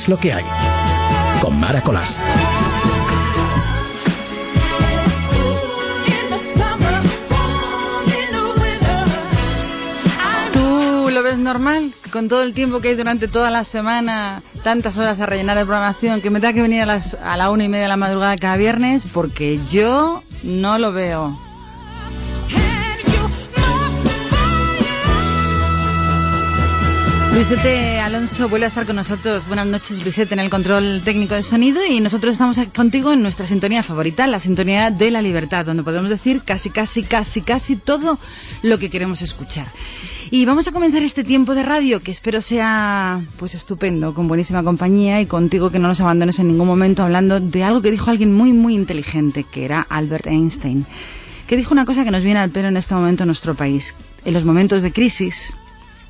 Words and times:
Es 0.00 0.08
lo 0.08 0.18
que 0.18 0.32
hay. 0.32 0.44
Con 1.42 1.60
Mara 1.60 1.82
Colás. 1.82 2.08
¿Tú 10.54 11.10
lo 11.10 11.22
ves 11.22 11.36
normal? 11.36 11.92
Con 12.10 12.28
todo 12.28 12.42
el 12.44 12.54
tiempo 12.54 12.80
que 12.80 12.88
hay 12.88 12.94
durante 12.94 13.28
toda 13.28 13.50
la 13.50 13.64
semana, 13.66 14.42
tantas 14.64 14.96
horas 14.96 15.20
a 15.20 15.26
rellenar 15.26 15.58
de 15.58 15.66
programación, 15.66 16.22
que 16.22 16.30
me 16.30 16.40
tenga 16.40 16.54
que 16.54 16.62
venir 16.62 16.80
a, 16.80 16.86
las, 16.86 17.12
a 17.12 17.36
la 17.36 17.50
una 17.50 17.64
y 17.64 17.68
media 17.68 17.82
de 17.82 17.88
la 17.88 17.98
madrugada 17.98 18.38
cada 18.38 18.56
viernes, 18.56 19.04
porque 19.12 19.60
yo 19.68 20.22
no 20.42 20.78
lo 20.78 20.92
veo. 20.92 21.49
Luisete 27.32 28.00
Alonso 28.00 28.48
vuelve 28.48 28.66
a 28.66 28.68
estar 28.68 28.84
con 28.84 28.96
nosotros. 28.96 29.46
Buenas 29.46 29.64
noches, 29.64 30.02
Luisete, 30.02 30.34
en 30.34 30.40
el 30.40 30.50
control 30.50 31.00
técnico 31.04 31.36
de 31.36 31.44
sonido. 31.44 31.80
Y 31.86 32.00
nosotros 32.00 32.32
estamos 32.32 32.58
contigo 32.74 33.12
en 33.12 33.22
nuestra 33.22 33.46
sintonía 33.46 33.84
favorita, 33.84 34.26
la 34.26 34.40
sintonía 34.40 34.90
de 34.90 35.12
la 35.12 35.22
libertad, 35.22 35.64
donde 35.64 35.84
podemos 35.84 36.10
decir 36.10 36.42
casi, 36.44 36.70
casi, 36.70 37.04
casi, 37.04 37.42
casi 37.42 37.76
todo 37.76 38.18
lo 38.62 38.78
que 38.80 38.90
queremos 38.90 39.22
escuchar. 39.22 39.68
Y 40.32 40.44
vamos 40.44 40.66
a 40.66 40.72
comenzar 40.72 41.02
este 41.02 41.22
tiempo 41.22 41.54
de 41.54 41.62
radio, 41.62 42.00
que 42.00 42.10
espero 42.10 42.40
sea 42.40 43.24
pues 43.38 43.54
estupendo, 43.54 44.12
con 44.12 44.26
buenísima 44.26 44.64
compañía 44.64 45.20
y 45.20 45.26
contigo 45.26 45.70
que 45.70 45.78
no 45.78 45.86
nos 45.86 46.00
abandones 46.00 46.40
en 46.40 46.48
ningún 46.48 46.66
momento 46.66 47.04
hablando 47.04 47.38
de 47.38 47.62
algo 47.62 47.80
que 47.80 47.92
dijo 47.92 48.10
alguien 48.10 48.34
muy, 48.34 48.52
muy 48.52 48.74
inteligente, 48.74 49.44
que 49.44 49.64
era 49.64 49.86
Albert 49.88 50.26
Einstein, 50.26 50.84
que 51.46 51.56
dijo 51.56 51.72
una 51.72 51.84
cosa 51.84 52.04
que 52.04 52.10
nos 52.10 52.24
viene 52.24 52.40
al 52.40 52.50
pelo 52.50 52.66
en 52.66 52.76
este 52.76 52.92
momento 52.92 53.22
en 53.22 53.28
nuestro 53.28 53.54
país. 53.54 53.94
En 54.24 54.34
los 54.34 54.44
momentos 54.44 54.82
de 54.82 54.92
crisis, 54.92 55.54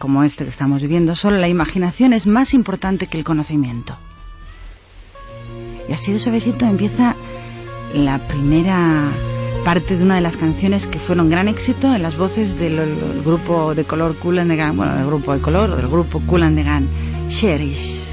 como 0.01 0.25
este 0.25 0.45
que 0.45 0.51
estamos 0.51 0.81
viviendo, 0.81 1.15
solo 1.15 1.37
la 1.37 1.49
imaginación 1.49 2.15
es 2.15 2.27
más 2.27 2.55
importante 2.55 3.07
que 3.07 3.19
el 3.19 3.23
conocimiento. 3.23 3.95
Y 5.89 5.93
así 5.93 6.11
de 6.11 6.19
suavecito 6.19 6.65
empieza 6.65 7.15
la 7.95 8.19
primera 8.27 9.11
parte 9.63 9.99
de 9.99 10.03
una 10.03 10.15
de 10.15 10.23
las 10.23 10.39
canciones 10.39 10.87
que 10.87 10.99
fueron 10.99 11.29
gran 11.29 11.49
éxito 11.49 11.95
en 11.95 12.03
las 12.03 12.17
voces 12.17 12.59
del 12.59 12.79
el 12.79 13.23
grupo 13.23 13.75
de 13.75 13.85
color 13.85 14.17
Cool 14.17 14.39
and 14.39 14.51
the 14.51 14.57
Gang, 14.57 14.75
bueno, 14.75 14.95
del 14.95 15.05
grupo 15.05 15.35
de 15.35 15.41
color, 15.43 15.71
o 15.71 15.77
del 15.77 15.89
grupo 15.89 16.21
Cool 16.27 16.45
and 16.45 16.57
the 16.57 16.63
Gang, 16.63 16.87
Cherish. 17.29 18.07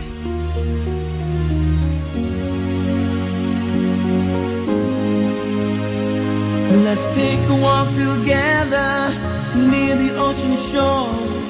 Let's 6.83 7.05
take 7.15 7.47
a 7.47 7.55
walk 7.63 7.89
together 7.95 9.09
near 9.55 9.95
the 9.95 10.19
ocean 10.19 10.57
shore. 10.69 11.46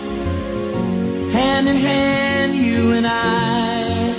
Hand 1.32 1.68
in 1.68 1.78
hand, 1.78 2.56
you 2.56 2.92
and 2.94 3.06
I. 3.06 4.16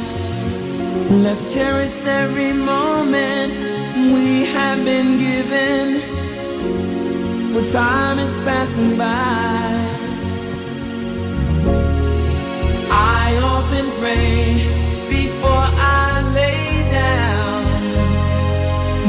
Let's 1.11 1.53
cherish 1.55 2.05
every 2.05 2.53
moment 2.53 3.53
we 4.15 4.45
have 4.47 4.85
been 4.85 5.19
given. 5.19 6.01
For 7.53 7.65
time 7.73 8.19
is 8.19 8.33
passing 8.45 8.97
by. 8.97 9.87
I 12.91 13.37
often 13.43 13.91
pray 14.01 14.55
before 15.09 15.67
I 15.77 16.23
lay 16.35 16.91
down 16.93 17.65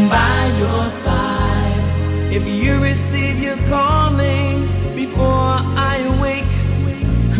by 0.10 0.48
your 0.58 0.86
side. 1.04 2.34
If 2.34 2.48
you 2.48 2.80
receive 2.82 3.40
your 3.40 3.58
calling 3.68 4.68
before 4.96 5.60
I 5.78 5.98
awake, 6.18 6.49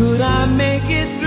could 0.00 0.22
I 0.22 0.46
make 0.46 0.88
it 0.88 1.19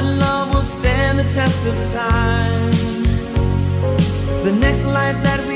that 0.00 0.18
love 0.18 0.54
will 0.54 0.80
stand 0.80 1.18
the 1.18 1.24
test 1.34 1.58
of 1.66 1.74
time. 1.92 2.72
The 4.44 4.52
next 4.52 4.82
life 4.84 5.22
that 5.22 5.49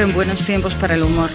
corren 0.00 0.14
buenos 0.14 0.46
tiempos 0.46 0.74
para 0.76 0.94
el 0.94 1.02
humor. 1.02 1.28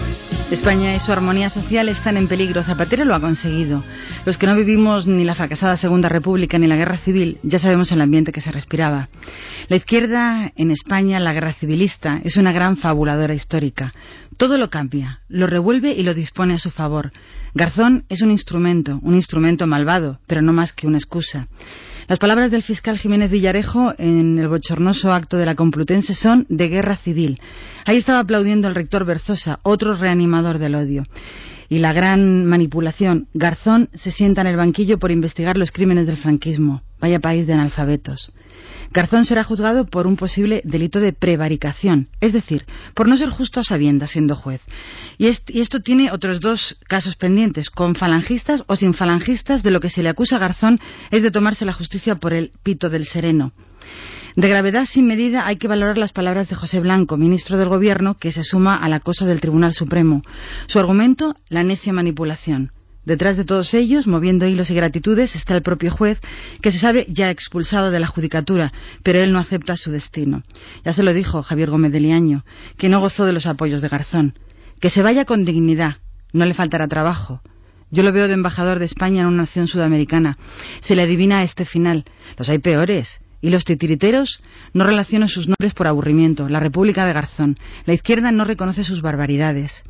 España 0.50 0.96
y 0.96 0.98
su 0.98 1.12
armonía 1.12 1.48
social 1.48 1.88
están 1.88 2.16
en 2.16 2.26
peligro. 2.26 2.64
Zapatero 2.64 3.04
lo 3.04 3.14
ha 3.14 3.20
conseguido. 3.20 3.84
Los 4.24 4.38
que 4.38 4.48
no 4.48 4.56
vivimos 4.56 5.06
ni 5.06 5.22
la 5.22 5.36
fracasada 5.36 5.76
Segunda 5.76 6.08
República 6.08 6.58
ni 6.58 6.66
la 6.66 6.74
Guerra 6.74 6.96
Civil 6.96 7.38
ya 7.44 7.60
sabemos 7.60 7.92
el 7.92 8.00
ambiente 8.00 8.32
que 8.32 8.40
se 8.40 8.50
respiraba. 8.50 9.08
La 9.68 9.76
izquierda 9.76 10.50
en 10.56 10.72
España, 10.72 11.20
la 11.20 11.32
guerra 11.32 11.52
civilista, 11.52 12.20
es 12.24 12.38
una 12.38 12.50
gran 12.50 12.76
fabuladora 12.76 13.34
histórica. 13.34 13.92
Todo 14.36 14.58
lo 14.58 14.68
cambia, 14.68 15.20
lo 15.28 15.46
revuelve 15.46 15.92
y 15.92 16.02
lo 16.02 16.12
dispone 16.12 16.54
a 16.54 16.58
su 16.58 16.72
favor. 16.72 17.12
Garzón 17.54 18.04
es 18.08 18.20
un 18.20 18.32
instrumento, 18.32 18.98
un 19.02 19.14
instrumento 19.14 19.68
malvado, 19.68 20.18
pero 20.26 20.42
no 20.42 20.52
más 20.52 20.72
que 20.72 20.88
una 20.88 20.98
excusa. 20.98 21.46
Las 22.08 22.20
palabras 22.20 22.52
del 22.52 22.62
fiscal 22.62 22.98
Jiménez 22.98 23.32
Villarejo 23.32 23.92
en 23.98 24.38
el 24.38 24.46
bochornoso 24.46 25.12
acto 25.12 25.38
de 25.38 25.44
la 25.44 25.56
Complutense 25.56 26.14
son 26.14 26.46
de 26.48 26.68
guerra 26.68 26.94
civil. 26.94 27.40
Ahí 27.84 27.96
estaba 27.96 28.20
aplaudiendo 28.20 28.68
el 28.68 28.76
rector 28.76 29.04
Berzosa, 29.04 29.58
otro 29.64 29.96
reanimador 29.96 30.58
del 30.58 30.76
odio. 30.76 31.02
Y 31.68 31.78
la 31.78 31.92
gran 31.92 32.46
manipulación. 32.46 33.26
Garzón 33.34 33.88
se 33.92 34.12
sienta 34.12 34.42
en 34.42 34.46
el 34.46 34.56
banquillo 34.56 35.00
por 35.00 35.10
investigar 35.10 35.56
los 35.56 35.72
crímenes 35.72 36.06
del 36.06 36.16
franquismo. 36.16 36.82
Vaya 37.00 37.18
país 37.18 37.48
de 37.48 37.54
analfabetos. 37.54 38.32
Garzón 38.96 39.26
será 39.26 39.44
juzgado 39.44 39.84
por 39.84 40.06
un 40.06 40.16
posible 40.16 40.62
delito 40.64 41.00
de 41.00 41.12
prevaricación, 41.12 42.08
es 42.22 42.32
decir, 42.32 42.64
por 42.94 43.06
no 43.06 43.18
ser 43.18 43.28
justo 43.28 43.60
a 43.60 43.62
sabiendas 43.62 44.12
siendo 44.12 44.34
juez. 44.34 44.62
Y, 45.18 45.26
esto 45.26 45.80
tiene 45.80 46.10
otros 46.12 46.40
dos 46.40 46.78
casos 46.88 47.14
pendientes, 47.14 47.68
con 47.68 47.94
falangistas 47.94 48.64
o 48.68 48.74
sin 48.74 48.94
falangistas, 48.94 49.62
de 49.62 49.70
lo 49.70 49.80
que 49.80 49.90
se 49.90 50.02
le 50.02 50.08
acusa 50.08 50.36
a 50.36 50.38
Garzón 50.38 50.80
es 51.10 51.22
de 51.22 51.30
tomarse 51.30 51.66
la 51.66 51.74
justicia 51.74 52.14
por 52.14 52.32
el 52.32 52.52
pito 52.62 52.88
del 52.88 53.04
sereno. 53.04 53.52
De 54.34 54.48
gravedad 54.48 54.86
sin 54.86 55.06
medida 55.06 55.46
hay 55.46 55.56
que 55.56 55.68
valorar 55.68 55.98
las 55.98 56.14
palabras 56.14 56.48
de 56.48 56.56
José 56.56 56.80
Blanco, 56.80 57.18
ministro 57.18 57.58
del 57.58 57.68
Gobierno, 57.68 58.14
que 58.14 58.32
se 58.32 58.44
suma 58.44 58.72
al 58.72 58.94
acoso 58.94 59.26
del 59.26 59.42
Tribunal 59.42 59.74
Supremo. 59.74 60.22
Su 60.68 60.78
argumento, 60.78 61.34
la 61.50 61.64
necia 61.64 61.92
manipulación. 61.92 62.72
Detrás 63.06 63.36
de 63.36 63.44
todos 63.44 63.72
ellos, 63.72 64.08
moviendo 64.08 64.48
hilos 64.48 64.68
y 64.70 64.74
gratitudes, 64.74 65.36
está 65.36 65.54
el 65.54 65.62
propio 65.62 65.92
juez, 65.92 66.20
que 66.60 66.72
se 66.72 66.80
sabe 66.80 67.06
ya 67.08 67.30
expulsado 67.30 67.92
de 67.92 68.00
la 68.00 68.08
judicatura, 68.08 68.72
pero 69.04 69.20
él 69.20 69.32
no 69.32 69.38
acepta 69.38 69.76
su 69.76 69.92
destino. 69.92 70.42
Ya 70.84 70.92
se 70.92 71.04
lo 71.04 71.14
dijo 71.14 71.44
Javier 71.44 71.70
Gómez 71.70 71.92
de 71.92 72.00
Liaño, 72.00 72.44
que 72.76 72.88
no 72.88 72.98
gozó 72.98 73.24
de 73.24 73.32
los 73.32 73.46
apoyos 73.46 73.80
de 73.80 73.88
Garzón. 73.88 74.36
Que 74.80 74.90
se 74.90 75.02
vaya 75.02 75.24
con 75.24 75.44
dignidad, 75.44 75.98
no 76.32 76.44
le 76.44 76.52
faltará 76.52 76.88
trabajo. 76.88 77.42
Yo 77.92 78.02
lo 78.02 78.12
veo 78.12 78.26
de 78.26 78.34
embajador 78.34 78.80
de 78.80 78.86
España 78.86 79.20
en 79.20 79.28
una 79.28 79.42
nación 79.42 79.68
sudamericana. 79.68 80.36
Se 80.80 80.96
le 80.96 81.02
adivina 81.02 81.44
este 81.44 81.64
final. 81.64 82.04
Los 82.36 82.48
hay 82.48 82.58
peores. 82.58 83.20
Y 83.40 83.50
los 83.50 83.64
titiriteros 83.64 84.40
no 84.72 84.82
relacionan 84.84 85.28
sus 85.28 85.46
nombres 85.46 85.74
por 85.74 85.86
aburrimiento. 85.86 86.48
La 86.48 86.58
República 86.58 87.06
de 87.06 87.12
Garzón. 87.12 87.56
La 87.84 87.94
izquierda 87.94 88.32
no 88.32 88.44
reconoce 88.44 88.82
sus 88.82 89.02
barbaridades. 89.02 89.84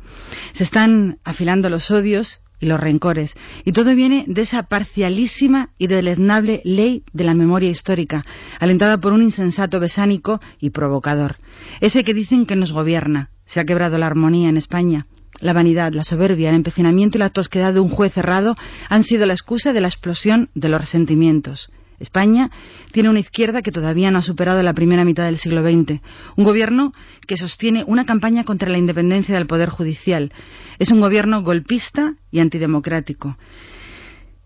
Se 0.51 0.63
están 0.63 1.17
afilando 1.23 1.69
los 1.69 1.89
odios 1.89 2.41
y 2.59 2.65
los 2.65 2.79
rencores. 2.79 3.35
Y 3.65 3.71
todo 3.71 3.93
viene 3.95 4.25
de 4.27 4.41
esa 4.41 4.63
parcialísima 4.63 5.69
y 5.77 5.87
deleznable 5.87 6.61
ley 6.63 7.03
de 7.13 7.23
la 7.23 7.33
memoria 7.33 7.69
histórica, 7.69 8.25
alentada 8.59 8.99
por 8.99 9.13
un 9.13 9.21
insensato 9.21 9.79
besánico 9.79 10.39
y 10.59 10.71
provocador. 10.71 11.37
Ese 11.81 12.03
que 12.03 12.13
dicen 12.13 12.45
que 12.45 12.55
nos 12.55 12.73
gobierna. 12.73 13.29
Se 13.45 13.59
ha 13.59 13.65
quebrado 13.65 13.97
la 13.97 14.07
armonía 14.07 14.49
en 14.49 14.57
España. 14.57 15.05
La 15.39 15.53
vanidad, 15.53 15.93
la 15.93 16.03
soberbia, 16.03 16.49
el 16.49 16.55
empecinamiento 16.55 17.17
y 17.17 17.19
la 17.19 17.29
tosquedad 17.29 17.73
de 17.73 17.79
un 17.79 17.89
juez 17.89 18.13
cerrado 18.13 18.57
han 18.89 19.03
sido 19.03 19.25
la 19.25 19.33
excusa 19.33 19.71
de 19.71 19.81
la 19.81 19.87
explosión 19.87 20.49
de 20.55 20.69
los 20.69 20.81
resentimientos. 20.81 21.69
España 21.99 22.51
tiene 22.91 23.09
una 23.09 23.19
izquierda 23.19 23.61
que 23.61 23.71
todavía 23.71 24.11
no 24.11 24.19
ha 24.19 24.21
superado 24.21 24.61
la 24.61 24.73
primera 24.73 25.03
mitad 25.03 25.25
del 25.25 25.37
siglo 25.37 25.61
XX, 25.61 26.01
un 26.35 26.43
gobierno 26.43 26.93
que 27.25 27.37
sostiene 27.37 27.83
una 27.87 28.05
campaña 28.05 28.43
contra 28.43 28.69
la 28.69 28.77
independencia 28.77 29.35
del 29.35 29.47
Poder 29.47 29.69
Judicial. 29.69 30.31
Es 30.79 30.91
un 30.91 30.99
gobierno 30.99 31.41
golpista 31.41 32.15
y 32.31 32.39
antidemocrático. 32.39 33.37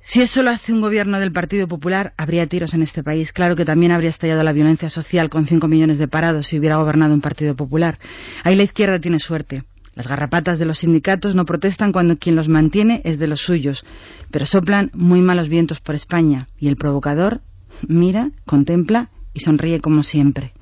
Si 0.04 0.22
eso 0.22 0.42
lo 0.42 0.50
hace 0.50 0.74
un 0.74 0.82
gobierno 0.82 1.20
del 1.20 1.32
Partido 1.32 1.68
Popular, 1.68 2.14
habría 2.18 2.48
tiros 2.48 2.74
en 2.74 2.82
este 2.82 3.04
país. 3.04 3.32
Claro 3.32 3.56
que 3.56 3.66
también 3.66 3.92
habría 3.92 4.10
estallado 4.10 4.44
la 4.44 4.52
violencia 4.52 4.90
social 4.90 5.30
con 5.30 5.46
cinco 5.46 5.68
millones 5.68 6.00
de 6.00 6.08
parados 6.08 6.48
si 6.48 6.58
hubiera 6.58 6.78
gobernado 6.78 7.14
un 7.14 7.22
Partido 7.22 7.56
Popular. 7.56 8.00
Ahí 8.44 8.56
la 8.56 8.64
izquierda 8.64 9.00
tiene 9.00 9.20
suerte. 9.20 9.64
Las 9.94 10.08
garrapatas 10.08 10.58
de 10.58 10.66
los 10.66 10.80
sindicatos 10.80 11.36
no 11.36 11.46
protestan 11.46 11.92
cuando 11.92 12.18
quien 12.18 12.36
los 12.36 12.48
mantiene 12.48 13.02
es 13.04 13.20
de 13.20 13.28
los 13.28 13.42
suyos, 13.42 13.84
pero 14.32 14.46
soplan 14.46 14.90
muy 14.94 15.22
malos 15.22 15.50
vientos 15.50 15.82
por 15.82 15.96
España 15.96 16.48
y 16.58 16.68
el 16.68 16.78
provocador 16.78 17.42
mira, 17.88 18.32
contempla 18.46 19.10
y 19.34 19.40
sonríe 19.42 19.80
como 19.80 20.04
siempre. 20.04 20.54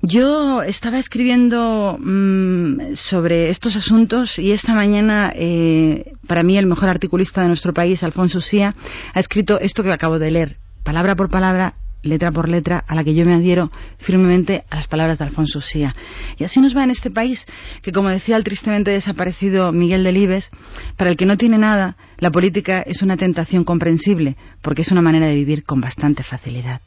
Yo 0.00 0.62
estaba 0.62 0.98
escribiendo 0.98 1.98
mm, 1.98 2.94
sobre 2.94 3.50
estos 3.50 3.74
asuntos 3.74 4.38
y 4.38 4.52
esta 4.52 4.72
mañana, 4.72 5.32
eh, 5.34 6.12
para 6.28 6.44
mí, 6.44 6.56
el 6.56 6.66
mejor 6.66 6.88
articulista 6.88 7.42
de 7.42 7.48
nuestro 7.48 7.72
país, 7.72 8.04
Alfonso 8.04 8.40
Sía, 8.40 8.74
ha 9.12 9.18
escrito 9.18 9.58
esto 9.58 9.82
que 9.82 9.92
acabo 9.92 10.20
de 10.20 10.30
leer, 10.30 10.56
palabra 10.84 11.16
por 11.16 11.30
palabra, 11.30 11.74
letra 12.02 12.32
por 12.32 12.48
letra, 12.48 12.84
a 12.86 12.94
la 12.94 13.04
que 13.04 13.14
yo 13.14 13.24
me 13.24 13.34
adhiero 13.34 13.70
firmemente 13.98 14.64
a 14.70 14.76
las 14.76 14.88
palabras 14.88 15.18
de 15.18 15.24
Alfonso 15.24 15.60
Sía. 15.60 15.94
Y 16.36 16.44
así 16.44 16.60
nos 16.60 16.76
va 16.76 16.84
en 16.84 16.90
este 16.90 17.10
país 17.10 17.46
que, 17.82 17.92
como 17.92 18.08
decía 18.08 18.36
el 18.36 18.44
tristemente 18.44 18.90
desaparecido 18.90 19.72
Miguel 19.72 20.04
Delibes, 20.04 20.50
para 20.96 21.10
el 21.10 21.16
que 21.16 21.26
no 21.26 21.36
tiene 21.36 21.58
nada, 21.58 21.96
la 22.18 22.30
política 22.30 22.82
es 22.82 23.02
una 23.02 23.16
tentación 23.16 23.64
comprensible, 23.64 24.36
porque 24.62 24.82
es 24.82 24.92
una 24.92 25.02
manera 25.02 25.26
de 25.26 25.34
vivir 25.34 25.64
con 25.64 25.80
bastante 25.80 26.22
facilidad. 26.22 26.80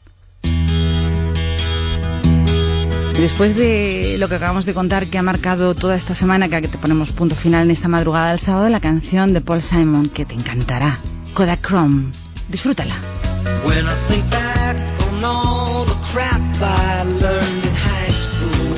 Después 3.22 3.54
de 3.54 4.16
lo 4.18 4.28
que 4.28 4.34
acabamos 4.34 4.66
de 4.66 4.74
contar 4.74 5.08
que 5.08 5.18
ha 5.18 5.22
marcado 5.22 5.74
toda 5.74 5.94
esta 5.94 6.14
semana, 6.14 6.48
que 6.48 6.66
te 6.66 6.78
ponemos 6.78 7.12
punto 7.12 7.36
final 7.36 7.66
en 7.66 7.70
esta 7.70 7.86
madrugada 7.86 8.30
del 8.30 8.40
sábado, 8.40 8.68
la 8.68 8.80
canción 8.80 9.32
de 9.32 9.40
Paul 9.40 9.62
Simon, 9.62 10.08
que 10.08 10.24
te 10.24 10.34
encantará, 10.34 10.98
Kodachrome. 11.34 12.10
Disfrútala. 12.48 12.96
All 15.24 15.84
the 15.84 15.94
crap 16.12 16.40
I 16.60 17.02
learned 17.04 17.64
in 17.64 17.74
high 17.74 18.12
school. 18.24 18.74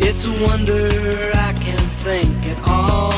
It's 0.00 0.24
a 0.24 0.42
wonder 0.42 1.30
I 1.34 1.52
can 1.52 1.82
think 2.02 2.46
at 2.46 2.60
all. 2.66 3.12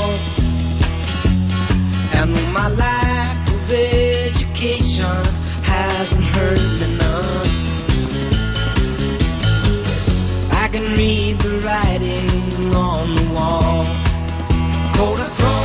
And 2.14 2.32
my 2.52 2.68
lack 2.68 3.48
of 3.48 3.70
education 3.70 5.24
hasn't 5.62 6.24
hurt 6.24 6.80
me 6.80 6.96
none. 6.96 7.48
I 10.50 10.68
can 10.72 10.92
read 10.96 11.38
the 11.38 11.60
writing 11.64 12.74
on 12.74 13.14
the 13.14 13.32
wall. 13.32 13.84
Code 14.96 15.20
of 15.20 15.32
Por 15.38 15.61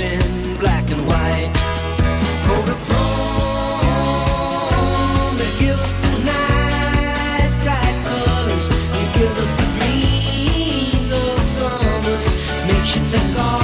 in 0.00 0.54
black 0.58 0.90
and 0.90 1.06
white. 1.06 1.50
The 5.38 5.48
bright 7.64 8.04
colors, 8.04 8.68
gives 9.14 9.38
us 9.38 9.50
the 9.58 9.66
greens 9.78 11.10
of 11.10 11.38
summers, 11.56 12.24
makes 12.68 12.96
you 12.96 13.02
think. 13.10 13.63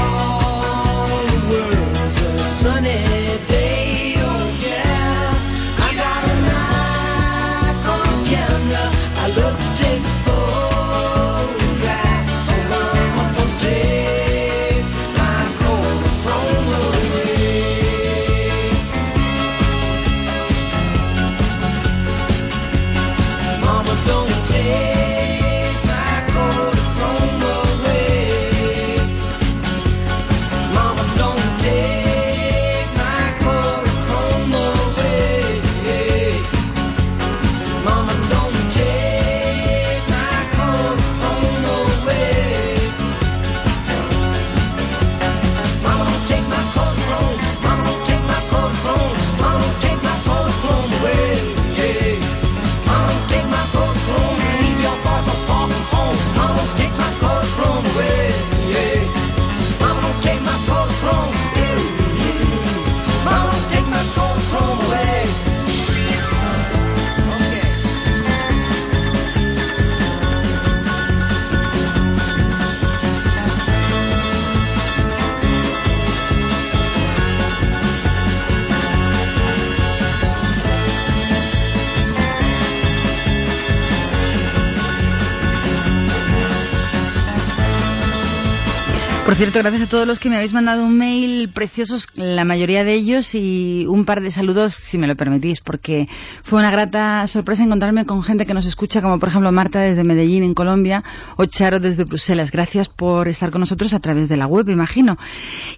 Cierto, 89.40 89.60
gracias 89.60 89.84
a 89.84 89.88
todos 89.88 90.06
los 90.06 90.18
que 90.18 90.28
me 90.28 90.36
habéis 90.36 90.52
mandado 90.52 90.84
un 90.84 90.98
mail 90.98 91.48
preciosos, 91.48 92.06
la 92.14 92.44
mayoría 92.44 92.84
de 92.84 92.92
ellos, 92.92 93.34
y 93.34 93.86
un 93.88 94.04
par 94.04 94.20
de 94.20 94.30
saludos, 94.30 94.74
si 94.74 94.98
me 94.98 95.06
lo 95.06 95.16
permitís, 95.16 95.62
porque 95.62 96.10
fue 96.42 96.58
una 96.58 96.70
grata 96.70 97.26
sorpresa 97.26 97.62
encontrarme 97.62 98.04
con 98.04 98.22
gente 98.22 98.44
que 98.44 98.52
nos 98.52 98.66
escucha, 98.66 99.00
como 99.00 99.18
por 99.18 99.30
ejemplo 99.30 99.50
Marta 99.50 99.80
desde 99.80 100.04
Medellín, 100.04 100.42
en 100.42 100.52
Colombia, 100.52 101.02
o 101.36 101.46
Charo 101.46 101.80
desde 101.80 102.04
Bruselas. 102.04 102.50
Gracias 102.50 102.90
por 102.90 103.28
estar 103.28 103.50
con 103.50 103.60
nosotros 103.60 103.94
a 103.94 104.00
través 104.00 104.28
de 104.28 104.36
la 104.36 104.46
web, 104.46 104.68
imagino. 104.68 105.16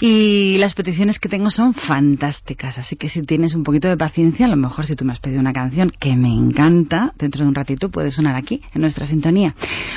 Y 0.00 0.56
las 0.58 0.74
peticiones 0.74 1.20
que 1.20 1.28
tengo 1.28 1.52
son 1.52 1.72
fantásticas, 1.72 2.78
así 2.78 2.96
que 2.96 3.08
si 3.08 3.22
tienes 3.22 3.54
un 3.54 3.62
poquito 3.62 3.86
de 3.86 3.96
paciencia, 3.96 4.46
a 4.46 4.48
lo 4.48 4.56
mejor 4.56 4.86
si 4.86 4.96
tú 4.96 5.04
me 5.04 5.12
has 5.12 5.20
pedido 5.20 5.38
una 5.38 5.52
canción 5.52 5.92
que 6.00 6.16
me 6.16 6.34
encanta, 6.34 7.12
dentro 7.16 7.44
de 7.44 7.48
un 7.48 7.54
ratito 7.54 7.92
puede 7.92 8.10
sonar 8.10 8.34
aquí, 8.34 8.60
en 8.74 8.80
nuestra 8.80 9.06
sintonía. 9.06 9.54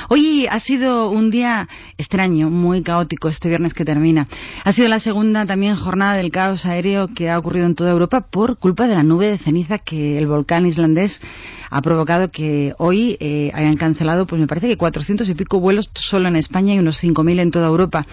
Hoy 0.10 0.45
ha 0.51 0.60
sido 0.60 1.10
un 1.10 1.31
día 1.31 1.67
extraño, 1.98 2.51
muy 2.51 2.84
caótico 2.84 3.27
este 3.27 3.54
viernes 3.55 3.74
que 3.74 3.85
termina. 3.85 4.27
Ha 4.65 4.74
sido 4.74 4.89
la 4.89 5.00
segunda 5.00 5.45
también 5.45 5.77
jornada 5.77 6.15
del 6.15 6.29
caos 6.29 6.65
aéreo 6.65 7.07
que 7.07 7.29
ha 7.29 7.39
ocurrido 7.39 7.65
en 7.65 7.75
toda 7.75 7.91
Europa 7.91 8.27
por 8.29 8.57
culpa 8.57 8.85
de 8.85 8.95
la 8.95 9.03
nube 9.03 9.29
de 9.29 9.38
ceniza 9.38 9.77
que 9.77 10.17
el 10.17 10.27
volcán 10.27 10.65
islandés 10.65 11.21
ha 11.69 11.81
provocado 11.81 12.29
que 12.29 12.74
hoy 12.77 13.17
eh, 13.19 13.51
hayan 13.53 13.75
cancelado, 13.77 14.27
pues 14.27 14.39
me 14.39 14.47
parece 14.47 14.67
que 14.67 14.77
400 14.77 15.27
y 15.29 15.35
pico 15.35 15.59
vuelos 15.59 15.89
solo 15.93 16.27
en 16.27 16.35
España 16.35 16.74
y 16.74 16.79
unos 16.79 17.01
5.000 17.01 17.39
en 17.39 17.51
toda 17.51 17.67
Europa. 17.67 18.05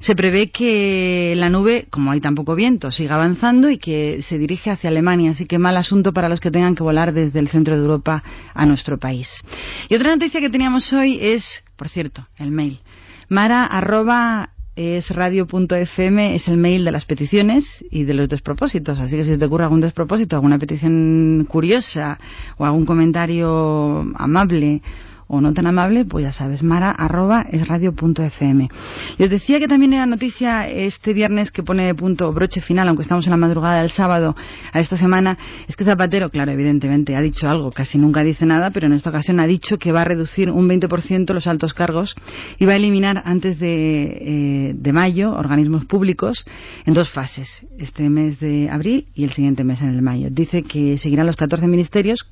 Se 0.00 0.14
prevé 0.14 0.50
que 0.50 1.34
la 1.36 1.50
nube, 1.50 1.86
como 1.90 2.12
hay 2.12 2.20
tan 2.20 2.34
poco 2.34 2.54
viento, 2.54 2.90
siga 2.90 3.14
avanzando 3.14 3.70
y 3.70 3.78
que 3.78 4.22
se 4.22 4.38
dirige 4.38 4.70
hacia 4.70 4.90
Alemania, 4.90 5.32
así 5.32 5.46
que 5.46 5.58
mal 5.58 5.76
asunto 5.76 6.12
para 6.12 6.28
los 6.28 6.40
que 6.40 6.50
tengan 6.50 6.74
que 6.74 6.82
volar 6.82 7.12
desde 7.12 7.40
el 7.40 7.48
centro 7.48 7.74
de 7.74 7.82
Europa 7.82 8.22
a 8.54 8.66
nuestro 8.66 8.98
país. 8.98 9.44
Y 9.88 9.94
otra 9.94 10.10
noticia 10.10 10.40
que 10.40 10.50
teníamos 10.50 10.92
hoy 10.92 11.18
es, 11.20 11.62
por 11.76 11.88
cierto, 11.88 12.26
el 12.38 12.50
mail. 12.50 12.80
Mara 13.28 13.64
arroba 13.64 14.50
es 14.76 15.10
radio.fm, 15.10 16.34
es 16.34 16.48
el 16.48 16.56
mail 16.56 16.84
de 16.84 16.92
las 16.92 17.04
peticiones 17.04 17.84
y 17.90 18.04
de 18.04 18.14
los 18.14 18.28
despropósitos. 18.28 18.98
Así 18.98 19.16
que 19.16 19.24
si 19.24 19.36
te 19.36 19.44
ocurre 19.44 19.64
algún 19.64 19.80
despropósito, 19.80 20.36
alguna 20.36 20.58
petición 20.58 21.46
curiosa 21.48 22.18
o 22.56 22.64
algún 22.64 22.86
comentario 22.86 24.06
amable 24.14 24.82
o 25.30 25.40
no 25.40 25.52
tan 25.52 25.66
amable, 25.66 26.04
pues 26.04 26.24
ya 26.24 26.32
sabes, 26.32 26.62
mara 26.62 26.90
arroba 26.90 27.46
es 27.50 27.66
radio.fm. 27.66 28.68
Y 29.16 29.22
os 29.22 29.30
decía 29.30 29.60
que 29.60 29.68
también 29.68 29.92
era 29.92 30.04
noticia 30.04 30.68
este 30.68 31.14
viernes 31.14 31.52
que 31.52 31.62
pone 31.62 31.86
de 31.86 31.94
punto 31.94 32.32
broche 32.32 32.60
final, 32.60 32.88
aunque 32.88 33.02
estamos 33.02 33.26
en 33.26 33.30
la 33.30 33.36
madrugada 33.36 33.80
del 33.80 33.90
sábado 33.90 34.34
a 34.72 34.80
esta 34.80 34.96
semana, 34.96 35.38
es 35.68 35.76
que 35.76 35.84
Zapatero, 35.84 36.30
claro, 36.30 36.50
evidentemente, 36.50 37.14
ha 37.14 37.20
dicho 37.20 37.48
algo, 37.48 37.70
casi 37.70 37.96
nunca 37.96 38.24
dice 38.24 38.44
nada, 38.44 38.70
pero 38.70 38.88
en 38.88 38.92
esta 38.92 39.10
ocasión 39.10 39.38
ha 39.38 39.46
dicho 39.46 39.78
que 39.78 39.92
va 39.92 40.02
a 40.02 40.04
reducir 40.04 40.50
un 40.50 40.68
20% 40.68 41.32
los 41.32 41.46
altos 41.46 41.74
cargos 41.74 42.16
y 42.58 42.66
va 42.66 42.72
a 42.72 42.76
eliminar 42.76 43.22
antes 43.24 43.60
de, 43.60 44.02
eh, 44.02 44.74
de 44.74 44.92
mayo 44.92 45.32
organismos 45.32 45.84
públicos 45.84 46.44
en 46.84 46.94
dos 46.94 47.08
fases, 47.08 47.64
este 47.78 48.10
mes 48.10 48.40
de 48.40 48.68
abril 48.68 49.06
y 49.14 49.22
el 49.22 49.30
siguiente 49.30 49.62
mes 49.62 49.80
en 49.80 49.90
el 49.90 50.02
mayo. 50.02 50.28
Dice 50.28 50.62
que 50.62 50.98
seguirán 50.98 51.26
los 51.26 51.36
14 51.36 51.68
ministerios 51.68 52.26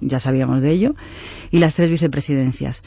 ya 0.00 0.20
sabíamos 0.20 0.62
de 0.62 0.70
ello, 0.70 0.94
y 1.50 1.58
las 1.58 1.74
tres 1.74 1.90
vicepresidencias, 1.90 2.82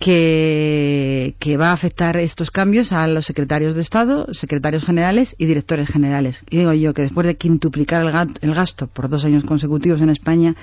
que, 0.00 1.34
va 1.60 1.70
a 1.70 1.72
afectar 1.72 2.16
estos 2.16 2.50
cambios 2.50 2.92
a 2.92 3.06
los 3.06 3.26
secretarios 3.26 3.74
de 3.74 3.80
Estado, 3.80 4.26
secretarios 4.32 4.84
generales 4.84 5.34
y 5.38 5.46
directores 5.46 5.88
generales. 5.88 6.44
Y 6.50 6.58
digo 6.58 6.72
yo 6.72 6.92
que 6.92 7.02
después 7.02 7.26
de 7.26 7.36
quintuplicar 7.36 8.02
el, 8.40 8.54
gasto 8.54 8.88
por 8.88 9.08
dos 9.08 9.24
años 9.24 9.44
consecutivos 9.44 10.00
en 10.00 10.10
España, 10.10 10.56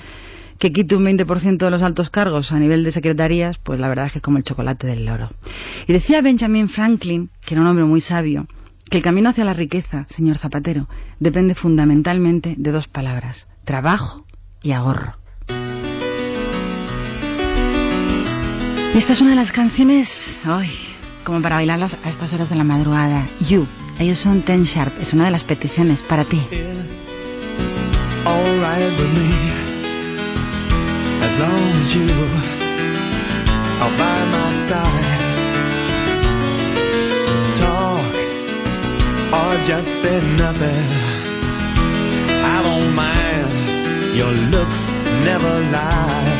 que 0.59 0.71
quite 0.71 0.95
un 0.95 1.05
20% 1.05 1.57
de 1.57 1.71
los 1.71 1.81
altos 1.81 2.09
cargos 2.09 2.51
a 2.51 2.59
nivel 2.59 2.83
de 2.83 2.91
secretarías, 2.91 3.57
pues 3.57 3.79
la 3.79 3.87
verdad 3.87 4.07
es 4.07 4.11
que 4.11 4.19
es 4.19 4.23
como 4.23 4.37
el 4.37 4.43
chocolate 4.43 4.87
del 4.87 5.05
loro. 5.05 5.29
Y 5.87 5.93
decía 5.93 6.21
Benjamin 6.21 6.69
Franklin, 6.69 7.29
que 7.45 7.55
era 7.55 7.61
un 7.61 7.67
hombre 7.67 7.85
muy 7.85 8.01
sabio, 8.01 8.47
que 8.89 8.97
el 8.97 9.03
camino 9.03 9.29
hacia 9.29 9.45
la 9.45 9.53
riqueza, 9.53 10.05
señor 10.09 10.37
Zapatero, 10.37 10.87
depende 11.19 11.55
fundamentalmente 11.55 12.53
de 12.57 12.71
dos 12.71 12.87
palabras, 12.87 13.47
trabajo 13.65 14.25
y 14.61 14.73
ahorro. 14.73 15.22
Esta 18.93 19.13
es 19.13 19.21
una 19.21 19.31
de 19.31 19.35
las 19.37 19.51
canciones, 19.51 20.07
ay, 20.45 20.69
como 21.23 21.41
para 21.41 21.55
bailarlas 21.55 21.97
a 22.03 22.09
estas 22.09 22.31
horas 22.31 22.49
de 22.49 22.55
la 22.55 22.63
madrugada. 22.63 23.25
You, 23.39 23.65
ellos 23.97 24.19
son 24.19 24.43
Ten 24.43 24.63
Sharp, 24.63 24.93
es 25.01 25.13
una 25.13 25.25
de 25.25 25.31
las 25.31 25.43
peticiones 25.43 26.03
para 26.03 26.25
ti. 26.25 26.39
Or 39.33 39.57
just 39.65 39.87
say. 40.03 40.19
I 42.45 42.61
don't 42.61 42.93
mind, 42.93 44.15
your 44.15 44.31
looks 44.51 44.79
never 45.25 45.49
lie. 45.71 46.32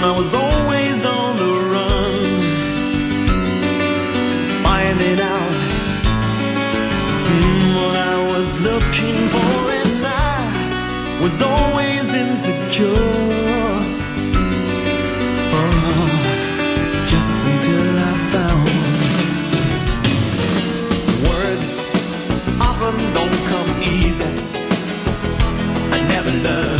I 0.00 0.12
was 0.12 0.32
always 0.32 1.04
on 1.04 1.36
the 1.36 1.52
run, 1.74 2.42
finding 4.62 5.18
out 5.18 5.52
mm, 7.26 7.74
what 7.74 7.96
I 7.96 8.16
was 8.30 8.48
looking 8.60 9.28
for, 9.34 9.72
and 9.74 10.06
I 10.06 11.18
was 11.20 11.42
always 11.42 12.06
insecure. 12.14 13.10
Oh, 15.58 16.06
just 17.10 17.38
until 17.50 17.98
I 17.98 18.12
found 18.32 18.70
words 21.26 21.68
often 22.62 22.96
don't 23.14 23.38
come 23.50 23.70
easy. 23.82 24.32
I 25.90 25.98
never 26.06 26.30
learned. 26.30 26.77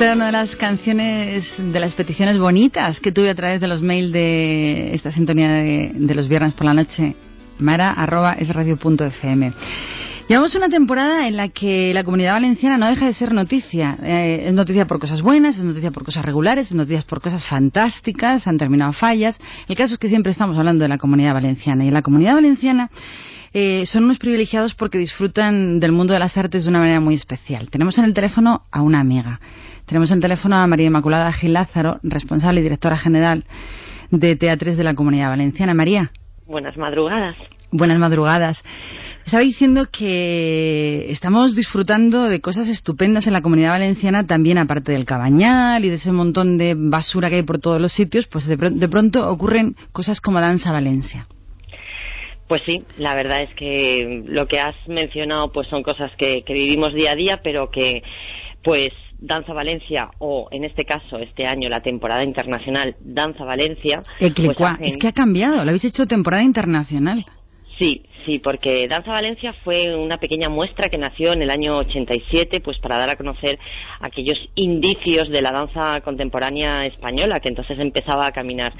Esta 0.00 0.12
es 0.12 0.16
una 0.16 0.26
de 0.26 0.32
las 0.32 0.56
canciones, 0.56 1.54
de 1.58 1.78
las 1.78 1.92
peticiones 1.92 2.38
bonitas 2.38 3.00
que 3.00 3.12
tuve 3.12 3.28
a 3.28 3.34
través 3.34 3.60
de 3.60 3.68
los 3.68 3.82
mails 3.82 4.10
de 4.14 4.94
esta 4.94 5.10
sintonía 5.10 5.50
de, 5.52 6.14
los 6.14 6.26
viernes 6.26 6.54
por 6.54 6.64
la 6.64 6.72
noche, 6.72 7.14
mara 7.58 7.90
arroba 7.90 8.32
es 8.32 8.48
radio.fm. 8.48 9.52
Llevamos 10.30 10.54
una 10.54 10.68
temporada 10.68 11.26
en 11.26 11.36
la 11.36 11.48
que 11.48 11.92
la 11.92 12.04
comunidad 12.04 12.34
valenciana 12.34 12.78
no 12.78 12.86
deja 12.86 13.04
de 13.04 13.14
ser 13.14 13.34
noticia. 13.34 13.98
Eh, 14.00 14.44
es 14.46 14.52
noticia 14.54 14.84
por 14.84 15.00
cosas 15.00 15.22
buenas, 15.22 15.58
es 15.58 15.64
noticia 15.64 15.90
por 15.90 16.04
cosas 16.04 16.24
regulares, 16.24 16.68
es 16.68 16.74
noticia 16.76 17.02
por 17.02 17.20
cosas 17.20 17.44
fantásticas, 17.44 18.46
han 18.46 18.56
terminado 18.56 18.92
fallas. 18.92 19.40
El 19.66 19.74
caso 19.74 19.94
es 19.94 19.98
que 19.98 20.08
siempre 20.08 20.30
estamos 20.30 20.56
hablando 20.56 20.84
de 20.84 20.88
la 20.88 20.98
comunidad 20.98 21.34
valenciana. 21.34 21.82
Y 21.82 21.88
en 21.88 21.94
la 21.94 22.02
comunidad 22.02 22.34
valenciana 22.34 22.90
eh, 23.52 23.84
son 23.86 24.04
unos 24.04 24.20
privilegiados 24.20 24.76
porque 24.76 24.98
disfrutan 24.98 25.80
del 25.80 25.90
mundo 25.90 26.12
de 26.12 26.20
las 26.20 26.36
artes 26.36 26.62
de 26.62 26.70
una 26.70 26.78
manera 26.78 27.00
muy 27.00 27.16
especial. 27.16 27.68
Tenemos 27.68 27.98
en 27.98 28.04
el 28.04 28.14
teléfono 28.14 28.62
a 28.70 28.82
una 28.82 29.00
amiga. 29.00 29.40
Tenemos 29.86 30.12
en 30.12 30.18
el 30.18 30.22
teléfono 30.22 30.54
a 30.58 30.66
María 30.68 30.86
Inmaculada 30.86 31.32
Gil 31.32 31.54
Lázaro, 31.54 31.98
responsable 32.04 32.60
y 32.60 32.62
directora 32.62 32.96
general 32.96 33.46
de 34.12 34.36
Teatres 34.36 34.76
de 34.76 34.84
la 34.84 34.94
Comunidad 34.94 35.30
Valenciana. 35.30 35.74
María. 35.74 36.12
Buenas 36.46 36.76
madrugadas. 36.76 37.34
Buenas 37.72 37.98
madrugadas. 37.98 38.64
Estaba 39.30 39.44
diciendo 39.44 39.86
que 39.92 41.08
estamos 41.08 41.54
disfrutando 41.54 42.24
de 42.24 42.40
cosas 42.40 42.66
estupendas 42.66 43.28
en 43.28 43.32
la 43.32 43.42
comunidad 43.42 43.70
valenciana, 43.70 44.26
también 44.26 44.58
aparte 44.58 44.90
del 44.90 45.04
cabañal 45.04 45.84
y 45.84 45.88
de 45.88 45.94
ese 45.94 46.10
montón 46.10 46.58
de 46.58 46.74
basura 46.76 47.30
que 47.30 47.36
hay 47.36 47.42
por 47.44 47.60
todos 47.60 47.80
los 47.80 47.92
sitios, 47.92 48.26
pues 48.26 48.48
de, 48.48 48.58
pronto 48.88 49.30
ocurren 49.30 49.76
cosas 49.92 50.20
como 50.20 50.40
Danza 50.40 50.72
Valencia. 50.72 51.28
Pues 52.48 52.60
sí, 52.66 52.78
la 52.98 53.14
verdad 53.14 53.44
es 53.44 53.54
que 53.54 54.24
lo 54.26 54.48
que 54.48 54.58
has 54.58 54.74
mencionado 54.88 55.52
pues 55.52 55.68
son 55.68 55.84
cosas 55.84 56.10
que, 56.18 56.42
vivimos 56.48 56.92
día 56.92 57.12
a 57.12 57.14
día, 57.14 57.40
pero 57.40 57.70
que 57.70 58.02
pues 58.64 58.88
Danza 59.20 59.52
Valencia 59.52 60.10
o 60.18 60.48
en 60.50 60.64
este 60.64 60.84
caso 60.84 61.18
este 61.20 61.46
año 61.46 61.68
la 61.68 61.82
temporada 61.82 62.24
internacional 62.24 62.96
Danza 62.98 63.44
Valencia. 63.44 64.02
Pues 64.18 64.32
es 64.80 64.98
que 64.98 65.06
ha 65.06 65.12
cambiado, 65.12 65.54
lo 65.58 65.70
habéis 65.70 65.84
hecho 65.84 66.06
temporada 66.06 66.42
internacional. 66.42 67.24
Sí, 67.78 68.02
Sí, 68.30 68.38
porque 68.38 68.86
Danza 68.86 69.10
Valencia 69.10 69.52
fue 69.64 69.92
una 69.96 70.18
pequeña 70.18 70.48
muestra 70.48 70.88
que 70.88 70.98
nació 70.98 71.32
en 71.32 71.42
el 71.42 71.50
año 71.50 71.78
87, 71.78 72.60
pues 72.60 72.78
para 72.78 72.96
dar 72.96 73.10
a 73.10 73.16
conocer 73.16 73.58
aquellos 73.98 74.38
indicios 74.54 75.28
de 75.30 75.42
la 75.42 75.50
danza 75.50 76.00
contemporánea 76.02 76.86
española, 76.86 77.40
que 77.40 77.48
entonces 77.48 77.76
empezaba 77.80 78.26
a 78.26 78.30
caminar. 78.30 78.72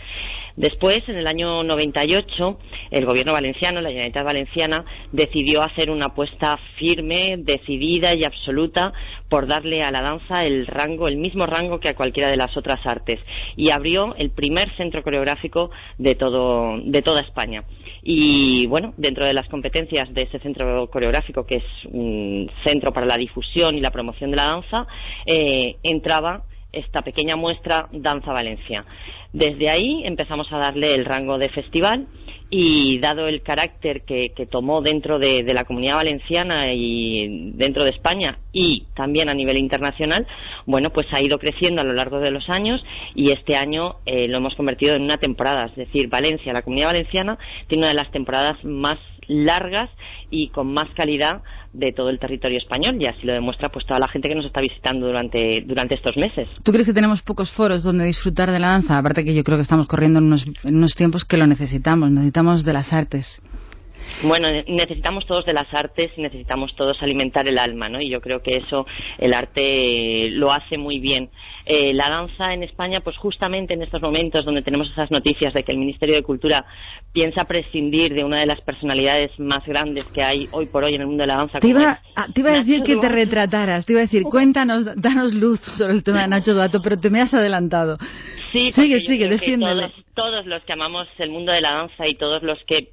Después, 0.55 1.01
en 1.09 1.17
el 1.17 1.27
año 1.27 1.65
98, 1.65 2.59
el 2.93 3.07
gobierno 3.07 3.33
valenciano, 3.33 3.81
la 3.81 3.89
Generalitat 3.89 4.25
Valenciana, 4.25 4.85
decidió 5.11 5.63
hacer 5.63 5.91
una 5.91 6.07
apuesta 6.07 6.57
firme, 6.79 7.35
decidida 7.39 8.15
y 8.15 8.23
absoluta 8.23 8.93
por 9.29 9.49
darle 9.49 9.83
a 9.83 9.91
la 9.91 10.01
danza 10.01 10.45
el 10.45 10.67
rango, 10.67 11.09
el 11.09 11.17
mismo 11.17 11.47
rango 11.47 11.81
que 11.81 11.89
a 11.89 11.97
cualquiera 11.97 12.31
de 12.31 12.37
las 12.37 12.57
otras 12.57 12.87
artes, 12.87 13.19
y 13.57 13.71
abrió 13.71 14.15
el 14.17 14.31
primer 14.31 14.77
centro 14.77 15.03
coreográfico 15.03 15.71
de 15.99 16.15
todo, 16.15 16.79
de 16.85 17.03
toda 17.03 17.23
España. 17.23 17.65
Y 18.03 18.67
bueno, 18.67 18.95
dentro 18.97 19.27
de 19.27 19.35
las 19.35 19.49
competencias 19.49 20.13
de 20.15 20.23
ese 20.23 20.39
centro 20.39 20.89
coreográfico, 20.89 21.45
que 21.45 21.57
es 21.57 21.65
un 21.93 22.51
centro 22.65 22.93
para 22.93 23.07
la 23.07 23.17
difusión 23.17 23.77
y 23.77 23.81
la 23.81 23.91
promoción 23.91 24.31
de 24.31 24.37
la 24.37 24.47
danza, 24.47 24.87
eh, 25.27 25.77
entraba 25.83 26.45
esta 26.73 27.03
pequeña 27.03 27.37
muestra 27.37 27.89
Danza 27.93 28.33
Valencia. 28.33 28.85
Desde 29.33 29.71
ahí 29.71 30.03
empezamos 30.05 30.53
a 30.53 30.59
darle 30.59 30.95
el 30.95 31.05
rango 31.05 31.39
de 31.39 31.49
festival 31.51 32.07
y 32.51 32.99
dado 32.99 33.29
el 33.29 33.43
carácter 33.43 34.03
que, 34.03 34.33
tomó 34.51 34.83
dentro 34.83 35.21
de, 35.21 35.45
la 35.55 35.65
comunidad 35.65 35.97
valenciana 35.97 36.73
y 36.73 37.53
dentro 37.55 37.85
de 37.85 37.91
España 37.91 38.39
y 38.53 38.87
también 38.95 39.29
a 39.29 39.35
nivel 39.35 39.57
internacional, 39.57 40.27
bueno, 40.67 40.91
pues 40.91 41.07
ha 41.13 41.23
ido 41.23 41.39
creciendo 41.39 41.81
a 41.81 41.85
lo 41.85 41.93
largo 41.93 42.19
de 42.19 42.33
los 42.33 42.49
años 42.49 42.85
y 43.15 43.31
este 43.31 43.55
año 43.55 43.97
eh, 44.05 44.27
lo 44.27 44.39
hemos 44.39 44.57
convertido 44.57 44.97
en 44.97 45.03
una 45.03 45.19
temporada, 45.19 45.67
es 45.67 45.77
decir, 45.77 46.09
Valencia, 46.09 46.53
la 46.53 46.63
comunidad 46.63 46.89
valenciana, 46.89 47.39
tiene 47.69 47.83
una 47.83 47.89
de 47.89 47.95
las 47.95 48.11
temporadas 48.11 48.65
más 48.65 48.99
largas 49.29 49.89
y 50.31 50.49
con 50.49 50.73
más 50.73 50.89
calidad 50.97 51.43
de 51.73 51.93
todo 51.93 52.11
el 52.11 52.19
territorio 52.19 52.59
español 52.59 52.97
y 53.01 53.07
así 53.07 53.25
lo 53.25 53.33
demuestra 53.33 53.69
pues 53.69 53.87
toda 53.87 54.01
la 54.01 54.09
gente 54.09 54.29
que 54.29 54.35
nos 54.35 54.47
está 54.47 54.61
visitando 54.61 55.07
durante, 55.07 55.63
durante 55.63 55.95
estos 55.95 56.17
meses. 56.17 56.49
¿Tú 56.63 56.73
crees 56.73 56.87
que 56.87 56.93
tenemos 56.93 57.23
pocos 57.23 57.51
foros 57.51 57.83
donde 57.83 58.05
disfrutar 58.05 58.51
de 58.51 58.59
la 58.59 58.69
danza? 58.69 58.99
Aparte 58.99 59.25
que 59.25 59.35
yo 59.35 59.45
creo 59.45 59.57
que 59.57 59.63
estamos 59.63 59.87
corriendo 59.87 60.19
en 60.19 60.27
unos, 60.27 60.47
en 60.65 60.77
unos 60.77 60.95
tiempos 60.95 61.25
que 61.25 61.37
lo 61.37 61.47
necesitamos, 61.47 62.11
necesitamos 62.11 62.65
de 62.65 62.73
las 62.73 62.93
artes. 62.93 63.41
Bueno, 64.23 64.49
necesitamos 64.69 65.27
todos 65.27 65.47
de 65.47 65.53
las 65.53 65.73
artes 65.73 66.11
y 66.17 66.23
necesitamos 66.23 66.75
todos 66.77 66.97
alimentar 67.03 67.49
el 67.49 67.59
alma, 67.59 67.89
¿no? 67.89 68.01
Y 68.01 68.11
yo 68.11 68.21
creo 68.21 68.43
que 68.43 68.57
eso 68.57 68.87
el 69.19 69.33
arte 69.33 70.29
lo 70.31 70.53
hace 70.53 70.79
muy 70.79 70.99
bien. 70.99 71.31
Eh, 71.67 71.93
la 71.95 72.09
danza 72.09 72.53
en 72.53 72.63
España, 72.63 73.01
pues 73.01 73.17
justamente 73.17 73.75
en 73.75 73.83
estos 73.83 74.03
momentos 74.03 74.45
donde 74.45 74.63
tenemos 74.63 74.91
esas 74.91 75.11
noticias 75.11 75.55
de 75.55 75.63
que 75.63 75.73
el 75.73 75.79
Ministerio 75.79 76.17
de 76.17 76.23
Cultura 76.23 76.65
piensa 77.13 77.45
prescindir 77.45 78.15
de 78.15 78.25
una 78.25 78.41
de 78.41 78.47
las 78.47 78.61
personalidades 78.61 79.31
más 79.39 79.65
grandes 79.67 80.05
que 80.07 80.23
hay 80.23 80.49
hoy 80.53 80.67
por 80.67 80.85
hoy 80.85 80.95
en 80.95 81.03
el 81.03 81.07
mundo 81.07 81.23
de 81.23 81.29
la 81.29 81.37
danza. 81.37 81.61
Te 81.61 81.69
iba, 81.69 82.01
a, 82.15 82.27
te 82.33 82.41
iba 82.41 82.51
a 82.51 82.59
decir 82.59 82.83
que 82.83 82.97
te 82.97 83.09
retrataras, 83.09 83.87
te 83.87 83.93
iba 83.93 84.01
a 84.01 84.05
decir, 84.05 84.23
cuéntanos, 84.25 84.85
danos 84.97 85.33
luz 85.33 85.61
sobre 85.61 85.95
el 85.95 86.05
tema 86.05 86.23
de 86.23 86.29
Nacho 86.29 86.55
Duato, 86.55 86.81
pero 86.83 86.99
te 86.99 87.11
me 87.11 87.21
has 87.21 87.35
adelantado. 87.35 87.99
Sí, 88.53 88.73
sigue, 88.73 89.01
sigue, 89.01 89.29
defiéndelo. 89.29 89.91
todos 90.15 90.47
los 90.47 90.63
que 90.65 90.73
amamos 90.73 91.07
el 91.19 91.31
mundo 91.31 91.53
de 91.53 91.61
la 91.61 91.73
danza 91.73 92.07
y 92.09 92.15
todos 92.15 92.43
los 92.43 92.59
que 92.67 92.91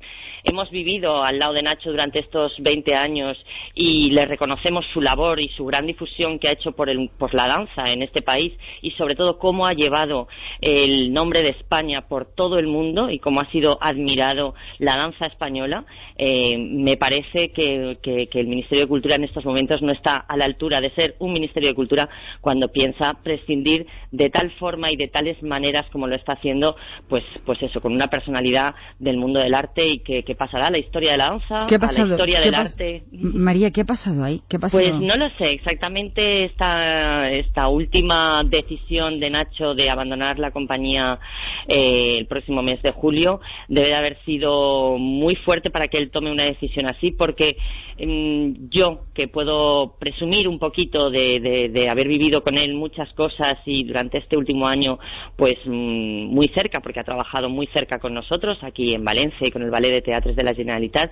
hemos 0.49 0.69
vivido 0.69 1.23
al 1.23 1.39
lado 1.39 1.53
de 1.53 1.63
Nacho 1.63 1.91
durante 1.91 2.19
estos 2.19 2.53
20 2.59 2.95
años 2.95 3.37
y 3.73 4.11
le 4.11 4.25
reconocemos 4.25 4.85
su 4.93 5.01
labor 5.01 5.39
y 5.39 5.49
su 5.49 5.65
gran 5.65 5.85
difusión 5.85 6.39
que 6.39 6.47
ha 6.47 6.53
hecho 6.53 6.71
por, 6.71 6.89
por 7.17 7.33
la 7.33 7.47
danza 7.47 7.91
en 7.91 8.01
este 8.01 8.21
país 8.21 8.53
y 8.81 8.91
sobre 8.91 9.15
todo 9.15 9.37
cómo 9.37 9.65
ha 9.65 9.73
llevado 9.73 10.27
el 10.61 11.11
nombre 11.11 11.41
de 11.41 11.49
España 11.49 12.07
por 12.07 12.25
todo 12.25 12.57
el 12.57 12.67
mundo 12.67 13.09
y 13.09 13.19
cómo 13.19 13.41
ha 13.41 13.51
sido 13.51 13.77
admirado 13.81 14.55
la 14.79 14.95
danza 14.95 15.25
española, 15.25 15.85
eh, 16.17 16.57
me 16.57 16.97
parece 16.97 17.51
que, 17.51 17.97
el 18.03 18.47
Ministerio 18.47 18.85
de 18.85 18.89
Cultura 18.89 19.15
en 19.15 19.23
estos 19.23 19.45
momentos 19.45 19.81
no 19.81 19.91
está 19.91 20.17
a 20.17 20.37
la 20.37 20.45
altura 20.45 20.81
de 20.81 20.91
ser 20.91 21.15
un 21.19 21.33
Ministerio 21.33 21.69
de 21.69 21.75
Cultura 21.75 22.09
cuando 22.41 22.69
piensa 22.69 23.15
prescindir 23.23 23.85
de 24.11 24.29
tal 24.29 24.51
forma 24.59 24.91
y 24.91 24.95
de 24.95 25.07
tales 25.07 25.41
maneras 25.43 25.85
como 25.91 26.07
lo 26.07 26.15
está 26.15 26.33
haciendo, 26.33 26.75
pues, 27.09 27.23
pues 27.45 27.61
eso, 27.61 27.81
con 27.81 27.93
una 27.93 28.07
personalidad 28.07 28.75
del 28.99 29.17
mundo 29.17 29.39
del 29.39 29.53
arte 29.53 29.87
y 29.87 29.99
que, 29.99 30.23
pasará 30.37 30.67
a 30.67 30.71
la 30.71 30.79
historia 30.79 31.11
de 31.11 31.17
la 31.17 31.29
danza, 31.29 31.61
a 31.61 31.91
la 31.91 32.07
historia 32.13 32.39
del 32.39 32.55
arte. 32.55 33.03
María, 33.11 33.71
¿qué 33.71 33.81
ha 33.81 33.85
pasado 33.85 34.23
ahí? 34.23 34.41
¿Qué 34.47 34.57
Pues 34.59 34.93
no 34.93 35.15
lo 35.15 35.29
sé, 35.37 35.51
exactamente 35.51 36.45
esta, 36.45 37.29
esta 37.31 37.67
última 37.67 38.43
decisión 38.43 39.19
de 39.19 39.29
Nacho 39.29 39.73
de 39.73 39.89
abandonar 39.89 40.39
la 40.39 40.51
compañía 40.51 41.19
eh, 41.67 42.17
el 42.19 42.27
próximo 42.27 42.61
mes 42.61 42.81
de 42.81 42.91
julio 42.91 43.41
debe 43.67 43.87
de 43.87 43.95
haber 43.95 44.17
sido 44.23 44.97
muy 44.97 45.35
fuerte 45.35 45.69
para 45.69 45.87
que 45.87 45.97
él 45.97 46.11
tome 46.11 46.31
una 46.31 46.43
decisión 46.43 46.87
así, 46.87 47.11
porque 47.11 47.57
yo, 47.99 49.05
que 49.13 49.27
puedo 49.27 49.97
presumir 49.99 50.47
un 50.47 50.59
poquito 50.59 51.09
de, 51.09 51.87
haber 51.89 52.07
vivido 52.07 52.43
con 52.43 52.57
él 52.57 52.73
muchas 52.75 53.11
cosas 53.13 53.55
y 53.65 53.83
durante 53.83 54.19
este 54.19 54.37
último 54.37 54.67
año, 54.67 54.99
pues 55.35 55.55
mm, 55.65 56.25
muy 56.27 56.47
cerca, 56.53 56.79
porque 56.79 56.99
ha 56.99 57.03
trabajado 57.03 57.49
muy 57.49 57.67
cerca 57.67 57.99
con 57.99 58.13
nosotros 58.13 58.57
aquí 58.61 58.93
en 58.93 59.03
Valencia 59.03 59.47
y 59.47 59.51
con 59.51 59.63
el 59.63 59.71
Ballet 59.71 59.91
de 59.91 60.01
Teatres 60.01 60.35
de 60.35 60.43
la 60.43 60.53
Generalitat, 60.53 61.11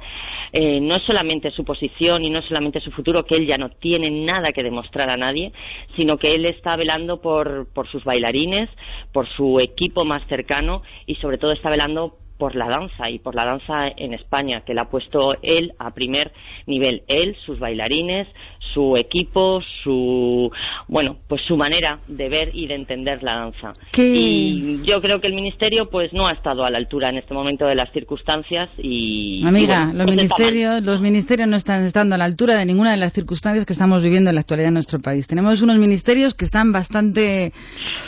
eh, 0.51 0.79
no 0.79 0.99
solamente 0.99 1.51
su 1.51 1.63
posición 1.63 2.23
y 2.23 2.29
no 2.29 2.41
solamente 2.43 2.79
su 2.79 2.91
futuro, 2.91 3.25
que 3.25 3.35
él 3.35 3.47
ya 3.47 3.57
no 3.57 3.69
tiene 3.69 4.11
nada 4.11 4.51
que 4.51 4.63
demostrar 4.63 5.09
a 5.09 5.17
nadie, 5.17 5.51
sino 5.97 6.17
que 6.17 6.35
él 6.35 6.45
está 6.45 6.75
velando 6.75 7.21
por, 7.21 7.67
por 7.73 7.89
sus 7.89 8.03
bailarines, 8.03 8.69
por 9.11 9.27
su 9.35 9.59
equipo 9.59 10.05
más 10.05 10.21
cercano 10.27 10.83
y 11.05 11.15
sobre 11.15 11.37
todo 11.37 11.51
está 11.51 11.69
velando 11.69 12.17
por 12.37 12.55
la 12.55 12.67
danza 12.67 13.09
y 13.09 13.19
por 13.19 13.35
la 13.35 13.45
danza 13.45 13.87
en 13.95 14.13
España, 14.13 14.61
que 14.65 14.73
la 14.73 14.83
ha 14.83 14.89
puesto 14.89 15.35
él 15.41 15.73
a 15.79 15.93
primer 15.93 16.33
nivel. 16.65 17.03
Él, 17.07 17.35
sus 17.45 17.59
bailarines, 17.59 18.27
su 18.73 18.95
equipo, 18.97 19.61
su, 19.83 20.51
bueno, 20.87 21.17
pues 21.27 21.41
su 21.47 21.57
manera 21.57 21.99
de 22.07 22.29
ver 22.29 22.51
y 22.53 22.67
de 22.67 22.75
entender 22.75 23.23
la 23.23 23.35
danza. 23.35 23.73
Y 23.97 24.81
yo 24.83 24.99
creo 25.01 25.19
que 25.19 25.27
el 25.27 25.33
Ministerio 25.33 25.89
pues 25.89 26.11
no 26.13 26.27
ha 26.27 26.31
estado 26.31 26.65
a 26.65 26.69
la 26.69 26.77
altura 26.77 27.09
en 27.09 27.17
este 27.17 27.33
momento 27.33 27.65
de 27.65 27.75
las 27.75 27.91
circunstancias 27.91 28.69
y... 28.77 29.45
Amiga, 29.45 29.91
los, 29.93 30.05
pues 30.05 30.17
ministerios, 30.17 30.83
los 30.83 31.01
ministerios 31.01 31.47
no 31.47 31.57
están 31.57 31.85
estando 31.85 32.15
a 32.15 32.17
la 32.17 32.25
altura 32.25 32.57
de 32.57 32.65
ninguna 32.65 32.91
de 32.91 32.97
las 32.97 33.13
circunstancias 33.13 33.65
que 33.65 33.73
estamos 33.73 34.01
viviendo 34.01 34.29
en 34.29 34.35
la 34.35 34.41
actualidad 34.41 34.69
en 34.69 34.75
nuestro 34.75 34.99
país. 34.99 35.27
Tenemos 35.27 35.61
unos 35.61 35.77
ministerios 35.77 36.33
que 36.33 36.45
están 36.45 36.71
bastante 36.71 37.53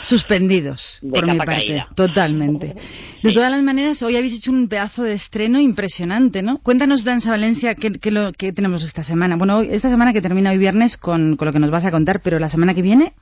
suspendidos, 0.02 1.00
por 1.08 1.30
mi 1.30 1.38
parte. 1.38 1.84
Totalmente. 1.94 2.74
De 3.22 3.32
todas 3.32 3.50
las 3.50 3.62
maneras, 3.62 4.02
hoy 4.02 4.16
habéis 4.16 4.38
hecho 4.38 4.52
un 4.52 4.68
pedazo 4.68 5.02
de 5.02 5.14
estreno 5.14 5.60
impresionante, 5.60 6.42
¿no? 6.42 6.58
Cuéntanos, 6.58 7.04
Danza 7.04 7.30
Valencia, 7.30 7.74
¿qué, 7.74 8.10
lo, 8.10 8.32
qué 8.32 8.52
tenemos 8.52 8.84
esta 8.84 9.02
semana? 9.02 9.36
Bueno, 9.36 9.62
esta 9.62 9.88
semana 9.88 10.12
que 10.12 10.20
termina 10.20 10.47
hoy 10.50 10.58
viernes 10.58 10.96
con, 10.96 11.36
con, 11.36 11.46
lo 11.46 11.52
que 11.52 11.58
nos 11.58 11.70
vas 11.70 11.84
a 11.84 11.90
contar, 11.90 12.20
pero 12.22 12.38
la 12.38 12.48
semana 12.48 12.74
que 12.74 12.82
viene... 12.82 13.14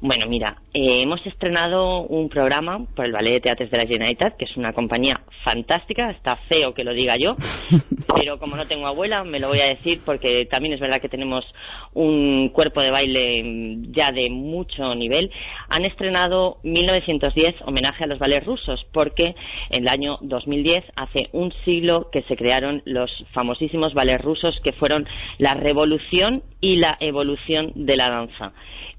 Bueno, 0.00 0.26
mira, 0.26 0.56
eh, 0.74 1.02
hemos 1.02 1.24
estrenado 1.26 2.00
un 2.00 2.28
programa 2.28 2.86
por 2.96 3.04
el 3.04 3.12
Ballet 3.12 3.34
de 3.34 3.40
Teatres 3.40 3.70
de 3.70 3.78
la 3.78 3.86
Generalitat, 3.86 4.36
que 4.36 4.46
es 4.46 4.56
una 4.56 4.72
compañía 4.72 5.20
fantástica, 5.44 6.10
está 6.10 6.36
feo 6.48 6.74
que 6.74 6.84
lo 6.84 6.92
diga 6.92 7.16
yo, 7.16 7.36
pero 8.16 8.38
como 8.38 8.56
no 8.56 8.66
tengo 8.66 8.86
abuela, 8.86 9.22
me 9.24 9.38
lo 9.38 9.48
voy 9.48 9.60
a 9.60 9.66
decir 9.66 10.00
porque 10.04 10.46
también 10.46 10.74
es 10.74 10.80
verdad 10.80 11.00
que 11.00 11.08
tenemos 11.08 11.44
un 11.92 12.48
cuerpo 12.48 12.82
de 12.82 12.90
baile 12.90 13.44
ya 13.92 14.10
de 14.10 14.30
mucho 14.30 14.94
nivel. 14.94 15.30
Han 15.68 15.84
estrenado 15.84 16.58
1910 16.62 17.54
homenaje 17.66 18.04
a 18.04 18.08
los 18.08 18.18
ballets 18.18 18.46
rusos, 18.46 18.84
porque 18.92 19.34
en 19.70 19.82
el 19.82 19.88
año 19.88 20.18
2010, 20.22 20.84
hace 20.96 21.28
un 21.32 21.52
siglo 21.64 22.08
que 22.10 22.22
se 22.22 22.36
crearon 22.36 22.82
los 22.86 23.10
famosísimos 23.32 23.94
ballets 23.94 24.24
rusos 24.24 24.58
que 24.64 24.72
fueron 24.72 25.06
la 25.38 25.54
revolución 25.54 26.42
y 26.60 26.76
la 26.76 26.96
evolución 27.00 27.72
de 27.74 27.96
la 27.96 28.10
danza 28.10 28.52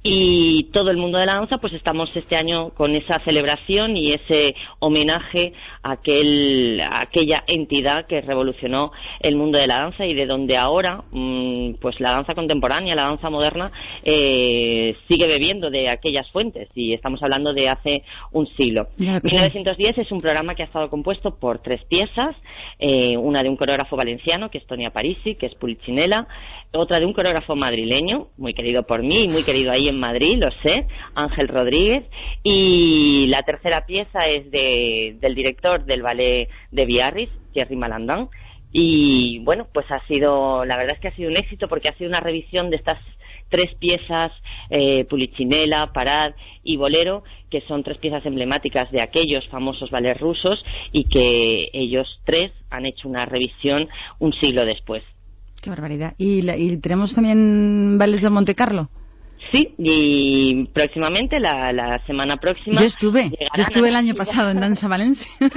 y 0.05 0.63
todo 0.73 0.91
el 0.91 0.97
mundo 0.97 1.17
de 1.17 1.25
la 1.25 1.35
danza 1.35 1.57
pues 1.59 1.71
estamos 1.71 2.09
este 2.13 2.35
año 2.35 2.71
con 2.71 2.91
esa 2.93 3.21
celebración 3.23 3.95
y 3.95 4.11
ese 4.11 4.53
homenaje 4.79 5.53
a, 5.81 5.93
aquel, 5.93 6.81
aquella 6.91 7.43
entidad 7.47 8.05
que 8.05 8.19
revolucionó 8.19 8.91
el 9.21 9.37
mundo 9.37 9.57
de 9.59 9.67
la 9.67 9.79
danza 9.79 10.05
y 10.05 10.13
de 10.13 10.25
donde 10.25 10.57
ahora 10.57 11.05
mm, 11.11 11.75
pues 11.79 12.01
la 12.01 12.11
danza 12.11 12.35
contemporánea, 12.35 12.95
la 12.95 13.05
danza 13.05 13.29
moderna 13.29 13.71
eh, 14.03 14.93
sigue 15.07 15.25
bebiendo 15.27 15.69
de 15.69 15.87
aquellas 15.87 16.29
fuentes 16.31 16.67
y 16.75 16.93
estamos 16.93 17.23
hablando 17.23 17.53
de 17.53 17.69
hace 17.69 18.03
un 18.33 18.47
siglo. 18.57 18.89
1910 18.97 19.99
es 19.99 20.11
un 20.11 20.19
programa 20.19 20.53
que 20.53 20.63
ha 20.63 20.65
estado 20.65 20.89
compuesto 20.89 21.35
por 21.39 21.59
tres 21.59 21.81
piezas, 21.85 22.35
eh, 22.77 23.15
una 23.15 23.41
de 23.41 23.47
un 23.47 23.55
coreógrafo 23.55 23.95
valenciano 23.95 24.49
que 24.49 24.57
es 24.57 24.67
Tonia 24.67 24.91
Parisi, 24.91 25.35
que 25.35 25.45
es 25.45 25.55
Pulcinella, 25.55 26.27
otra 26.73 26.99
de 26.99 27.05
un 27.05 27.13
coreógrafo 27.13 27.55
madrileño, 27.55 28.29
muy 28.37 28.53
querido 28.53 28.83
por 28.83 29.03
mí 29.03 29.25
y 29.25 29.27
muy 29.27 29.43
querido 29.43 29.71
ahí 29.71 29.87
en 29.87 29.92
Madrid, 29.99 30.37
lo 30.37 30.49
sé, 30.63 30.87
Ángel 31.15 31.47
Rodríguez, 31.47 32.03
y 32.43 33.27
la 33.29 33.43
tercera 33.43 33.85
pieza 33.85 34.27
es 34.27 34.49
de, 34.51 35.17
del 35.19 35.35
director 35.35 35.85
del 35.85 36.01
ballet 36.01 36.49
de 36.71 36.85
Biarritz, 36.85 37.31
Thierry 37.53 37.75
Malandán, 37.75 38.29
y 38.71 39.39
bueno, 39.39 39.67
pues 39.71 39.85
ha 39.91 40.05
sido, 40.07 40.65
la 40.65 40.77
verdad 40.77 40.95
es 40.95 41.01
que 41.01 41.07
ha 41.09 41.15
sido 41.15 41.29
un 41.29 41.37
éxito 41.37 41.67
porque 41.67 41.89
ha 41.89 41.97
sido 41.97 42.09
una 42.09 42.19
revisión 42.19 42.71
de 42.71 42.77
estas 42.77 42.97
tres 43.49 43.75
piezas, 43.79 44.31
eh, 44.71 45.05
Pulichinela, 45.05 45.93
Parad 45.93 46.31
y 46.63 46.75
Bolero, 46.75 47.23
que 47.51 47.61
son 47.67 47.83
tres 47.83 47.99
piezas 47.99 48.25
emblemáticas 48.25 48.91
de 48.91 48.99
aquellos 48.99 49.47
famosos 49.49 49.91
ballets 49.91 50.19
rusos 50.19 50.63
y 50.91 51.03
que 51.03 51.69
ellos 51.71 52.19
tres 52.25 52.51
han 52.71 52.87
hecho 52.87 53.07
una 53.07 53.25
revisión 53.25 53.87
un 54.17 54.33
siglo 54.33 54.65
después. 54.65 55.03
Qué 55.61 55.69
barbaridad. 55.69 56.15
¿Y, 56.17 56.77
tenemos 56.77 57.13
también 57.13 57.97
ballets 57.99 58.23
de 58.23 58.29
Monte 58.31 58.55
Carlo? 58.55 58.89
Sí, 59.53 59.75
y 59.77 60.65
próximamente, 60.73 61.39
la, 61.39 62.01
semana 62.07 62.37
próxima. 62.37 62.81
Yo 62.81 62.87
estuve, 62.87 63.29
yo 63.29 63.61
estuve 63.61 63.89
el 63.89 63.95
año 63.95 64.15
pasado 64.15 64.49
en 64.49 64.59
Danza 64.59 64.87
Valencia. 64.87 65.31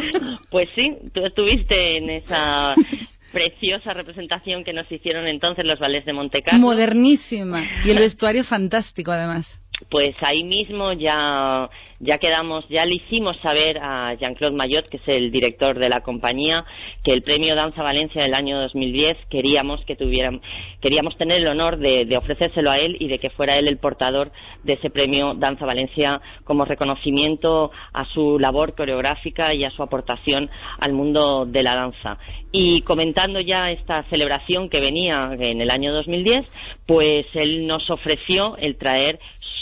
Pues 0.50 0.66
sí, 0.76 0.96
tú 1.12 1.24
estuviste 1.24 1.96
en 1.96 2.08
esa 2.08 2.74
preciosa 3.32 3.92
representación 3.92 4.64
que 4.64 4.72
nos 4.72 4.90
hicieron 4.90 5.26
entonces 5.26 5.64
los 5.66 5.78
ballets 5.78 6.06
de 6.06 6.12
Monte 6.12 6.42
Carlo. 6.42 6.60
Modernísima. 6.60 7.62
Y 7.84 7.90
el 7.90 7.98
vestuario 7.98 8.44
fantástico, 8.44 9.12
además 9.12 9.60
pues 9.90 10.14
ahí 10.22 10.42
mismo 10.42 10.92
ya, 10.92 11.68
ya 12.00 12.18
quedamos, 12.18 12.66
ya 12.68 12.84
le 12.86 12.96
hicimos 12.96 13.36
saber 13.42 13.78
a 13.78 14.14
Jean-Claude 14.14 14.56
Mayot, 14.56 14.88
que 14.88 14.96
es 14.96 15.02
el 15.06 15.30
director 15.30 15.78
de 15.78 15.88
la 15.88 16.00
compañía, 16.00 16.64
que 17.04 17.12
el 17.12 17.22
premio 17.22 17.54
Danza 17.54 17.82
Valencia 17.82 18.22
del 18.22 18.34
año 18.34 18.60
2010 18.60 19.16
queríamos 19.30 19.84
que 19.84 19.96
tuvieran, 19.96 20.40
queríamos 20.80 21.16
tener 21.16 21.40
el 21.40 21.48
honor 21.48 21.78
de, 21.78 22.16
ofrecérselo 22.16 22.70
a 22.70 22.78
él 22.78 22.96
y 23.00 23.08
de 23.08 23.18
que 23.18 23.30
fuera 23.30 23.58
él 23.58 23.68
el 23.68 23.78
portador 23.78 24.32
de 24.62 24.74
ese 24.74 24.90
premio 24.90 25.34
Danza 25.34 25.66
Valencia 25.66 26.20
como 26.44 26.64
reconocimiento 26.64 27.70
a 27.92 28.04
su 28.06 28.38
labor 28.38 28.74
coreográfica 28.74 29.54
y 29.54 29.64
a 29.64 29.70
su 29.70 29.82
aportación 29.82 30.50
al 30.78 30.92
mundo 30.92 31.44
de 31.46 31.62
la 31.62 31.76
danza. 31.76 32.18
Y 32.50 32.80
comentando 32.82 33.40
ya 33.40 33.70
esta 33.70 34.04
celebración 34.08 34.70
que 34.70 34.80
venía 34.80 35.36
en 35.38 35.60
el 35.60 35.70
año 35.70 35.92
2010, 35.92 36.46
pues 36.86 37.26
él 37.34 37.66
nos 37.66 37.90
ofreció 37.90 38.56
el 38.56 38.76
traer 38.76 39.18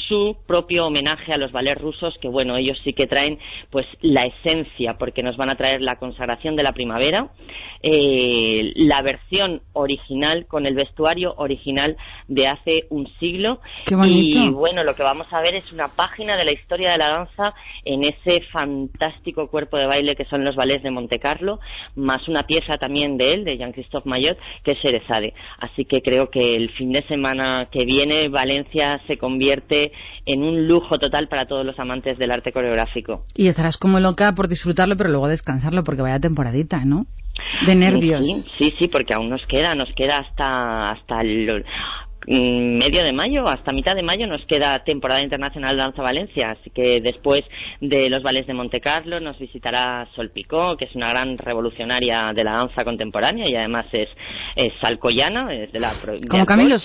su 0.08 0.36
propio 0.46 0.86
homenaje 0.86 1.32
a 1.32 1.38
los 1.38 1.52
ballets 1.52 1.80
rusos, 1.80 2.14
que 2.20 2.28
bueno, 2.28 2.56
ellos 2.56 2.78
sí 2.84 2.92
que 2.92 3.06
traen 3.06 3.38
pues 3.70 3.86
la 4.00 4.26
esencia, 4.26 4.96
porque 4.98 5.22
nos 5.22 5.36
van 5.36 5.50
a 5.50 5.56
traer 5.56 5.80
la 5.80 5.96
consagración 5.96 6.56
de 6.56 6.62
la 6.62 6.72
primavera, 6.72 7.30
eh, 7.82 8.72
la 8.76 9.02
versión 9.02 9.62
original 9.72 10.46
con 10.46 10.66
el 10.66 10.74
vestuario 10.74 11.34
original 11.36 11.96
de 12.28 12.46
hace 12.46 12.86
un 12.90 13.06
siglo. 13.18 13.60
y 14.06 14.50
bueno, 14.50 14.82
lo 14.84 14.94
que 14.94 15.02
vamos 15.02 15.32
a 15.32 15.40
ver 15.40 15.54
es 15.54 15.72
una 15.72 15.88
página 15.88 16.36
de 16.36 16.44
la 16.44 16.52
historia 16.52 16.92
de 16.92 16.98
la 16.98 17.10
danza 17.10 17.54
en 17.84 18.02
ese 18.04 18.42
fantástico 18.52 19.48
cuerpo 19.48 19.76
de 19.76 19.86
baile 19.86 20.14
que 20.14 20.24
son 20.24 20.44
los 20.44 20.56
ballets 20.56 20.82
de 20.82 20.90
Monte 20.90 21.18
Carlo, 21.18 21.60
más 21.94 22.26
una 22.28 22.44
pieza 22.44 22.78
también 22.78 23.16
de 23.16 23.32
él, 23.32 23.44
de 23.44 23.58
Jean-Christophe 23.58 24.08
Mayot, 24.08 24.38
que 24.62 24.72
es 24.72 24.78
Erezade. 24.82 25.34
Así 25.58 25.84
que 25.84 26.00
creo 26.02 26.30
que 26.30 26.54
el 26.54 26.70
fin 26.70 26.92
de 26.92 27.06
semana 27.06 27.68
que 27.70 27.84
viene 27.84 28.28
Valencia 28.28 29.00
se 29.06 29.18
convierte 29.18 29.92
en 30.26 30.42
un 30.42 30.66
lujo 30.66 30.98
total 30.98 31.28
para 31.28 31.46
todos 31.46 31.64
los 31.64 31.78
amantes 31.78 32.18
del 32.18 32.30
arte 32.30 32.52
coreográfico. 32.52 33.24
Y 33.34 33.48
estarás 33.48 33.76
como 33.76 34.00
loca 34.00 34.34
por 34.34 34.48
disfrutarlo, 34.48 34.96
pero 34.96 35.10
luego 35.10 35.28
descansarlo 35.28 35.84
porque 35.84 36.02
vaya 36.02 36.18
temporadita, 36.18 36.84
¿no? 36.84 37.00
De 37.66 37.74
nervios. 37.74 38.26
Sí, 38.58 38.72
sí, 38.78 38.88
porque 38.88 39.14
aún 39.14 39.28
nos 39.28 39.42
queda, 39.46 39.74
nos 39.74 39.88
queda 39.94 40.18
hasta, 40.18 40.90
hasta 40.90 41.20
el 41.20 41.64
mm, 42.26 42.78
medio 42.78 43.02
de 43.02 43.12
mayo, 43.12 43.48
hasta 43.48 43.72
mitad 43.72 43.94
de 43.94 44.02
mayo 44.02 44.26
nos 44.26 44.44
queda 44.46 44.82
temporada 44.84 45.20
internacional 45.20 45.76
de 45.76 45.82
danza 45.82 46.02
Valencia, 46.02 46.52
así 46.52 46.70
que 46.70 47.00
después 47.00 47.42
de 47.80 48.08
los 48.08 48.22
ballets 48.22 48.46
de 48.46 48.54
Monte 48.54 48.80
Carlo 48.80 49.20
nos 49.20 49.38
visitará 49.38 50.08
Sol 50.14 50.30
Picó, 50.30 50.76
que 50.76 50.86
es 50.86 50.94
una 50.94 51.10
gran 51.10 51.36
revolucionaria 51.38 52.32
de 52.34 52.44
la 52.44 52.52
danza 52.52 52.84
contemporánea 52.84 53.44
y 53.48 53.56
además 53.56 53.86
es, 53.92 54.08
es 54.56 54.72
salcoyana, 54.80 55.52
es 55.54 55.72
de 55.72 55.80
la 55.80 55.92
Como 56.28 56.46
Camilo. 56.46 56.76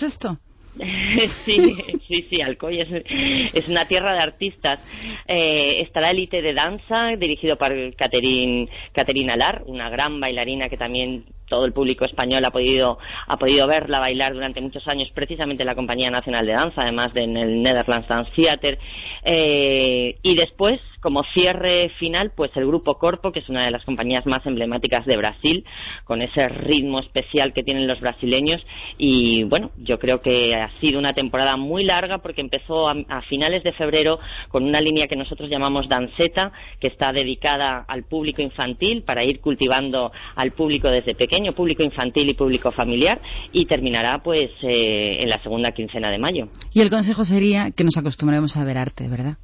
sí, 1.45 1.75
sí, 2.07 2.27
sí, 2.29 2.41
Alcoy 2.41 2.79
es, 2.81 3.67
una 3.67 3.87
tierra 3.87 4.13
de 4.13 4.23
artistas. 4.23 4.79
Eh, 5.27 5.81
está 5.81 5.99
la 5.99 6.11
élite 6.11 6.41
de 6.41 6.53
danza, 6.53 7.09
dirigido 7.17 7.57
por 7.57 7.73
Caterina 7.95 9.33
Alar, 9.33 9.63
una 9.65 9.89
gran 9.89 10.19
bailarina 10.19 10.69
que 10.69 10.77
también 10.77 11.25
todo 11.49 11.65
el 11.65 11.73
público 11.73 12.05
español 12.05 12.45
ha 12.45 12.51
podido, 12.51 12.97
ha 13.27 13.37
podido 13.37 13.67
verla 13.67 13.99
bailar 13.99 14.33
durante 14.33 14.61
muchos 14.61 14.87
años, 14.87 15.09
precisamente 15.13 15.63
en 15.63 15.67
la 15.67 15.75
Compañía 15.75 16.09
Nacional 16.09 16.45
de 16.45 16.53
Danza, 16.53 16.81
además 16.81 17.13
de 17.13 17.23
en 17.23 17.37
el 17.37 17.61
Netherlands 17.61 18.07
Dance 18.07 18.31
Theater. 18.35 18.79
Eh, 19.23 20.15
y 20.21 20.35
después, 20.35 20.79
como 21.01 21.23
cierre 21.33 21.91
final, 21.99 22.31
pues 22.35 22.51
el 22.55 22.67
Grupo 22.67 22.97
Corpo, 22.97 23.31
que 23.31 23.39
es 23.39 23.49
una 23.49 23.65
de 23.65 23.71
las 23.71 23.83
compañías 23.85 24.25
más 24.25 24.45
emblemáticas 24.45 25.05
de 25.05 25.17
Brasil, 25.17 25.65
con 26.03 26.21
ese 26.21 26.47
ritmo 26.47 26.99
especial 26.99 27.53
que 27.53 27.63
tienen 27.63 27.87
los 27.87 27.99
brasileños. 27.99 28.61
Y 28.97 29.43
bueno, 29.43 29.71
yo 29.77 29.99
creo 29.99 30.21
que 30.21 30.55
ha 30.55 30.71
sido 30.79 30.99
una 30.99 31.13
temporada 31.13 31.57
muy 31.57 31.83
larga 31.83 32.19
porque 32.19 32.41
empezó 32.41 32.87
a, 32.87 32.95
a 33.09 33.21
finales 33.23 33.63
de 33.63 33.73
febrero 33.73 34.19
con 34.49 34.63
una 34.63 34.81
línea 34.81 35.07
que 35.07 35.15
nosotros 35.15 35.49
llamamos 35.49 35.89
Danceta, 35.89 36.51
que 36.79 36.87
está 36.87 37.11
dedicada 37.11 37.85
al 37.87 38.03
público 38.03 38.41
infantil 38.41 39.03
para 39.03 39.23
ir 39.23 39.39
cultivando 39.39 40.11
al 40.35 40.51
público 40.51 40.89
desde 40.89 41.15
pequeño 41.15 41.38
público 41.53 41.83
infantil 41.83 42.29
y 42.29 42.33
público 42.33 42.71
familiar, 42.71 43.19
y 43.51 43.65
terminará 43.65 44.21
pues 44.23 44.49
eh, 44.61 45.17
en 45.21 45.29
la 45.29 45.41
segunda 45.41 45.71
quincena 45.71 46.11
de 46.11 46.17
mayo. 46.17 46.49
Y 46.73 46.81
el 46.81 46.89
consejo 46.89 47.25
sería 47.25 47.71
que 47.71 47.83
nos 47.83 47.97
acostumbremos 47.97 48.55
a 48.57 48.63
ver 48.63 48.77
arte, 48.77 49.07
¿verdad? 49.07 49.37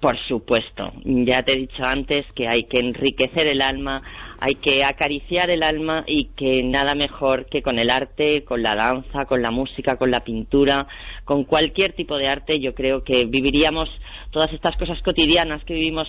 Por 0.00 0.16
supuesto. 0.28 0.92
Ya 1.04 1.42
te 1.42 1.52
he 1.52 1.56
dicho 1.56 1.82
antes 1.84 2.24
que 2.34 2.48
hay 2.48 2.64
que 2.64 2.78
enriquecer 2.78 3.46
el 3.46 3.62
alma, 3.62 4.02
hay 4.40 4.54
que 4.54 4.84
acariciar 4.84 5.50
el 5.50 5.62
alma 5.62 6.04
y 6.06 6.26
que 6.36 6.62
nada 6.62 6.94
mejor 6.94 7.46
que 7.46 7.62
con 7.62 7.78
el 7.78 7.90
arte, 7.90 8.44
con 8.44 8.62
la 8.62 8.74
danza, 8.74 9.24
con 9.26 9.42
la 9.42 9.50
música, 9.50 9.96
con 9.96 10.10
la 10.10 10.20
pintura, 10.20 10.86
con 11.24 11.44
cualquier 11.44 11.94
tipo 11.94 12.16
de 12.16 12.28
arte, 12.28 12.60
yo 12.60 12.74
creo 12.74 13.02
que 13.04 13.24
viviríamos 13.24 13.88
todas 14.30 14.52
estas 14.52 14.76
cosas 14.76 15.00
cotidianas 15.02 15.64
que 15.64 15.74
vivimos 15.74 16.08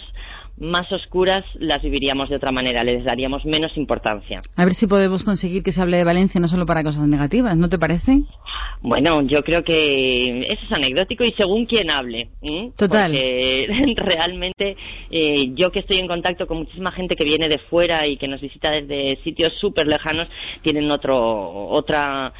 más 0.59 0.91
oscuras 0.91 1.43
las 1.55 1.81
viviríamos 1.81 2.29
de 2.29 2.35
otra 2.35 2.51
manera, 2.51 2.83
les 2.83 3.03
daríamos 3.03 3.45
menos 3.45 3.75
importancia. 3.77 4.41
A 4.55 4.65
ver 4.65 4.73
si 4.73 4.87
podemos 4.87 5.23
conseguir 5.23 5.63
que 5.63 5.71
se 5.71 5.81
hable 5.81 5.97
de 5.97 6.03
Valencia 6.03 6.41
no 6.41 6.47
solo 6.47 6.65
para 6.65 6.83
cosas 6.83 7.07
negativas, 7.07 7.55
¿no 7.55 7.69
te 7.69 7.77
parece? 7.77 8.23
Bueno, 8.81 9.21
yo 9.23 9.43
creo 9.43 9.63
que 9.63 10.39
eso 10.39 10.61
es 10.65 10.71
anecdótico 10.71 11.23
y 11.23 11.33
según 11.37 11.65
quien 11.65 11.89
hable. 11.89 12.29
Total. 12.75 13.11
Porque 13.11 13.67
realmente 13.97 14.75
eh, 15.09 15.51
yo 15.55 15.71
que 15.71 15.79
estoy 15.79 15.97
en 15.97 16.07
contacto 16.07 16.47
con 16.47 16.59
muchísima 16.59 16.91
gente 16.91 17.15
que 17.15 17.23
viene 17.23 17.49
de 17.49 17.59
fuera 17.69 18.07
y 18.07 18.17
que 18.17 18.27
nos 18.27 18.41
visita 18.41 18.71
desde 18.71 19.21
sitios 19.23 19.53
súper 19.59 19.87
lejanos, 19.87 20.27
tienen 20.61 20.89
otro, 20.91 21.67
otra 21.69 22.33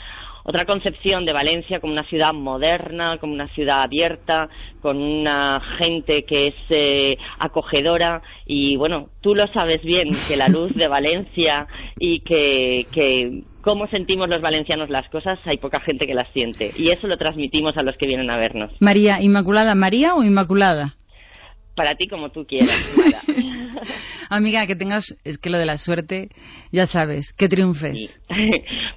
otra 0.48 0.64
concepción 0.64 1.26
de 1.26 1.34
Valencia 1.34 1.82
como 1.82 1.92
una 1.92 2.08
ciudad 2.08 2.34
moderna, 2.34 3.18
como 3.20 3.34
una 3.34 3.54
ciudad 3.54 3.84
abierta, 3.84 4.48
con 4.82 5.02
una 5.02 5.62
gente 5.78 6.24
que 6.24 6.48
es 6.48 6.56
eh, 6.70 7.18
acogedora 7.38 8.22
y 8.46 8.78
bueno, 8.78 9.10
tú 9.20 9.36
lo 9.36 9.46
sabes 9.48 9.82
bien 9.84 10.08
que 10.26 10.38
la 10.38 10.48
luz 10.48 10.74
de 10.74 10.88
Valencia 10.88 11.68
y 12.00 12.22
que, 12.22 12.88
que 12.94 13.44
cómo 13.60 13.88
sentimos 13.88 14.30
los 14.30 14.40
valencianos 14.40 14.90
las 14.90 15.10
cosas, 15.10 15.38
hay 15.44 15.58
poca 15.58 15.82
gente 15.82 16.08
que 16.08 16.14
las 16.14 16.32
siente. 16.32 16.72
Y 16.78 16.92
eso 16.92 17.08
lo 17.08 17.18
transmitimos 17.18 17.76
a 17.76 17.84
los 17.84 17.98
que 17.98 18.08
vienen 18.08 18.32
a 18.32 18.38
vernos. 18.38 18.72
María, 18.80 19.22
¿Inmaculada 19.22 19.76
María 19.76 20.16
o 20.16 20.24
Inmaculada? 20.24 20.96
Para 21.78 21.94
ti 21.94 22.08
como 22.08 22.32
tú 22.32 22.44
quieras, 22.46 22.96
Amiga, 24.30 24.66
que 24.68 24.76
tengas, 24.76 25.16
es 25.24 25.38
que 25.38 25.50
lo 25.50 25.58
de 25.58 25.66
la 25.66 25.78
suerte, 25.78 26.30
ya 26.72 26.88
sabes, 26.88 27.34
que 27.34 27.48
triunfes. 27.48 28.22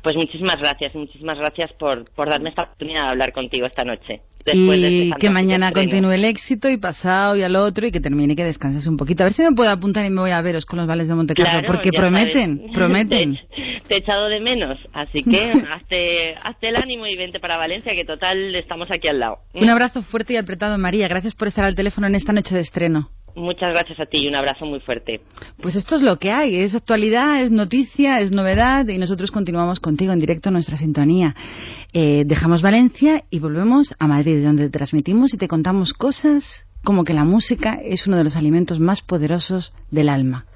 Pues 0.03 0.17
muchísimas 0.17 0.57
gracias, 0.57 0.95
muchísimas 0.95 1.37
gracias 1.37 1.71
por, 1.79 2.11
por 2.13 2.31
darme 2.31 2.49
esta 2.49 2.63
oportunidad 2.63 3.03
de 3.03 3.09
hablar 3.11 3.33
contigo 3.35 3.67
esta 3.67 3.85
noche. 3.85 4.23
y 4.47 5.13
que 5.21 5.29
mañana 5.29 5.73
continúe 5.73 6.13
el 6.13 6.25
éxito 6.25 6.71
y 6.71 6.79
pasado 6.79 7.37
y 7.37 7.43
al 7.43 7.55
otro 7.55 7.87
y 7.87 7.93
que 7.93 8.01
termine 8.01 8.33
y 8.33 8.37
que 8.37 8.45
descanses 8.45 8.87
un 8.87 8.97
poquito. 8.97 9.23
A 9.23 9.27
ver 9.27 9.35
si 9.35 9.43
me 9.43 9.53
puedo 9.53 9.71
apuntar 9.71 10.07
y 10.07 10.11
me 10.11 10.23
voy 10.23 10.31
a 10.31 10.41
veros 10.41 10.65
con 10.65 10.79
los 10.79 10.89
vales 10.89 11.09
de 11.09 11.15
Montecarlo, 11.15 11.67
porque 11.67 11.91
prometen, 11.93 12.71
prometen. 12.73 13.39
Te, 13.87 13.97
he 13.97 13.99
echado 13.99 14.29
de 14.29 14.41
menos, 14.41 14.79
así 14.95 15.23
que 15.23 15.53
hazte, 15.71 16.35
hazte 16.43 16.69
el 16.69 16.77
ánimo 16.77 17.07
y 17.07 17.15
vente 17.15 17.39
para 17.39 17.59
Valencia, 17.59 17.93
que 17.95 18.07
total 18.07 18.55
estamos 18.55 18.89
aquí 18.91 19.09
al 19.09 19.21
lado. 19.21 19.41
Un 19.53 19.69
abrazo 19.69 20.01
fuerte 20.01 20.33
y 20.33 20.37
apretado, 20.39 20.79
María. 20.79 21.09
Gracias 21.09 21.35
por 21.35 21.49
estar 21.49 21.67
al 21.67 21.75
teléfono 21.75 22.07
en 22.07 22.15
esta 22.15 22.33
noche 22.33 22.55
de 22.55 22.63
estreno. 22.71 23.11
Muchas 23.35 23.71
gracias 23.71 23.99
a 24.01 24.07
ti 24.07 24.19
y 24.19 24.29
un 24.29 24.35
abrazo 24.35 24.65
muy 24.65 24.81
fuerte. 24.81 25.21
Pues 25.61 25.77
esto 25.77 25.97
es 25.97 26.03
lo 26.03 26.19
que 26.19 26.31
hay, 26.31 26.57
es 26.57 26.75
actualidad, 26.75 27.43
es 27.43 27.51
noticia, 27.51 28.21
es 28.21 28.33
novedad 28.33 28.87
y 28.89 28.99
nosotros 28.99 29.31
continuamos 29.31 29.81
contigo 29.81 30.13
en 30.13 30.21
directo 30.21 30.49
en 30.49 30.55
nuestra 30.55 30.77
sintonía. 30.77 31.35
Eh, 31.93 32.25
dejamos 32.27 32.63
Valencia 32.63 33.25
y 33.31 33.39
volvemos 33.39 33.95
a 33.99 34.07
Madrid, 34.07 34.45
donde 34.45 34.69
transmitimos 34.69 35.33
y 35.35 35.39
te 35.39 35.49
contamos 35.49 35.95
cosas 35.95 36.67
como 36.85 37.05
que 37.05 37.15
la 37.15 37.25
música 37.25 37.79
es 37.83 38.07
uno 38.07 38.17
de 38.17 38.25
los 38.25 38.37
alimentos 38.37 38.81
más 38.81 39.03
poderosos 39.03 39.73
del 39.91 40.09
alma. 40.09 40.47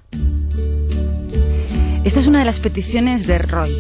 Esta 2.05 2.20
es 2.20 2.27
una 2.27 2.40
de 2.40 2.44
las 2.44 2.61
peticiones 2.61 3.27
de 3.27 3.38
Roy. 3.38 3.72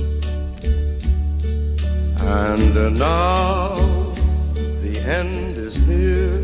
And 2.20 2.98
now 2.98 4.14
the 4.82 4.98
end 4.98 5.58
is 5.58 5.76
near. 5.86 6.43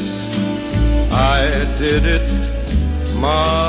I 1.13 1.65
did 1.77 2.05
it 2.05 2.31
my 3.15 3.60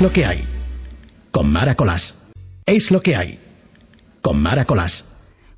Lo 0.00 0.12
que 0.12 0.24
hay. 0.24 0.44
Con 1.32 1.50
Mara 1.50 1.74
Colás. 1.74 2.14
Es 2.64 2.92
lo 2.92 3.00
que 3.00 3.16
hay. 3.16 3.40
Con 4.22 4.40
Mara 4.40 4.64
Colás. 4.64 5.04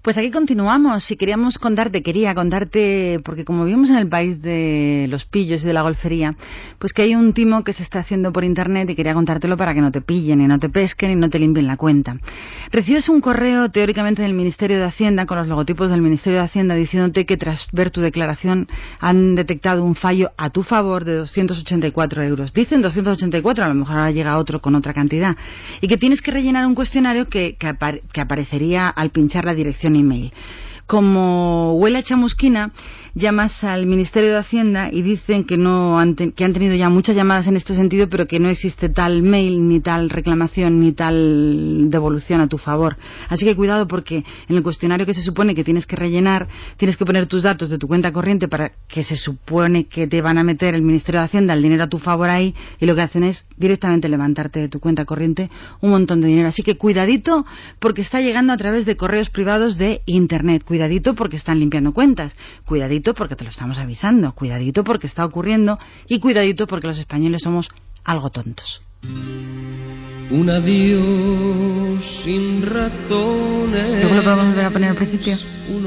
Pues 0.02 0.16
aquí 0.16 0.30
continuamos 0.30 1.10
y 1.10 1.16
queríamos 1.16 1.58
contarte, 1.58 2.02
quería 2.02 2.34
contarte, 2.34 3.20
porque 3.22 3.44
como 3.44 3.66
vivimos 3.66 3.90
en 3.90 3.96
el 3.96 4.08
país 4.08 4.40
de 4.40 5.04
los 5.10 5.26
pillos 5.26 5.62
y 5.62 5.66
de 5.66 5.74
la 5.74 5.82
golfería, 5.82 6.36
pues 6.78 6.94
que 6.94 7.02
hay 7.02 7.14
un 7.14 7.34
timo 7.34 7.64
que 7.64 7.74
se 7.74 7.82
está 7.82 7.98
haciendo 7.98 8.32
por 8.32 8.42
internet 8.42 8.88
y 8.88 8.94
quería 8.94 9.12
contártelo 9.12 9.58
para 9.58 9.74
que 9.74 9.82
no 9.82 9.90
te 9.90 10.00
pillen 10.00 10.40
y 10.40 10.46
no 10.46 10.58
te 10.58 10.70
pesquen 10.70 11.10
y 11.10 11.16
no 11.16 11.28
te 11.28 11.38
limpien 11.38 11.66
la 11.66 11.76
cuenta. 11.76 12.16
Recibes 12.72 13.10
un 13.10 13.20
correo 13.20 13.70
teóricamente 13.70 14.22
del 14.22 14.32
Ministerio 14.32 14.78
de 14.78 14.84
Hacienda 14.84 15.26
con 15.26 15.36
los 15.36 15.46
logotipos 15.46 15.90
del 15.90 16.00
Ministerio 16.00 16.38
de 16.38 16.46
Hacienda 16.46 16.74
diciéndote 16.76 17.26
que 17.26 17.36
tras 17.36 17.68
ver 17.70 17.90
tu 17.90 18.00
declaración 18.00 18.68
han 19.00 19.34
detectado 19.34 19.84
un 19.84 19.96
fallo 19.96 20.30
a 20.38 20.48
tu 20.48 20.62
favor 20.62 21.04
de 21.04 21.16
284 21.16 22.22
euros. 22.22 22.54
Dicen 22.54 22.80
284, 22.80 23.66
a 23.66 23.68
lo 23.68 23.74
mejor 23.74 23.98
ahora 23.98 24.12
llega 24.12 24.38
otro 24.38 24.62
con 24.62 24.74
otra 24.76 24.94
cantidad. 24.94 25.36
Y 25.82 25.88
que 25.88 25.98
tienes 25.98 26.22
que 26.22 26.30
rellenar 26.30 26.64
un 26.64 26.74
cuestionario 26.74 27.26
que, 27.26 27.58
que 27.58 28.20
aparecería 28.22 28.88
al 28.88 29.10
pinchar 29.10 29.44
la 29.44 29.54
dirección 29.54 29.89
email. 29.96 30.32
Como 30.86 31.74
huele 31.74 31.98
a 31.98 32.02
chamusquina, 32.02 32.72
llamas 33.14 33.64
al 33.64 33.86
Ministerio 33.86 34.30
de 34.30 34.38
Hacienda 34.38 34.88
y 34.92 35.02
dicen 35.02 35.44
que 35.44 35.56
no 35.56 35.98
han 35.98 36.14
que 36.14 36.44
han 36.44 36.52
tenido 36.52 36.74
ya 36.74 36.88
muchas 36.88 37.16
llamadas 37.16 37.46
en 37.46 37.56
este 37.56 37.74
sentido, 37.74 38.08
pero 38.08 38.26
que 38.26 38.38
no 38.38 38.48
existe 38.48 38.88
tal 38.88 39.22
mail, 39.22 39.66
ni 39.68 39.80
tal 39.80 40.10
reclamación, 40.10 40.80
ni 40.80 40.92
tal 40.92 41.90
devolución 41.90 42.40
a 42.40 42.48
tu 42.48 42.58
favor. 42.58 42.96
Así 43.28 43.44
que 43.44 43.56
cuidado 43.56 43.88
porque 43.88 44.24
en 44.48 44.56
el 44.56 44.62
cuestionario 44.62 45.06
que 45.06 45.14
se 45.14 45.22
supone 45.22 45.54
que 45.54 45.64
tienes 45.64 45.86
que 45.86 45.96
rellenar, 45.96 46.48
tienes 46.76 46.96
que 46.96 47.04
poner 47.04 47.26
tus 47.26 47.42
datos 47.42 47.70
de 47.70 47.78
tu 47.78 47.88
cuenta 47.88 48.12
corriente 48.12 48.48
para 48.48 48.72
que 48.88 49.02
se 49.02 49.16
supone 49.16 49.86
que 49.86 50.06
te 50.06 50.20
van 50.20 50.38
a 50.38 50.44
meter 50.44 50.74
el 50.74 50.82
Ministerio 50.82 51.20
de 51.20 51.26
Hacienda 51.26 51.54
el 51.54 51.62
dinero 51.62 51.84
a 51.84 51.88
tu 51.88 51.98
favor 51.98 52.28
ahí 52.28 52.54
y 52.78 52.86
lo 52.86 52.94
que 52.94 53.02
hacen 53.02 53.24
es 53.24 53.46
directamente 53.56 54.08
levantarte 54.08 54.60
de 54.60 54.68
tu 54.68 54.80
cuenta 54.80 55.04
corriente 55.04 55.50
un 55.80 55.90
montón 55.90 56.20
de 56.20 56.28
dinero. 56.28 56.48
Así 56.48 56.62
que 56.62 56.76
cuidadito 56.76 57.46
porque 57.78 58.02
está 58.02 58.20
llegando 58.20 58.52
a 58.52 58.56
través 58.56 58.86
de 58.86 58.96
correos 58.96 59.30
privados 59.30 59.78
de 59.78 60.02
Internet. 60.06 60.64
Cuidadito 60.64 61.14
porque 61.14 61.36
están 61.36 61.60
limpiando 61.60 61.92
cuentas. 61.92 62.36
Cuidadito 62.64 62.99
porque 63.14 63.36
te 63.36 63.44
lo 63.44 63.50
estamos 63.50 63.78
avisando, 63.78 64.32
cuidadito 64.32 64.84
porque 64.84 65.06
está 65.06 65.24
ocurriendo 65.24 65.78
y 66.06 66.20
cuidadito 66.20 66.66
porque 66.66 66.86
los 66.86 66.98
españoles 66.98 67.42
somos 67.42 67.68
algo 68.04 68.30
tontos. 68.30 68.82
Un 70.30 70.48
adiós 70.48 72.04
sin 72.22 72.62
razones. 72.62 73.92
¿Luego 74.02 74.14
lo 74.14 74.22
podemos 74.22 74.46
volver 74.48 74.64
a 74.64 74.70
poner 74.70 74.90
al 74.90 74.96
principio? 74.96 75.36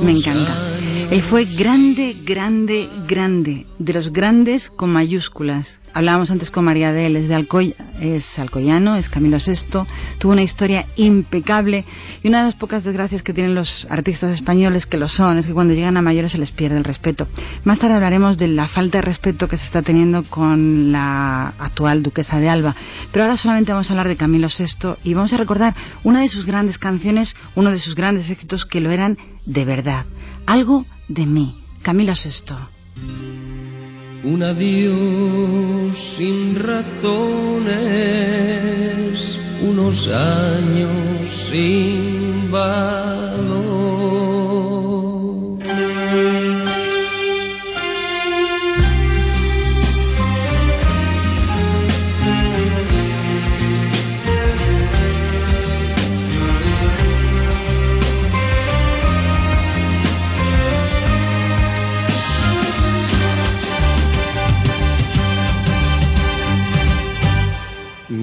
Me 0.02 0.12
encanta. 0.12 0.78
Él 1.10 1.21
fue 1.21 1.45
grande, 1.45 2.17
grande, 2.26 2.89
grande, 3.08 3.65
de 3.78 3.93
los 3.93 4.12
grandes 4.12 4.69
con 4.69 4.89
mayúsculas. 4.91 5.80
Hablábamos 5.94 6.32
antes 6.32 6.50
con 6.50 6.66
María 6.66 6.92
de 6.92 7.06
él, 7.06 7.16
es, 7.16 7.28
de 7.28 7.36
Alcoy 7.36 7.76
es 8.00 8.40
alcoyano, 8.40 8.96
es 8.96 9.10
Camilo 9.10 9.38
VI, 9.38 9.86
tuvo 10.18 10.32
una 10.32 10.42
historia 10.42 10.88
impecable 10.96 11.86
y 12.22 12.28
una 12.28 12.40
de 12.40 12.46
las 12.46 12.56
pocas 12.56 12.84
desgracias 12.84 13.22
que 13.22 13.34
tienen 13.34 13.56
los 13.56 13.86
artistas 13.90 14.34
españoles, 14.34 14.86
que 14.86 14.98
lo 14.98 15.08
son, 15.08 15.38
es 15.38 15.46
que 15.46 15.54
cuando 15.54 15.74
llegan 15.74 15.96
a 15.96 16.02
mayores 16.02 16.32
se 16.32 16.38
les 16.38 16.52
pierde 16.52 16.78
el 16.78 16.84
respeto. 16.84 17.28
Más 17.64 17.80
tarde 17.80 17.96
hablaremos 17.96 18.38
de 18.38 18.48
la 18.48 18.68
falta 18.68 18.98
de 18.98 19.04
respeto 19.04 19.48
que 19.48 19.58
se 19.58 19.66
está 19.66 19.82
teniendo 19.84 20.24
con 20.24 20.92
la 20.92 21.54
actual 21.60 22.02
duquesa 22.02 22.39
de 22.39 22.50
Alba, 22.50 22.76
pero 23.12 23.26
ahora 23.26 23.38
solamente 23.38 23.72
vamos 23.72 23.89
a 23.89 23.94
hablar 23.94 24.08
de 24.08 24.18
Camilo 24.18 24.48
VI 24.48 24.96
y 25.04 25.14
vamos 25.14 25.32
a 25.34 25.38
recordar 25.38 25.76
una 26.04 26.22
de 26.22 26.28
sus 26.28 26.46
grandes 26.46 26.78
canciones, 26.78 27.36
uno 27.56 27.72
de 27.72 27.80
sus 27.80 27.96
grandes 27.96 28.30
éxitos 28.30 28.66
que 28.66 28.82
lo 28.82 28.91
eran 28.91 29.18
de 29.46 29.66
verdad. 29.66 30.06
Algo 30.46 30.86
de 31.08 31.26
mí, 31.26 31.56
Camilo 31.84 32.14
VI. 32.14 33.53
Un 34.26 34.41
adiós 34.41 36.15
sin 36.15 36.55
razones, 36.55 37.67
unos 39.61 40.07
años 40.07 41.28
sin 41.51 42.49
valor. 42.49 43.53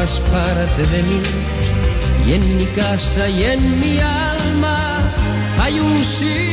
formas 0.00 0.20
parte 0.30 0.82
de 0.86 1.02
mí. 1.02 1.22
Y 2.26 2.32
en 2.34 2.56
mi 2.56 2.66
casa 2.66 3.28
y 3.28 3.44
en 3.44 3.80
mi 3.80 3.98
alma 3.98 5.12
hay 5.58 5.78
un 5.78 6.04
sitio 6.04 6.49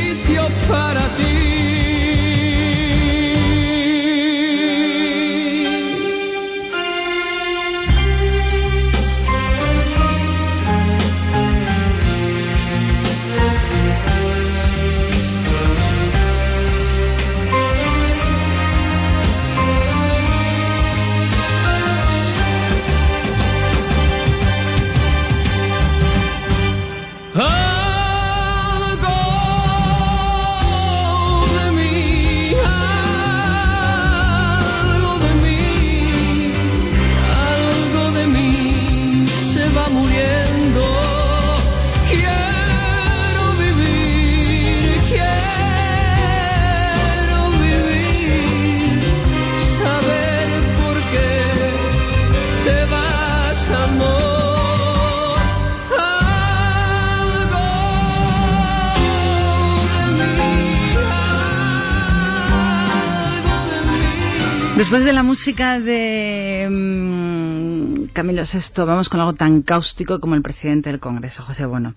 música 65.38 65.78
de 65.78 66.66
mm, 66.68 68.06
Camilo 68.12 68.42
VI, 68.42 68.84
vamos 68.84 69.08
con 69.08 69.20
algo 69.20 69.34
tan 69.34 69.62
cáustico 69.62 70.18
como 70.18 70.34
el 70.34 70.42
presidente 70.42 70.90
del 70.90 70.98
Congreso, 70.98 71.44
José 71.44 71.64
Bono, 71.64 71.94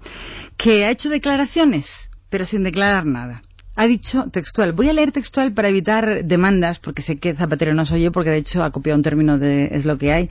que 0.57 0.85
ha 0.85 0.91
hecho 0.91 1.09
declaraciones, 1.09 2.11
pero 2.29 2.45
sin 2.45 2.61
declarar 2.61 3.07
nada. 3.07 3.41
Ha 3.75 3.87
dicho 3.87 4.29
textual, 4.29 4.73
voy 4.73 4.89
a 4.89 4.93
leer 4.93 5.11
textual 5.11 5.53
para 5.53 5.69
evitar 5.69 6.23
demandas, 6.23 6.77
porque 6.77 7.01
sé 7.01 7.17
que 7.17 7.33
Zapatero 7.33 7.73
no 7.73 7.83
soy 7.83 8.03
yo, 8.03 8.11
porque 8.11 8.29
de 8.29 8.37
hecho 8.37 8.63
ha 8.63 8.69
copiado 8.69 8.97
un 8.97 9.03
término 9.03 9.39
de 9.39 9.69
es 9.71 9.85
lo 9.85 9.97
que 9.97 10.13
hay. 10.13 10.29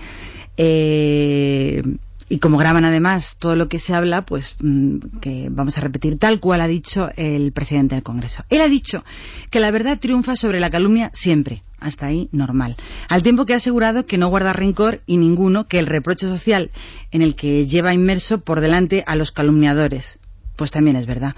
Eh, 0.57 1.83
y 2.31 2.39
como 2.39 2.57
graban 2.57 2.85
además 2.85 3.37
todo 3.41 3.57
lo 3.57 3.69
que 3.69 3.81
se 3.81 3.93
habla, 3.93 4.23
pues 4.23 4.55
mm, 4.61 5.19
que 5.21 5.49
vamos 5.51 5.77
a 5.77 5.81
repetir 5.81 6.17
tal 6.17 6.39
cual 6.39 6.61
ha 6.61 6.69
dicho 6.69 7.11
el 7.17 7.53
presidente 7.53 7.97
del 7.97 8.05
Congreso. 8.05 8.45
Él 8.49 8.61
ha 8.61 8.69
dicho 8.69 9.05
que 9.51 9.59
la 9.59 9.73
verdad 9.73 9.99
triunfa 9.99 10.37
sobre 10.37 10.61
la 10.61 10.71
calumnia 10.71 11.11
siempre. 11.13 11.63
Hasta 11.81 12.07
ahí 12.07 12.29
normal. 12.31 12.77
Al 13.09 13.23
tiempo 13.23 13.47
que 13.47 13.55
ha 13.55 13.57
asegurado 13.57 14.07
que 14.07 14.19
no 14.19 14.29
guarda 14.29 14.53
rencor 14.53 15.01
y 15.07 15.17
ninguno 15.17 15.67
que 15.67 15.79
el 15.79 15.87
reproche 15.87 16.29
social 16.29 16.71
en 17.11 17.23
el 17.23 17.35
que 17.35 17.67
lleva 17.67 17.95
inmerso 17.95 18.39
por 18.39 18.61
delante 18.61 19.03
a 19.07 19.17
los 19.17 19.33
calumniadores. 19.33 20.21
Pues 20.61 20.73
también 20.73 20.97
es 20.97 21.07
verdad. 21.07 21.35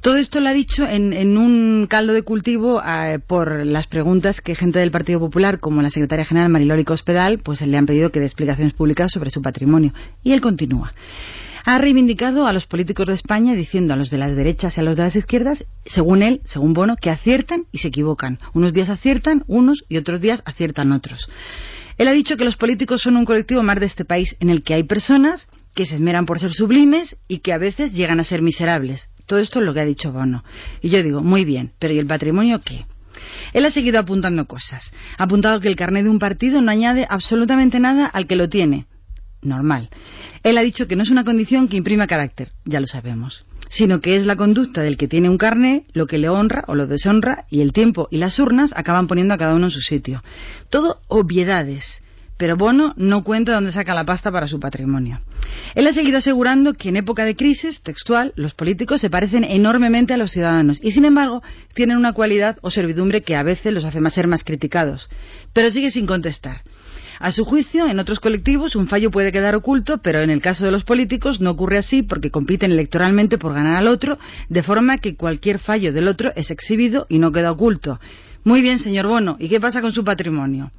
Todo 0.00 0.16
esto 0.16 0.40
lo 0.40 0.48
ha 0.48 0.52
dicho 0.52 0.84
en, 0.84 1.38
un 1.38 1.86
caldo 1.88 2.12
de 2.12 2.22
cultivo 2.24 2.82
eh, 2.84 3.20
por 3.24 3.64
las 3.64 3.86
preguntas 3.86 4.40
que 4.40 4.56
gente 4.56 4.80
del 4.80 4.90
Partido 4.90 5.20
Popular, 5.20 5.60
como 5.60 5.80
la 5.80 5.90
secretaria 5.90 6.24
general 6.24 6.50
Mariloli 6.50 6.82
Cospedal, 6.82 7.38
pues 7.38 7.60
le 7.60 7.76
han 7.76 7.86
pedido 7.86 8.10
que 8.10 8.18
dé 8.18 8.26
explicaciones 8.26 8.74
públicas 8.74 9.12
sobre 9.12 9.30
su 9.30 9.42
patrimonio. 9.42 9.92
Y 10.24 10.32
él 10.32 10.40
continúa. 10.40 10.92
Ha 11.66 11.78
reivindicado 11.78 12.48
a 12.48 12.52
los 12.52 12.66
políticos 12.66 13.06
de 13.06 13.14
España 13.14 13.54
diciendo 13.54 13.94
a 13.94 13.96
los 13.96 14.10
de 14.10 14.18
las 14.18 14.34
derechas 14.34 14.76
y 14.76 14.80
a 14.80 14.82
los 14.82 14.96
de 14.96 15.04
las 15.04 15.14
izquierdas, 15.14 15.64
según 15.86 16.24
él, 16.24 16.40
según 16.42 16.72
Bono, 16.72 16.96
que 16.96 17.10
aciertan 17.10 17.66
y 17.70 17.78
se 17.78 17.86
equivocan. 17.86 18.40
Unos 18.54 18.72
días 18.72 18.88
aciertan 18.88 19.44
unos 19.46 19.84
y 19.88 19.98
otros 19.98 20.20
días 20.20 20.42
aciertan 20.44 20.90
otros. 20.90 21.30
Él 21.96 22.08
ha 22.08 22.12
dicho 22.12 22.36
que 22.36 22.44
los 22.44 22.56
políticos 22.56 23.02
son 23.02 23.16
un 23.16 23.24
colectivo 23.24 23.62
más 23.62 23.78
de 23.78 23.86
este 23.86 24.04
país 24.04 24.34
en 24.40 24.50
el 24.50 24.64
que 24.64 24.74
hay 24.74 24.82
personas 24.82 25.46
que 25.78 25.86
se 25.86 25.94
esmeran 25.94 26.26
por 26.26 26.40
ser 26.40 26.52
sublimes 26.54 27.16
y 27.28 27.38
que 27.38 27.52
a 27.52 27.56
veces 27.56 27.92
llegan 27.92 28.18
a 28.18 28.24
ser 28.24 28.42
miserables. 28.42 29.10
Todo 29.26 29.38
esto 29.38 29.60
es 29.60 29.64
lo 29.64 29.72
que 29.72 29.78
ha 29.78 29.84
dicho 29.84 30.10
Bono. 30.10 30.42
Y 30.82 30.88
yo 30.88 31.04
digo, 31.04 31.20
muy 31.20 31.44
bien, 31.44 31.70
pero 31.78 31.94
¿y 31.94 31.98
el 31.98 32.06
patrimonio 32.08 32.60
qué? 32.64 32.84
Él 33.52 33.64
ha 33.64 33.70
seguido 33.70 34.00
apuntando 34.00 34.44
cosas. 34.46 34.92
Ha 35.18 35.22
apuntado 35.22 35.60
que 35.60 35.68
el 35.68 35.76
carnet 35.76 36.02
de 36.02 36.10
un 36.10 36.18
partido 36.18 36.60
no 36.60 36.72
añade 36.72 37.06
absolutamente 37.08 37.78
nada 37.78 38.06
al 38.06 38.26
que 38.26 38.34
lo 38.34 38.48
tiene. 38.48 38.86
Normal. 39.40 39.88
Él 40.42 40.58
ha 40.58 40.62
dicho 40.62 40.88
que 40.88 40.96
no 40.96 41.04
es 41.04 41.10
una 41.10 41.22
condición 41.22 41.68
que 41.68 41.76
imprima 41.76 42.08
carácter, 42.08 42.50
ya 42.64 42.80
lo 42.80 42.88
sabemos, 42.88 43.46
sino 43.68 44.00
que 44.00 44.16
es 44.16 44.26
la 44.26 44.34
conducta 44.34 44.82
del 44.82 44.96
que 44.96 45.06
tiene 45.06 45.28
un 45.28 45.38
carné 45.38 45.84
lo 45.92 46.08
que 46.08 46.18
le 46.18 46.28
honra 46.28 46.64
o 46.66 46.74
lo 46.74 46.88
deshonra 46.88 47.44
y 47.50 47.60
el 47.60 47.72
tiempo 47.72 48.08
y 48.10 48.18
las 48.18 48.40
urnas 48.40 48.72
acaban 48.74 49.06
poniendo 49.06 49.34
a 49.34 49.38
cada 49.38 49.54
uno 49.54 49.66
en 49.66 49.70
su 49.70 49.80
sitio. 49.80 50.22
Todo 50.70 51.02
obviedades 51.06 52.02
pero 52.38 52.56
Bono 52.56 52.94
no 52.96 53.24
cuenta 53.24 53.52
dónde 53.52 53.72
saca 53.72 53.94
la 53.94 54.06
pasta 54.06 54.32
para 54.32 54.46
su 54.46 54.58
patrimonio. 54.58 55.20
Él 55.74 55.86
ha 55.86 55.92
seguido 55.92 56.18
asegurando 56.18 56.72
que 56.72 56.88
en 56.88 56.96
época 56.96 57.24
de 57.24 57.36
crisis, 57.36 57.82
textual, 57.82 58.32
los 58.36 58.54
políticos 58.54 59.00
se 59.00 59.10
parecen 59.10 59.44
enormemente 59.44 60.14
a 60.14 60.16
los 60.16 60.30
ciudadanos 60.30 60.78
y, 60.80 60.92
sin 60.92 61.04
embargo, 61.04 61.42
tienen 61.74 61.98
una 61.98 62.12
cualidad 62.12 62.56
o 62.62 62.70
servidumbre 62.70 63.22
que 63.22 63.36
a 63.36 63.42
veces 63.42 63.72
los 63.74 63.84
hace 63.84 64.00
más 64.00 64.14
ser 64.14 64.28
más 64.28 64.44
criticados. 64.44 65.10
Pero 65.52 65.70
sigue 65.70 65.90
sin 65.90 66.06
contestar. 66.06 66.62
A 67.18 67.32
su 67.32 67.44
juicio, 67.44 67.88
en 67.88 67.98
otros 67.98 68.20
colectivos 68.20 68.76
un 68.76 68.86
fallo 68.86 69.10
puede 69.10 69.32
quedar 69.32 69.56
oculto, 69.56 69.98
pero 69.98 70.20
en 70.20 70.30
el 70.30 70.40
caso 70.40 70.64
de 70.64 70.70
los 70.70 70.84
políticos 70.84 71.40
no 71.40 71.50
ocurre 71.50 71.78
así 71.78 72.04
porque 72.04 72.30
compiten 72.30 72.70
electoralmente 72.70 73.38
por 73.38 73.54
ganar 73.54 73.76
al 73.76 73.88
otro, 73.88 74.18
de 74.48 74.62
forma 74.62 74.98
que 74.98 75.16
cualquier 75.16 75.58
fallo 75.58 75.92
del 75.92 76.06
otro 76.06 76.32
es 76.36 76.52
exhibido 76.52 77.06
y 77.08 77.18
no 77.18 77.32
queda 77.32 77.50
oculto. 77.50 77.98
Muy 78.48 78.62
bien, 78.62 78.78
señor 78.78 79.06
Bono. 79.06 79.36
¿Y 79.38 79.50
qué 79.50 79.60
pasa 79.60 79.82
con 79.82 79.92
su 79.92 80.04
patrimonio? 80.04 80.72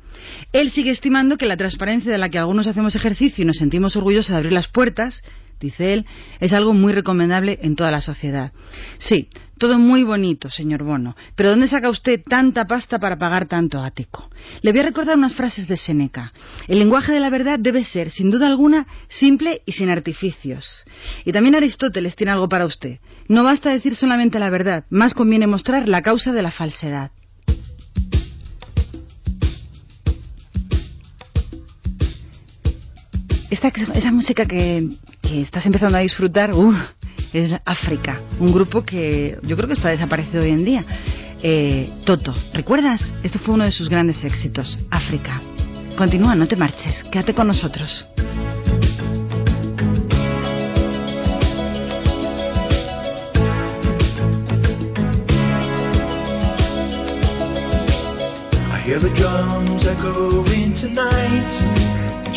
Él 0.54 0.72
sigue 0.72 0.90
estimando 0.90 1.38
que 1.38 1.46
la 1.46 1.56
transparencia 1.56 2.12
de 2.12 2.18
la 2.18 2.30
que 2.30 2.40
algunos 2.40 2.66
hacemos 2.66 2.96
ejercicio 2.96 3.44
y 3.44 3.46
nos 3.46 3.58
sentimos 3.58 3.96
orgullosos 3.96 4.32
de 4.32 4.38
abrir 4.38 4.54
las 4.54 4.68
puertas, 4.68 5.22
dice 5.60 5.94
él, 5.94 6.08
es 6.40 6.54
algo 6.54 6.74
muy 6.74 6.94
recomendable 6.94 7.60
en 7.62 7.76
toda 7.76 7.92
la 7.92 8.02
sociedad. 8.02 8.54
Sí, 8.98 9.30
todo 9.60 9.78
muy 9.78 10.04
bonito, 10.04 10.50
señor 10.50 10.82
Bono, 10.82 11.16
pero 11.36 11.52
¿dónde 11.52 11.68
saca 11.68 11.90
usted 11.90 12.24
tanta 12.28 12.66
pasta 12.66 12.98
para 12.98 13.20
pagar 13.20 13.46
tanto 13.46 13.84
ático? 13.84 14.32
Le 14.64 14.72
voy 14.72 14.80
a 14.80 14.86
recordar 14.86 15.16
unas 15.16 15.36
frases 15.36 15.68
de 15.68 15.78
Séneca. 15.78 16.34
El 16.68 16.80
lenguaje 16.80 17.12
de 17.12 17.20
la 17.20 17.30
verdad 17.30 17.60
debe 17.60 17.84
ser, 17.84 18.10
sin 18.10 18.32
duda 18.32 18.48
alguna, 18.48 18.88
simple 19.10 19.62
y 19.68 19.74
sin 19.74 19.92
artificios. 19.92 20.86
Y 21.24 21.34
también 21.34 21.54
Aristóteles 21.54 22.16
tiene 22.16 22.32
algo 22.32 22.50
para 22.50 22.66
usted. 22.66 22.98
No 23.28 23.44
basta 23.44 23.70
decir 23.70 23.96
solamente 23.96 24.40
la 24.40 24.50
verdad, 24.50 24.86
más 24.90 25.14
conviene 25.14 25.46
mostrar 25.46 25.88
la 25.88 26.02
causa 26.02 26.34
de 26.34 26.42
la 26.42 26.50
falsedad. 26.50 27.12
Esta, 33.50 33.70
esa 33.70 34.12
música 34.12 34.46
que, 34.46 34.88
estás 35.24 35.66
empezando 35.66 35.98
a 35.98 36.02
disfrutar 36.02 36.52
es 37.34 37.56
África, 37.66 38.20
un 38.40 38.54
grupo 38.54 38.84
que 38.84 39.38
yo 39.44 39.56
creo 39.56 39.68
que 39.68 39.74
está 39.74 39.90
desaparecido 39.90 40.44
hoy 40.44 40.52
en 40.52 40.66
día. 40.66 40.86
Eh, 41.42 41.90
Toto, 42.06 42.34
¿recuerdas? 42.54 43.12
Esto 43.24 43.40
fue 43.40 43.56
uno 43.56 43.64
de 43.64 43.72
sus 43.72 43.90
grandes 43.90 44.24
éxitos, 44.24 44.78
África. 44.92 45.42
Continúa, 45.98 46.36
no 46.36 46.48
te 46.48 46.56
marches, 46.56 47.04
quédate 47.04 47.34
con 47.34 47.48
nosotros. 47.48 48.06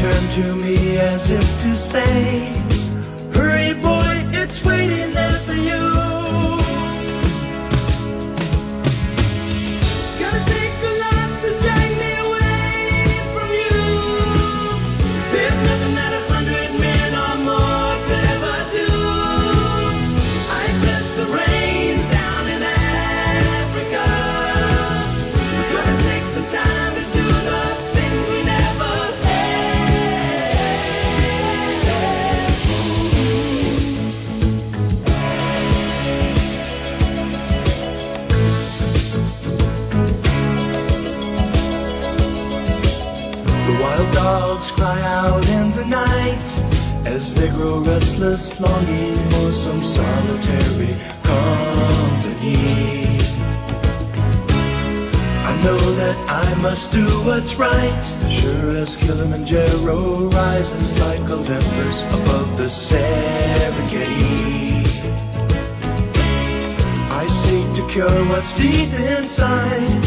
turned 0.00 0.32
to 0.32 0.56
me 0.56 0.96
as 0.96 1.30
if 1.30 1.44
to 1.60 1.76
say, 1.76 2.59
what's 57.40 57.58
right, 57.58 58.04
sure 58.28 58.76
as 58.76 58.96
Kilimanjaro 58.96 60.28
rises 60.28 60.98
like 60.98 61.20
Olympus 61.30 62.04
above 62.12 62.58
the 62.58 62.68
Serengeti. 62.68 64.04
I 67.08 67.24
seek 67.40 67.64
to 67.76 67.82
cure 67.92 68.28
what's 68.28 68.52
deep 68.60 68.92
inside, 68.92 69.99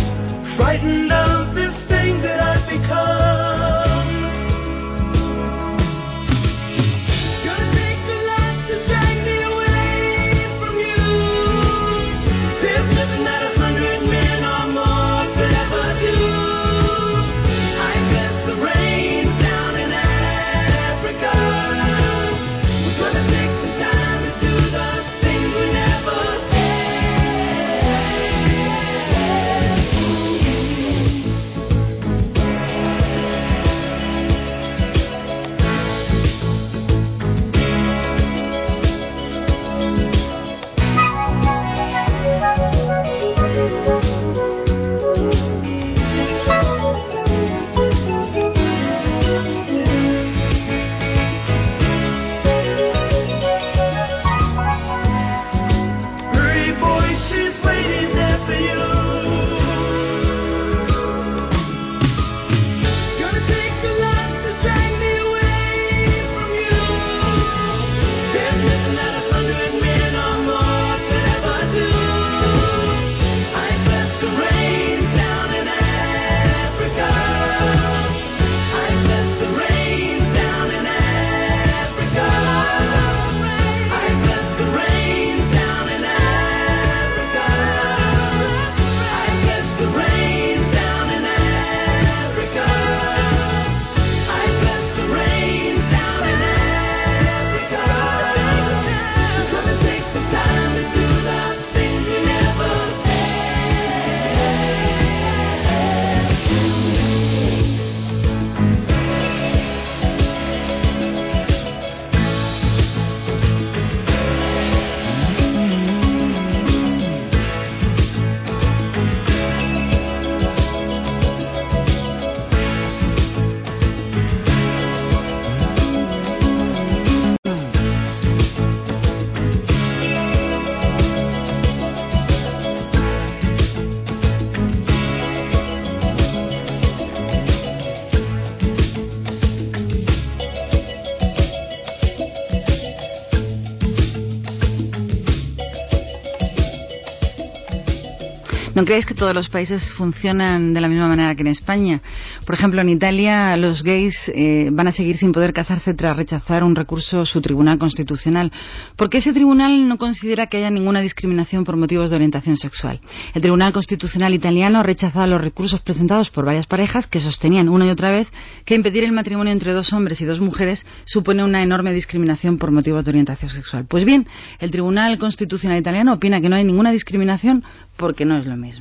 No 148.84 148.90
que 149.08 149.14
todos 149.14 149.34
los 149.34 149.48
países 149.48 149.94
funcionan 149.94 150.74
de 150.74 150.82
la 150.82 150.90
misma 150.90 151.08
manera 151.08 151.34
que 151.36 151.42
en 151.42 151.48
España. 151.48 152.02
Por 152.46 152.56
ejemplo, 152.56 152.82
en 152.82 152.90
Italia 152.90 153.56
los 153.56 153.82
gays 153.82 154.30
eh, 154.36 154.72
van 154.74 154.88
a 154.88 154.92
seguir 154.92 155.16
sin 155.16 155.32
poder 155.32 155.54
casarse 155.54 155.94
tras 155.94 156.18
rechazar 156.18 156.66
un 156.66 156.76
recurso 156.76 157.24
su 157.24 157.40
tribunal 157.40 157.78
constitucional, 157.78 158.52
porque 158.98 159.20
ese 159.20 159.32
tribunal 159.32 159.88
no 159.88 159.98
considera 159.98 160.48
que 160.48 160.58
haya 160.58 160.70
ninguna 160.70 161.00
discriminación 161.00 161.64
por 161.64 161.78
motivos 161.78 162.10
de 162.10 162.18
orientación 162.18 162.58
sexual. 162.58 163.00
El 163.34 163.42
Tribunal 163.42 163.72
Constitucional 163.72 164.34
italiano 164.34 164.80
ha 164.80 164.84
rechazado 164.84 165.28
los 165.28 165.40
recursos 165.40 165.80
presentados 165.80 166.30
por 166.30 166.44
varias 166.44 166.68
parejas 166.68 167.08
que 167.08 167.22
sostenían 167.22 167.70
una 167.70 167.86
y 167.86 167.90
otra 167.90 168.12
vez 168.12 168.28
que 168.66 168.76
impedir 168.76 169.06
el 169.06 169.14
matrimonio 169.14 169.54
entre 169.54 169.72
dos 169.72 169.94
hombres 169.94 170.20
y 170.20 170.26
dos 170.26 170.42
mujeres 170.42 170.86
supone 171.06 171.42
una 171.46 171.64
enorme 171.64 171.94
discriminación 171.94 172.58
por 172.58 172.72
motivos 172.72 173.06
de 173.06 173.12
orientación 173.12 173.50
sexual. 173.50 173.86
Pues 173.88 174.04
bien, 174.04 174.28
el 174.60 174.72
Tribunal 174.72 175.18
Constitucional 175.18 175.80
italiano 175.80 176.12
opina 176.12 176.42
que 176.42 176.50
no 176.50 176.58
hay 176.58 176.66
ninguna 176.66 176.92
discriminación 176.92 177.64
porque 177.96 178.26
no 178.26 178.38
es 178.38 178.46
lo 178.46 178.58
mismo. 178.58 178.73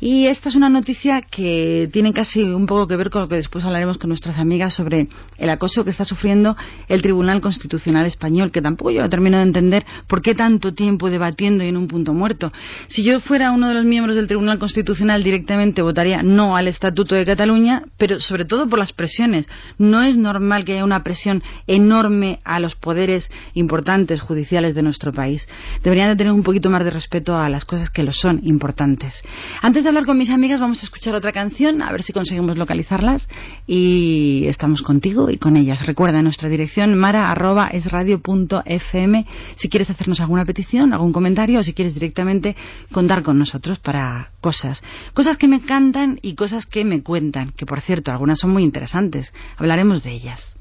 Y 0.00 0.26
esta 0.26 0.48
es 0.48 0.56
una 0.56 0.68
noticia 0.68 1.22
que 1.22 1.88
tiene 1.92 2.12
casi 2.12 2.42
un 2.42 2.66
poco 2.66 2.86
que 2.86 2.96
ver 2.96 3.10
con 3.10 3.22
lo 3.22 3.28
que 3.28 3.36
después 3.36 3.64
hablaremos 3.64 3.98
con 3.98 4.08
nuestras 4.08 4.38
amigas 4.38 4.74
sobre 4.74 5.08
el 5.38 5.50
acoso 5.50 5.84
que 5.84 5.90
está 5.90 6.04
sufriendo 6.04 6.56
el 6.88 7.02
Tribunal 7.02 7.40
Constitucional 7.40 8.06
español, 8.06 8.50
que 8.50 8.60
tampoco 8.60 8.90
yo 8.90 9.08
termino 9.08 9.36
de 9.36 9.44
entender 9.44 9.84
por 10.06 10.22
qué 10.22 10.34
tanto 10.34 10.74
tiempo 10.74 11.10
debatiendo 11.10 11.64
y 11.64 11.68
en 11.68 11.76
un 11.76 11.88
punto 11.88 12.14
muerto. 12.14 12.52
Si 12.88 13.04
yo 13.04 13.20
fuera 13.20 13.52
uno 13.52 13.68
de 13.68 13.74
los 13.74 13.84
miembros 13.84 14.16
del 14.16 14.28
Tribunal 14.28 14.58
Constitucional 14.58 15.22
directamente 15.22 15.82
votaría 15.82 16.22
no 16.22 16.56
al 16.56 16.68
Estatuto 16.68 17.14
de 17.14 17.24
Cataluña, 17.24 17.84
pero 17.96 18.20
sobre 18.20 18.44
todo 18.44 18.68
por 18.68 18.78
las 18.78 18.92
presiones. 18.92 19.48
No 19.78 20.02
es 20.02 20.16
normal 20.16 20.64
que 20.64 20.72
haya 20.72 20.84
una 20.84 21.02
presión 21.02 21.42
enorme 21.66 22.40
a 22.44 22.60
los 22.60 22.74
poderes 22.76 23.30
importantes 23.54 24.20
judiciales 24.20 24.74
de 24.74 24.82
nuestro 24.82 25.12
país. 25.12 25.48
Deberían 25.82 26.08
de 26.08 26.16
tener 26.16 26.32
un 26.32 26.42
poquito 26.42 26.70
más 26.70 26.84
de 26.84 26.90
respeto 26.90 27.36
a 27.36 27.48
las 27.48 27.64
cosas 27.64 27.90
que 27.90 28.02
lo 28.02 28.12
son 28.12 28.40
importantes. 28.44 29.11
Antes 29.60 29.82
de 29.82 29.88
hablar 29.88 30.06
con 30.06 30.18
mis 30.18 30.30
amigas, 30.30 30.60
vamos 30.60 30.82
a 30.82 30.86
escuchar 30.86 31.14
otra 31.14 31.32
canción, 31.32 31.82
a 31.82 31.92
ver 31.92 32.02
si 32.02 32.12
conseguimos 32.12 32.56
localizarlas. 32.56 33.28
Y 33.66 34.44
estamos 34.46 34.82
contigo 34.82 35.30
y 35.30 35.38
con 35.38 35.56
ellas. 35.56 35.86
Recuerda 35.86 36.22
nuestra 36.22 36.48
dirección 36.48 36.96
mara.esradio.fm 36.96 39.26
si 39.54 39.68
quieres 39.68 39.90
hacernos 39.90 40.20
alguna 40.20 40.44
petición, 40.44 40.92
algún 40.92 41.12
comentario 41.12 41.60
o 41.60 41.62
si 41.62 41.72
quieres 41.72 41.94
directamente 41.94 42.56
contar 42.90 43.22
con 43.22 43.38
nosotros 43.38 43.78
para 43.78 44.32
cosas. 44.40 44.82
Cosas 45.14 45.36
que 45.36 45.48
me 45.48 45.56
encantan 45.56 46.18
y 46.22 46.34
cosas 46.34 46.66
que 46.66 46.84
me 46.84 47.02
cuentan, 47.02 47.52
que 47.52 47.66
por 47.66 47.80
cierto, 47.80 48.10
algunas 48.10 48.38
son 48.38 48.50
muy 48.50 48.62
interesantes. 48.62 49.32
Hablaremos 49.56 50.02
de 50.02 50.12
ellas. 50.12 50.56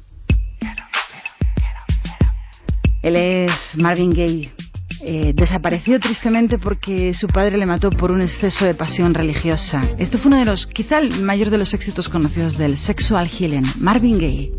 Él 3.01 3.15
es 3.15 3.75
Marvin 3.77 4.11
Gaye. 4.11 4.51
Eh, 5.03 5.33
desapareció 5.35 5.99
tristemente 5.99 6.57
porque 6.59 7.13
su 7.13 7.27
padre 7.27 7.57
le 7.57 7.65
mató 7.65 7.89
por 7.89 8.11
un 8.11 8.21
exceso 8.21 8.65
de 8.65 8.75
pasión 8.75 9.13
religiosa. 9.13 9.81
Este 9.97 10.17
fue 10.17 10.29
uno 10.29 10.37
de 10.37 10.45
los, 10.45 10.67
quizá 10.67 10.99
el 10.99 11.21
mayor 11.23 11.49
de 11.49 11.57
los 11.57 11.73
éxitos 11.73 12.07
conocidos 12.07 12.57
del 12.57 12.77
sexual 12.77 13.27
healing, 13.27 13.65
Marvin 13.79 14.19
Gaye. 14.19 14.51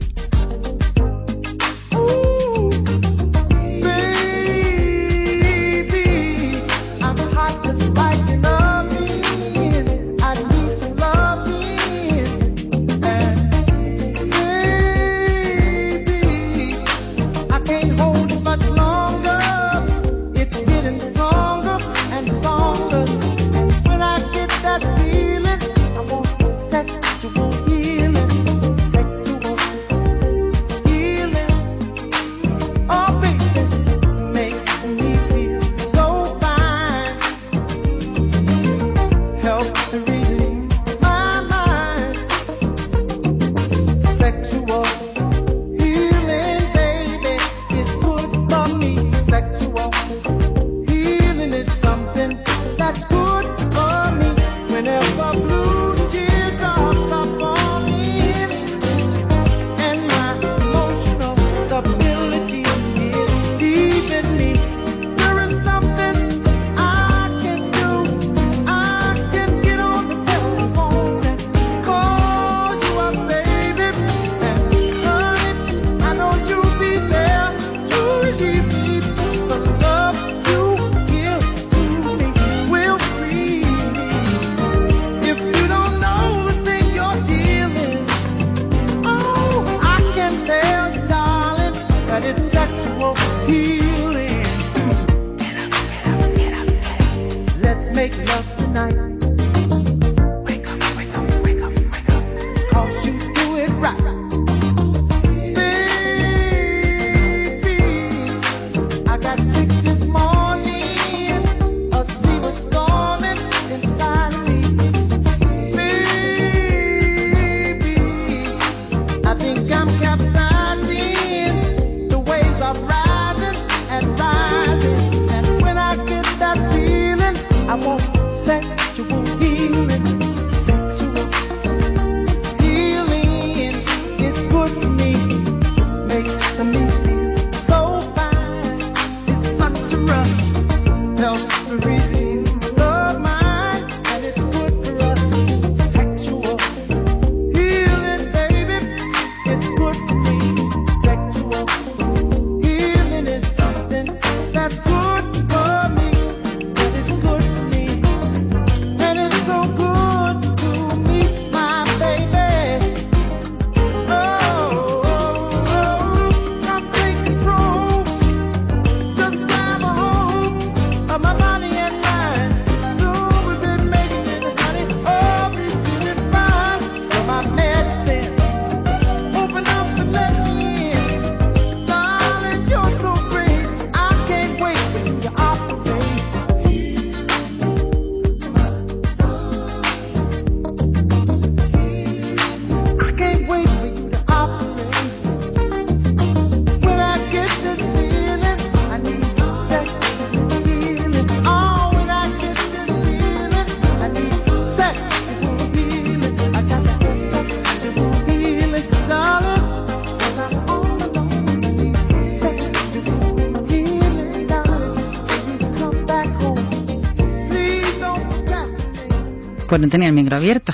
No 219.83 219.89
tenía 219.89 220.09
el 220.09 220.15
micro 220.15 220.37
abierto. 220.37 220.73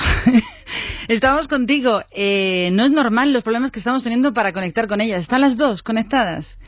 estamos 1.09 1.49
contigo. 1.49 2.03
Eh, 2.11 2.71
no 2.73 2.85
es 2.85 2.91
normal 2.91 3.33
los 3.33 3.43
problemas 3.43 3.71
que 3.73 3.79
estamos 3.79 4.05
teniendo 4.05 4.35
para 4.35 4.53
conectar 4.53 4.87
con 4.87 5.01
ellas. 5.01 5.23
¿Están 5.23 5.41
las 5.41 5.57
dos 5.57 5.83
conectadas? 5.83 6.59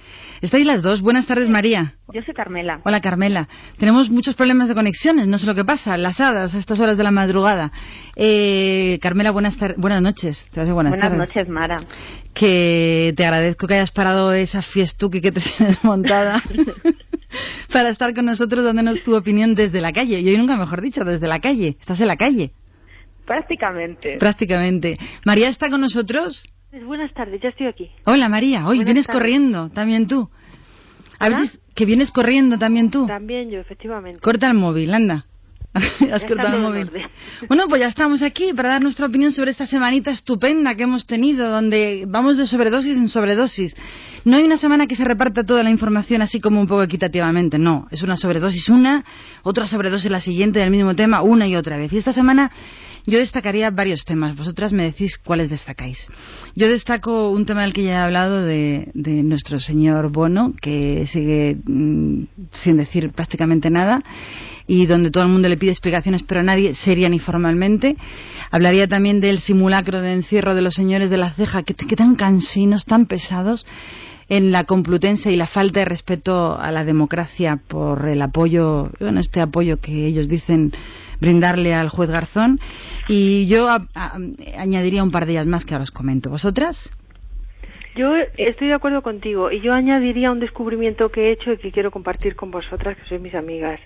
¿Estáis 0.40 0.64
las 0.64 0.82
dos? 0.82 1.02
Buenas 1.02 1.26
tardes, 1.26 1.50
María. 1.50 1.96
Yo 2.14 2.22
soy 2.22 2.32
Carmela. 2.32 2.80
Hola, 2.84 3.00
Carmela. 3.00 3.46
Tenemos 3.76 4.08
muchos 4.08 4.34
problemas 4.34 4.68
de 4.68 4.74
conexiones, 4.74 5.26
no 5.26 5.36
sé 5.38 5.46
lo 5.46 5.54
que 5.54 5.66
pasa, 5.66 5.98
las 5.98 6.18
hadas 6.18 6.54
a 6.54 6.58
estas 6.58 6.80
horas 6.80 6.96
de 6.96 7.04
la 7.04 7.10
madrugada. 7.10 7.72
Eh, 8.16 8.98
Carmela, 9.02 9.32
buenas, 9.32 9.58
buenas 9.76 10.00
noches. 10.00 10.48
Te 10.50 10.64
buenas, 10.72 10.96
buenas 10.96 11.18
noches, 11.18 11.46
Mara. 11.48 11.76
Que 12.32 13.12
te 13.16 13.24
agradezco 13.24 13.66
que 13.66 13.74
hayas 13.74 13.90
parado 13.90 14.32
esa 14.32 14.62
fiestuki 14.62 15.20
que 15.20 15.30
te 15.30 15.40
tienes 15.58 15.84
montada. 15.84 16.42
para 17.72 17.88
estar 17.90 18.14
con 18.14 18.26
nosotros 18.26 18.64
dándonos 18.64 19.02
tu 19.02 19.16
opinión 19.16 19.54
desde 19.54 19.80
la 19.80 19.92
calle. 19.92 20.20
Y 20.20 20.28
hoy 20.28 20.36
nunca 20.36 20.56
mejor 20.56 20.80
dicho, 20.80 21.04
desde 21.04 21.28
la 21.28 21.40
calle. 21.40 21.76
Estás 21.80 22.00
en 22.00 22.08
la 22.08 22.16
calle. 22.16 22.52
Prácticamente. 23.26 24.16
Prácticamente. 24.18 24.98
¿María 25.24 25.48
está 25.48 25.70
con 25.70 25.80
nosotros? 25.80 26.44
Pues 26.70 26.84
buenas 26.84 27.12
tardes, 27.14 27.40
ya 27.42 27.48
estoy 27.48 27.66
aquí. 27.66 27.90
Hola 28.06 28.28
María, 28.28 28.66
hoy 28.66 28.84
vienes 28.84 29.08
corriendo, 29.08 29.70
también 29.70 30.06
tú. 30.06 30.30
A 31.18 31.28
veces 31.28 31.60
que 31.74 31.84
vienes 31.84 32.12
corriendo 32.12 32.58
también 32.58 32.90
tú. 32.90 33.06
También 33.06 33.50
yo, 33.50 33.58
efectivamente. 33.58 34.20
Corta 34.20 34.46
el 34.46 34.54
móvil, 34.54 34.94
anda. 34.94 35.26
Has 35.72 36.24
cortado 36.24 36.56
el 36.56 36.62
móvil. 36.62 36.90
Bueno, 37.46 37.66
pues 37.68 37.80
ya 37.80 37.86
estamos 37.86 38.22
aquí 38.22 38.52
para 38.54 38.70
dar 38.70 38.82
nuestra 38.82 39.06
opinión 39.06 39.30
sobre 39.30 39.52
esta 39.52 39.66
semanita 39.66 40.10
estupenda 40.10 40.74
que 40.74 40.82
hemos 40.82 41.06
tenido, 41.06 41.48
donde 41.48 42.04
vamos 42.08 42.36
de 42.36 42.46
sobredosis 42.46 42.96
en 42.96 43.08
sobredosis. 43.08 43.76
No 44.24 44.36
hay 44.36 44.44
una 44.44 44.56
semana 44.56 44.86
que 44.86 44.96
se 44.96 45.04
reparta 45.04 45.44
toda 45.44 45.62
la 45.62 45.70
información 45.70 46.22
así 46.22 46.40
como 46.40 46.60
un 46.60 46.66
poco 46.66 46.82
equitativamente, 46.82 47.58
no. 47.58 47.86
Es 47.90 48.02
una 48.02 48.16
sobredosis 48.16 48.68
una, 48.68 49.04
otra 49.42 49.66
sobredosis 49.66 50.10
la 50.10 50.20
siguiente 50.20 50.58
del 50.58 50.70
mismo 50.70 50.96
tema, 50.96 51.22
una 51.22 51.46
y 51.46 51.54
otra 51.54 51.76
vez. 51.76 51.92
Y 51.92 51.98
esta 51.98 52.12
semana 52.12 52.50
yo 53.06 53.18
destacaría 53.18 53.70
varios 53.70 54.04
temas. 54.04 54.36
Vosotras 54.36 54.72
me 54.72 54.84
decís 54.84 55.18
cuáles 55.18 55.50
destacáis. 55.50 56.08
Yo 56.54 56.68
destaco 56.68 57.30
un 57.30 57.46
tema 57.46 57.62
del 57.62 57.72
que 57.72 57.84
ya 57.84 57.92
he 57.92 57.96
hablado 57.96 58.44
de, 58.44 58.90
nuestro 58.94 59.60
señor 59.60 60.10
Bono, 60.10 60.52
que 60.60 61.06
sigue 61.06 61.56
mm, 61.64 62.24
sin 62.52 62.76
decir 62.76 63.12
prácticamente 63.12 63.70
nada 63.70 64.02
y 64.70 64.86
donde 64.86 65.10
todo 65.10 65.24
el 65.24 65.30
mundo 65.30 65.48
le 65.48 65.56
pide 65.56 65.72
explicaciones, 65.72 66.22
pero 66.22 66.44
nadie 66.44 66.74
seria 66.74 67.08
ni 67.08 67.18
formalmente. 67.18 67.96
Hablaría 68.52 68.86
también 68.86 69.20
del 69.20 69.40
simulacro 69.40 70.00
de 70.00 70.12
encierro 70.12 70.54
de 70.54 70.62
los 70.62 70.74
señores 70.74 71.10
de 71.10 71.16
la 71.16 71.30
ceja, 71.30 71.64
que, 71.64 71.74
tan 71.74 72.14
cansinos, 72.14 72.84
tan 72.84 73.06
pesados 73.06 73.66
en 74.28 74.52
la 74.52 74.62
Complutense 74.62 75.32
y 75.32 75.36
la 75.36 75.48
falta 75.48 75.80
de 75.80 75.86
respeto 75.86 76.56
a 76.56 76.70
la 76.70 76.84
democracia 76.84 77.58
por 77.66 78.06
el 78.06 78.22
apoyo, 78.22 78.90
bueno, 79.00 79.18
este 79.18 79.40
apoyo 79.40 79.80
que 79.80 80.06
ellos 80.06 80.28
dicen 80.28 80.72
brindarle 81.20 81.74
al 81.74 81.88
juez 81.88 82.08
Garzón. 82.08 82.60
Y 83.08 83.48
yo 83.48 83.66
añadiría 84.56 85.02
un 85.02 85.10
par 85.10 85.26
de 85.26 85.32
ellas 85.32 85.48
más 85.48 85.64
que 85.64 85.74
ahora 85.74 85.82
os 85.82 85.90
comento. 85.90 86.30
¿Vosotras? 86.30 86.92
Yo 87.96 88.14
estoy 88.36 88.68
de 88.68 88.74
acuerdo 88.74 89.02
contigo 89.02 89.50
y 89.50 89.62
yo 89.62 89.72
añadiría 89.72 90.30
un 90.30 90.38
descubrimiento 90.38 91.10
que 91.10 91.22
he 91.22 91.32
hecho 91.32 91.50
y 91.54 91.58
que 91.58 91.72
quiero 91.72 91.90
compartir 91.90 92.36
con 92.36 92.52
vosotras, 92.52 92.96
que 92.96 93.08
sois 93.08 93.20
mis 93.20 93.34
amigas. 93.34 93.80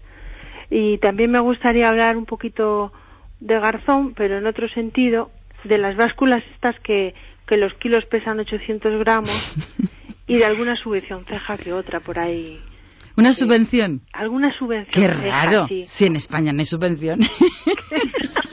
Y 0.71 0.99
también 0.99 1.31
me 1.31 1.41
gustaría 1.41 1.89
hablar 1.89 2.17
un 2.17 2.27
poquito 2.27 2.93
de 3.41 3.59
Garzón, 3.59 4.15
pero 4.15 4.39
en 4.39 4.47
otro 4.47 4.69
sentido, 4.69 5.31
de 5.65 5.79
las 5.79 5.97
básculas 5.97 6.43
estas 6.55 6.79
que, 6.81 7.15
que 7.47 7.57
los 7.57 7.73
kilos 7.75 8.05
pesan 8.07 8.41
800 8.41 8.99
gramos 9.01 9.55
y 10.27 10.37
de 10.37 10.45
alguna 10.45 10.77
subvención 10.77 11.25
ceja 11.25 11.57
que 11.57 11.73
otra 11.73 12.01
por 12.01 12.19
ahí. 12.19 12.61
¿Una 13.17 13.33
subvención? 13.33 14.03
Alguna 14.12 14.57
subvención. 14.59 14.91
Qué 14.93 15.09
raro. 15.09 15.69
Si 15.87 16.07
en 16.07 16.17
España 16.17 16.53
no 16.53 16.61
hay 16.61 16.67
subvención. 16.67 17.21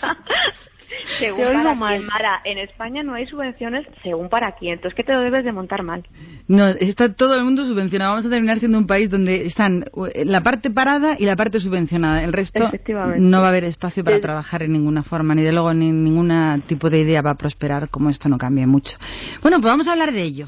según 1.20 1.44
para 1.44 1.76
mal. 1.76 2.02
Mara, 2.04 2.42
en 2.44 2.58
España 2.58 3.04
no 3.04 3.14
hay 3.14 3.26
subvenciones 3.28 3.86
según 4.04 4.30
para 4.30 4.54
quién. 4.54 4.74
Entonces, 4.74 4.96
¿qué 4.96 5.04
te 5.04 5.14
lo 5.14 5.22
debes 5.22 5.44
de 5.44 5.52
montar 5.52 5.84
mal? 5.84 6.08
No, 6.48 6.68
está 6.68 7.14
todo 7.14 7.36
el 7.36 7.44
mundo 7.44 7.66
subvencionado. 7.66 8.12
Vamos 8.12 8.26
a 8.26 8.30
terminar 8.30 8.60
siendo 8.60 8.78
un 8.78 8.88
país 8.88 9.10
donde 9.10 9.46
están 9.46 9.86
eh, 10.14 10.26
la 10.26 10.42
parte 10.42 10.72
parada 10.72 11.16
y 11.18 11.26
la 11.26 11.36
parte 11.36 11.60
subvencionada. 11.60 12.24
El 12.24 12.34
resto 12.34 12.72
no 13.18 13.40
va 13.40 13.48
a 13.48 13.50
haber 13.50 13.64
espacio 13.64 14.04
para 14.04 14.20
trabajar 14.20 14.64
en 14.64 14.74
ninguna 14.74 15.04
forma, 15.04 15.36
ni 15.36 15.44
de 15.44 15.52
luego 15.52 15.74
ni 15.74 15.92
ningún 15.92 16.32
tipo 16.68 16.90
de 16.90 17.00
idea 17.00 17.22
va 17.22 17.32
a 17.32 17.36
prosperar 17.36 17.90
como 17.90 18.10
esto 18.10 18.30
no 18.30 18.38
cambie 18.38 18.66
mucho. 18.68 18.98
Bueno, 19.42 19.58
pues 19.58 19.72
vamos 19.72 19.88
a 19.88 19.94
hablar 19.94 20.12
de 20.12 20.22
ello. 20.22 20.48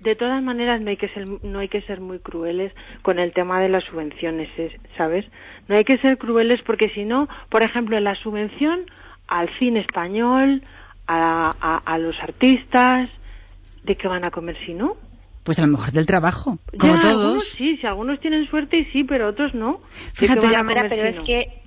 De 0.00 0.16
todas 0.16 0.42
maneras, 0.42 0.80
no 0.80 0.88
hay 0.88 0.96
que 0.96 1.08
ser, 1.08 1.26
no 1.42 1.58
hay 1.58 1.68
que 1.68 1.82
ser 1.82 2.00
muy 2.00 2.20
crueles 2.20 2.72
con 3.02 3.18
el 3.18 3.34
tema 3.34 3.60
de 3.60 3.68
las 3.68 3.84
subvenciones, 3.84 4.48
¿sabes? 4.96 5.26
No 5.68 5.76
hay 5.76 5.84
que 5.84 5.98
ser 5.98 6.16
crueles 6.16 6.60
porque 6.64 6.88
si 6.94 7.04
no, 7.04 7.28
por 7.50 7.62
ejemplo, 7.62 8.00
la 8.00 8.14
subvención 8.14 8.86
al 9.30 9.48
cine 9.58 9.80
español, 9.80 10.62
a, 11.06 11.80
a, 11.84 11.98
los 11.98 12.16
artistas, 12.20 13.08
¿de 13.84 13.96
qué 13.96 14.06
van 14.06 14.24
a 14.24 14.30
comer 14.30 14.56
si 14.66 14.74
no? 14.74 14.96
Pues 15.44 15.58
a 15.58 15.62
lo 15.62 15.68
mejor 15.68 15.92
del 15.92 16.06
trabajo, 16.06 16.58
como 16.78 16.98
todos. 17.00 17.52
sí, 17.52 17.76
si 17.78 17.86
algunos 17.86 18.20
tienen 18.20 18.46
suerte 18.48 18.78
y 18.78 18.84
sí, 18.86 19.04
pero 19.04 19.28
otros 19.28 19.54
no. 19.54 19.80
Fíjate, 20.14 20.48
pero 20.88 21.08
es 21.08 21.26
que 21.26 21.62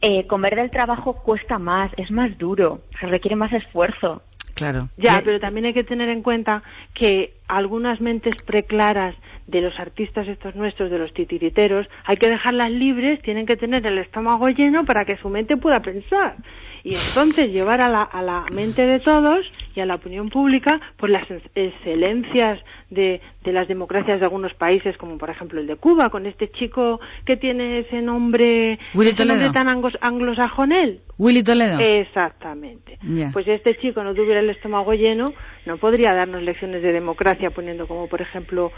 eh, 0.00 0.26
comer 0.26 0.56
del 0.56 0.70
trabajo 0.70 1.14
cuesta 1.22 1.58
más, 1.58 1.92
es 1.96 2.10
más 2.10 2.36
duro, 2.38 2.82
se 2.98 3.06
requiere 3.06 3.36
más 3.36 3.52
esfuerzo. 3.52 4.22
Claro. 4.54 4.88
Ya, 4.96 5.20
pero 5.24 5.38
también 5.38 5.66
hay 5.66 5.74
que 5.74 5.84
tener 5.84 6.08
en 6.08 6.22
cuenta 6.22 6.62
que 6.94 7.37
algunas 7.48 8.00
mentes 8.00 8.34
preclaras 8.44 9.14
de 9.46 9.62
los 9.62 9.78
artistas 9.80 10.28
estos 10.28 10.54
nuestros, 10.54 10.90
de 10.90 10.98
los 10.98 11.12
titiriteros, 11.14 11.86
hay 12.04 12.16
que 12.18 12.28
dejarlas 12.28 12.70
libres, 12.70 13.20
tienen 13.22 13.46
que 13.46 13.56
tener 13.56 13.84
el 13.86 13.98
estómago 13.98 14.48
lleno 14.48 14.84
para 14.84 15.04
que 15.04 15.16
su 15.16 15.28
mente 15.30 15.56
pueda 15.56 15.80
pensar 15.80 16.36
y 16.84 16.94
entonces 16.94 17.50
llevar 17.52 17.80
a 17.80 17.88
la, 17.88 18.02
a 18.02 18.22
la 18.22 18.44
mente 18.52 18.86
de 18.86 19.00
todos 19.00 19.44
y 19.74 19.80
a 19.80 19.84
la 19.84 19.96
opinión 19.96 20.30
pública 20.30 20.80
por 20.96 21.10
las 21.10 21.26
excelencias 21.54 22.58
de, 22.90 23.20
de 23.44 23.52
las 23.52 23.68
democracias 23.68 24.18
de 24.18 24.24
algunos 24.24 24.54
países, 24.54 24.96
como 24.96 25.18
por 25.18 25.30
ejemplo 25.30 25.60
el 25.60 25.66
de 25.66 25.76
Cuba, 25.76 26.10
con 26.10 26.26
este 26.26 26.50
chico 26.50 27.00
que 27.26 27.36
tiene 27.36 27.80
ese 27.80 28.00
nombre, 28.00 28.78
Willy 28.94 29.14
tan 29.14 29.68
anglosajonel. 30.00 31.00
Willy 31.18 31.42
Toledo. 31.42 31.78
Exactamente. 31.78 32.98
Pues 33.32 33.44
si 33.44 33.50
este 33.50 33.76
chico 33.76 34.02
no 34.02 34.14
tuviera 34.14 34.40
el 34.40 34.50
estómago 34.50 34.94
lleno, 34.94 35.26
no 35.66 35.76
podría 35.76 36.14
darnos 36.14 36.42
lecciones 36.42 36.82
de 36.82 36.92
democracia 36.92 37.37
poniendo 37.50 37.86
como 37.86 38.08
por 38.08 38.20
ejemplo 38.20 38.72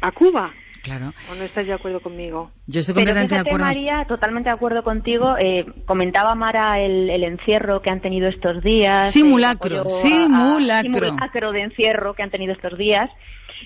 a 0.00 0.12
Cuba. 0.12 0.52
Claro. 0.82 1.12
¿O 1.30 1.34
no 1.34 1.42
estás 1.42 1.66
de 1.66 1.74
acuerdo 1.74 2.00
conmigo? 2.00 2.50
Yo 2.66 2.80
estoy 2.80 2.94
completamente 2.94 3.34
de 3.34 3.40
acuerdo. 3.42 3.66
María, 3.66 4.04
totalmente 4.08 4.48
de 4.48 4.54
acuerdo 4.54 4.82
contigo. 4.82 5.36
Eh, 5.38 5.66
comentaba 5.84 6.34
Mara 6.34 6.80
el, 6.80 7.22
encierro 7.22 7.82
que 7.82 7.90
han 7.90 8.00
tenido 8.00 8.28
estos 8.28 8.62
días. 8.62 9.12
Simulacro, 9.12 9.84
simulacro. 10.02 10.92
simulacro 10.92 11.52
de 11.52 11.62
encierro 11.62 12.14
que 12.14 12.22
han 12.22 12.30
tenido 12.30 12.52
estos 12.54 12.78
días. 12.78 13.10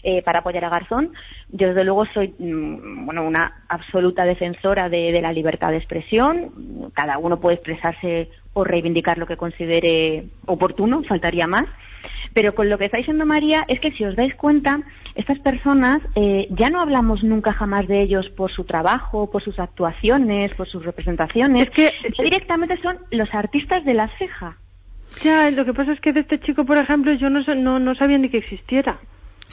Eh, 0.02 0.22
para 0.22 0.40
apoyar 0.40 0.64
a 0.64 0.70
Garzón. 0.70 1.12
Yo, 1.50 1.68
desde 1.68 1.84
luego, 1.84 2.04
soy 2.12 2.34
mm, 2.38 3.06
bueno, 3.06 3.24
una 3.24 3.64
absoluta 3.68 4.24
defensora 4.24 4.88
de, 4.88 5.12
de, 5.12 5.22
la 5.22 5.32
libertad 5.32 5.70
de 5.70 5.78
expresión. 5.78 6.90
Cada 6.94 7.16
uno 7.16 7.40
puede 7.40 7.56
expresarse 7.56 8.28
o 8.52 8.64
reivindicar 8.64 9.18
lo 9.18 9.26
que 9.26 9.36
considere 9.36 10.24
oportuno, 10.46 11.04
faltaría 11.04 11.46
más. 11.46 11.64
Pero 12.32 12.54
con 12.54 12.68
lo 12.68 12.78
que 12.78 12.86
está 12.86 12.98
diciendo 12.98 13.26
María 13.26 13.62
es 13.68 13.80
que 13.80 13.92
si 13.92 14.04
os 14.04 14.16
dais 14.16 14.34
cuenta, 14.34 14.80
estas 15.14 15.38
personas 15.40 16.02
eh, 16.16 16.48
ya 16.50 16.70
no 16.70 16.80
hablamos 16.80 17.22
nunca 17.22 17.52
jamás 17.52 17.86
de 17.86 18.02
ellos 18.02 18.28
por 18.30 18.50
su 18.50 18.64
trabajo, 18.64 19.30
por 19.30 19.42
sus 19.42 19.58
actuaciones, 19.58 20.52
por 20.54 20.68
sus 20.68 20.84
representaciones. 20.84 21.68
Es 21.68 21.70
que 21.70 21.90
directamente 22.22 22.80
son 22.82 22.98
los 23.10 23.32
artistas 23.32 23.84
de 23.84 23.94
la 23.94 24.08
ceja. 24.18 24.56
Ya, 25.22 25.50
lo 25.50 25.64
que 25.64 25.72
pasa 25.72 25.92
es 25.92 26.00
que 26.00 26.12
de 26.12 26.20
este 26.20 26.40
chico, 26.40 26.64
por 26.64 26.76
ejemplo, 26.76 27.12
yo 27.12 27.30
no, 27.30 27.40
no, 27.54 27.78
no 27.78 27.94
sabía 27.94 28.18
ni 28.18 28.28
que 28.28 28.38
existiera. 28.38 28.98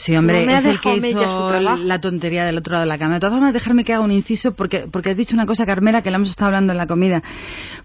Sí, 0.01 0.15
hombre, 0.15 0.43
es 0.51 0.65
el 0.65 0.79
que 0.79 0.95
hizo 0.95 1.59
la 1.59 2.01
tontería 2.01 2.43
del 2.43 2.57
otro 2.57 2.71
lado 2.71 2.85
de 2.85 2.87
la 2.87 2.97
cama. 2.97 3.13
De 3.13 3.19
todas 3.19 3.35
formas, 3.35 3.53
dejarme 3.53 3.83
que 3.83 3.93
haga 3.93 4.03
un 4.03 4.11
inciso 4.11 4.55
porque, 4.55 4.87
porque 4.91 5.11
has 5.11 5.17
dicho 5.17 5.35
una 5.35 5.45
cosa, 5.45 5.63
Carmela, 5.63 6.01
que 6.01 6.09
la 6.09 6.15
hemos 6.15 6.31
estado 6.31 6.47
hablando 6.47 6.71
en 6.73 6.77
la 6.79 6.87
comida. 6.87 7.21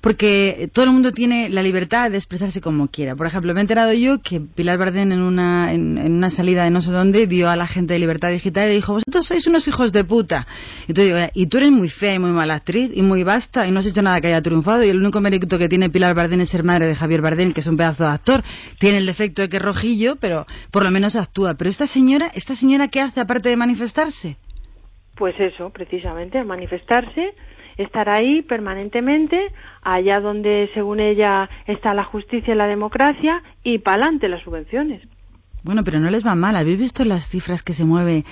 Porque 0.00 0.70
todo 0.72 0.86
el 0.86 0.92
mundo 0.92 1.12
tiene 1.12 1.50
la 1.50 1.62
libertad 1.62 2.10
de 2.10 2.16
expresarse 2.16 2.62
como 2.62 2.88
quiera. 2.88 3.16
Por 3.16 3.26
ejemplo, 3.26 3.52
me 3.52 3.60
he 3.60 3.62
enterado 3.62 3.92
yo 3.92 4.22
que 4.22 4.40
Pilar 4.40 4.78
Bardén 4.78 5.12
en 5.12 5.20
una, 5.20 5.74
en, 5.74 6.10
una 6.10 6.30
salida 6.30 6.64
de 6.64 6.70
no 6.70 6.80
sé 6.80 6.90
dónde 6.90 7.26
vio 7.26 7.50
a 7.50 7.56
la 7.56 7.66
gente 7.66 7.92
de 7.92 7.98
Libertad 7.98 8.30
Digital 8.30 8.70
y 8.70 8.76
dijo, 8.76 8.94
vosotros 8.94 9.26
sois 9.26 9.46
unos 9.46 9.68
hijos 9.68 9.92
de 9.92 10.02
puta. 10.04 10.46
Y, 10.88 10.94
tú, 10.94 11.02
y 11.34 11.46
tú 11.48 11.58
eres 11.58 11.70
muy 11.70 11.90
fea 11.90 12.14
y 12.14 12.18
muy 12.18 12.30
mala 12.30 12.54
actriz 12.54 12.92
y 12.94 13.02
muy 13.02 13.24
basta 13.24 13.66
y 13.66 13.72
no 13.72 13.80
has 13.80 13.86
hecho 13.86 14.00
nada 14.00 14.22
que 14.22 14.28
haya 14.28 14.40
triunfado 14.40 14.82
y 14.84 14.88
el 14.88 14.98
único 14.98 15.20
mérito 15.20 15.58
que 15.58 15.68
tiene 15.68 15.90
Pilar 15.90 16.14
Bardén 16.14 16.40
es 16.40 16.48
ser 16.48 16.64
madre 16.64 16.86
de 16.86 16.94
Javier 16.94 17.20
Bardén, 17.20 17.52
que 17.52 17.60
es 17.60 17.66
un 17.66 17.76
pedazo 17.76 18.04
de 18.04 18.10
actor. 18.10 18.42
Tiene 18.78 18.96
el 18.96 19.04
defecto 19.04 19.42
de 19.42 19.50
que 19.50 19.58
es 19.58 19.62
rojillo, 19.62 20.16
pero 20.16 20.46
por 20.70 20.82
lo 20.82 20.90
menos 20.90 21.14
actúa. 21.14 21.56
Pero 21.58 21.68
esta 21.68 21.86
señora, 21.86 22.05
esta 22.34 22.54
señora 22.54 22.88
qué 22.88 23.00
hace 23.00 23.20
aparte 23.20 23.48
de 23.48 23.56
manifestarse? 23.56 24.36
Pues 25.16 25.34
eso, 25.38 25.70
precisamente, 25.70 26.42
manifestarse, 26.44 27.34
estar 27.76 28.08
ahí 28.08 28.42
permanentemente, 28.42 29.52
allá 29.82 30.20
donde 30.20 30.70
según 30.74 31.00
ella 31.00 31.48
está 31.66 31.94
la 31.94 32.04
justicia 32.04 32.54
y 32.54 32.56
la 32.56 32.66
democracia, 32.66 33.42
y 33.62 33.78
para 33.78 34.04
adelante 34.04 34.28
las 34.28 34.42
subvenciones. 34.42 35.02
Bueno, 35.64 35.82
pero 35.82 35.98
no 35.98 36.10
les 36.10 36.24
va 36.24 36.36
mal. 36.36 36.54
¿Habéis 36.54 36.78
visto 36.78 37.04
las 37.04 37.28
cifras 37.28 37.64
que 37.64 37.72
se 37.72 37.84
mueve? 37.84 38.24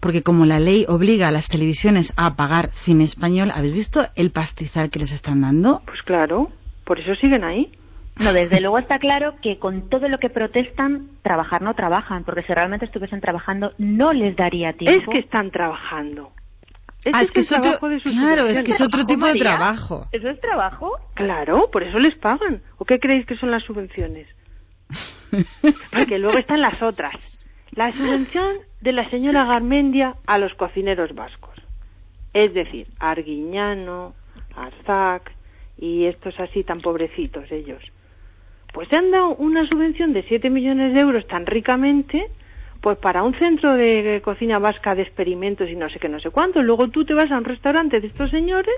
Porque 0.00 0.22
como 0.22 0.44
la 0.44 0.60
ley 0.60 0.84
obliga 0.88 1.28
a 1.28 1.32
las 1.32 1.48
televisiones 1.48 2.12
a 2.16 2.36
pagar 2.36 2.70
cine 2.72 3.04
español, 3.04 3.50
¿habéis 3.54 3.72
visto 3.72 4.06
el 4.14 4.30
pastizal 4.30 4.90
que 4.90 4.98
les 4.98 5.12
están 5.12 5.40
dando? 5.40 5.80
Pues 5.86 6.02
claro, 6.02 6.50
Por 6.84 7.00
eso 7.00 7.14
siguen 7.14 7.44
ahí. 7.44 7.72
No, 8.16 8.32
desde 8.32 8.60
luego 8.60 8.78
está 8.78 8.98
claro 8.98 9.36
que 9.42 9.58
con 9.58 9.88
todo 9.88 10.08
lo 10.08 10.18
que 10.18 10.28
protestan, 10.28 11.08
trabajar 11.22 11.62
no 11.62 11.74
trabajan, 11.74 12.24
porque 12.24 12.42
si 12.42 12.52
realmente 12.52 12.86
estuviesen 12.86 13.20
trabajando, 13.20 13.72
no 13.78 14.12
les 14.12 14.36
daría 14.36 14.74
tiempo. 14.74 15.00
Es 15.00 15.08
que 15.08 15.20
están 15.20 15.50
trabajando. 15.50 16.32
Ah, 17.12 17.22
es 17.22 17.32
que 17.32 17.40
el 17.40 17.46
es 17.46 17.52
otro, 17.52 17.78
claro, 18.04 18.46
es 18.46 18.62
que 18.62 18.70
es 18.70 18.80
otro 18.80 19.04
tipo 19.04 19.26
de 19.26 19.34
trabajo. 19.34 20.06
¿Eso 20.12 20.28
es 20.28 20.40
trabajo? 20.40 20.92
Claro, 21.14 21.68
por 21.72 21.82
eso 21.82 21.98
les 21.98 22.16
pagan. 22.18 22.62
¿O 22.78 22.84
qué 22.84 23.00
creéis 23.00 23.26
que 23.26 23.36
son 23.36 23.50
las 23.50 23.64
subvenciones? 23.64 24.28
Porque 25.90 26.18
luego 26.18 26.38
están 26.38 26.60
las 26.60 26.80
otras. 26.80 27.14
La 27.72 27.92
subvención 27.92 28.58
de 28.82 28.92
la 28.92 29.08
señora 29.10 29.46
Garmendia 29.46 30.14
a 30.26 30.38
los 30.38 30.54
cocineros 30.54 31.12
vascos. 31.14 31.54
Es 32.34 32.54
decir, 32.54 32.86
Arguiñano, 33.00 34.14
Arzac 34.54 35.32
y 35.78 36.04
estos 36.04 36.38
así 36.38 36.62
tan 36.62 36.80
pobrecitos 36.80 37.50
ellos. 37.50 37.82
Pues 38.72 38.88
se 38.88 38.96
han 38.96 39.10
dado 39.10 39.34
una 39.36 39.66
subvención 39.68 40.12
de 40.12 40.22
7 40.24 40.50
millones 40.50 40.94
de 40.94 41.00
euros 41.00 41.26
tan 41.26 41.46
ricamente, 41.46 42.26
pues 42.80 42.98
para 42.98 43.22
un 43.22 43.34
centro 43.38 43.74
de 43.74 44.20
cocina 44.24 44.58
vasca 44.58 44.94
de 44.94 45.02
experimentos 45.02 45.68
y 45.68 45.76
no 45.76 45.88
sé 45.90 45.98
qué, 45.98 46.08
no 46.08 46.20
sé 46.20 46.30
cuánto. 46.30 46.62
Luego 46.62 46.88
tú 46.88 47.04
te 47.04 47.14
vas 47.14 47.30
a 47.30 47.38
un 47.38 47.44
restaurante 47.44 48.00
de 48.00 48.06
estos 48.08 48.30
señores 48.30 48.74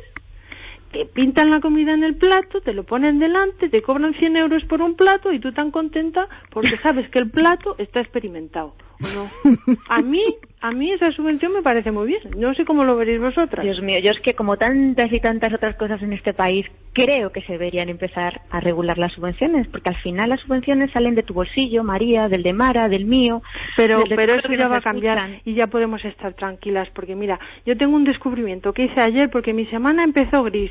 te 0.95 1.07
pintan 1.07 1.51
la 1.51 1.61
comida 1.61 1.93
en 1.93 2.05
el 2.05 2.15
plato, 2.15 2.61
te 2.61 2.73
lo 2.73 2.85
ponen 2.85 3.19
delante, 3.19 3.69
te 3.69 3.83
cobran 3.83 4.15
100 4.15 4.37
euros 4.37 4.65
por 4.67 4.81
un 4.81 4.95
plato 4.95 5.33
y 5.33 5.41
tú 5.41 5.53
tan 5.53 5.73
contenta 5.73 6.29
porque 6.51 6.79
sabes 6.85 7.11
que 7.11 7.19
el 7.19 7.31
plato 7.33 7.75
está 7.79 7.99
experimentado. 7.99 8.75
¿O 9.01 9.07
no? 9.15 9.77
A 9.89 10.01
mí, 10.01 10.23
a 10.61 10.73
mí 10.73 10.93
esa 10.93 11.11
subvención 11.13 11.53
me 11.53 11.63
parece 11.63 11.91
muy 11.91 12.07
bien. 12.07 12.23
No 12.37 12.55
sé 12.55 12.65
cómo 12.65 12.85
lo 12.85 12.97
veréis 12.97 13.21
vosotras. 13.21 13.65
Dios 13.65 13.81
mío, 13.83 13.99
yo 14.01 14.11
es 14.11 14.21
que 14.21 14.35
como 14.35 14.57
tantas 14.57 15.13
y 15.13 15.21
tantas 15.21 15.53
otras 15.53 15.77
cosas 15.77 16.03
en 16.03 16.13
este 16.13 16.35
país, 16.35 16.67
creo 16.93 17.31
que 17.31 17.43
se 17.43 17.53
deberían 17.53 17.89
empezar 17.89 18.41
a 18.51 18.61
regular 18.61 18.99
las 18.99 19.13
subvenciones, 19.13 19.69
porque 19.69 19.91
al 19.91 20.01
final 20.03 20.31
las 20.31 20.41
subvenciones 20.41 20.91
salen 20.93 21.15
de 21.15 21.23
tu 21.23 21.35
bolsillo, 21.35 21.85
María, 21.85 22.29
del 22.29 22.43
de 22.43 22.53
Mara, 22.53 22.89
del 22.89 23.05
mío. 23.05 23.43
Pero, 23.77 24.01
del 24.05 24.17
pero 24.17 24.35
eso 24.35 24.49
ya 24.53 24.69
va 24.69 24.79
a 24.79 24.81
cambiar 24.81 25.19
escuchan. 25.19 25.43
y 25.45 25.55
ya 25.55 25.67
podemos 25.67 26.05
estar 26.05 26.35
tranquilas 26.35 26.89
porque 26.95 27.15
mira, 27.15 27.39
yo 27.67 27.77
tengo 27.77 27.97
un 27.97 28.05
descubrimiento 28.05 28.73
que 28.73 28.85
hice 28.85 29.01
ayer 29.01 29.31
porque 29.31 29.53
mi 29.53 29.67
semana 29.67 30.05
empezó 30.05 30.43
gris. 30.45 30.71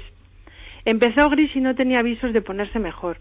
Empezó 0.86 1.30
gris 1.30 1.55
y 1.55 1.61
no 1.61 1.76
tenía 1.76 1.99
avisos 1.99 2.34
de 2.34 2.41
ponerse 2.41 2.80
mejor. 2.80 3.17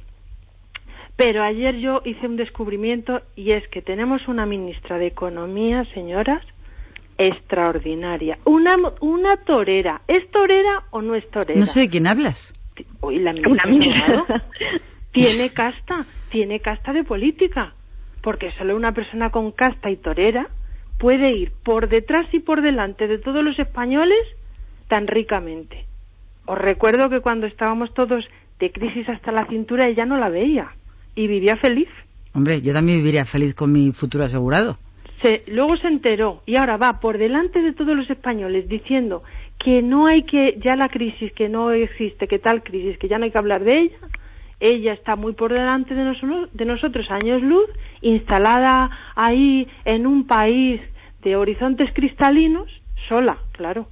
Pero 1.17 1.43
ayer 1.43 1.77
yo 1.77 2.03
hice 2.05 2.27
un 2.27 2.37
descubrimiento 2.37 3.21
y 3.37 3.53
es 3.53 3.67
que 3.69 3.83
tenemos 3.83 4.27
una 4.29 4.47
ministra 4.47 4.99
de 4.99 5.09
Economía, 5.09 5.85
señoras, 5.93 6.43
extraordinaria. 7.19 8.39
Una, 8.45 8.77
una 9.01 9.37
torera. 9.39 10.03
¿Es 10.09 10.31
torera 10.31 10.85
o 10.91 11.03
no 11.03 11.15
es 11.15 11.29
torera? 11.31 11.59
No 11.59 11.67
sé 11.67 11.81
de 11.81 11.89
quién 11.91 12.07
hablas. 12.07 12.53
Hoy 13.01 13.19
la 13.19 13.33
Una 13.33 13.65
ministra 13.67 14.25
tiene 15.13 15.51
casta, 15.51 16.07
tiene 16.31 16.61
casta 16.61 16.93
de 16.93 17.05
política, 17.05 17.75
porque 18.23 18.51
solo 18.57 18.75
una 18.75 18.93
persona 18.93 19.31
con 19.31 19.53
casta 19.53 19.91
y 19.91 19.97
torera 19.97 20.49
puede 20.99 21.33
ir 21.33 21.53
por 21.63 21.89
detrás 21.89 22.33
y 22.33 22.41
por 22.41 22.63
delante 22.63 23.07
de 23.07 23.19
todos 23.19 23.45
los 23.45 23.59
españoles 23.59 24.21
tan 24.89 25.07
ricamente. 25.07 25.85
Os 26.47 26.59
recuerdo 26.59 27.11
que 27.11 27.21
cuando 27.21 27.47
estábamos 27.47 27.93
todos 27.93 28.25
de 28.59 28.73
crisis 28.73 29.09
hasta 29.09 29.33
la 29.33 29.47
cintura 29.47 29.87
ella 29.89 30.07
no 30.07 30.17
la 30.17 30.29
veía 30.29 30.73
y 31.15 31.27
vivía 31.27 31.57
feliz. 31.57 31.89
Hombre, 32.35 32.61
yo 32.63 32.73
también 32.73 32.99
viviría 32.99 33.25
feliz 33.25 33.55
con 33.55 33.73
mi 33.73 33.93
futuro 33.93 34.25
asegurado. 34.25 34.79
Se, 35.21 35.45
luego 35.47 35.77
se 35.77 35.87
enteró 35.87 36.43
y 36.47 36.57
ahora 36.57 36.77
va 36.77 36.99
por 36.99 37.19
delante 37.19 37.61
de 37.61 37.73
todos 37.73 37.97
los 37.97 38.11
españoles 38.11 38.69
diciendo 38.69 39.23
que 39.59 39.83
no 39.83 40.07
hay 40.07 40.23
que, 40.23 40.59
ya 40.65 40.75
la 40.75 40.89
crisis, 40.89 41.33
que 41.33 41.49
no 41.49 41.71
existe, 41.71 42.27
que 42.27 42.39
tal 42.39 42.63
crisis, 42.63 42.99
que 42.99 43.09
ya 43.09 43.19
no 43.19 43.25
hay 43.25 43.31
que 43.31 43.39
hablar 43.39 43.63
de 43.63 43.79
ella. 43.79 43.99
Ella 44.59 44.93
está 44.93 45.17
muy 45.17 45.35
por 45.35 45.53
delante 45.53 45.95
de, 45.95 46.05
de 46.53 46.65
nosotros, 46.65 47.11
años 47.11 47.43
luz, 47.43 47.69
instalada 48.01 48.91
ahí 49.15 49.69
en 49.85 50.07
un 50.07 50.27
país 50.27 50.81
de 51.23 51.37
horizontes 51.37 51.91
cristalinos, 51.95 52.82
sola, 53.09 53.39
claro. 53.53 53.89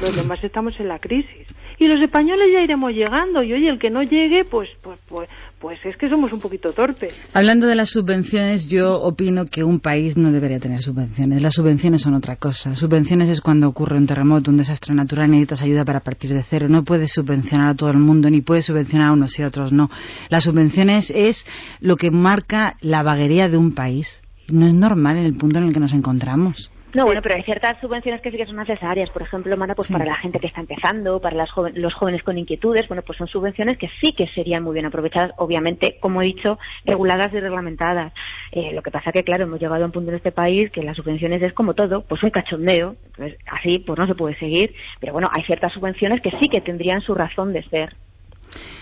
Los 0.00 0.14
demás 0.14 0.42
estamos 0.42 0.78
en 0.78 0.88
la 0.88 0.98
crisis. 0.98 1.46
Y 1.78 1.88
los 1.88 2.02
españoles 2.02 2.48
ya 2.52 2.60
iremos 2.60 2.92
llegando. 2.92 3.42
Y 3.42 3.52
oye, 3.52 3.68
el 3.68 3.78
que 3.78 3.90
no 3.90 4.02
llegue, 4.02 4.44
pues, 4.44 4.68
pues, 4.82 4.98
pues, 5.08 5.28
pues 5.58 5.78
es 5.84 5.96
que 5.96 6.08
somos 6.08 6.32
un 6.32 6.40
poquito 6.40 6.72
torpes. 6.72 7.14
Hablando 7.32 7.66
de 7.66 7.74
las 7.74 7.90
subvenciones, 7.90 8.68
yo 8.68 9.00
opino 9.00 9.44
que 9.46 9.64
un 9.64 9.80
país 9.80 10.16
no 10.16 10.32
debería 10.32 10.58
tener 10.58 10.82
subvenciones. 10.82 11.40
Las 11.40 11.54
subvenciones 11.54 12.02
son 12.02 12.14
otra 12.14 12.36
cosa. 12.36 12.76
Subvenciones 12.76 13.28
es 13.28 13.40
cuando 13.40 13.68
ocurre 13.68 13.96
un 13.96 14.06
terremoto, 14.06 14.50
un 14.50 14.56
desastre 14.56 14.94
natural, 14.94 15.30
necesitas 15.30 15.62
ayuda 15.62 15.84
para 15.84 16.00
partir 16.00 16.32
de 16.32 16.42
cero. 16.42 16.66
No 16.68 16.84
puedes 16.84 17.12
subvencionar 17.12 17.70
a 17.70 17.74
todo 17.74 17.90
el 17.90 17.98
mundo, 17.98 18.28
ni 18.28 18.40
puedes 18.40 18.66
subvencionar 18.66 19.10
a 19.10 19.12
unos 19.12 19.38
y 19.38 19.42
a 19.42 19.48
otros 19.48 19.72
no. 19.72 19.88
Las 20.28 20.44
subvenciones 20.44 21.10
es 21.10 21.46
lo 21.80 21.96
que 21.96 22.10
marca 22.10 22.76
la 22.80 23.02
vaguería 23.02 23.48
de 23.48 23.56
un 23.56 23.74
país. 23.74 24.22
No 24.48 24.66
es 24.66 24.74
normal 24.74 25.16
en 25.16 25.24
el 25.24 25.36
punto 25.36 25.58
en 25.58 25.66
el 25.66 25.72
que 25.72 25.80
nos 25.80 25.94
encontramos. 25.94 26.71
No, 26.94 27.04
bueno, 27.06 27.20
pero 27.22 27.36
hay 27.36 27.42
ciertas 27.42 27.80
subvenciones 27.80 28.20
que 28.20 28.30
sí 28.30 28.36
que 28.36 28.44
son 28.46 28.56
necesarias. 28.56 29.08
Por 29.10 29.22
ejemplo, 29.22 29.56
Mana, 29.56 29.74
pues 29.74 29.88
Sí. 29.88 29.92
para 29.94 30.04
la 30.04 30.16
gente 30.16 30.38
que 30.38 30.46
está 30.46 30.60
empezando, 30.60 31.20
para 31.20 31.36
las 31.36 31.50
joven- 31.50 31.72
los 31.80 31.94
jóvenes 31.94 32.22
con 32.22 32.36
inquietudes, 32.36 32.86
bueno, 32.88 33.02
pues 33.02 33.16
son 33.18 33.28
subvenciones 33.28 33.78
que 33.78 33.88
sí 34.00 34.12
que 34.12 34.26
serían 34.28 34.62
muy 34.62 34.74
bien 34.74 34.84
aprovechadas, 34.86 35.32
obviamente, 35.38 35.96
como 36.00 36.20
he 36.20 36.26
dicho, 36.26 36.58
reguladas 36.84 37.32
y 37.32 37.40
reglamentadas. 37.40 38.12
Eh, 38.52 38.72
lo 38.74 38.82
que 38.82 38.90
pasa 38.90 39.10
que, 39.10 39.24
claro, 39.24 39.44
hemos 39.44 39.58
llegado 39.60 39.82
a 39.82 39.86
un 39.86 39.92
punto 39.92 40.10
en 40.10 40.16
este 40.16 40.32
país 40.32 40.70
que 40.70 40.82
las 40.82 40.96
subvenciones 40.96 41.40
es 41.42 41.52
como 41.54 41.74
todo, 41.74 42.02
pues 42.02 42.22
un 42.22 42.30
cachondeo. 42.30 42.96
Entonces, 43.06 43.38
así, 43.50 43.78
pues 43.78 43.98
no 43.98 44.06
se 44.06 44.14
puede 44.14 44.38
seguir. 44.38 44.74
Pero 45.00 45.14
bueno, 45.14 45.28
hay 45.32 45.42
ciertas 45.44 45.72
subvenciones 45.72 46.20
que 46.20 46.30
sí 46.40 46.48
que 46.48 46.60
tendrían 46.60 47.00
su 47.00 47.14
razón 47.14 47.52
de 47.52 47.62
ser. 47.70 47.94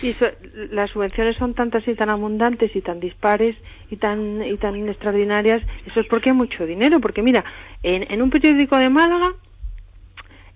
Y 0.01 0.13
so- 0.15 0.31
las 0.71 0.89
subvenciones 0.91 1.37
son 1.37 1.53
tantas 1.53 1.87
y 1.87 1.95
tan 1.95 2.09
abundantes 2.09 2.75
y 2.75 2.81
tan 2.81 2.99
dispares 2.99 3.55
y 3.89 3.97
tan 3.97 4.41
y 4.43 4.57
tan 4.57 4.87
extraordinarias. 4.89 5.61
Eso 5.85 5.99
es 5.99 6.07
porque 6.07 6.29
hay 6.31 6.35
mucho 6.35 6.65
dinero. 6.65 6.99
Porque 6.99 7.21
mira, 7.21 7.43
en, 7.83 8.11
en 8.11 8.21
un 8.21 8.29
periódico 8.29 8.77
de 8.77 8.89
Málaga 8.89 9.33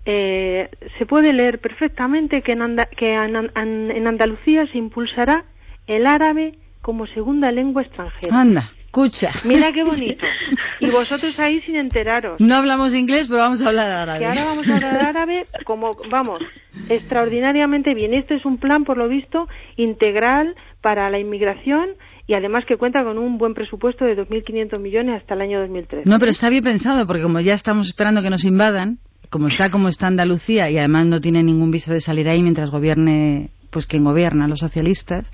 eh, 0.04 0.68
se 0.98 1.06
puede 1.06 1.32
leer 1.32 1.58
perfectamente 1.60 2.42
que, 2.42 2.52
en, 2.52 2.62
Anda- 2.62 2.86
que 2.96 3.12
en, 3.14 3.36
An- 3.36 3.50
en 3.90 4.06
Andalucía 4.06 4.66
se 4.68 4.78
impulsará 4.78 5.44
el 5.86 6.06
árabe 6.06 6.54
como 6.80 7.06
segunda 7.08 7.50
lengua 7.50 7.82
extranjera. 7.82 8.40
Anda, 8.40 8.72
escucha. 8.96 9.30
Mira 9.44 9.72
qué 9.72 9.84
bonito. 9.84 10.24
Y 10.78 10.90
vosotros 10.90 11.38
ahí 11.40 11.62
sin 11.62 11.76
enteraros. 11.76 12.38
No 12.38 12.54
hablamos 12.54 12.92
inglés, 12.92 13.28
pero 13.28 13.40
vamos 13.40 13.62
a 13.62 13.68
hablar 13.68 13.90
árabe. 13.90 14.18
Que 14.18 14.26
ahora 14.26 14.44
vamos 14.44 14.68
a 14.68 14.74
hablar 14.74 15.08
árabe 15.08 15.46
como, 15.64 15.96
vamos, 16.10 16.42
extraordinariamente 16.90 17.94
bien. 17.94 18.12
Este 18.12 18.36
es 18.36 18.44
un 18.44 18.58
plan, 18.58 18.84
por 18.84 18.98
lo 18.98 19.08
visto, 19.08 19.48
integral 19.76 20.54
para 20.82 21.08
la 21.08 21.18
inmigración 21.18 21.92
y 22.26 22.34
además 22.34 22.64
que 22.68 22.76
cuenta 22.76 23.02
con 23.02 23.16
un 23.16 23.38
buen 23.38 23.54
presupuesto 23.54 24.04
de 24.04 24.18
2.500 24.18 24.78
millones 24.78 25.22
hasta 25.22 25.32
el 25.32 25.40
año 25.40 25.60
2013. 25.60 26.06
No, 26.06 26.18
pero 26.18 26.30
está 26.30 26.50
bien 26.50 26.62
pensado, 26.62 27.06
porque 27.06 27.22
como 27.22 27.40
ya 27.40 27.54
estamos 27.54 27.86
esperando 27.86 28.20
que 28.20 28.28
nos 28.28 28.44
invadan, 28.44 28.98
como 29.30 29.48
está 29.48 29.70
como 29.70 29.88
está 29.88 30.08
Andalucía 30.08 30.70
y 30.70 30.76
además 30.76 31.06
no 31.06 31.22
tiene 31.22 31.42
ningún 31.42 31.70
viso 31.70 31.90
de 31.90 32.00
salir 32.00 32.28
ahí 32.28 32.42
mientras 32.42 32.70
gobierne, 32.70 33.48
pues 33.76 33.86
quien 33.86 34.04
gobierna, 34.04 34.48
los 34.48 34.60
socialistas, 34.60 35.30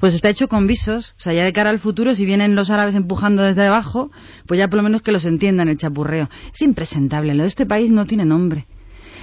pues 0.00 0.16
está 0.16 0.28
hecho 0.28 0.48
con 0.48 0.66
visos. 0.66 1.14
O 1.16 1.20
sea, 1.20 1.32
ya 1.32 1.44
de 1.44 1.52
cara 1.52 1.70
al 1.70 1.78
futuro, 1.78 2.16
si 2.16 2.24
vienen 2.24 2.56
los 2.56 2.68
árabes 2.68 2.96
empujando 2.96 3.44
desde 3.44 3.64
abajo, 3.64 4.10
pues 4.48 4.58
ya 4.58 4.66
por 4.66 4.78
lo 4.78 4.82
menos 4.82 5.02
que 5.02 5.12
los 5.12 5.24
entiendan 5.24 5.68
el 5.68 5.76
chapurreo. 5.76 6.28
Es 6.52 6.60
impresentable, 6.62 7.34
lo 7.34 7.44
de 7.44 7.48
este 7.50 7.66
país 7.66 7.92
no 7.92 8.04
tiene 8.04 8.24
nombre. 8.24 8.66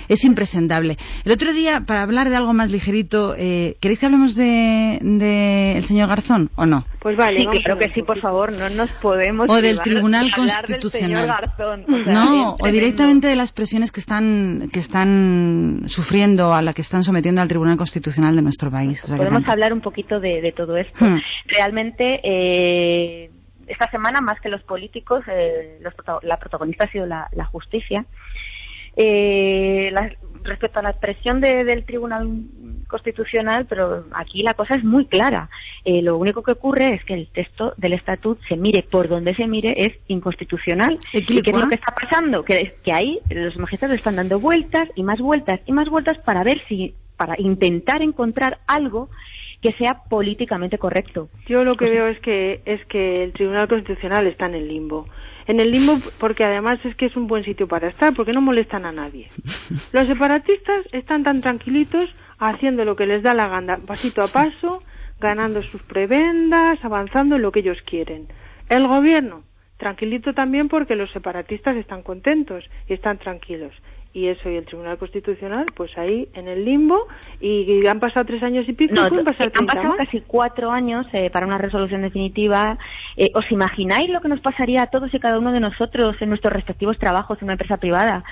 Es 0.08 0.24
impresentable. 0.24 0.97
El 1.26 1.32
otro 1.32 1.54
día, 1.54 1.82
para 1.86 2.04
hablar 2.04 2.30
de 2.30 2.36
algo 2.36 2.54
más 2.54 2.72
ligerito, 2.72 3.36
eh, 3.38 3.76
¿queréis 3.82 3.99
que 3.99 4.06
hablemos 4.06 4.36
de, 4.36 4.99
de 5.02 5.78
el 5.78 5.84
señor 5.84 6.10
Garzón 6.10 6.49
o 6.56 6.66
no? 6.66 6.86
Pues 6.99 7.18
vale, 7.18 7.39
sí, 7.39 7.47
ver 7.66 7.78
que 7.78 7.93
sí, 7.93 8.04
por 8.04 8.20
favor, 8.20 8.52
no 8.54 8.70
nos 8.70 8.91
podemos 9.02 9.47
O 9.49 9.62
del 9.62 9.82
Tribunal 9.82 10.32
Constitucional. 10.36 10.82
Del 10.82 10.91
señor 10.91 11.28
Garzón. 11.28 11.82
O 11.84 12.04
sea, 12.04 12.14
No, 12.14 12.56
o 12.60 12.68
directamente 12.68 13.28
de 13.28 13.36
las 13.36 13.52
presiones 13.52 13.91
que 13.91 13.99
están 13.99 14.70
que 14.72 14.80
están 14.80 15.84
sufriendo, 15.88 16.54
a 16.54 16.62
la 16.62 16.74
que 16.74 16.82
están 16.82 17.04
sometiendo 17.04 17.41
al 17.41 17.47
Tribunal 17.47 17.78
Constitucional 17.78 18.36
de 18.36 18.41
nuestro 18.41 18.70
país. 18.70 19.04
O 19.04 19.08
sea, 19.08 19.18
que 19.18 19.26
Podemos 19.26 19.47
hablar 19.47 19.74
un 19.74 19.82
poquito 19.82 20.20
de, 20.20 20.41
de 20.41 20.52
todo 20.52 20.78
esto. 20.78 21.04
Hmm. 21.04 21.20
Realmente, 21.47 22.20
eh, 22.24 23.32
esta 23.68 23.89
semana, 23.89 24.22
más 24.22 24.39
que 24.41 24.49
los 24.49 24.62
políticos, 24.64 25.24
eh, 25.28 25.80
los 25.82 25.93
la 26.24 26.38
protagonista 26.38 26.86
ha 26.86 26.91
sido 26.91 27.06
la, 27.06 27.28
la 27.34 27.45
justicia. 27.45 28.06
Eh, 28.96 29.89
la- 29.92 30.12
respecto 30.44 30.80
a 30.80 30.84
la 30.84 30.89
expresión 30.89 31.39
de- 31.39 31.64
del 31.64 31.86
Tribunal 31.86 32.28
Constitucional, 32.88 33.68
pero 33.70 34.06
aquí 34.14 34.42
la 34.42 34.56
cosa 34.56 34.76
es 34.76 34.84
muy 34.84 35.06
clara. 35.06 35.50
Eh, 35.86 36.02
lo 36.02 36.18
único 36.18 36.42
que 36.44 36.52
ocurre 36.54 36.96
es 36.96 37.06
que 37.06 37.14
el 37.14 37.28
texto 37.28 37.74
del 37.78 37.94
estatut, 37.94 38.39
se 38.50 38.58
mire 38.58 38.84
por 38.89 39.08
donde 39.08 39.36
se 39.36 39.48
mire, 39.48 39.74
es 39.78 39.94
inconstitucional. 40.08 40.98
¿Y 41.14 41.24
qué 41.44 41.52
es 41.52 41.56
lo 41.58 41.68
que 41.70 41.76
está 41.76 41.94
pasando? 41.94 42.44
Que, 42.44 42.74
que 42.84 42.92
ahí 42.92 43.20
los 43.30 43.56
magistrados 43.58 43.96
están 43.98 44.16
dando 44.16 44.39
vueltas 44.39 44.89
y 44.96 45.04
más 45.04 45.20
vueltas 45.20 45.60
y 45.68 45.72
más 45.74 45.88
vueltas 45.89 46.20
para 46.24 46.44
ver 46.44 46.60
si, 46.68 46.96
para 47.18 47.36
intentar 47.39 48.02
encontrar 48.02 48.58
algo 48.68 49.10
que 49.62 49.74
sea 49.74 50.02
políticamente 50.10 50.80
correcto. 50.80 51.30
Yo 51.48 51.64
lo 51.64 51.76
que 51.76 51.86
veo 51.86 52.08
es 52.08 52.20
que 52.20 52.62
es 52.66 52.84
que 52.88 53.24
el 53.24 53.32
Tribunal 53.34 53.68
Constitucional 53.68 54.26
está 54.26 54.48
en 54.48 54.56
el 54.56 54.68
limbo. 54.68 55.08
En 55.48 55.60
el 55.60 55.72
limbo 55.72 55.98
porque 56.20 56.44
además 56.44 56.80
es 56.84 56.96
que 56.96 57.08
es 57.08 57.16
un 57.16 57.28
buen 57.28 57.44
sitio 57.44 57.68
para 57.68 57.89
estar, 57.89 58.14
porque 58.14 58.34
no 58.34 58.42
molestan 58.42 58.86
a 58.86 58.92
nadie. 58.92 59.28
Los 59.94 60.08
separatistas 60.08 60.86
están 60.92 61.24
tan 61.24 61.42
tranquilitos 61.42 62.10
haciendo 62.38 62.86
lo 62.86 62.96
que 62.96 63.06
les 63.06 63.22
da 63.22 63.34
la 63.34 63.48
gana, 63.48 63.78
pasito 63.86 64.22
a 64.22 64.28
paso, 64.28 64.82
ganando 65.20 65.62
sus 65.62 65.84
prebendas, 65.84 66.84
avanzando 66.84 67.36
en 67.36 67.44
lo 67.44 67.52
que 67.52 67.60
ellos 67.60 67.78
quieren. 67.86 68.28
El 68.68 68.88
gobierno, 68.88 69.44
tranquilito 69.78 70.34
también 70.34 70.68
porque 70.68 70.96
los 70.96 71.12
separatistas 71.12 71.76
están 71.76 72.02
contentos 72.02 72.64
y 72.88 72.94
están 72.94 73.20
tranquilos 73.20 73.74
y 74.14 74.28
eso 74.28 74.49
y 74.49 74.55
el 74.55 74.66
Tribunal 74.66 74.97
Constitucional 74.97 75.66
pues 75.76 75.97
ahí 75.97 76.28
en 76.34 76.47
el 76.47 76.66
limbo 76.66 77.07
y, 77.39 77.86
han 77.88 77.99
pasado 77.99 78.26
tres 78.26 78.43
años 78.43 78.68
y 78.68 78.74
pico 78.74 78.93
no, 78.95 79.07
pueden 79.07 79.26
pasar 79.26 79.51
han 79.53 79.66
pasado 79.66 79.89
más. 79.89 79.97
casi 79.97 80.22
cuatro 80.22 80.72
años 80.72 81.05
eh, 81.14 81.30
para 81.30 81.45
una 81.45 81.57
resolución 81.57 82.01
definitiva 82.01 82.78
eh, 83.18 83.32
¿os 83.34 83.49
imagináis 83.51 84.09
lo 84.09 84.22
que 84.22 84.28
nos 84.28 84.41
pasaría 84.41 84.84
a 84.84 84.88
todos 84.88 85.14
y 85.14 85.20
cada 85.20 85.39
uno 85.39 85.51
de 85.51 85.59
nosotros 85.59 86.16
en 86.22 86.30
nuestros 86.30 86.53
respectivos 86.53 86.97
trabajos 86.97 87.38
en 87.39 87.45
una 87.45 87.53
empresa 87.53 87.78
privada 87.78 88.24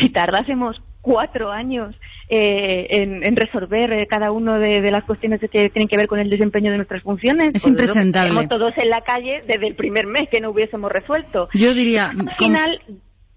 si 0.00 0.10
tardásemos 0.10 0.80
cuatro 1.00 1.50
años 1.50 1.94
eh, 2.28 2.86
en, 2.90 3.24
en, 3.24 3.34
resolver 3.34 3.92
eh, 3.92 4.06
cada 4.06 4.30
uno 4.30 4.58
de, 4.58 4.80
de, 4.80 4.90
las 4.90 5.02
cuestiones 5.04 5.40
que 5.40 5.68
tienen 5.70 5.88
que 5.88 5.96
ver 5.96 6.06
con 6.06 6.20
el 6.20 6.30
desempeño 6.30 6.70
de 6.70 6.76
nuestras 6.76 7.02
funciones. 7.02 7.48
Es 7.48 7.52
pues 7.54 7.66
impresentable. 7.66 8.28
Estamos 8.28 8.48
todos 8.48 8.72
en 8.76 8.88
la 8.88 9.00
calle 9.00 9.42
desde 9.48 9.66
el 9.66 9.74
primer 9.74 10.06
mes 10.06 10.28
que 10.30 10.40
no 10.40 10.50
hubiésemos 10.50 10.92
resuelto. 10.92 11.48
Yo 11.54 11.74
diría. 11.74 12.10
Al 12.10 12.36
final, 12.36 12.80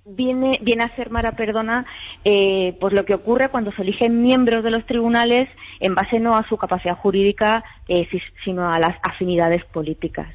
viene, 0.05 0.59
viene 0.61 0.83
a 0.83 0.95
ser, 0.95 1.09
Mara, 1.09 1.33
perdona, 1.33 1.85
eh, 2.23 2.75
pues 2.79 2.93
lo 2.93 3.05
que 3.05 3.13
ocurre 3.13 3.49
cuando 3.49 3.71
se 3.71 3.81
eligen 3.81 4.21
miembros 4.21 4.63
de 4.63 4.71
los 4.71 4.85
tribunales 4.85 5.49
en 5.79 5.95
base 5.95 6.19
no 6.19 6.35
a 6.37 6.47
su 6.47 6.57
capacidad 6.57 6.97
jurídica, 6.97 7.63
eh, 7.87 8.07
sino 8.43 8.69
a 8.69 8.79
las 8.79 8.97
afinidades 9.03 9.63
políticas. 9.65 10.27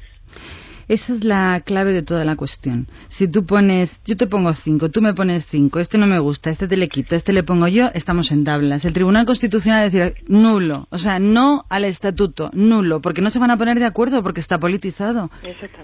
Esa 0.89 1.13
es 1.13 1.23
la 1.23 1.61
clave 1.61 1.93
de 1.93 2.01
toda 2.01 2.25
la 2.25 2.35
cuestión. 2.35 2.87
Si 3.09 3.27
tú 3.27 3.45
pones, 3.45 4.01
yo 4.05 4.17
te 4.17 4.25
pongo 4.25 4.55
cinco, 4.55 4.89
tú 4.89 5.03
me 5.03 5.13
pones 5.13 5.45
cinco, 5.45 5.79
este 5.79 5.99
no 5.99 6.07
me 6.07 6.17
gusta, 6.17 6.49
este 6.49 6.67
te 6.67 6.77
le 6.77 6.89
quito, 6.89 7.15
este 7.15 7.31
le 7.31 7.43
pongo 7.43 7.67
yo, 7.67 7.91
estamos 7.93 8.31
en 8.31 8.43
tablas. 8.43 8.83
El 8.85 8.93
Tribunal 8.93 9.27
Constitucional 9.27 9.91
decir 9.91 10.15
nulo, 10.27 10.87
o 10.89 10.97
sea, 10.97 11.19
no 11.19 11.63
al 11.69 11.85
estatuto, 11.85 12.49
nulo, 12.53 13.01
porque 13.01 13.21
no 13.21 13.29
se 13.29 13.37
van 13.37 13.51
a 13.51 13.57
poner 13.57 13.77
de 13.77 13.85
acuerdo 13.85 14.23
porque 14.23 14.39
está 14.39 14.57
politizado. 14.57 15.29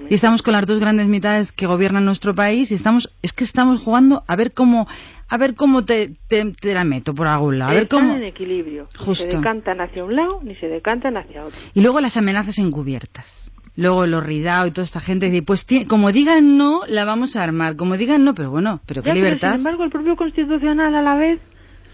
Y 0.09 0.15
estamos 0.15 0.41
con 0.41 0.53
las 0.53 0.65
dos 0.65 0.79
grandes 0.79 1.07
mitades 1.07 1.51
que 1.51 1.67
gobiernan 1.67 2.03
nuestro 2.03 2.33
país 2.33 2.71
y 2.71 2.73
estamos, 2.73 3.13
es 3.21 3.31
que 3.31 3.43
estamos 3.43 3.83
jugando 3.83 4.23
a 4.25 4.35
ver 4.35 4.53
cómo 4.53 4.87
a 5.27 5.37
ver 5.37 5.53
cómo 5.53 5.85
te, 5.85 6.15
te, 6.27 6.51
te, 6.51 6.73
la 6.73 6.83
meto 6.83 7.13
por 7.13 7.27
algún 7.27 7.59
lado. 7.59 7.71
A 7.71 7.73
ver 7.73 7.83
Están 7.83 7.99
cómo... 7.99 8.15
en 8.15 8.23
equilibrio. 8.23 8.87
Justo. 8.97 9.25
Ni 9.25 9.31
se 9.31 9.37
decantan 9.37 9.81
hacia 9.81 10.03
un 10.03 10.15
lado 10.15 10.39
ni 10.43 10.55
se 10.55 10.67
decantan 10.67 11.17
hacia 11.17 11.43
otro. 11.43 11.59
Y 11.73 11.81
luego 11.81 11.99
las 11.99 12.17
amenazas 12.17 12.57
encubiertas 12.59 13.51
luego 13.75 14.05
los 14.05 14.23
Ridao 14.23 14.67
y 14.67 14.71
toda 14.71 14.85
esta 14.85 14.99
gente 14.99 15.29
dice, 15.29 15.43
pues 15.43 15.65
como 15.87 16.11
digan 16.11 16.57
no, 16.57 16.81
la 16.87 17.05
vamos 17.05 17.35
a 17.35 17.43
armar, 17.43 17.75
como 17.75 17.97
digan 17.97 18.23
no, 18.23 18.33
pero 18.33 18.51
bueno, 18.51 18.79
pero 18.85 19.01
qué 19.03 19.09
ya, 19.09 19.15
libertad. 19.15 19.39
Pero, 19.41 19.51
sin 19.53 19.59
embargo, 19.59 19.83
el 19.83 19.91
propio 19.91 20.15
Constitucional 20.15 20.95
a 20.95 21.01
la 21.01 21.15
vez 21.15 21.39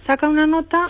saca 0.05 0.29
una 0.29 0.47
nota 0.47 0.87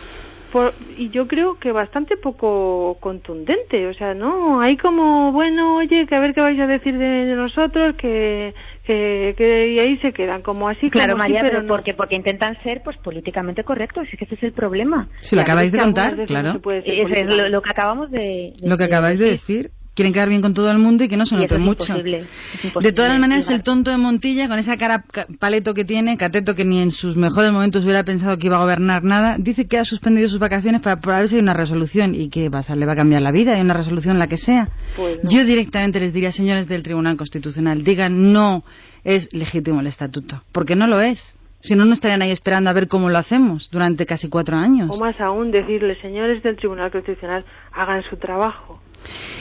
por, 0.52 0.74
y 0.98 1.10
yo 1.10 1.28
creo 1.28 1.58
que 1.60 1.72
bastante 1.72 2.18
poco 2.18 2.98
contundente, 3.00 3.88
o 3.88 3.94
sea, 3.94 4.14
no, 4.14 4.60
hay 4.60 4.76
como, 4.76 5.32
bueno, 5.32 5.78
oye, 5.78 6.06
que 6.06 6.16
a 6.16 6.20
ver 6.20 6.34
qué 6.34 6.42
vais 6.42 6.60
a 6.60 6.68
decir 6.68 6.98
de 6.98 7.36
nosotros, 7.36 7.96
que 7.96 8.54
que, 8.84 9.36
que 9.38 9.74
y 9.74 9.80
ahí 9.80 9.98
se 9.98 10.12
quedan 10.12 10.42
como 10.42 10.68
así 10.68 10.90
claro 10.90 11.14
como 11.14 11.24
María 11.24 11.42
sí, 11.42 11.46
pero, 11.46 11.60
pero 11.60 11.68
no. 11.68 11.74
porque 11.74 11.94
porque 11.94 12.16
intentan 12.16 12.62
ser 12.64 12.82
pues 12.84 12.98
políticamente 12.98 13.64
correctos 13.64 14.08
es 14.12 14.18
que 14.18 14.26
ese 14.26 14.36
es 14.36 14.44
el 14.44 14.54
problema. 14.54 15.08
Si 15.22 15.36
lo 15.36 15.44
acabáis 15.44 15.72
de 15.72 15.78
contar 15.78 16.16
claro. 16.26 16.60
no 16.64 16.72
es, 16.72 16.84
es 16.86 17.26
lo, 17.26 17.50
lo, 17.50 17.62
que 17.62 17.70
acabamos 17.70 18.10
de, 18.12 18.54
de 18.60 18.68
lo 18.68 18.78
que 18.78 18.86
acabáis 18.86 19.20
de 19.20 19.30
decir 19.30 19.72
quieren 20.02 20.14
quedar 20.14 20.30
bien 20.30 20.42
con 20.42 20.56
todo 20.56 20.72
el 20.72 20.80
mundo 20.80 21.04
y 21.04 21.10
que 21.10 21.16
no 21.16 21.26
se 21.26 21.36
note 21.36 21.60
mucho. 21.60 21.84
Imposible, 21.84 22.18
es 22.56 22.66
imposible, 22.66 22.90
de 22.90 22.96
todas 22.96 23.20
maneras, 23.20 23.50
el 23.52 23.62
tonto 23.62 23.92
de 23.92 23.98
Montilla, 23.98 24.48
con 24.48 24.58
esa 24.58 24.76
cara 24.78 25.06
paleto 25.40 25.76
que 25.76 25.86
tiene, 25.86 26.18
cateto 26.18 26.56
que 26.56 26.66
ni 26.66 26.82
en 26.82 26.90
sus 26.90 27.16
mejores 27.16 27.52
momentos 27.52 27.84
hubiera 27.84 28.04
pensado 28.04 28.36
que 28.38 28.48
iba 28.48 28.58
a 28.58 28.62
gobernar 28.62 29.04
nada, 29.04 29.36
dice 29.38 29.68
que 29.68 29.78
ha 29.78 29.86
suspendido 29.86 30.28
sus 30.28 30.40
vacaciones 30.40 30.82
para, 30.82 31.00
para 31.00 31.20
ver 31.20 31.30
si 31.30 31.36
hay 31.36 31.42
una 31.42 31.54
resolución 31.54 32.16
y 32.16 32.30
que 32.30 32.50
va 32.50 32.62
le 32.76 32.86
va 32.86 32.94
a 32.94 32.96
cambiar 32.96 33.22
la 33.22 33.32
vida, 33.32 33.54
hay 33.54 33.62
una 33.62 33.74
resolución 33.74 34.18
la 34.18 34.28
que 34.28 34.38
sea. 34.38 34.70
Pues 34.96 35.24
no. 35.24 35.30
Yo 35.30 35.46
directamente 35.46 36.00
les 36.00 36.14
diría, 36.14 36.32
señores 36.32 36.68
del 36.68 36.84
Tribunal 36.84 37.18
Constitucional, 37.18 37.84
digan 37.84 38.32
no 38.34 38.64
es 39.04 39.32
legítimo 39.34 39.82
el 39.82 39.88
estatuto, 39.88 40.42
porque 40.52 40.76
no 40.76 40.88
lo 40.88 41.02
es. 41.02 41.38
Si 41.62 41.76
no, 41.76 41.86
no 41.86 41.94
estarían 41.94 42.24
ahí 42.24 42.32
esperando 42.32 42.72
a 42.72 42.74
ver 42.74 42.88
cómo 42.88 43.10
lo 43.10 43.20
hacemos 43.20 43.70
durante 43.70 44.08
casi 44.08 44.30
cuatro 44.30 44.58
años. 44.58 44.90
O 44.92 45.00
más 45.00 45.20
aún, 45.22 45.52
decirle, 45.52 45.96
señores 46.02 46.42
del 46.42 46.56
Tribunal 46.56 46.92
Constitucional, 46.92 47.46
hagan 47.72 48.02
su 48.10 48.18
trabajo. 48.18 48.82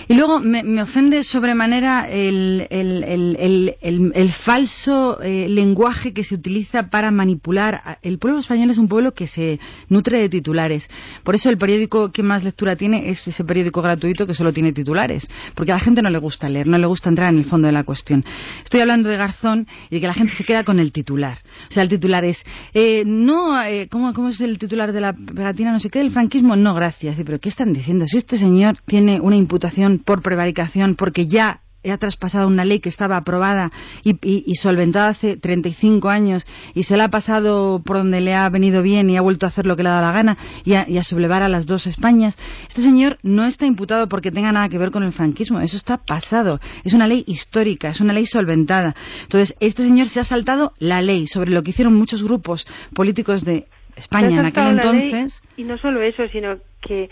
Y 0.08 0.14
luego 0.14 0.40
me, 0.40 0.62
me 0.62 0.82
ofende 0.82 1.22
sobremanera 1.22 2.08
el, 2.10 2.66
el, 2.70 3.04
el, 3.04 4.12
el 4.14 4.30
falso 4.30 5.20
eh, 5.22 5.46
lenguaje 5.48 6.12
que 6.12 6.24
se 6.24 6.34
utiliza 6.34 6.90
para 6.90 7.10
manipular. 7.10 7.98
El 8.02 8.18
pueblo 8.18 8.40
español 8.40 8.70
es 8.70 8.78
un 8.78 8.88
pueblo 8.88 9.12
que 9.12 9.26
se 9.26 9.60
nutre 9.88 10.18
de 10.18 10.28
titulares. 10.28 10.88
Por 11.22 11.34
eso 11.34 11.48
el 11.48 11.58
periódico 11.58 12.10
que 12.10 12.22
más 12.22 12.42
lectura 12.42 12.76
tiene 12.76 13.08
es 13.10 13.26
ese 13.28 13.44
periódico 13.44 13.82
gratuito 13.82 14.26
que 14.26 14.34
solo 14.34 14.52
tiene 14.52 14.72
titulares. 14.72 15.28
Porque 15.54 15.72
a 15.72 15.76
la 15.76 15.80
gente 15.80 16.02
no 16.02 16.10
le 16.10 16.18
gusta 16.18 16.48
leer, 16.48 16.66
no 16.66 16.78
le 16.78 16.86
gusta 16.86 17.08
entrar 17.08 17.32
en 17.32 17.38
el 17.38 17.44
fondo 17.44 17.66
de 17.66 17.72
la 17.72 17.84
cuestión. 17.84 18.24
Estoy 18.64 18.80
hablando 18.80 19.08
de 19.08 19.16
Garzón 19.16 19.66
y 19.90 19.96
de 19.96 20.00
que 20.00 20.06
la 20.06 20.14
gente 20.14 20.34
se 20.34 20.44
queda 20.44 20.64
con 20.64 20.80
el 20.80 20.92
titular. 20.92 21.38
O 21.68 21.72
sea, 21.72 21.82
el 21.82 21.88
titular 21.88 22.24
es, 22.24 22.44
eh, 22.74 23.04
no, 23.06 23.62
eh, 23.62 23.88
¿cómo, 23.88 24.12
¿cómo 24.12 24.30
es 24.30 24.40
el 24.40 24.58
titular 24.58 24.92
de 24.92 25.00
la 25.00 25.12
pegatina? 25.12 25.72
No 25.72 25.78
sé 25.78 25.90
qué, 25.90 26.00
el 26.00 26.10
franquismo. 26.10 26.56
No, 26.56 26.74
gracias. 26.74 27.16
¿Pero 27.24 27.38
qué 27.38 27.48
están 27.48 27.72
diciendo? 27.72 28.06
Si 28.06 28.18
este 28.18 28.38
señor 28.38 28.78
tiene 28.86 29.20
una 29.20 29.36
imputación 29.50 29.98
por 29.98 30.22
prevaricación 30.22 30.94
porque 30.94 31.26
ya 31.26 31.60
ha 31.82 31.96
traspasado 31.96 32.46
una 32.46 32.64
ley 32.64 32.78
que 32.78 32.90
estaba 32.90 33.16
aprobada 33.16 33.70
y, 34.04 34.10
y, 34.22 34.44
y, 34.46 34.54
solventada 34.56 35.08
hace 35.08 35.38
35 35.38 36.10
años 36.10 36.46
y 36.74 36.82
se 36.82 36.96
la 36.96 37.04
ha 37.04 37.08
pasado 37.08 37.82
por 37.84 37.96
donde 37.96 38.20
le 38.20 38.34
ha 38.34 38.48
venido 38.50 38.82
bien 38.82 39.08
y 39.08 39.16
ha 39.16 39.22
vuelto 39.22 39.46
a 39.46 39.48
hacer 39.48 39.64
lo 39.64 39.76
que 39.76 39.82
le 39.82 39.88
ha 39.88 39.92
dado 39.92 40.06
la 40.06 40.12
gana 40.12 40.38
y 40.64 40.74
a, 40.74 40.86
y 40.86 40.98
a 40.98 41.02
sublevar 41.02 41.42
a 41.42 41.48
las 41.48 41.66
dos 41.66 41.86
Españas. 41.86 42.36
Este 42.68 42.82
señor 42.82 43.18
no 43.22 43.46
está 43.46 43.64
imputado 43.64 44.08
porque 44.08 44.30
tenga 44.30 44.52
nada 44.52 44.68
que 44.68 44.78
ver 44.78 44.90
con 44.90 45.02
el 45.02 45.12
franquismo. 45.12 45.60
Eso 45.60 45.78
está 45.78 45.96
pasado. 45.96 46.60
Es 46.84 46.92
una 46.92 47.08
ley 47.08 47.24
histórica, 47.26 47.88
es 47.88 48.00
una 48.00 48.12
ley 48.12 48.26
solventada. 48.26 48.94
Entonces, 49.22 49.56
este 49.60 49.82
señor 49.82 50.08
se 50.08 50.20
ha 50.20 50.24
saltado 50.24 50.74
la 50.78 51.00
ley 51.00 51.26
sobre 51.26 51.50
lo 51.50 51.62
que 51.62 51.70
hicieron 51.70 51.94
muchos 51.94 52.22
grupos 52.22 52.66
políticos 52.94 53.42
de 53.42 53.66
España 53.96 54.38
en 54.38 54.46
aquel 54.46 54.66
entonces. 54.66 55.42
y 55.56 55.64
no 55.64 55.78
solo 55.78 56.02
eso, 56.02 56.22
sino 56.30 56.56
que 56.82 57.08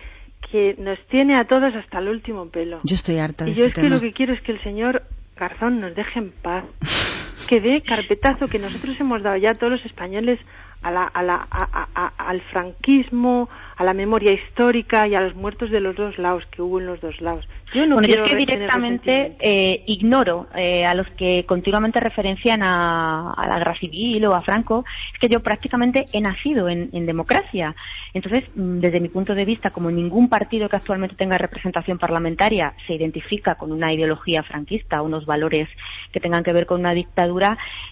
que 0.51 0.75
nos 0.79 0.99
tiene 1.09 1.37
a 1.37 1.45
todos 1.45 1.75
hasta 1.75 1.99
el 1.99 2.09
último 2.09 2.49
pelo. 2.49 2.79
Yo 2.85 2.95
estoy 2.95 3.19
harta 3.19 3.45
de 3.45 3.51
Y 3.51 3.55
yo 3.55 3.65
este 3.67 3.81
es 3.81 3.85
que 3.85 3.91
lo 3.91 4.01
que 4.01 4.13
quiero 4.13 4.33
es 4.33 4.41
que 4.43 4.53
el 4.53 4.63
señor 4.63 5.03
Garzón 5.37 5.81
nos 5.81 5.95
deje 5.95 6.19
en 6.19 6.31
paz. 6.31 6.65
que 7.49 7.61
dé 7.61 7.81
carpetazo 7.81 8.47
que 8.47 8.59
nosotros 8.59 8.95
hemos 9.01 9.23
dado 9.23 9.37
ya 9.39 9.55
todos 9.55 9.73
los 9.73 9.85
españoles 9.87 10.39
a 10.83 10.91
la, 10.91 11.03
a 11.03 11.23
la, 11.23 11.47
a, 11.51 12.13
al 12.19 12.41
franquismo, 12.53 13.49
a 13.77 13.85
la 13.85 13.95
memoria 13.95 14.33
histórica 14.33 15.09
y 15.09 15.15
a 15.15 15.21
los 15.21 15.35
muertos 15.35 15.71
de 15.71 15.81
los 15.81 15.97
dos 15.97 16.19
lados 16.19 16.45
que 16.51 16.63
hubo 16.63 16.79
en 16.79 16.87
los 16.87 17.01
dos 17.01 17.21
lados. 17.21 17.49
Yo 17.75 17.87
no 17.87 17.97
bueno, 17.97 18.09
yo 18.09 18.23
es 18.23 18.31
que 18.31 18.37
directamente 18.37 19.37
eh, 19.41 19.83
ignoro 19.87 20.47
eh, 20.55 20.87
a 20.87 20.95
los 20.95 21.07
que 21.11 21.45
continuamente 21.47 22.01
referencian 22.01 22.63
a, 22.63 23.33
a, 23.33 23.47
la 23.47 23.59
guerra 23.59 23.79
civil 23.79 24.25
o 24.27 24.35
a 24.35 24.43
Franco, 24.43 24.85
es 25.13 25.19
que 25.21 25.29
yo 25.29 25.41
prácticamente 25.41 26.07
he 26.13 26.21
nacido 26.21 26.69
en, 26.69 26.89
en, 26.93 27.05
democracia. 27.05 27.75
Entonces, 28.15 28.45
desde 28.55 29.01
mi 29.01 29.09
punto 29.09 29.35
de 29.35 29.45
vista, 29.45 29.71
como 29.71 29.91
ningún 29.91 30.29
partido 30.29 30.69
que 30.69 30.77
actualmente 30.77 31.17
tenga 31.17 31.37
representación 31.37 31.99
parlamentaria 31.99 32.73
se 32.87 32.95
identifica 32.95 33.57
con 33.57 33.71
una 33.71 33.93
ideología 33.93 34.43
franquista, 34.43 35.03
unos 35.03 35.27
valores 35.27 35.69
que 36.11 36.21
tengan 36.21 36.43
que 36.43 36.55
ver 36.55 36.65
con 36.65 36.81
una 36.81 36.95
dictadura, 36.95 37.38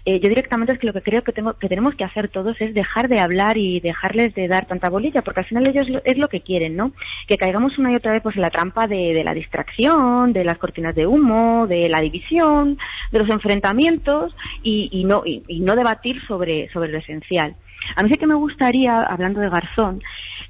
eh, 0.05 0.21
yo 0.21 0.29
directamente 0.29 0.73
es 0.73 0.79
que 0.79 0.87
lo 0.87 0.93
que 0.93 1.03
creo 1.03 1.23
que, 1.23 1.33
tenemos 1.33 1.95
que 1.95 2.05
hacer 2.05 2.29
todos 2.29 2.61
es 2.61 2.75
dejar 2.75 3.09
de 3.09 3.21
hablar 3.21 3.57
y 3.57 3.81
dejarles 3.81 4.35
de 4.35 4.49
dar 4.49 4.67
tanta 4.67 4.89
bolilla, 4.89 5.23
porque 5.23 5.41
al 5.41 5.47
final 5.47 5.67
ellos 5.67 5.87
es 6.05 6.19
lo 6.19 6.29
que 6.29 6.41
quieren, 6.41 6.77
¿no? 6.77 6.93
Que 7.27 7.39
caigamos 7.39 7.79
una 7.79 7.93
y 7.93 7.97
otra 7.97 8.13
vez 8.13 8.23
pues 8.23 8.37
en 8.37 8.43
la 8.43 8.51
trampa 8.51 8.87
de, 8.87 9.23
la 9.25 9.35
distracción, 9.35 10.33
de 10.33 10.45
las 10.45 10.59
cortinas 10.59 10.95
de 10.95 11.07
humo, 11.07 11.67
de 11.67 11.89
la 11.89 12.01
división, 12.01 12.79
de 13.13 13.19
los 13.19 13.29
enfrentamientos 13.29 14.35
y, 14.63 15.05
no 15.05 15.23
y, 15.25 15.43
y, 15.49 15.61
no 15.61 15.77
debatir 15.77 16.23
sobre 16.27 16.69
sobre 16.71 16.91
lo 16.91 16.99
esencial. 16.99 17.55
A 17.95 18.03
mí 18.03 18.11
sí 18.11 18.19
que 18.19 18.27
me 18.27 18.35
gustaría, 18.35 19.03
hablando 19.03 19.41
de 19.41 19.49
Garzón, 19.49 20.03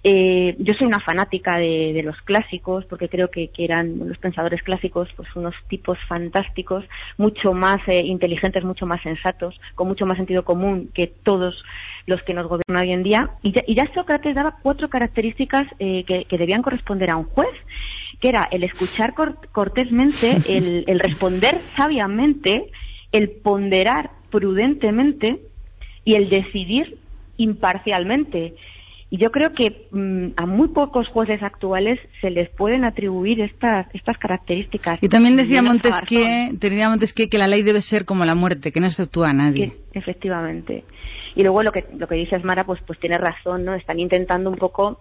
eh, 0.09 0.55
yo 0.61 0.73
soy 0.75 0.87
una 0.87 1.01
fanática 1.01 1.59
de, 1.59 1.93
de, 1.93 2.05
los 2.05 2.17
clásicos 2.23 2.85
porque 2.85 3.09
creo 3.09 3.29
que, 3.29 3.49
que, 3.49 3.65
eran 3.65 3.99
los 4.09 4.17
pensadores 4.19 4.63
clásicos 4.63 5.09
pues 5.17 5.29
unos 5.35 5.53
tipos 5.67 5.99
fantásticos 6.07 6.85
mucho 7.19 7.53
más 7.53 7.81
eh, 7.89 8.05
inteligentes 8.05 8.63
mucho 8.63 8.87
más 8.87 9.03
sensatos 9.03 9.59
con 9.75 9.89
mucho 9.89 10.07
más 10.07 10.17
sentido 10.17 10.45
común 10.45 10.91
que 10.95 11.09
todos 11.09 11.61
los 12.07 12.23
que 12.23 12.35
nos 12.35 12.47
gobiernan 12.47 12.87
hoy 12.87 12.93
en 12.93 13.03
día. 13.03 13.31
Y 13.43 13.51
ya, 13.51 13.65
y 13.67 13.75
ya 13.75 13.93
Sócrates 13.95 14.37
daba 14.37 14.59
cuatro 14.63 14.89
características 14.89 15.67
eh, 15.81 16.05
que, 16.05 16.25
que, 16.27 16.39
debían 16.39 16.63
corresponder 16.63 17.11
a 17.11 17.17
un 17.17 17.25
juez 17.25 17.51
que 18.21 18.29
era 18.29 18.47
el 18.53 18.63
escuchar 18.63 19.13
cortésmente 19.51 20.37
el, 20.49 20.85
el 20.87 21.01
responder 21.01 21.61
sabiamente 21.77 22.71
el 23.11 23.31
ponderar 23.31 24.11
prudentemente 24.31 25.41
y 26.05 26.15
el 26.15 26.29
decidir 26.29 26.97
imparcialmente 27.39 28.55
y 29.09 29.19
yo 29.19 29.31
creo 29.31 29.53
que 29.53 29.89
mmm, 29.93 30.29
a 30.37 30.47
muy 30.47 30.69
pocos 30.69 31.07
jueces 31.09 31.43
actuales 31.43 32.01
se 32.21 32.31
les 32.31 32.49
pueden 32.51 32.85
atribuir 32.85 33.41
estas 33.41 33.87
estas 33.95 34.19
características. 34.19 35.03
Y 35.03 35.09
también 35.09 35.37
decía 35.37 35.63
Montesquieu, 35.63 36.53
decía 36.53 36.89
Montesquieu 36.89 37.29
que 37.29 37.39
la 37.39 37.47
ley 37.47 37.63
debe 37.63 37.81
ser 37.81 38.05
como 38.05 38.25
la 38.25 38.35
muerte, 38.35 38.73
que 38.73 38.81
no 38.81 38.87
exceptúa 38.87 39.31
a 39.31 39.33
nadie. 39.33 39.75
Que, 39.93 39.99
efectivamente. 39.99 40.85
Y 41.37 41.43
luego 41.43 41.63
lo 41.63 41.71
que 41.71 41.85
lo 41.97 42.09
que 42.09 42.17
dices 42.17 42.43
Mara, 42.43 42.65
pues 42.65 42.81
pues 42.87 42.99
tiene 42.99 43.19
razón, 43.19 43.65
¿no? 43.65 43.75
Están 43.75 44.01
intentando 44.01 44.51
un 44.51 44.57
poco 44.57 45.01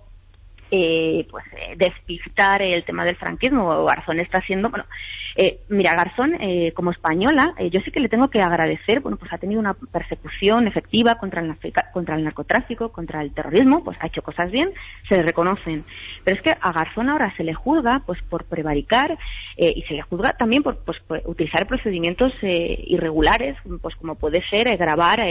eh, 0.69 1.27
pues 1.29 1.45
eh, 1.53 1.75
despistar 1.77 2.61
el 2.61 2.83
tema 2.83 3.05
del 3.05 3.15
franquismo. 3.15 3.85
Garzón 3.85 4.19
está 4.19 4.39
haciendo, 4.39 4.69
bueno, 4.69 4.85
eh, 5.37 5.59
mira, 5.67 5.95
Garzón, 5.95 6.35
eh, 6.39 6.71
como 6.73 6.91
española, 6.91 7.53
eh, 7.57 7.69
yo 7.69 7.81
sí 7.81 7.91
que 7.91 7.99
le 7.99 8.07
tengo 8.07 8.29
que 8.29 8.41
agradecer, 8.41 9.01
bueno, 9.01 9.17
pues 9.17 9.33
ha 9.33 9.37
tenido 9.37 9.59
una 9.59 9.73
persecución 9.73 10.65
efectiva 10.65 11.15
contra 11.15 11.41
el, 11.41 11.53
contra 11.91 12.15
el 12.15 12.23
narcotráfico, 12.23 12.89
contra 12.93 13.21
el 13.21 13.33
terrorismo, 13.33 13.83
pues 13.83 13.97
ha 13.99 14.07
hecho 14.07 14.21
cosas 14.21 14.49
bien, 14.49 14.69
se 15.09 15.15
le 15.17 15.23
reconocen. 15.23 15.83
Pero 16.23 16.37
es 16.37 16.41
que 16.41 16.51
a 16.51 16.71
Garzón 16.71 17.09
ahora 17.09 17.33
se 17.35 17.43
le 17.43 17.53
juzga, 17.53 18.01
pues 18.05 18.21
por 18.29 18.45
prevaricar, 18.45 19.17
y 19.57 19.81
se 19.83 19.93
le 19.93 20.01
juzga 20.01 20.33
también 20.33 20.63
por, 20.63 20.83
pues, 20.83 20.97
utilizar 21.25 21.65
procedimientos 21.67 22.33
irregulares, 22.41 23.55
pues 23.81 23.95
como 23.95 24.15
puede 24.15 24.41
ser 24.49 24.75
grabar 24.77 25.21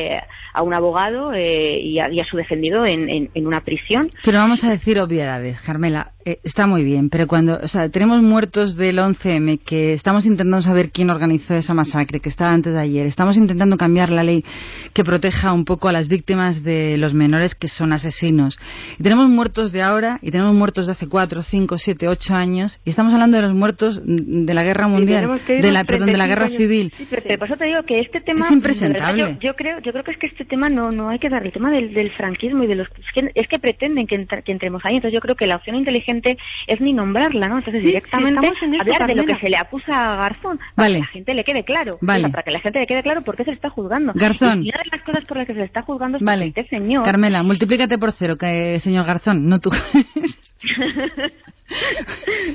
a 0.52 0.62
un 0.62 0.72
abogado 0.72 1.34
y 1.34 1.98
a, 1.98 2.24
su 2.30 2.36
defendido 2.36 2.86
en, 2.86 3.30
en, 3.34 3.46
una 3.46 3.61
prisión. 3.61 4.09
Pero 4.24 4.38
vamos 4.38 4.64
a 4.64 4.70
decir 4.70 4.98
obviedades, 4.98 5.61
Carmela. 5.61 6.12
está 6.24 6.66
muy 6.66 6.84
bien, 6.84 7.11
pero 7.11 7.26
cuando, 7.26 7.59
o 7.62 7.68
sea, 7.68 7.90
tenemos 7.90 8.22
muertos 8.22 8.76
del 8.76 8.98
11M 8.98 9.61
que 9.64 9.93
estamos 9.95 10.26
intentando 10.26 10.61
saber 10.61 10.90
quién 10.90 11.11
organizó 11.11 11.55
esa 11.55 11.74
masacre 11.74 12.20
que 12.20 12.28
estaba 12.28 12.53
antes 12.53 12.72
de 12.72 12.80
ayer. 12.80 13.07
Estamos 13.07 13.36
intentando 13.36 13.76
cambiar 13.76 14.11
la 14.11 14.22
ley 14.22 14.45
que 14.92 15.05
proteja 15.05 15.53
un 15.53 15.64
poco 15.64 15.88
a 15.88 15.92
las 15.92 16.09
víctimas 16.09 16.62
de 16.62 16.97
los 16.99 17.14
menores 17.14 17.55
que 17.55 17.68
son 17.68 17.92
asesinos. 17.92 18.59
Y 18.99 19.03
tenemos 19.03 19.28
muertos 19.28 19.72
de 19.72 19.82
ahora 19.82 20.18
y 20.22 20.30
tenemos 20.30 20.55
muertos 20.55 20.86
de 20.86 20.92
hace 20.92 21.09
cuatro, 21.09 21.42
cinco, 21.42 21.78
siete, 21.78 22.09
ocho 22.09 22.34
años 22.34 22.78
y 22.84 22.90
estamos 22.90 23.12
hablando 23.12 23.36
de 23.36 23.45
los 23.45 23.55
muertos 23.55 24.01
de 24.05 24.55
la 24.55 24.62
guerra 24.62 24.88
mundial, 24.88 25.40
de 25.47 25.72
la, 25.72 25.84
perdón, 25.84 26.09
de 26.09 26.16
la 26.16 26.26
guerra 26.26 26.49
civil. 26.49 26.92
pero, 27.11 27.38
por 27.38 27.49
eso 27.49 27.57
te 27.57 27.66
digo 27.66 27.82
que 27.84 28.01
este 28.01 28.20
tema 28.20 28.47
es 28.47 28.53
impresentable. 28.53 29.38
yo, 29.40 29.55
creo, 29.55 29.80
yo 29.80 29.92
creo 29.92 30.05
que 30.05 30.11
es 30.11 30.18
que 30.18 30.26
este 30.26 30.45
tema 30.45 30.68
no, 30.68 30.90
no 30.92 31.09
hay 31.09 31.18
que 31.18 31.28
dar 31.28 31.45
el 31.45 31.53
tema 31.53 31.70
del, 31.70 31.95
franquismo 32.16 32.64
y 32.64 32.66
de 32.66 32.74
los 32.76 32.88
es 33.34 33.49
que, 33.49 33.59
pretenden 33.59 34.07
que, 34.07 34.14
entremos 34.47 34.82
ahí. 34.84 34.97
Entonces 34.97 35.14
yo 35.14 35.20
creo 35.20 35.36
que 35.36 35.47
la 35.47 35.57
opción 35.57 35.76
inteligente 35.76 36.36
es 36.66 36.80
ni 36.80 36.92
nombrarla, 36.92 37.49
¿no? 37.49 37.59
Entonces 37.59 37.82
directamente 37.82 38.47
hablar 38.80 39.07
de 39.07 39.14
lo 39.14 39.24
que 39.24 39.36
se 39.36 39.49
le 39.49 39.57
acusa 39.57 39.84
a 39.89 40.16
Garzón 40.16 40.59
para 40.74 40.89
que 40.89 40.99
la 40.99 41.07
gente 41.07 41.35
le 41.35 41.45
quede 41.45 41.64
claro. 41.64 41.99
para 42.01 42.43
que 42.43 42.51
la 42.51 42.61
gente 42.61 42.80
le 42.80 42.87
quede 42.87 43.03
claro 43.03 43.22
por 43.22 43.37
qué 43.37 43.45
se 43.45 43.51
le 43.51 43.57
está 43.57 43.70
juzgando. 43.70 44.12
Garzón. 44.14 44.64
Y 44.64 44.68
una 44.68 44.82
de 44.82 44.91
las 44.97 45.03
cosas 45.03 45.24
por 45.24 45.37
las 45.37 45.47
que 45.47 45.53
se 45.55 45.61
le 45.61 45.66
está 45.66 45.82
juzgando 45.82 46.18
es 46.18 46.24
vale. 46.24 46.47
este 46.47 46.66
señor. 46.68 47.05
Carmela, 47.05 47.43
multiplícate 47.43 47.99
por 47.99 48.12
cero, 48.12 48.37
que 48.39 48.78
señor 48.80 49.07
Garzón, 49.07 49.49
no 49.49 49.61
tú. 49.61 49.70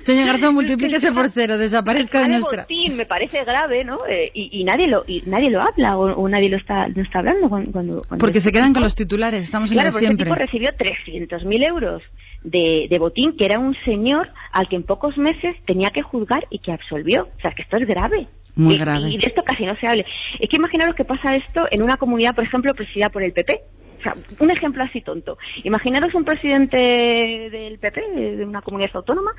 Señor 0.03 0.27
Garzón, 0.27 0.53
multiplíquese 0.53 1.11
por 1.11 1.29
cero, 1.31 1.57
desaparezca 1.57 2.21
de 2.21 2.29
nuestra. 2.29 2.65
Sí, 2.67 2.89
me 2.91 3.05
parece 3.05 3.43
grave, 3.43 3.83
¿no? 3.83 3.97
Eh, 4.07 4.31
y, 4.33 4.63
nadie 4.63 4.87
lo 4.87 5.03
y 5.07 5.23
nadie 5.25 5.49
lo 5.49 5.61
habla 5.61 5.97
o, 5.97 6.29
nadie 6.29 6.49
lo 6.49 6.57
está 6.57 6.87
no 6.87 7.01
está 7.01 7.19
hablando 7.19 7.49
cuando, 7.49 8.03
porque 8.19 8.39
se 8.39 8.51
quedan 8.51 8.73
con 8.73 8.83
los 8.83 8.95
titulares. 8.95 9.45
Estamos 9.45 9.71
en 9.71 9.77
claro, 9.77 9.91
siempre. 9.91 10.29
Este 10.29 10.47
tipo 10.51 10.69
recibió 10.69 10.69
300.000 10.71 11.67
euros 11.67 12.03
de, 12.43 12.87
de, 12.89 12.99
botín, 12.99 13.35
que 13.37 13.45
era 13.45 13.59
un 13.59 13.75
señor 13.85 14.29
al 14.51 14.67
que 14.67 14.75
en 14.75 14.83
pocos 14.83 15.17
meses 15.17 15.55
tenía 15.65 15.89
que 15.89 16.01
juzgar 16.01 16.47
y 16.49 16.59
que 16.59 16.71
absolvió. 16.71 17.29
O 17.37 17.41
sea, 17.41 17.51
que 17.51 17.63
esto 17.63 17.77
es 17.77 17.87
grave. 17.87 18.27
Muy 18.55 18.77
grave. 18.77 19.09
Y 19.09 19.17
de 19.17 19.27
esto 19.27 19.43
casi 19.43 19.65
no 19.65 19.75
se 19.77 19.87
hable. 19.87 20.05
Es 20.39 20.49
que 20.49 20.57
imaginaros 20.57 20.95
que 20.95 21.05
pasa 21.05 21.35
esto 21.35 21.67
en 21.71 21.81
una 21.81 21.97
comunidad, 21.97 22.35
por 22.35 22.43
ejemplo, 22.43 22.73
presidida 22.73 23.09
por 23.09 23.23
el 23.23 23.33
PP. 23.33 23.61
O 23.99 24.01
sea, 24.01 24.13
un 24.39 24.51
ejemplo 24.51 24.83
así 24.83 25.01
tonto. 25.01 25.37
Imaginaros 25.63 26.13
un 26.13 26.23
presidente 26.23 26.77
del 26.77 27.79
PP, 27.79 28.01
de 28.37 28.45
una 28.45 28.61
comunidad 28.61 28.91
autónoma, 28.95 29.31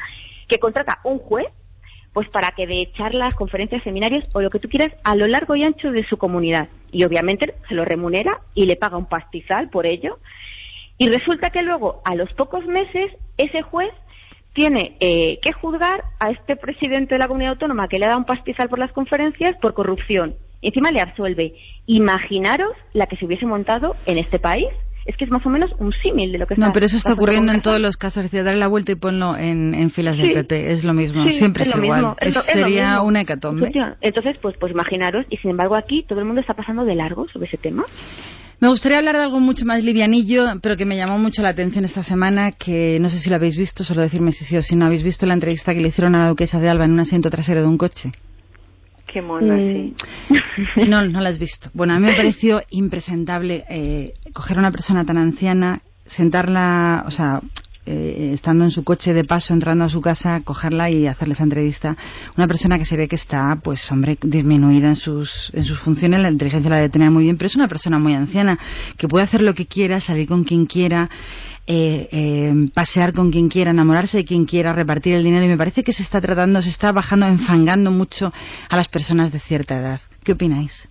que 0.48 0.58
contrata 0.58 0.98
un 1.04 1.18
juez 1.18 1.46
pues 2.12 2.28
para 2.28 2.52
que 2.56 2.66
de 2.66 2.90
charlas, 2.96 3.34
conferencias, 3.34 3.82
seminarios 3.84 4.24
o 4.32 4.40
lo 4.40 4.50
que 4.50 4.58
tú 4.58 4.68
quieras 4.68 4.92
a 5.04 5.14
lo 5.14 5.26
largo 5.26 5.54
y 5.54 5.62
ancho 5.62 5.92
de 5.92 6.04
su 6.08 6.16
comunidad. 6.16 6.68
Y 6.90 7.04
obviamente 7.04 7.54
se 7.68 7.74
lo 7.74 7.84
remunera 7.84 8.40
y 8.54 8.66
le 8.66 8.76
paga 8.76 8.96
un 8.96 9.06
pastizal 9.06 9.70
por 9.70 9.86
ello 9.86 10.18
y 11.00 11.08
resulta 11.08 11.48
que 11.48 11.62
luego, 11.62 12.02
a 12.04 12.14
los 12.14 12.30
pocos 12.34 12.66
meses, 12.66 13.10
ese 13.38 13.62
juez 13.62 13.88
tiene 14.52 14.98
eh, 15.00 15.38
que 15.40 15.50
juzgar 15.50 16.04
a 16.18 16.30
este 16.30 16.56
presidente 16.56 17.14
de 17.14 17.18
la 17.18 17.26
comunidad 17.26 17.52
autónoma 17.52 17.88
que 17.88 17.98
le 17.98 18.04
ha 18.04 18.08
dado 18.08 18.20
un 18.20 18.26
pastizal 18.26 18.68
por 18.68 18.78
las 18.78 18.92
conferencias 18.92 19.56
por 19.62 19.72
corrupción. 19.72 20.34
Y 20.60 20.68
encima 20.68 20.92
le 20.92 21.00
absuelve. 21.00 21.54
Imaginaros 21.86 22.72
la 22.92 23.06
que 23.06 23.16
se 23.16 23.24
hubiese 23.24 23.46
montado 23.46 23.96
en 24.04 24.18
este 24.18 24.38
país. 24.38 24.68
Es 25.06 25.16
que 25.16 25.24
es 25.24 25.30
más 25.30 25.44
o 25.46 25.48
menos 25.48 25.70
un 25.78 25.90
símil 26.04 26.32
de 26.32 26.36
lo 26.36 26.46
que 26.46 26.52
está 26.52 26.66
No, 26.66 26.72
pero 26.74 26.84
eso 26.84 26.98
está 26.98 27.14
ocurriendo 27.14 27.50
en 27.54 27.62
todos 27.62 27.80
los 27.80 27.96
casos. 27.96 28.22
Es 28.22 28.30
decir, 28.30 28.44
darle 28.44 28.60
la 28.60 28.68
vuelta 28.68 28.92
y 28.92 28.96
ponlo 28.96 29.38
en, 29.38 29.88
filas 29.88 30.18
del 30.18 30.34
PP. 30.34 30.70
Es 30.70 30.84
lo 30.84 30.92
mismo. 30.92 31.26
Siempre 31.28 31.62
es, 31.62 31.74
igual. 31.74 32.14
sería 32.44 33.00
una 33.00 33.22
hecatombe. 33.22 33.72
Entonces, 34.02 34.36
pues, 34.42 34.54
pues 34.60 34.70
imaginaros. 34.70 35.24
Y 35.30 35.38
sin 35.38 35.52
embargo, 35.52 35.76
aquí 35.76 36.04
todo 36.06 36.18
el 36.18 36.26
mundo 36.26 36.42
está 36.42 36.52
pasando 36.52 36.84
de 36.84 36.94
largo 36.94 37.26
sobre 37.26 37.46
ese 37.46 37.56
tema. 37.56 37.84
Me 38.60 38.68
gustaría 38.68 38.98
hablar 38.98 39.16
de 39.16 39.22
algo 39.22 39.40
mucho 39.40 39.64
más 39.64 39.82
livianillo, 39.82 40.60
pero 40.60 40.76
que 40.76 40.84
me 40.84 40.96
llamó 40.96 41.18
mucho 41.18 41.40
la 41.40 41.48
atención 41.48 41.86
esta 41.86 42.02
semana, 42.02 42.52
que 42.52 42.98
no 43.00 43.08
sé 43.08 43.18
si 43.18 43.30
lo 43.30 43.36
habéis 43.36 43.56
visto, 43.56 43.84
solo 43.84 44.02
decirme 44.02 44.32
si 44.32 44.44
sí 44.44 44.54
o 44.58 44.62
si 44.62 44.76
no 44.76 44.84
habéis 44.84 45.02
visto 45.02 45.24
la 45.24 45.32
entrevista 45.32 45.72
que 45.72 45.80
le 45.80 45.88
hicieron 45.88 46.14
a 46.14 46.20
la 46.20 46.28
duquesa 46.28 46.60
de 46.60 46.68
Alba 46.68 46.84
en 46.84 46.92
un 46.92 47.00
asiento 47.00 47.30
trasero 47.30 47.62
de 47.62 47.66
un 47.66 47.78
coche. 47.78 48.12
Qué 49.10 49.22
mona, 49.22 49.56
sí. 49.56 49.94
No, 50.88 51.02
no 51.06 51.20
la 51.22 51.30
has 51.30 51.38
visto. 51.38 51.70
Bueno, 51.72 51.94
a 51.94 51.98
mí 51.98 52.06
me 52.06 52.14
pareció 52.14 52.62
impresentable 52.68 53.64
eh, 53.70 54.12
coger 54.34 54.58
a 54.58 54.60
una 54.60 54.70
persona 54.70 55.06
tan 55.06 55.16
anciana, 55.16 55.80
sentarla, 56.04 57.04
o 57.06 57.10
sea, 57.10 57.40
eh, 57.90 58.30
estando 58.32 58.64
en 58.64 58.70
su 58.70 58.84
coche 58.84 59.12
de 59.12 59.24
paso, 59.24 59.52
entrando 59.52 59.84
a 59.84 59.88
su 59.88 60.00
casa, 60.00 60.40
cogerla 60.44 60.90
y 60.90 61.08
hacerle 61.08 61.34
esa 61.34 61.42
entrevista. 61.42 61.96
Una 62.36 62.46
persona 62.46 62.78
que 62.78 62.84
se 62.84 62.96
ve 62.96 63.08
que 63.08 63.16
está, 63.16 63.58
pues, 63.62 63.90
hombre, 63.90 64.16
disminuida 64.22 64.88
en 64.88 64.96
sus, 64.96 65.50
en 65.54 65.64
sus 65.64 65.80
funciones, 65.80 66.20
la 66.20 66.30
inteligencia 66.30 66.70
la 66.70 66.76
debe 66.76 66.88
tener 66.88 67.10
muy 67.10 67.24
bien, 67.24 67.36
pero 67.36 67.46
es 67.46 67.56
una 67.56 67.66
persona 67.66 67.98
muy 67.98 68.14
anciana, 68.14 68.58
que 68.96 69.08
puede 69.08 69.24
hacer 69.24 69.42
lo 69.42 69.54
que 69.54 69.66
quiera, 69.66 69.98
salir 70.00 70.28
con 70.28 70.44
quien 70.44 70.66
quiera, 70.66 71.10
eh, 71.66 72.08
eh, 72.12 72.68
pasear 72.72 73.12
con 73.12 73.32
quien 73.32 73.48
quiera, 73.48 73.72
enamorarse 73.72 74.18
de 74.18 74.24
quien 74.24 74.44
quiera, 74.44 74.72
repartir 74.72 75.14
el 75.14 75.24
dinero, 75.24 75.44
y 75.44 75.48
me 75.48 75.58
parece 75.58 75.82
que 75.82 75.92
se 75.92 76.04
está 76.04 76.20
tratando, 76.20 76.62
se 76.62 76.70
está 76.70 76.92
bajando, 76.92 77.26
enfangando 77.26 77.90
mucho 77.90 78.32
a 78.68 78.76
las 78.76 78.88
personas 78.88 79.32
de 79.32 79.40
cierta 79.40 79.78
edad. 79.78 80.00
¿Qué 80.22 80.32
opináis? 80.32 80.88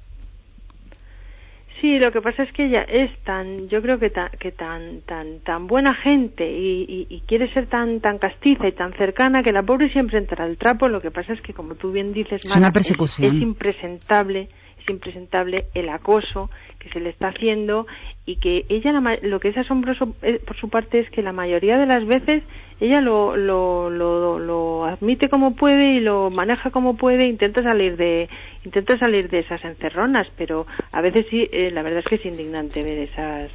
Sí, 1.81 1.97
lo 1.97 2.11
que 2.11 2.21
pasa 2.21 2.43
es 2.43 2.51
que 2.51 2.65
ella 2.65 2.81
es 2.83 3.09
tan, 3.23 3.69
yo 3.69 3.81
creo 3.81 3.99
que 3.99 4.09
tan, 4.09 4.29
que 4.31 4.51
tan, 4.51 5.01
tan, 5.01 5.39
tan 5.39 5.67
buena 5.67 5.93
gente 5.95 6.45
y, 6.45 7.07
y, 7.09 7.21
quiere 7.21 7.51
ser 7.53 7.67
tan, 7.67 8.01
tan 8.01 8.17
castiza 8.17 8.67
y 8.67 8.73
tan 8.73 8.93
cercana 8.93 9.43
que 9.43 9.53
la 9.53 9.63
pobre 9.63 9.89
siempre 9.91 10.17
entra 10.17 10.43
al 10.43 10.57
trapo. 10.57 10.89
Lo 10.89 10.99
que 11.01 11.11
pasa 11.11 11.33
es 11.33 11.41
que, 11.41 11.53
como 11.53 11.75
tú 11.75 11.91
bien 11.91 12.11
dices, 12.11 12.43
es 12.43 12.55
una 12.55 12.71
persecución. 12.71 13.35
es 13.35 13.41
impresentable, 13.41 14.49
es 14.79 14.89
impresentable 14.89 15.65
el 15.73 15.89
acoso 15.89 16.49
que 16.79 16.89
se 16.89 16.99
le 16.99 17.09
está 17.09 17.29
haciendo 17.29 17.87
y 18.25 18.37
que 18.37 18.65
ella 18.69 18.91
lo 19.21 19.39
que 19.39 19.49
es 19.49 19.57
asombroso 19.57 20.15
eh, 20.21 20.39
por 20.45 20.57
su 20.57 20.69
parte 20.69 20.99
es 20.99 21.09
que 21.09 21.21
la 21.21 21.33
mayoría 21.33 21.77
de 21.77 21.85
las 21.85 22.05
veces 22.05 22.43
ella 22.79 23.01
lo, 23.01 23.35
lo, 23.35 23.89
lo, 23.89 24.39
lo 24.39 24.85
admite 24.85 25.29
como 25.29 25.55
puede 25.55 25.95
y 25.95 25.99
lo 25.99 26.29
maneja 26.29 26.71
como 26.71 26.95
puede 26.95 27.25
intenta 27.25 27.61
salir 27.61 27.97
de 27.97 28.29
intenta 28.63 28.97
salir 28.97 29.29
de 29.29 29.39
esas 29.39 29.63
encerronas 29.65 30.27
pero 30.37 30.65
a 30.91 31.01
veces 31.01 31.25
sí 31.29 31.49
eh, 31.51 31.71
la 31.71 31.81
verdad 31.81 31.99
es 31.99 32.05
que 32.05 32.15
es 32.15 32.25
indignante 32.25 32.81
ver 32.83 32.99
esas 32.99 33.51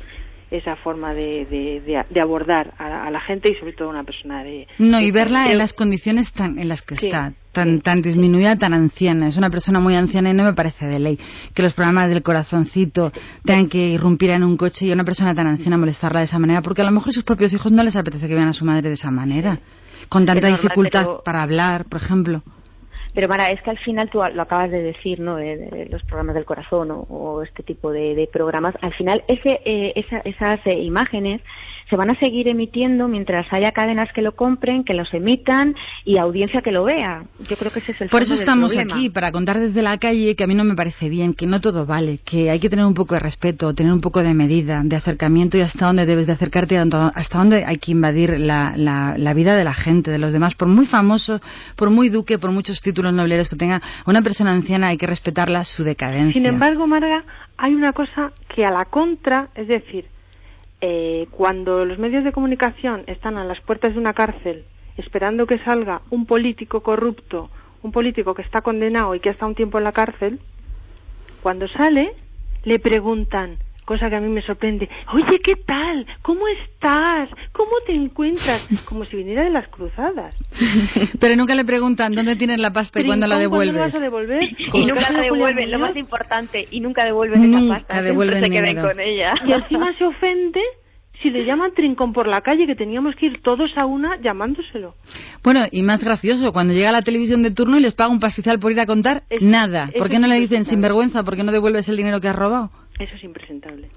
esa 0.50 0.76
forma 0.76 1.14
de, 1.14 1.46
de, 1.46 2.04
de, 2.08 2.20
abordar 2.20 2.74
a, 2.78 3.10
la 3.10 3.20
gente 3.20 3.50
y 3.50 3.54
sobre 3.58 3.72
todo 3.72 3.88
a 3.88 3.90
una 3.90 4.04
persona 4.04 4.44
de... 4.44 4.66
No, 4.78 5.00
y 5.00 5.10
verla 5.10 5.50
en 5.50 5.58
las 5.58 5.72
condiciones 5.72 6.32
tan, 6.32 6.58
en 6.58 6.68
las 6.68 6.82
que 6.82 6.94
está, 6.94 7.32
tan, 7.52 7.80
tan 7.80 8.02
disminuida, 8.02 8.56
tan 8.56 8.72
anciana. 8.72 9.28
Es 9.28 9.36
una 9.36 9.50
persona 9.50 9.80
muy 9.80 9.94
anciana 9.96 10.30
y 10.30 10.34
no 10.34 10.44
me 10.44 10.52
parece 10.52 10.86
de 10.86 10.98
ley 10.98 11.18
que 11.54 11.62
los 11.62 11.74
programas 11.74 12.08
del 12.08 12.22
corazoncito 12.22 13.12
tengan 13.44 13.68
que 13.68 13.88
irrumpir 13.88 14.30
en 14.30 14.44
un 14.44 14.56
coche 14.56 14.86
y 14.86 14.90
a 14.90 14.94
una 14.94 15.04
persona 15.04 15.34
tan 15.34 15.46
anciana 15.46 15.76
molestarla 15.76 16.20
de 16.20 16.26
esa 16.26 16.38
manera, 16.38 16.62
porque 16.62 16.82
a 16.82 16.84
lo 16.84 16.92
mejor 16.92 17.08
a 17.08 17.12
sus 17.12 17.24
propios 17.24 17.52
hijos 17.52 17.72
no 17.72 17.82
les 17.82 17.96
apetece 17.96 18.28
que 18.28 18.34
vean 18.34 18.48
a 18.48 18.52
su 18.52 18.64
madre 18.64 18.88
de 18.88 18.94
esa 18.94 19.10
manera, 19.10 19.60
con 20.08 20.24
tanta 20.26 20.48
dificultad 20.48 21.06
para 21.24 21.42
hablar, 21.42 21.86
por 21.86 22.00
ejemplo. 22.00 22.42
Pero 23.14 23.28
Mara, 23.28 23.50
es 23.52 23.62
que 23.62 23.70
al 23.70 23.78
final 23.78 24.10
tú 24.10 24.18
lo 24.18 24.42
acabas 24.42 24.70
de 24.72 24.82
decir, 24.82 25.20
¿no? 25.20 25.36
De, 25.36 25.86
los 25.88 26.02
programas 26.02 26.34
del 26.34 26.44
corazón 26.44 26.88
o, 26.90 27.42
este 27.42 27.62
tipo 27.62 27.92
de, 27.92 28.28
programas. 28.32 28.74
Al 28.80 28.92
final, 28.94 29.22
ese, 29.28 29.60
eh, 29.64 29.92
esas 30.24 30.66
eh, 30.66 30.80
imágenes 30.80 31.40
se 31.88 31.96
van 31.96 32.10
a 32.10 32.18
seguir 32.18 32.48
emitiendo 32.48 33.08
mientras 33.08 33.46
haya 33.52 33.72
cadenas 33.72 34.08
que 34.14 34.22
lo 34.22 34.34
compren, 34.34 34.84
que 34.84 34.94
los 34.94 35.12
emitan 35.12 35.74
y 36.04 36.18
audiencia 36.18 36.62
que 36.62 36.72
lo 36.72 36.84
vea. 36.84 37.24
Yo 37.48 37.56
creo 37.56 37.72
que 37.72 37.80
ese 37.80 37.92
es 37.92 38.00
el 38.00 38.08
Por 38.08 38.22
eso 38.22 38.34
estamos 38.34 38.76
aquí, 38.76 39.10
para 39.10 39.32
contar 39.32 39.58
desde 39.58 39.82
la 39.82 39.98
calle 39.98 40.34
que 40.36 40.44
a 40.44 40.46
mí 40.46 40.54
no 40.54 40.64
me 40.64 40.74
parece 40.74 41.08
bien, 41.08 41.34
que 41.34 41.46
no 41.46 41.60
todo 41.60 41.86
vale, 41.86 42.18
que 42.24 42.50
hay 42.50 42.60
que 42.60 42.70
tener 42.70 42.84
un 42.84 42.94
poco 42.94 43.14
de 43.14 43.20
respeto, 43.20 43.74
tener 43.74 43.92
un 43.92 44.00
poco 44.00 44.22
de 44.22 44.34
medida, 44.34 44.82
de 44.84 44.96
acercamiento 44.96 45.58
y 45.58 45.62
hasta 45.62 45.86
dónde 45.86 46.06
debes 46.06 46.26
de 46.26 46.32
acercarte, 46.32 46.78
hasta 46.78 47.38
dónde 47.38 47.64
hay 47.64 47.76
que 47.76 47.92
invadir 47.92 48.38
la, 48.38 48.74
la, 48.76 49.34
vida 49.34 49.56
de 49.56 49.64
la 49.64 49.74
gente, 49.74 50.10
de 50.10 50.18
los 50.18 50.32
demás. 50.32 50.54
Por 50.54 50.68
muy 50.68 50.86
famoso, 50.86 51.40
por 51.76 51.90
muy 51.90 52.08
duque, 52.08 52.38
por 52.38 52.50
muchos 52.50 52.80
títulos 52.80 53.12
nobleros 53.12 53.48
que 53.48 53.56
tenga, 53.56 53.82
una 54.06 54.22
persona 54.22 54.52
anciana 54.52 54.88
hay 54.88 54.96
que 54.96 55.06
respetarla 55.06 55.64
su 55.64 55.84
decadencia. 55.84 56.34
Sin 56.34 56.46
embargo, 56.46 56.86
Marga, 56.86 57.24
hay 57.56 57.74
una 57.74 57.92
cosa 57.92 58.32
que 58.54 58.64
a 58.64 58.70
la 58.70 58.84
contra, 58.86 59.48
es 59.54 59.68
decir, 59.68 60.06
eh, 60.86 61.28
cuando 61.30 61.86
los 61.86 61.98
medios 61.98 62.24
de 62.24 62.32
comunicación 62.32 63.04
están 63.06 63.38
a 63.38 63.44
las 63.44 63.58
puertas 63.62 63.94
de 63.94 63.98
una 63.98 64.12
cárcel 64.12 64.66
esperando 64.98 65.46
que 65.46 65.58
salga 65.60 66.02
un 66.10 66.26
político 66.26 66.82
corrupto, 66.82 67.48
un 67.82 67.90
político 67.90 68.34
que 68.34 68.42
está 68.42 68.60
condenado 68.60 69.14
y 69.14 69.20
que 69.20 69.30
ha 69.30 69.32
estado 69.32 69.48
un 69.48 69.54
tiempo 69.54 69.78
en 69.78 69.84
la 69.84 69.92
cárcel, 69.92 70.40
cuando 71.42 71.68
sale 71.68 72.12
le 72.64 72.78
preguntan 72.80 73.56
cosa 73.84 74.08
que 74.08 74.16
a 74.16 74.20
mí 74.20 74.28
me 74.28 74.42
sorprende. 74.42 74.88
Oye, 75.12 75.38
¿qué 75.42 75.56
tal? 75.56 76.06
¿Cómo 76.22 76.42
estás? 76.48 77.28
¿Cómo 77.52 77.70
te 77.86 77.94
encuentras? 77.94 78.66
Como 78.88 79.04
si 79.04 79.16
viniera 79.16 79.44
de 79.44 79.50
las 79.50 79.68
cruzadas. 79.68 80.34
Pero 81.20 81.36
nunca 81.36 81.54
le 81.54 81.64
preguntan 81.64 82.14
dónde 82.14 82.36
tienes 82.36 82.60
la 82.60 82.72
pasta 82.72 83.00
y 83.00 83.04
cuándo 83.04 83.26
la 83.26 83.36
Trincón, 83.36 83.56
¿cuándo 83.58 83.72
devuelves. 83.72 83.94
vas 83.94 84.00
a 84.00 84.04
devolver? 84.04 84.40
Y 84.74 84.86
nunca 84.86 85.10
la 85.12 85.20
devuelven, 85.22 85.70
lo 85.70 85.78
más 85.78 85.96
importante, 85.96 86.66
y 86.70 86.80
nunca 86.80 87.04
devuelven 87.04 87.44
esa 87.44 87.60
Nunca 87.60 87.74
pasta. 87.80 88.02
devuelven 88.02 88.40
siempre 88.44 88.66
se 88.66 88.74
quedan 88.74 88.86
con 88.86 89.00
ella. 89.00 89.34
Y 89.46 89.52
encima 89.52 89.86
se 89.98 90.04
ofende 90.04 90.60
si 91.22 91.30
le 91.30 91.44
llaman 91.46 91.72
trincón 91.74 92.12
por 92.12 92.26
la 92.26 92.40
calle, 92.42 92.66
que 92.66 92.74
teníamos 92.74 93.14
que 93.16 93.26
ir 93.26 93.40
todos 93.42 93.70
a 93.76 93.86
una 93.86 94.20
llamándoselo. 94.20 94.94
Bueno, 95.42 95.60
y 95.70 95.82
más 95.82 96.02
gracioso, 96.04 96.52
cuando 96.52 96.74
llega 96.74 96.92
la 96.92 97.00
televisión 97.02 97.42
de 97.42 97.50
turno 97.50 97.78
y 97.78 97.80
les 97.80 97.94
paga 97.94 98.10
un 98.10 98.20
pastizal 98.20 98.58
por 98.58 98.72
ir 98.72 98.80
a 98.80 98.86
contar, 98.86 99.22
Es- 99.30 99.40
nada. 99.40 99.90
¿Por 99.96 100.10
qué 100.10 100.18
no 100.18 100.26
le 100.26 100.38
dicen 100.38 100.64
sinvergüenza? 100.64 101.22
¿Por 101.22 101.36
qué 101.36 101.42
no 101.44 101.52
devuelves 101.52 101.88
el 101.88 101.96
dinero 101.96 102.20
que 102.20 102.28
has 102.28 102.36
robado? 102.36 102.70
Eso 102.98 103.16
es 103.16 103.24
impresentable. 103.24 103.88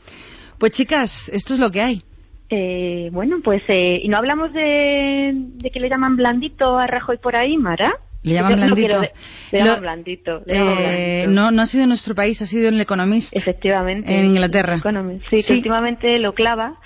Pues 0.57 0.71
chicas, 0.71 1.29
esto 1.29 1.53
es 1.53 1.59
lo 1.59 1.69
que 1.71 1.81
hay. 1.81 2.01
Eh, 2.49 3.09
bueno, 3.11 3.37
pues, 3.43 3.61
eh, 3.67 3.99
¿y 4.01 4.07
no 4.07 4.17
hablamos 4.17 4.53
de, 4.53 5.31
de 5.33 5.69
que 5.69 5.79
le 5.79 5.89
llaman 5.89 6.15
blandito 6.15 6.77
a 6.79 6.87
Rajoy 6.87 7.17
por 7.17 7.35
ahí, 7.35 7.57
Mara? 7.57 7.93
Le 8.23 8.33
llaman 8.33 8.51
Yo 8.51 8.57
no 8.57 8.61
blandito. 8.73 8.87
quiero 8.87 9.01
de- 9.01 9.11
le 9.51 9.59
Lo- 9.59 9.65
llaman 9.65 9.81
blandito. 9.81 10.41
le 10.45 10.53
llaman 10.55 10.73
Eh, 10.79 11.21
blandito. 11.25 11.31
no, 11.41 11.51
no 11.51 11.61
ha 11.61 11.67
sido 11.67 11.83
en 11.83 11.89
nuestro 11.89 12.15
país, 12.15 12.41
ha 12.41 12.45
sido 12.47 12.69
en 12.69 12.75
el 12.75 12.81
Economist. 12.81 13.35
Efectivamente. 13.35 14.17
En 14.19 14.25
Inglaterra. 14.27 14.75
Economist. 14.77 15.27
Sí, 15.29 15.41
Sí. 15.41 15.47
que 15.47 15.53
últimamente 15.57 16.17
lo 16.19 16.33
clava. 16.33 16.79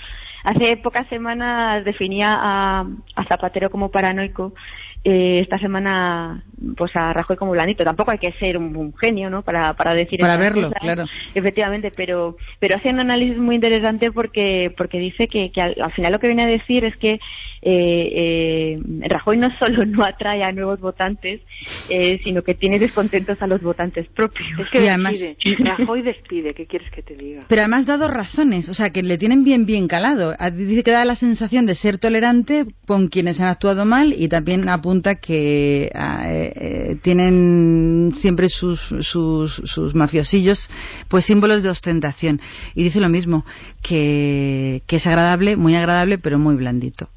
Hace 0.44 0.76
pocas 0.78 1.08
semanas 1.08 1.86
definía 1.86 2.36
a, 2.36 2.80
a 3.16 3.26
Zapatero 3.28 3.70
como 3.70 3.90
paranoico. 3.92 4.54
Eh, 5.04 5.40
esta 5.40 5.58
semana, 5.58 6.44
pues 6.78 6.96
a 6.96 7.12
Rajoy 7.12 7.36
como 7.36 7.54
blandito. 7.54 7.84
Tampoco 7.84 8.12
hay 8.12 8.20
que 8.20 8.34
ser 8.34 8.56
un, 8.56 8.76
un 8.76 8.96
genio, 8.96 9.32
¿no? 9.32 9.42
Para, 9.42 9.74
para 9.74 9.96
decir 9.96 10.20
Para 10.20 10.38
verlo, 10.38 10.70
claro. 10.72 11.06
Efectivamente, 11.34 11.92
pero, 11.96 12.38
pero 12.60 12.76
hace 12.76 12.90
un 12.90 13.00
análisis 13.00 13.38
muy 13.38 13.56
interesante 13.56 14.12
porque, 14.12 14.72
porque 14.78 15.00
dice 15.00 15.28
que, 15.28 15.52
que 15.52 15.60
al, 15.60 15.76
al 15.82 15.92
final 15.94 16.12
lo 16.12 16.20
que 16.20 16.28
viene 16.28 16.44
a 16.44 16.48
decir 16.48 16.86
es 16.86 16.96
que 16.98 17.20
eh, 17.62 18.76
eh, 18.76 18.80
Rajoy 19.08 19.38
no 19.38 19.50
solo 19.60 19.86
no 19.86 20.04
atrae 20.04 20.44
a 20.44 20.52
nuevos 20.52 20.80
votantes, 20.80 21.42
eh, 21.90 22.20
sino 22.24 22.42
que 22.44 22.56
tiene 22.56 22.80
descontentos 22.80 23.42
a 23.42 23.48
los 23.48 23.62
votantes 23.62 24.08
propios. 24.16 24.48
Es 24.60 24.70
que 24.72 24.84
Y 24.84 24.88
además- 24.88 25.20
despide. 25.20 25.58
Rajoy 25.64 26.02
despide, 26.02 26.54
¿qué 26.54 26.66
quieres 26.66 26.90
que 26.92 27.02
te 27.04 27.16
diga? 27.16 27.46
Pero 27.48 27.62
además 27.62 27.86
dado 27.86 28.08
razones, 28.08 28.68
o 28.70 28.74
sea, 28.74 28.90
que 28.90 29.04
le 29.04 29.18
tienen 29.18 29.44
bien 29.44 29.66
bien 29.66 29.88
calado. 29.88 30.36
Ah, 30.40 30.50
Dice 30.50 30.84
que 30.84 30.92
da 30.92 31.06
la 31.06 31.16
sensación 31.16 31.66
de 31.66 31.76
ser 31.76 31.98
tolerante 31.98 32.66
con 32.86 33.08
quienes 33.08 33.40
han 33.40 33.48
actuado 33.48 33.86
mal 33.86 34.14
y 34.18 34.28
también 34.28 34.68
apunta 34.70 35.16
que 35.16 35.92
ah, 35.94 36.24
eh, 36.28 36.54
eh, 36.56 36.96
tienen 37.02 38.14
siempre 38.16 38.50
sus, 38.50 38.80
sus, 39.02 39.54
sus 39.66 39.96
mafiosillos 39.96 40.70
pues 41.08 41.26
símbolos 41.26 41.64
de 41.64 41.70
ostentación. 41.70 42.42
Y 42.76 42.84
dice 42.84 43.00
lo 43.00 43.10
mismo, 43.10 43.46
que, 43.82 44.82
que 44.88 44.96
es 44.98 45.08
agradable, 45.08 45.56
muy 45.56 45.76
agradable, 45.76 46.18
pero 46.18 46.40
muy 46.40 46.56
blandito. 46.56 47.10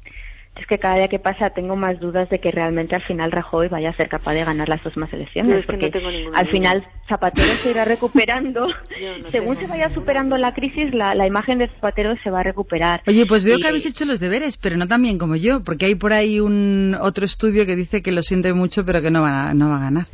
Es 0.59 0.65
que 0.67 0.79
cada 0.79 0.95
día 0.95 1.09
que 1.09 1.19
pasa 1.19 1.49
tengo 1.49 1.75
más 1.75 1.99
dudas 1.99 2.29
de 2.29 2.39
que 2.39 2.49
realmente 2.49 2.95
al 2.95 3.03
final 3.03 3.29
Rajoy 3.31 3.67
vaya 3.67 3.89
a 3.89 3.93
ser 3.95 4.07
capaz 4.07 4.33
de 4.33 4.45
ganar 4.45 4.69
las 4.69 4.79
próximas 4.79 5.11
elecciones. 5.11 5.51
Yo 5.51 5.59
es 5.59 5.65
que 5.65 5.73
no 5.73 5.79
porque 5.91 6.07
al 6.33 6.45
duda. 6.45 6.45
final 6.51 6.87
Zapatero 7.09 7.53
se 7.55 7.71
irá 7.71 7.83
recuperando. 7.85 8.67
No 9.21 9.29
Según 9.31 9.57
se 9.57 9.67
vaya 9.67 9.93
superando 9.93 10.37
la 10.37 10.53
crisis, 10.53 10.93
la, 10.93 11.13
la 11.13 11.27
imagen 11.27 11.59
de 11.59 11.67
Zapatero 11.67 12.15
se 12.23 12.29
va 12.29 12.39
a 12.39 12.43
recuperar. 12.43 13.01
Oye, 13.05 13.25
pues 13.25 13.43
veo 13.43 13.57
Y- 13.57 13.61
que 13.61 13.67
habéis 13.67 13.85
hecho 13.85 14.05
los 14.05 14.19
deberes, 14.19 14.57
pero 14.57 14.77
no 14.77 14.87
tan 14.87 15.01
bien 15.01 15.17
como 15.17 15.35
yo, 15.35 15.61
porque 15.63 15.85
hay 15.87 15.95
por 15.95 16.13
ahí 16.13 16.39
un 16.39 16.95
otro 17.01 17.25
estudio 17.25 17.65
que 17.65 17.75
dice 17.75 18.01
que 18.01 18.11
lo 18.13 18.23
siente 18.23 18.53
mucho, 18.53 18.85
pero 18.85 19.01
que 19.01 19.11
no 19.11 19.21
va, 19.21 19.49
a- 19.49 19.53
no 19.53 19.69
va 19.69 19.77
a 19.77 19.81
ganar. 19.81 20.07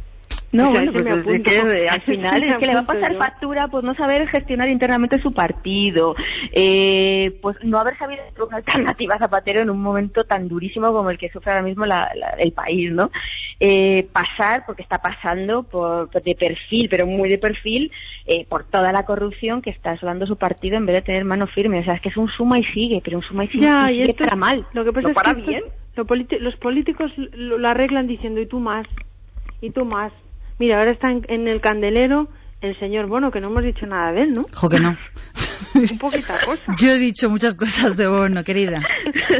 No, 0.54 0.72
O 0.72 0.74
sea, 0.76 0.84
bueno, 0.84 0.92
ese 0.92 0.92
pues 0.92 1.04
me 1.06 1.12
es 1.12 1.20
apunto. 1.20 1.50
que, 1.50 1.88
al 1.90 2.02
final 2.02 2.44
es 2.44 2.58
que 2.58 2.66
le 2.68 2.74
va 2.74 2.82
a 2.82 2.86
pasar 2.86 3.16
factura 3.16 3.68
pues 3.70 3.84
no 3.86 3.96
saber 3.96 4.28
gestionar 4.28 4.68
internamente 4.68 5.18
su 5.22 5.34
partido, 5.34 6.14
eh, 6.52 7.38
pues 7.42 7.56
no 7.64 7.80
haber 7.80 7.98
sabido 7.98 8.22
una 8.46 8.58
alternativa 8.58 9.16
a 9.16 9.20
Zapatero 9.20 9.62
en 9.62 9.70
un 9.70 9.82
momento 9.82 10.26
tan 10.26 10.50
durísimo 10.50 10.92
como 10.92 11.10
el 11.10 11.18
que 11.18 11.30
sufre 11.30 11.52
ahora 11.54 11.64
mismo 11.64 11.86
la- 11.86 12.12
la- 12.16 12.32
el 12.38 12.52
país, 12.52 12.92
¿no? 12.92 13.12
Eh, 13.62 14.08
pasar, 14.12 14.64
porque 14.66 14.82
está 14.82 14.98
pasando 14.98 15.64
por, 15.64 16.10
por 16.10 16.22
de 16.22 16.36
perfil, 16.36 16.88
pero 16.90 17.06
muy 17.08 17.30
de 17.30 17.38
perfil, 17.38 17.90
eh, 18.26 18.46
por 18.50 18.66
toda 18.66 18.92
la 18.92 19.06
corrupción 19.06 19.62
que 19.62 19.70
está 19.70 19.92
asolando 19.92 20.26
su 20.28 20.36
partido 20.36 20.76
en 20.76 20.86
vez 20.86 20.96
de 20.96 21.02
tener 21.04 21.24
mano 21.24 21.48
firme. 21.48 21.80
O 21.80 21.84
sea, 21.86 21.94
es 21.94 22.02
que 22.02 22.10
es 22.10 22.18
un 22.18 22.28
suma 22.30 22.60
y 22.60 22.64
sigue, 22.74 23.02
pero 23.04 23.18
un 23.20 23.24
suma 23.24 23.46
y 23.46 23.48
sigue, 23.48 23.64
Ya, 23.66 23.90
y 23.90 24.00
sigue 24.00 24.12
esto- 24.12 24.24
para 24.26 24.36
mal. 24.36 24.66
Lo 24.74 24.84
que 24.84 24.92
pasa 24.92 25.04
¿No 25.04 25.10
es 25.10 25.16
para 25.16 25.34
que 25.34 25.40
esto- 25.40 25.50
bien? 25.52 25.64
lo 25.96 26.06
politi- 26.06 26.40
los 26.40 26.56
políticos 26.58 27.12
lo, 27.18 27.58
lo 27.58 27.68
arreglan 27.70 28.08
diciendo 28.08 28.42
y 28.42 28.48
tú 28.48 28.60
más, 28.60 28.86
y 29.62 29.70
tú 29.70 29.86
más. 29.86 30.12
Mira, 30.62 30.78
ahora 30.78 30.92
está 30.92 31.10
en, 31.10 31.26
en 31.28 31.48
el 31.48 31.60
candelero 31.60 32.28
el 32.62 32.78
señor 32.80 33.08
Bono, 33.08 33.32
que 33.32 33.42
no 33.42 33.48
hemos 33.48 33.64
dicho 33.64 33.88
nada 33.88 34.12
de 34.12 34.22
él, 34.22 34.34
¿no? 34.34 34.44
Jo, 34.54 34.70
que 34.70 34.78
no. 34.78 34.96
Un 35.74 35.98
poquita 35.98 36.38
cosa. 36.46 36.76
Yo 36.80 36.92
he 36.92 37.00
dicho 37.00 37.32
muchas 37.32 37.56
cosas 37.56 37.98
de 37.98 38.06
Bono, 38.06 38.44
querida. 38.44 38.80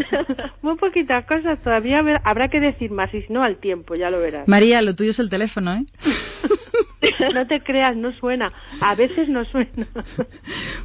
Muy 0.64 0.78
poquita 0.78 1.22
cosa, 1.28 1.58
todavía 1.58 2.00
habrá 2.24 2.48
que 2.48 2.60
decir 2.60 2.90
más, 2.90 3.14
y 3.14 3.22
si 3.22 3.32
no 3.32 3.44
al 3.44 3.60
tiempo, 3.60 3.94
ya 3.94 4.10
lo 4.10 4.18
verás. 4.18 4.48
María, 4.48 4.82
lo 4.82 4.96
tuyo 4.96 5.12
es 5.12 5.20
el 5.20 5.30
teléfono, 5.30 5.76
¿eh? 5.76 5.86
No 7.36 7.46
te 7.46 7.62
creas, 7.62 7.96
no 7.96 8.12
suena. 8.14 8.52
A 8.80 8.96
veces 8.96 9.30
no 9.30 9.46
suena. 9.46 9.88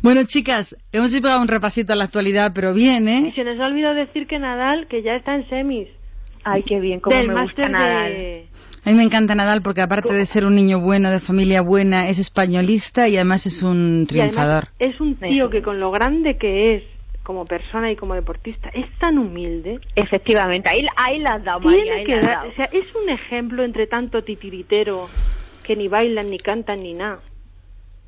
Bueno, 0.03 0.25
chicas, 0.27 0.77
hemos 0.93 1.11
pegado 1.19 1.41
un 1.41 1.49
repasito 1.49 1.95
a 1.95 1.97
la 1.97 2.05
actualidad, 2.05 2.53
pero 2.55 2.75
bien, 2.75 3.09
Y 3.09 3.29
¿eh? 3.29 3.33
se 3.35 3.43
nos 3.45 3.59
ha 3.59 3.67
olvidado 3.67 3.95
decir 3.95 4.27
que 4.27 4.39
Nadal, 4.39 4.87
que 4.89 5.03
ya 5.03 5.15
está 5.15 5.35
en 5.35 5.49
semis. 5.49 5.89
Ay, 6.45 6.63
qué 6.63 6.79
bien, 6.79 7.01
cómo 7.01 7.17
del 7.17 7.29
me 7.29 7.43
gusta 7.43 7.69
Nadal. 7.69 8.13
de... 8.13 8.49
A 8.87 8.91
mí 8.91 8.95
me 8.95 9.03
encanta 9.03 9.35
Nadal 9.35 9.63
porque 9.63 9.81
aparte 9.83 10.15
de 10.15 10.25
ser 10.27 10.45
un 10.45 10.55
niño 10.55 10.79
bueno, 10.79 11.11
de 11.11 11.19
familia 11.19 11.61
buena, 11.61 12.09
es 12.09 12.21
españolista 12.21 13.09
y 13.09 13.17
además 13.17 13.45
es 13.45 13.65
un 13.65 14.07
triunfador. 14.09 14.69
es 14.79 15.01
un 15.01 15.17
tío 15.17 15.51
que 15.51 15.61
con 15.61 15.81
lo 15.81 15.91
grande 15.91 16.37
que 16.39 16.75
es 16.75 16.83
como 17.25 17.45
persona 17.47 17.91
y 17.91 17.97
como 17.97 18.15
deportista, 18.15 18.69
es 18.69 18.87
tan 19.01 19.19
humilde. 19.19 19.81
Efectivamente, 19.97 20.69
ahí, 20.69 20.87
ahí 20.97 21.19
la 21.19 21.31
has 21.35 21.45
dado, 21.45 21.59
María, 21.59 21.83
Tiene 21.83 21.99
ahí 21.99 22.05
que 22.07 22.15
la 22.15 22.21
has 22.21 22.35
dar- 22.37 22.47
o 22.47 22.55
sea, 22.55 22.65
es 22.67 22.85
un 22.95 23.09
ejemplo 23.09 23.65
entre 23.65 23.89
tanto 23.89 24.23
titiritero 24.23 25.09
que 25.65 25.75
ni 25.75 25.89
bailan, 25.89 26.31
ni 26.31 26.39
cantan, 26.39 26.85
ni 26.85 26.95
nada. 26.95 27.19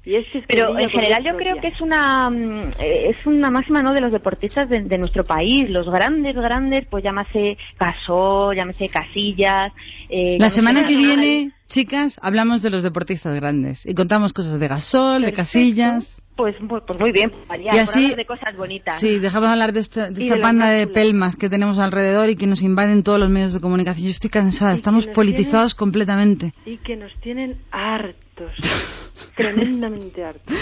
Y 0.09 0.17
es 0.17 0.25
que 0.33 0.43
Pero 0.49 0.79
en 0.79 0.89
general 0.89 1.23
yo 1.23 1.37
creo 1.37 1.61
que 1.61 1.69
es 1.69 1.79
una 1.83 2.31
mm, 2.31 2.73
eh, 2.81 3.11
es 3.11 3.27
una 3.27 3.51
máxima 3.51 3.83
no 3.83 3.93
de 3.93 4.01
los 4.01 4.11
deportistas 4.11 4.67
de, 4.67 4.81
de 4.81 4.97
nuestro 4.97 5.27
país, 5.27 5.69
los 5.69 5.87
grandes 5.87 6.35
grandes, 6.35 6.87
pues 6.89 7.05
llámase 7.05 7.59
Casó, 7.77 8.55
llámese 8.55 8.89
Casillas. 8.89 9.71
eh, 10.09 10.39
La 10.39 10.49
semana 10.49 10.85
que 10.85 10.97
viene, 10.97 11.51
chicas, 11.67 12.19
hablamos 12.23 12.63
de 12.63 12.71
los 12.71 12.83
deportistas 12.83 13.35
grandes 13.35 13.85
y 13.85 13.95
contamos 13.95 14.33
cosas 14.33 14.59
de 14.59 14.67
Gasol, 14.67 15.21
de. 15.27 15.35
Casillas. 15.35 16.18
Pues, 16.39 16.55
pues, 16.69 16.85
pues 16.87 17.01
muy 17.01 17.11
bien, 17.11 17.33
María, 17.49 17.73
Y 17.75 17.79
así- 17.79 18.15
de 18.15 18.25
cosas 18.25 18.57
bonitas. 18.57 19.01
Sí, 19.01 19.19
dejamos 19.19 19.49
de 19.49 19.53
hablar 19.55 19.73
de 19.73 19.81
esta, 19.81 20.09
de 20.09 20.23
esta 20.23 20.35
de 20.37 20.41
las 20.41 20.41
panda 20.41 20.71
de 20.71 20.87
pelmas 20.87 21.35
que 21.35 21.51
tenemos 21.51 21.81
alrededor 21.81 22.31
y 22.31 22.37
que 22.37 22.47
nos 22.47 22.63
invaden 22.63 23.03
todos 23.03 23.19
los 23.19 23.29
medios 23.29 23.55
de 23.55 23.61
comunicación. 23.61 24.07
Yo 24.07 24.13
estoy 24.13 24.31
cansada, 24.31 24.71
Y 24.71 24.77
estamos 24.77 25.09
politizados 25.09 25.75
completamente. 25.75 26.53
Y 26.65 26.77
que 26.77 26.95
nos 26.95 27.13
tienen 27.23 27.57
hartos. 27.73 28.53
tremendamente 29.37 30.25
hartos. 30.25 30.55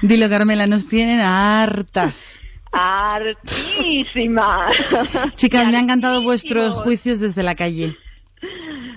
Dilo, 0.00 0.30
Carmela, 0.30 0.66
nos 0.66 0.88
tienen 0.88 1.20
hartas. 1.20 2.40
Hartísima. 2.72 4.68
Chicas, 5.34 5.68
me 5.68 5.76
han 5.76 5.84
encantado 5.84 6.22
vuestros 6.22 6.78
juicios 6.78 7.20
desde 7.20 7.42
la 7.42 7.54
calle. 7.54 7.94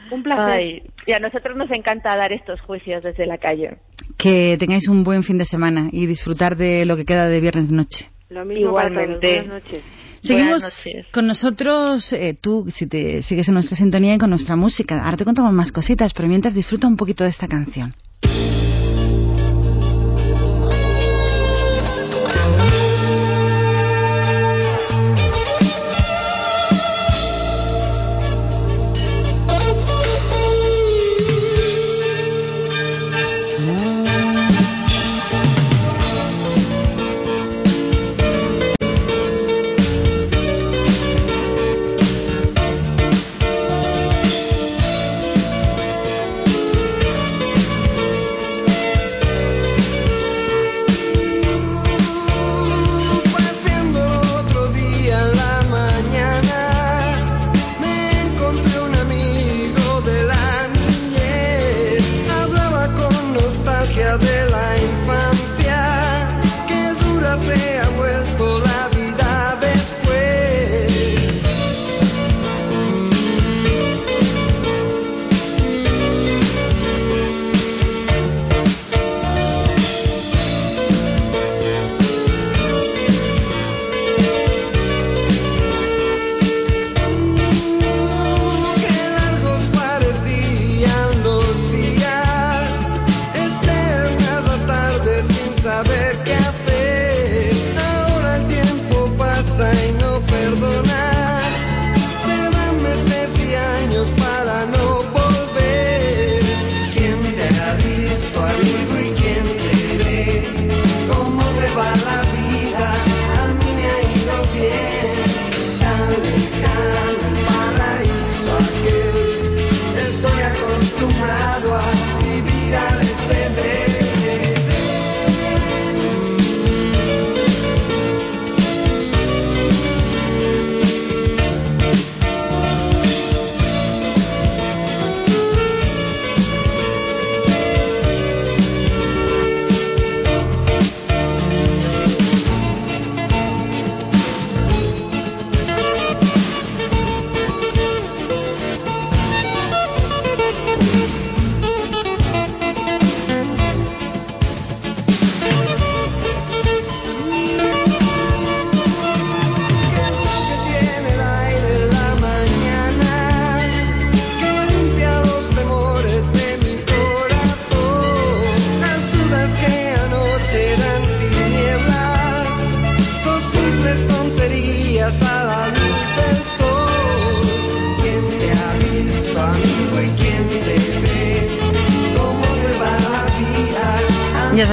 Un 0.09 0.23
placer. 0.23 0.49
Ay, 0.49 0.83
y 1.05 1.11
a 1.11 1.19
nosotros 1.19 1.57
nos 1.57 1.69
encanta 1.71 2.15
dar 2.15 2.31
estos 2.31 2.61
juicios 2.61 3.03
desde 3.03 3.25
la 3.25 3.37
calle. 3.39 3.77
Que 4.17 4.55
tengáis 4.57 4.87
un 4.87 5.03
buen 5.03 5.23
fin 5.23 5.37
de 5.37 5.45
semana 5.45 5.89
y 5.91 6.05
disfrutar 6.05 6.55
de 6.55 6.85
lo 6.85 6.95
que 6.95 7.05
queda 7.05 7.27
de 7.27 7.39
viernes 7.39 7.69
de 7.69 7.75
noche. 7.75 8.09
Lo 8.29 8.45
mismo 8.45 8.73
para 8.73 8.89
todos. 8.89 9.01
Igualmente. 9.01 9.35
Buenas 9.35 9.63
noches. 9.63 9.83
Seguimos 10.21 10.63
noches. 10.63 11.05
con 11.11 11.27
nosotros, 11.27 12.11
eh, 12.13 12.35
tú, 12.39 12.65
si 12.69 12.87
te 12.87 13.21
sigues 13.21 13.47
en 13.47 13.53
nuestra 13.53 13.77
sintonía 13.77 14.15
y 14.15 14.17
con 14.17 14.31
nuestra 14.31 14.55
música. 14.55 15.03
Ahora 15.03 15.17
te 15.17 15.25
contamos 15.25 15.53
más 15.53 15.71
cositas, 15.71 16.13
pero 16.13 16.27
mientras 16.27 16.55
disfruta 16.55 16.87
un 16.87 16.97
poquito 16.97 17.23
de 17.23 17.29
esta 17.29 17.47
canción. 17.47 17.93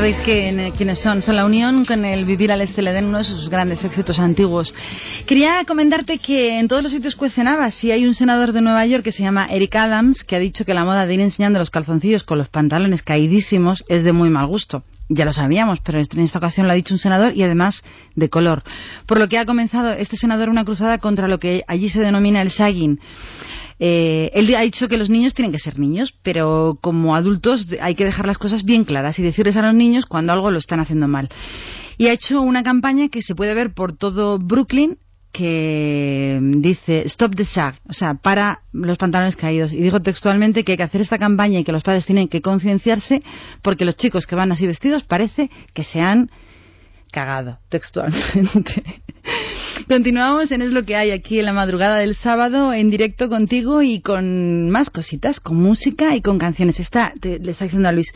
Sabéis 0.03 0.21
que, 0.23 0.73
quiénes 0.77 0.99
son. 0.99 1.23
Son 1.23 1.37
la 1.37 1.45
Unión 1.45 1.85
con 1.85 2.05
el 2.05 2.25
Vivir 2.25 2.51
al 2.51 2.61
Este 2.61 2.83
le 2.83 2.93
den 2.93 3.05
uno 3.05 3.19
de 3.19 3.25
sus 3.25 3.49
grandes 3.49 3.85
éxitos 3.85 4.19
antiguos. 4.19 4.75
Quería 5.27 5.65
comentarte 5.65 6.19
que 6.19 6.59
en 6.59 6.67
todos 6.67 6.83
los 6.83 6.91
sitios 6.91 7.15
cuecen 7.15 7.47
habas 7.47 7.85
y 7.85 7.93
hay 7.93 8.05
un 8.05 8.13
senador 8.13 8.51
de 8.51 8.63
Nueva 8.63 8.85
York 8.85 9.05
que 9.05 9.13
se 9.13 9.23
llama 9.23 9.47
Eric 9.49 9.77
Adams 9.77 10.25
que 10.25 10.35
ha 10.35 10.41
dicho 10.41 10.65
que 10.65 10.75
la 10.75 10.85
moda 10.85 11.07
de 11.07 11.15
ir 11.15 11.21
enseñando 11.21 11.61
los 11.61 11.71
calzoncillos 11.71 12.25
con 12.25 12.37
los 12.37 12.49
pantalones 12.49 13.05
caidísimos 13.05 13.85
es 13.87 14.03
de 14.03 14.13
muy 14.13 14.29
mal 14.29 14.49
gusto. 14.49 14.83
Ya 15.09 15.25
lo 15.25 15.33
sabíamos, 15.33 15.79
pero 15.79 16.01
en 16.01 16.21
esta 16.21 16.39
ocasión 16.39 16.67
lo 16.67 16.73
ha 16.73 16.77
dicho 16.77 16.95
un 16.95 16.99
senador 16.99 17.37
y 17.37 17.45
además 17.45 17.85
de 18.17 18.29
color. 18.29 18.65
Por 19.07 19.21
lo 19.21 19.29
que 19.29 19.39
ha 19.39 19.47
comenzado 19.47 19.93
este 19.93 20.17
senador 20.17 20.49
una 20.49 20.65
cruzada 20.65 20.99
contra 20.99 21.29
lo 21.29 21.39
que 21.39 21.63
allí 21.69 21.89
se 21.89 22.01
denomina 22.01 22.43
el 22.43 22.51
sagging. 22.51 22.99
Eh, 23.79 24.31
él 24.35 24.55
ha 24.55 24.61
dicho 24.63 24.89
que 24.89 24.97
los 24.97 25.11
niños 25.11 25.35
tienen 25.35 25.53
que 25.53 25.59
ser 25.59 25.79
niños, 25.79 26.15
pero 26.23 26.79
como 26.81 27.17
adultos 27.17 27.69
hay 27.81 27.95
que 27.95 28.05
dejar 28.05 28.27
las 28.27 28.39
cosas 28.39 28.65
bien 28.65 28.85
claras 28.85 29.19
y 29.19 29.23
decirles 29.23 29.57
a 29.57 29.63
los 29.63 29.75
niños 29.75 30.07
cuando 30.07 30.33
algo 30.33 30.51
lo 30.51 30.59
están 30.59 30.81
haciendo 30.81 31.09
mal. 31.09 31.29
Y 31.99 32.09
ha 32.09 32.13
hecho 32.13 32.41
una 32.41 32.63
campaña 32.63 33.09
que 33.09 33.23
se 33.23 33.35
puede 33.35 33.55
ver 33.55 33.75
por 33.75 33.97
todo 33.97 34.39
Brooklyn 34.39 34.99
que 35.33 36.39
dice 36.43 37.03
Stop 37.07 37.35
the 37.35 37.47
Sag, 37.47 37.77
o 37.89 37.95
sea, 37.95 38.15
para 38.15 38.63
los 38.73 38.99
pantalones 38.99 39.35
caídos. 39.35 39.73
Y 39.73 39.79
dijo 39.79 40.01
textualmente 40.01 40.63
que 40.63 40.73
hay 40.73 40.77
que 40.77 40.85
hacer 40.85 41.01
esta 41.01 41.19
campaña 41.19 41.59
y 41.59 41.65
que 41.65 41.73
los 41.73 41.83
padres 41.83 42.05
tienen 42.05 42.29
que 42.29 42.43
concienciarse 42.43 43.23
porque 43.63 43.87
los 43.87 43.97
chicos 43.97 44.27
que 44.27 44.37
van 44.37 44.53
así 44.53 44.67
vestidos 44.67 45.05
parece 45.05 45.51
que 45.73 45.85
se 45.85 46.01
han 46.01 46.31
cagado, 47.11 47.59
textualmente. 47.71 48.83
Continuamos 49.89 50.53
en 50.53 50.63
Es 50.63 50.71
lo 50.71 50.83
que 50.83 50.97
hay 50.97 51.11
aquí 51.11 51.39
en 51.39 51.47
la 51.47 51.53
madrugada 51.53 51.99
del 51.99 52.15
sábado, 52.15 52.73
en 52.73 52.91
directo 52.91 53.29
contigo 53.29 53.83
y 53.83 54.01
con 54.01 54.71
más 54.71 54.91
cositas, 54.91 55.41
con 55.41 55.57
música 55.57 56.15
y 56.15 56.21
con 56.23 56.39
canciones. 56.39 56.79
Está, 56.79 57.13
le 57.21 57.51
está 57.51 57.65
diciendo 57.65 57.89
a 57.89 57.93
Luis, 57.93 58.13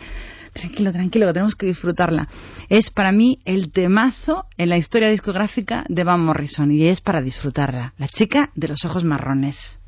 tranquilo, 0.53 0.93
tranquilo, 0.93 1.27
que 1.27 1.33
tenemos 1.33 1.57
que 1.57 1.67
disfrutarla. 1.67 2.29
Es 2.69 2.91
para 2.91 3.11
mí 3.11 3.41
el 3.45 3.73
temazo 3.73 4.45
en 4.57 4.69
la 4.69 4.77
historia 4.77 5.11
discográfica 5.11 5.85
de 5.89 6.05
Van 6.05 6.21
Morrison 6.21 6.71
y 6.71 6.87
es 6.87 7.01
para 7.01 7.21
disfrutarla. 7.21 7.95
La 7.99 8.09
chica 8.09 8.51
de 8.55 8.69
los 8.69 8.85
ojos 8.85 9.05
marrones. 9.05 9.81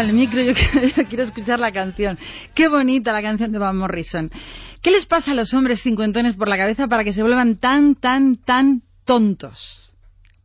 El 0.00 0.12
micro, 0.12 0.42
yo 0.42 0.52
quiero, 0.54 1.22
escuchar 1.22 1.60
la 1.60 1.72
canción. 1.72 2.18
Qué 2.54 2.68
bonita 2.68 3.12
la 3.12 3.22
canción 3.22 3.52
de 3.52 3.58
Van 3.58 3.76
Morrison. 3.76 4.30
¿Qué 4.82 4.90
les 4.90 5.06
pasa 5.06 5.32
a 5.32 5.34
los 5.34 5.52
hombres 5.52 5.82
cincuentones 5.82 6.36
por 6.36 6.48
la 6.48 6.56
cabeza 6.56 6.88
para 6.88 7.04
que 7.04 7.12
se 7.12 7.22
vuelvan 7.22 7.56
tan, 7.56 7.94
tan, 7.94 8.36
tan 8.36 8.82
tontos? 9.04 9.92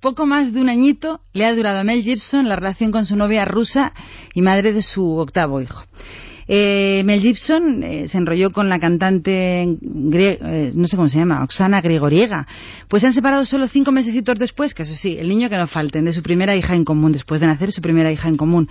Poco 0.02 0.26
más 0.26 0.54
de 0.54 0.62
un 0.62 0.70
añito 0.70 1.22
le 1.34 1.46
ha 1.46 1.56
durado 1.56 1.80
a 1.80 1.84
Mel 1.84 2.04
Gibson 2.04 2.50
la 2.50 2.58
relación 2.58 2.92
con 2.92 3.06
su 3.06 3.16
novia 3.16 3.46
rusa 3.46 3.94
y 4.34 4.42
madre 4.42 4.74
de 4.74 4.82
su 4.82 5.18
octavo 5.18 5.62
hijo. 5.62 5.84
Eh, 6.48 7.02
Mel 7.06 7.22
Gibson 7.22 7.82
eh, 7.84 8.08
se 8.08 8.20
enrolló 8.20 8.52
con 8.52 8.70
la 8.70 8.78
cantante, 8.78 9.64
eh, 9.64 10.72
no 10.76 10.88
sé 10.88 10.96
cómo 10.96 11.10
se 11.10 11.18
llama, 11.18 11.44
Oksana 11.44 11.82
Grigoriega. 11.82 12.48
Pues 12.88 13.02
se 13.02 13.08
han 13.08 13.14
separado 13.14 13.46
solo 13.46 13.68
cinco 13.68 13.92
mesecitos 13.92 14.38
después, 14.38 14.74
que 14.74 14.84
eso 14.84 14.94
sí, 14.94 15.18
el 15.20 15.28
niño 15.28 15.50
que 15.50 15.58
no 15.58 15.66
falten, 15.66 16.06
de 16.06 16.14
su 16.14 16.22
primera 16.22 16.56
hija 16.56 16.76
en 16.76 16.86
común, 16.86 17.12
después 17.12 17.42
de 17.42 17.48
nacer 17.48 17.72
su 17.72 17.82
primera 17.82 18.12
hija 18.12 18.30
en 18.30 18.38
común. 18.38 18.70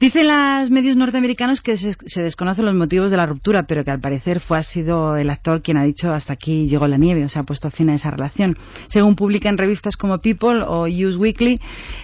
Dicen 0.00 0.26
los 0.26 0.70
medios 0.70 0.96
norteamericanos 0.96 1.60
que 1.60 1.76
se, 1.76 1.94
se, 2.06 2.22
desconocen 2.22 2.64
los 2.64 2.74
motivos 2.74 3.10
de 3.10 3.16
la 3.16 3.26
ruptura, 3.26 3.64
pero 3.64 3.84
que 3.84 3.90
al 3.90 4.00
parecer 4.00 4.40
fue 4.40 4.58
ha 4.58 4.62
sido 4.62 5.16
el 5.16 5.30
actor 5.30 5.62
quien 5.62 5.76
ha 5.76 5.84
dicho 5.84 6.12
hasta 6.12 6.32
aquí 6.32 6.66
llegó 6.66 6.86
la 6.86 6.96
nieve, 6.96 7.24
o 7.24 7.28
sea, 7.28 7.42
ha 7.42 7.44
puesto 7.44 7.70
fin 7.70 7.90
a 7.90 7.94
esa 7.94 8.10
relación. 8.10 8.56
Según 8.88 9.14
publican 9.14 9.56
revistas 9.56 9.96
como 9.96 10.18
People 10.18 10.62
o 10.66 10.86
Use 10.86 11.16
Weekly, 11.16 11.60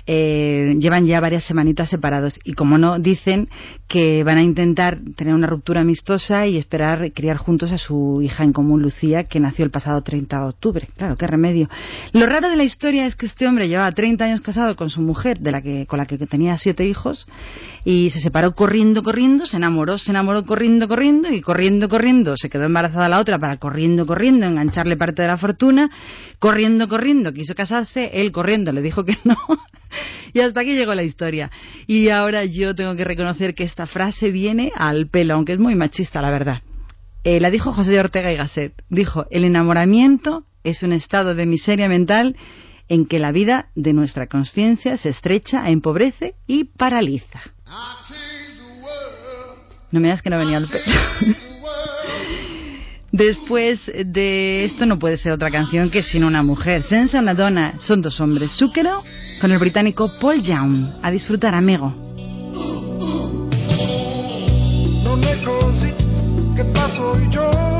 eh, 0.06 0.76
llevan 0.78 1.06
ya 1.06 1.20
varias 1.20 1.44
semanitas 1.44 1.90
separados 1.90 2.38
y, 2.44 2.54
como 2.54 2.78
no, 2.78 2.98
dicen 2.98 3.48
que 3.88 4.22
van 4.24 4.38
a 4.38 4.42
intentar 4.42 4.98
tener 5.16 5.34
una 5.34 5.46
ruptura 5.46 5.80
amistosa 5.80 6.46
y 6.46 6.56
esperar 6.56 7.12
criar 7.12 7.36
juntos 7.36 7.72
a 7.72 7.78
su 7.78 8.20
hija 8.22 8.44
en 8.44 8.52
común, 8.52 8.82
Lucía, 8.82 9.24
que 9.24 9.40
nació 9.40 9.64
el 9.64 9.70
pasado 9.70 10.02
30 10.02 10.38
de 10.38 10.46
octubre. 10.46 10.88
Claro, 10.96 11.16
qué 11.16 11.26
remedio. 11.26 11.68
Lo 12.12 12.26
raro 12.26 12.48
de 12.50 12.56
la 12.56 12.64
historia 12.64 13.06
es 13.06 13.16
que 13.16 13.26
este 13.26 13.46
hombre 13.46 13.68
llevaba 13.68 13.90
30 13.92 14.24
años 14.24 14.40
casado 14.40 14.76
con 14.76 14.90
su 14.90 15.02
mujer, 15.02 15.40
de 15.40 15.50
la 15.50 15.60
que, 15.60 15.86
con 15.86 15.98
la 15.98 16.06
que 16.06 16.18
tenía 16.18 16.56
siete 16.58 16.84
hijos, 16.84 17.26
y 17.84 18.10
se 18.10 18.20
separó 18.20 18.54
corriendo, 18.54 19.02
corriendo, 19.02 19.46
se 19.46 19.56
enamoró, 19.56 19.98
se 19.98 20.10
enamoró 20.10 20.44
corriendo, 20.44 20.88
corriendo, 20.88 21.32
y 21.32 21.40
corriendo, 21.40 21.88
corriendo, 21.88 22.36
se 22.36 22.50
quedó 22.50 22.64
embarazada 22.64 23.08
la 23.08 23.18
otra 23.18 23.38
para 23.38 23.56
corriendo, 23.56 24.06
corriendo, 24.06 24.46
engancharle 24.46 24.96
parte 24.96 25.22
de 25.22 25.28
la 25.28 25.36
fortuna, 25.36 25.90
corriendo, 26.38 26.88
corriendo, 26.88 27.32
quiso 27.32 27.54
casarse, 27.54 28.10
él 28.14 28.32
corriendo 28.32 28.72
le 28.72 28.82
dijo 28.82 29.04
que 29.04 29.16
no, 29.24 29.36
y 30.32 30.40
hasta 30.40 30.60
aquí 30.60 30.74
llegó 30.74 30.94
la 30.94 31.02
historia. 31.02 31.50
Y 31.86 32.08
ahora 32.10 32.44
yo 32.44 32.74
tengo 32.74 32.94
que 32.96 33.04
reconocer 33.04 33.54
que 33.54 33.64
esta 33.64 33.86
frase 33.86 34.30
viene 34.30 34.72
al 34.76 35.06
pelo, 35.08 35.34
aunque 35.34 35.52
es 35.52 35.58
muy 35.58 35.74
machista, 35.74 36.20
la 36.20 36.30
verdad. 36.30 36.62
Eh, 37.24 37.40
la 37.40 37.50
dijo 37.50 37.72
José 37.72 37.92
de 37.92 38.00
Ortega 38.00 38.32
y 38.32 38.36
Gasset. 38.36 38.72
Dijo, 38.88 39.26
el 39.30 39.44
enamoramiento 39.44 40.44
es 40.64 40.82
un 40.82 40.92
estado 40.92 41.34
de 41.34 41.46
miseria 41.46 41.88
mental 41.88 42.36
en 42.88 43.06
que 43.06 43.18
la 43.18 43.30
vida 43.30 43.68
de 43.74 43.92
nuestra 43.92 44.26
conciencia 44.26 44.96
se 44.96 45.10
estrecha, 45.10 45.68
empobrece 45.70 46.34
y 46.46 46.64
paraliza. 46.64 47.40
No 49.90 50.00
me 50.00 50.08
das 50.08 50.22
que 50.22 50.30
no 50.30 50.38
venía 50.38 50.58
al 50.58 50.68
pelo. 50.68 50.84
Después 53.12 53.90
de 53.92 54.64
esto 54.64 54.86
no 54.86 54.98
puede 54.98 55.16
ser 55.16 55.32
otra 55.32 55.50
canción 55.50 55.90
que 55.90 56.02
sin 56.02 56.24
una 56.24 56.42
mujer. 56.42 56.82
Senza 56.82 57.18
una 57.18 57.34
donna 57.34 57.74
son 57.78 58.00
dos 58.02 58.20
hombres. 58.20 58.52
Zúquero 58.52 59.02
con 59.40 59.50
el 59.50 59.58
británico 59.58 60.10
Paul 60.20 60.42
Young. 60.42 60.86
A 61.02 61.10
disfrutar, 61.10 61.54
amigo. 61.54 61.94
Così 65.42 65.94
passo 66.72 67.14
i 67.14 67.79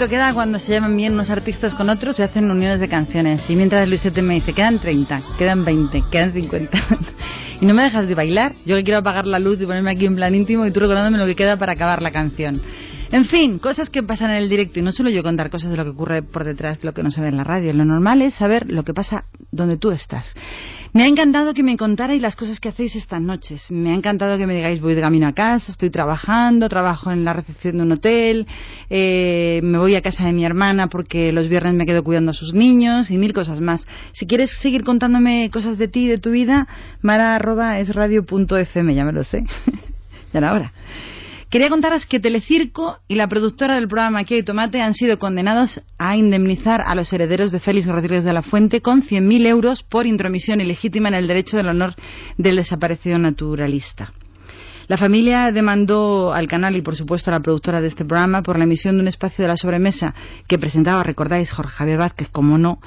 bonito 0.00 0.16
queda 0.16 0.32
cuando 0.32 0.58
se 0.58 0.72
llaman 0.72 0.96
bien 0.96 1.12
unos 1.12 1.28
artistas 1.28 1.74
con 1.74 1.90
otros 1.90 2.18
y 2.18 2.22
hacen 2.22 2.50
uniones 2.50 2.80
de 2.80 2.88
canciones. 2.88 3.42
Y 3.50 3.56
mientras 3.56 3.86
Luisete 3.86 4.22
me 4.22 4.32
dice, 4.34 4.54
quedan 4.54 4.78
30, 4.78 5.20
quedan 5.36 5.62
20, 5.62 6.04
quedan 6.10 6.32
50. 6.32 6.78
y 7.60 7.66
no 7.66 7.74
me 7.74 7.82
dejas 7.82 8.08
de 8.08 8.14
bailar. 8.14 8.52
Yo 8.64 8.76
que 8.76 8.84
quiero 8.84 9.00
apagar 9.00 9.26
la 9.26 9.38
luz 9.38 9.60
y 9.60 9.66
ponerme 9.66 9.90
aquí 9.90 10.06
en 10.06 10.16
plan 10.16 10.34
íntimo 10.34 10.64
y 10.64 10.70
tú 10.70 10.80
recordándome 10.80 11.18
lo 11.18 11.26
que 11.26 11.34
queda 11.34 11.58
para 11.58 11.72
acabar 11.72 12.00
la 12.00 12.12
canción. 12.12 12.58
En 13.12 13.26
fin, 13.26 13.58
cosas 13.58 13.90
que 13.90 14.02
pasan 14.02 14.30
en 14.30 14.36
el 14.36 14.48
directo 14.48 14.78
y 14.78 14.82
no 14.82 14.90
suelo 14.90 15.10
yo 15.10 15.22
contar 15.22 15.50
cosas 15.50 15.70
de 15.70 15.76
lo 15.76 15.84
que 15.84 15.90
ocurre 15.90 16.22
por 16.22 16.44
detrás 16.44 16.80
de 16.80 16.86
lo 16.86 16.94
que 16.94 17.02
no 17.02 17.10
se 17.10 17.20
ve 17.20 17.28
en 17.28 17.36
la 17.36 17.44
radio. 17.44 17.74
Lo 17.74 17.84
normal 17.84 18.22
es 18.22 18.32
saber 18.32 18.70
lo 18.70 18.84
que 18.84 18.94
pasa 18.94 19.24
donde 19.50 19.76
tú 19.76 19.90
estás. 19.90 20.32
Me 20.92 21.04
ha 21.04 21.06
encantado 21.06 21.54
que 21.54 21.62
me 21.62 21.76
contarais 21.76 22.20
las 22.20 22.34
cosas 22.34 22.58
que 22.58 22.68
hacéis 22.68 22.96
estas 22.96 23.20
noches. 23.20 23.70
Me 23.70 23.90
ha 23.90 23.94
encantado 23.94 24.36
que 24.36 24.46
me 24.46 24.56
digáis 24.56 24.80
voy 24.80 24.96
de 24.96 25.00
camino 25.00 25.28
a 25.28 25.32
casa, 25.32 25.70
estoy 25.70 25.88
trabajando, 25.90 26.68
trabajo 26.68 27.12
en 27.12 27.24
la 27.24 27.32
recepción 27.32 27.76
de 27.76 27.84
un 27.84 27.92
hotel, 27.92 28.48
eh, 28.88 29.60
me 29.62 29.78
voy 29.78 29.94
a 29.94 30.02
casa 30.02 30.26
de 30.26 30.32
mi 30.32 30.44
hermana 30.44 30.88
porque 30.88 31.30
los 31.30 31.48
viernes 31.48 31.74
me 31.74 31.86
quedo 31.86 32.02
cuidando 32.02 32.32
a 32.32 32.34
sus 32.34 32.54
niños 32.54 33.12
y 33.12 33.18
mil 33.18 33.32
cosas 33.32 33.60
más. 33.60 33.86
Si 34.10 34.26
quieres 34.26 34.50
seguir 34.50 34.82
contándome 34.82 35.48
cosas 35.52 35.78
de 35.78 35.86
ti 35.86 36.08
de 36.08 36.18
tu 36.18 36.32
vida, 36.32 36.66
mara.esradio.fm, 37.02 38.92
ya 38.92 39.04
me 39.04 39.12
lo 39.12 39.22
sé. 39.22 39.44
ya 40.32 40.38
era 40.38 40.52
hora. 40.52 40.72
Quería 41.50 41.68
contaros 41.68 42.06
que 42.06 42.20
Telecirco 42.20 43.00
y 43.08 43.16
la 43.16 43.26
productora 43.26 43.74
del 43.74 43.88
programa 43.88 44.20
Aquí 44.20 44.34
hay 44.34 44.44
Tomate 44.44 44.80
han 44.82 44.94
sido 44.94 45.18
condenados 45.18 45.80
a 45.98 46.16
indemnizar 46.16 46.80
a 46.86 46.94
los 46.94 47.12
herederos 47.12 47.50
de 47.50 47.58
Félix 47.58 47.88
Rodríguez 47.88 48.22
de 48.22 48.32
la 48.32 48.42
Fuente 48.42 48.80
con 48.80 49.02
100.000 49.02 49.46
euros 49.48 49.82
por 49.82 50.06
intromisión 50.06 50.60
ilegítima 50.60 51.08
en 51.08 51.14
el 51.14 51.26
derecho 51.26 51.56
del 51.56 51.66
honor 51.66 51.96
del 52.38 52.54
desaparecido 52.54 53.18
naturalista. 53.18 54.12
La 54.86 54.96
familia 54.96 55.50
demandó 55.50 56.32
al 56.32 56.46
canal 56.46 56.76
y, 56.76 56.82
por 56.82 56.94
supuesto, 56.94 57.30
a 57.30 57.34
la 57.34 57.40
productora 57.40 57.80
de 57.80 57.88
este 57.88 58.04
programa 58.04 58.42
por 58.42 58.56
la 58.56 58.64
emisión 58.64 58.94
de 58.94 59.02
un 59.02 59.08
espacio 59.08 59.42
de 59.42 59.48
la 59.48 59.56
sobremesa 59.56 60.14
que 60.46 60.56
presentaba, 60.56 61.02
recordáis, 61.02 61.50
Jorge 61.50 61.74
Javier 61.74 61.98
Vázquez, 61.98 62.28
como 62.28 62.58
no, 62.58 62.80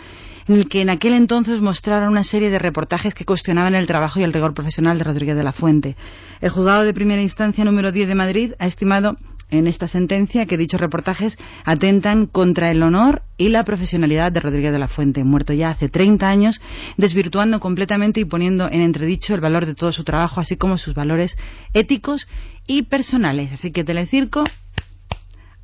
en 0.47 0.55
el 0.55 0.69
que 0.69 0.81
en 0.81 0.89
aquel 0.89 1.13
entonces 1.13 1.61
mostraron 1.61 2.09
una 2.09 2.23
serie 2.23 2.49
de 2.49 2.59
reportajes 2.59 3.13
que 3.13 3.25
cuestionaban 3.25 3.75
el 3.75 3.87
trabajo 3.87 4.19
y 4.19 4.23
el 4.23 4.33
rigor 4.33 4.53
profesional 4.53 4.97
de 4.97 5.03
Rodríguez 5.03 5.37
de 5.37 5.43
la 5.43 5.51
Fuente. 5.51 5.95
El 6.41 6.49
juzgado 6.49 6.83
de 6.83 6.93
primera 6.93 7.21
instancia 7.21 7.63
número 7.63 7.91
10 7.91 8.07
de 8.07 8.15
Madrid 8.15 8.53
ha 8.59 8.67
estimado 8.67 9.15
en 9.49 9.67
esta 9.67 9.87
sentencia 9.87 10.45
que 10.45 10.57
dichos 10.57 10.81
reportajes 10.81 11.37
atentan 11.63 12.25
contra 12.25 12.71
el 12.71 12.81
honor 12.81 13.21
y 13.37 13.49
la 13.49 13.63
profesionalidad 13.63 14.31
de 14.31 14.39
Rodríguez 14.39 14.71
de 14.71 14.79
la 14.79 14.87
Fuente, 14.87 15.23
muerto 15.23 15.53
ya 15.53 15.69
hace 15.69 15.89
30 15.89 16.27
años, 16.27 16.61
desvirtuando 16.97 17.59
completamente 17.59 18.19
y 18.19 18.25
poniendo 18.25 18.67
en 18.69 18.81
entredicho 18.81 19.35
el 19.35 19.41
valor 19.41 19.65
de 19.65 19.75
todo 19.75 19.91
su 19.91 20.03
trabajo, 20.03 20.41
así 20.41 20.57
como 20.57 20.77
sus 20.77 20.95
valores 20.95 21.37
éticos 21.73 22.27
y 22.65 22.83
personales. 22.83 23.53
Así 23.53 23.71
que 23.71 23.83
Telecirco, 23.83 24.43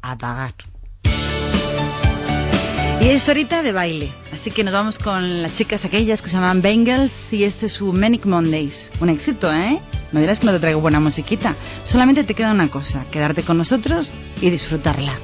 a 0.01 0.17
pagar. 0.17 0.53
Y 3.01 3.11
es 3.11 3.29
horita 3.29 3.63
de 3.63 3.71
baile, 3.71 4.11
así 4.33 4.51
que 4.51 4.61
nos 4.61 4.73
vamos 4.73 4.99
con 4.99 5.41
las 5.41 5.55
chicas 5.55 5.85
aquellas 5.85 6.21
que 6.21 6.27
se 6.27 6.35
llaman 6.35 6.61
Bengals 6.61 7.31
y 7.31 7.45
este 7.45 7.67
es 7.67 7.73
su 7.73 7.93
Manic 7.93 8.25
Mondays. 8.25 8.91
Un 8.99 9.07
éxito, 9.07 9.49
¿eh? 9.53 9.79
No 10.11 10.19
dirás 10.19 10.39
que 10.39 10.45
no 10.45 10.51
te 10.51 10.59
traigo 10.59 10.81
buena 10.81 10.99
musiquita. 10.99 11.55
Solamente 11.83 12.25
te 12.25 12.33
queda 12.33 12.51
una 12.51 12.67
cosa, 12.67 13.05
quedarte 13.09 13.43
con 13.43 13.57
nosotros 13.57 14.11
y 14.41 14.49
disfrutarla. 14.49 15.17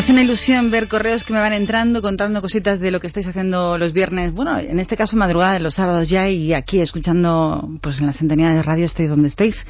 Me 0.00 0.04
hace 0.04 0.12
una 0.12 0.22
ilusión 0.22 0.70
ver 0.70 0.88
correos 0.88 1.24
que 1.24 1.34
me 1.34 1.40
van 1.40 1.52
entrando 1.52 2.00
contando 2.00 2.40
cositas 2.40 2.80
de 2.80 2.90
lo 2.90 3.00
que 3.00 3.06
estáis 3.06 3.26
haciendo 3.26 3.76
los 3.76 3.92
viernes, 3.92 4.32
bueno, 4.32 4.58
en 4.58 4.80
este 4.80 4.96
caso 4.96 5.14
madrugada, 5.18 5.58
los 5.58 5.74
sábados 5.74 6.08
ya 6.08 6.26
y 6.26 6.54
aquí 6.54 6.80
escuchando 6.80 7.68
pues 7.82 8.00
en 8.00 8.06
la 8.06 8.14
sintonía 8.14 8.48
de 8.48 8.62
radio 8.62 8.86
estéis 8.86 9.10
donde 9.10 9.28
estéis. 9.28 9.66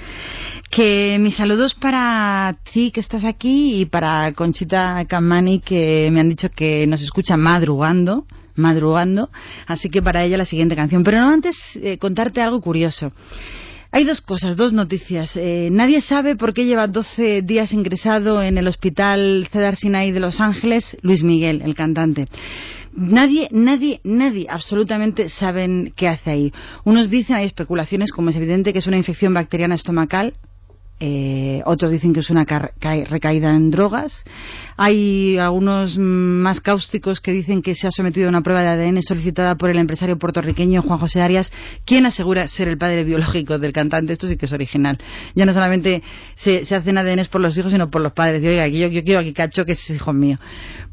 Que 0.71 1.19
mis 1.21 1.35
saludos 1.35 1.75
para 1.75 2.55
ti 2.73 2.93
que 2.93 3.01
estás 3.01 3.25
aquí 3.25 3.81
y 3.81 3.87
para 3.87 4.33
Conchita 4.33 5.05
Camani 5.07 5.59
que 5.59 6.11
me 6.13 6.21
han 6.21 6.29
dicho 6.29 6.49
que 6.49 6.87
nos 6.87 7.03
escucha 7.03 7.37
madrugando, 7.37 8.25
madrugando, 8.55 9.31
así 9.67 9.91
que 9.91 10.01
para 10.01 10.23
ella 10.23 10.39
la 10.39 10.45
siguiente 10.45 10.77
canción. 10.77 11.03
Pero 11.03 11.19
no 11.19 11.29
antes 11.29 11.75
eh, 11.83 11.99
contarte 11.99 12.41
algo 12.41 12.61
curioso. 12.61 13.11
Hay 13.93 14.05
dos 14.05 14.21
cosas, 14.21 14.57
dos 14.57 14.73
noticias. 14.73 15.37
Eh, 15.37 15.69
nadie 15.73 16.01
sabe 16.01 16.37
por 16.37 16.55
qué 16.55 16.65
lleva 16.65 16.87
12 16.87 17.43
días 17.43 17.73
ingresado 17.73 18.41
en 18.41 18.57
el 18.57 18.69
hospital 18.69 19.49
Cedar 19.51 19.75
Sinai 19.75 20.13
de 20.13 20.21
Los 20.21 20.41
Ángeles 20.41 20.97
Luis 21.03 21.25
Miguel, 21.25 21.61
el 21.63 21.75
cantante. 21.75 22.29
Nadie, 22.93 23.49
nadie, 23.51 24.01
nadie 24.05 24.47
absolutamente 24.49 25.29
saben 25.29 25.93
qué 25.97 26.07
hace 26.07 26.31
ahí. 26.31 26.53
Unos 26.85 27.11
dicen, 27.11 27.37
hay 27.37 27.47
especulaciones, 27.47 28.13
como 28.13 28.31
es 28.31 28.37
evidente, 28.37 28.73
que 28.73 28.79
es 28.79 28.87
una 28.87 28.97
infección 28.97 29.35
bacteriana 29.35 29.75
estomacal, 29.75 30.35
eh, 31.03 31.63
otros 31.65 31.91
dicen 31.91 32.13
que 32.13 32.21
es 32.21 32.29
una 32.29 32.45
recaída 32.45 33.57
en 33.57 33.71
drogas. 33.71 34.23
Hay 34.77 35.39
algunos 35.39 35.99
más 35.99 36.61
cáusticos 36.61 37.21
que 37.21 37.33
dicen 37.33 37.63
que 37.63 37.75
se 37.75 37.87
ha 37.87 37.91
sometido 37.91 38.27
a 38.27 38.29
una 38.29 38.43
prueba 38.43 38.63
de 38.63 38.69
ADN 38.69 39.03
solicitada 39.03 39.55
por 39.55 39.71
el 39.71 39.79
empresario 39.79 40.19
puertorriqueño 40.19 40.83
Juan 40.83 40.99
José 40.99 41.23
Arias, 41.23 41.53
quien 41.87 42.05
asegura 42.05 42.47
ser 42.47 42.69
el 42.69 42.77
padre 42.77 43.05
biológico 43.05 43.59
del 43.59 43.73
cantante. 43.73 44.13
Esto 44.13 44.27
sí 44.27 44.37
que 44.37 44.45
es 44.45 44.53
original. 44.53 44.99
Ya 45.35 45.47
no 45.47 45.55
solamente 45.55 46.03
se, 46.35 46.61
hacen 46.75 46.99
ADNs 46.99 47.29
por 47.29 47.41
los 47.41 47.57
hijos, 47.57 47.73
sino 47.73 47.91
por 47.91 48.03
los 48.03 48.13
padres. 48.13 48.43
Digo, 48.43 48.53
oiga, 48.53 48.69
yo, 48.69 48.89
yo 48.89 49.03
quiero 49.03 49.21
aquí 49.21 49.33
cacho 49.33 49.65
que 49.65 49.73
es 49.73 49.91
hijo 49.91 50.13
mío. 50.13 50.39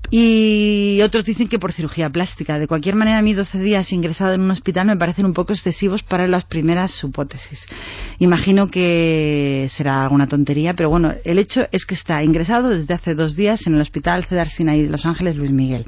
Y 0.09 0.99
otros 1.03 1.25
dicen 1.25 1.49
que 1.49 1.59
por 1.59 1.73
cirugía 1.73 2.09
plástica. 2.09 2.59
De 2.59 2.67
cualquier 2.67 2.95
manera, 2.95 3.17
a 3.17 3.21
mí 3.21 3.33
12 3.33 3.59
días 3.59 3.91
ingresado 3.91 4.33
en 4.33 4.41
un 4.41 4.51
hospital 4.51 4.87
me 4.87 4.95
parecen 4.95 5.25
un 5.25 5.33
poco 5.33 5.53
excesivos 5.53 6.03
para 6.03 6.27
las 6.27 6.45
primeras 6.45 7.03
hipótesis. 7.03 7.67
Imagino 8.19 8.67
que 8.67 9.67
será 9.69 10.03
alguna 10.03 10.27
tontería, 10.27 10.75
pero 10.75 10.89
bueno, 10.89 11.13
el 11.23 11.39
hecho 11.39 11.67
es 11.71 11.85
que 11.85 11.95
está 11.95 12.23
ingresado 12.23 12.69
desde 12.69 12.93
hace 12.93 13.15
dos 13.15 13.35
días 13.35 13.65
en 13.67 13.75
el 13.75 13.81
Hospital 13.81 14.25
Cedar 14.25 14.49
Sinai 14.49 14.83
de 14.83 14.89
Los 14.89 15.05
Ángeles 15.05 15.35
Luis 15.35 15.51
Miguel. 15.51 15.85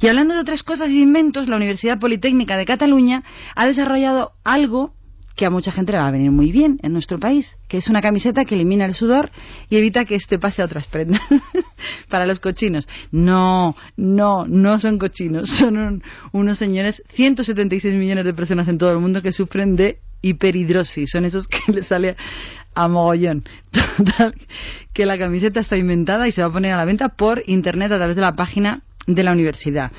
Y 0.00 0.06
hablando 0.06 0.34
de 0.34 0.40
otras 0.40 0.62
cosas 0.62 0.90
y 0.90 1.02
inventos, 1.02 1.48
la 1.48 1.56
Universidad 1.56 1.98
Politécnica 1.98 2.56
de 2.56 2.64
Cataluña 2.64 3.24
ha 3.54 3.66
desarrollado 3.66 4.32
algo 4.44 4.94
que 5.38 5.46
a 5.46 5.50
mucha 5.50 5.70
gente 5.70 5.92
le 5.92 5.98
va 5.98 6.08
a 6.08 6.10
venir 6.10 6.32
muy 6.32 6.50
bien 6.50 6.78
en 6.82 6.92
nuestro 6.92 7.18
país, 7.20 7.56
que 7.68 7.76
es 7.76 7.88
una 7.88 8.02
camiseta 8.02 8.44
que 8.44 8.56
elimina 8.56 8.84
el 8.84 8.94
sudor 8.94 9.30
y 9.70 9.76
evita 9.76 10.04
que 10.04 10.16
este 10.16 10.36
pase 10.38 10.62
a 10.62 10.64
otras 10.64 10.86
prendas 10.88 11.22
para 12.10 12.26
los 12.26 12.40
cochinos. 12.40 12.88
No, 13.12 13.76
no, 13.96 14.44
no 14.46 14.80
son 14.80 14.98
cochinos, 14.98 15.48
son 15.58 15.78
un- 15.78 16.02
unos 16.32 16.58
señores, 16.58 17.02
176 17.10 17.94
millones 17.94 18.24
de 18.24 18.34
personas 18.34 18.66
en 18.66 18.78
todo 18.78 18.90
el 18.90 18.98
mundo 18.98 19.22
que 19.22 19.32
sufren 19.32 19.76
de 19.76 20.00
hiperhidrosis, 20.22 21.08
son 21.10 21.24
esos 21.24 21.46
que 21.48 21.72
les 21.72 21.86
sale 21.86 22.16
a 22.74 22.88
mogollón. 22.88 23.44
Total, 23.96 24.34
que 24.92 25.06
la 25.06 25.18
camiseta 25.18 25.60
está 25.60 25.76
inventada 25.76 26.26
y 26.26 26.32
se 26.32 26.42
va 26.42 26.48
a 26.48 26.52
poner 26.52 26.72
a 26.72 26.76
la 26.76 26.84
venta 26.84 27.10
por 27.10 27.42
internet 27.46 27.92
a 27.92 27.96
través 27.96 28.16
de 28.16 28.22
la 28.22 28.34
página 28.34 28.82
de 29.06 29.22
la 29.22 29.32
universidad. 29.32 29.92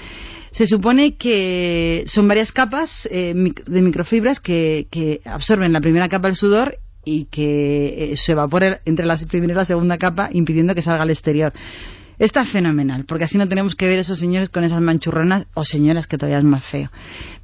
Se 0.51 0.65
supone 0.65 1.15
que 1.15 2.03
son 2.07 2.27
varias 2.27 2.51
capas 2.51 3.07
eh, 3.11 3.33
de 3.65 3.81
microfibras 3.81 4.39
que, 4.39 4.87
que 4.89 5.21
absorben 5.25 5.73
la 5.73 5.81
primera 5.81 6.09
capa 6.09 6.27
del 6.27 6.35
sudor 6.35 6.77
y 7.05 7.25
que 7.25 8.11
eh, 8.11 8.17
se 8.17 8.33
evapora 8.33 8.81
entre 8.85 9.05
la 9.05 9.17
primera 9.17 9.53
y 9.53 9.55
la 9.55 9.65
segunda 9.65 9.97
capa 9.97 10.29
impidiendo 10.31 10.75
que 10.75 10.81
salga 10.81 11.03
al 11.03 11.09
exterior. 11.09 11.53
Está 12.19 12.43
fenomenal, 12.43 13.05
porque 13.05 13.23
así 13.23 13.37
no 13.37 13.47
tenemos 13.47 13.75
que 13.75 13.87
ver 13.87 13.99
esos 13.99 14.19
señores 14.19 14.49
con 14.49 14.65
esas 14.65 14.81
manchurronas 14.81 15.45
o 15.53 15.63
señoras 15.63 16.05
que 16.05 16.17
todavía 16.17 16.39
es 16.39 16.43
más 16.43 16.65
feo. 16.65 16.91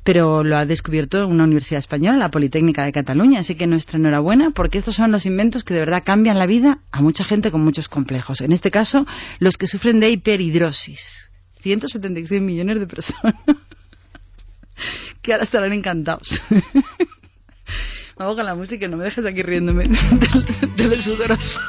Pero 0.03 0.43
lo 0.43 0.57
ha 0.57 0.65
descubierto 0.65 1.25
una 1.29 1.45
universidad 1.45 1.79
española, 1.79 2.17
la 2.17 2.29
Politécnica 2.29 2.83
de 2.83 2.91
Cataluña, 2.91 3.39
así 3.39 3.55
que 3.55 3.67
nuestra 3.67 3.97
enhorabuena, 3.97 4.51
porque 4.51 4.77
estos 4.77 4.97
son 4.97 5.13
los 5.13 5.25
inventos 5.25 5.63
que 5.63 5.73
de 5.73 5.79
verdad 5.79 6.03
cambian 6.05 6.37
la 6.37 6.45
vida 6.45 6.79
a 6.91 7.01
mucha 7.01 7.23
gente 7.23 7.51
con 7.51 7.63
muchos 7.63 7.87
complejos. 7.87 8.41
En 8.41 8.51
este 8.51 8.69
caso, 8.69 9.07
los 9.39 9.57
que 9.57 9.67
sufren 9.67 10.01
de 10.01 10.09
hiperhidrosis. 10.11 11.24
176 11.65 12.41
millones 12.43 12.79
de 12.79 12.85
personas 12.85 13.33
que 15.23 15.33
ahora 15.33 15.45
estarán 15.45 15.73
encantados. 15.73 16.39
Vamos 18.17 18.35
con 18.35 18.45
la 18.45 18.53
música, 18.53 18.87
no 18.87 18.97
me 18.97 19.05
dejes 19.05 19.25
aquí 19.25 19.41
riéndome 19.41 19.85
del, 20.77 20.95
sudoroso. 21.01 21.59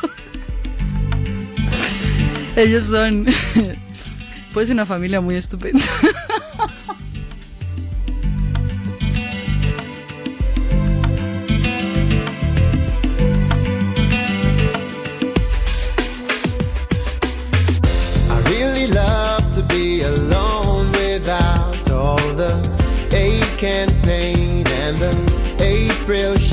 Ellos 2.56 2.84
son... 2.84 3.26
Pues 4.52 4.70
una 4.70 4.86
familia 4.86 5.20
muy 5.20 5.36
estupenda. 5.36 5.84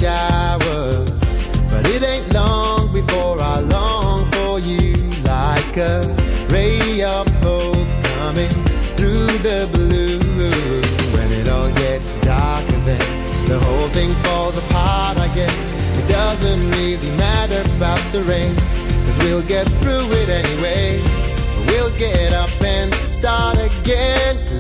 Showers. 0.04 1.10
But 1.72 1.88
it 1.88 2.04
ain't 2.04 2.34
long 2.34 2.92
before 2.92 3.40
I 3.40 3.60
long 3.60 4.30
for 4.36 4.60
you 4.60 4.92
like 5.24 5.78
a 5.78 6.04
ray 6.52 7.02
of 7.04 7.26
hope 7.40 7.88
coming 8.20 8.52
through 8.98 9.32
the 9.48 9.70
blue. 9.72 10.20
When 11.16 11.32
it 11.32 11.48
all 11.48 11.72
gets 11.74 12.10
dark 12.20 12.68
and 12.76 12.86
then 12.86 13.00
the 13.48 13.60
whole 13.60 13.90
thing 13.94 14.12
falls 14.24 14.58
apart, 14.58 15.18
I 15.18 15.30
guess 15.34 15.56
it 15.98 16.08
doesn't 16.08 16.72
really 16.72 17.12
matter 17.16 17.64
about 17.78 18.04
the 18.12 18.24
rain. 18.24 18.56
Cause 19.06 19.18
we'll 19.24 19.48
get 19.48 19.68
through 19.82 20.12
it 20.12 20.28
anyway. 20.28 21.00
We'll 21.68 21.98
get 21.98 22.34
up 22.34 22.52
and 22.62 22.94
start 23.20 23.58
again. 23.58 24.53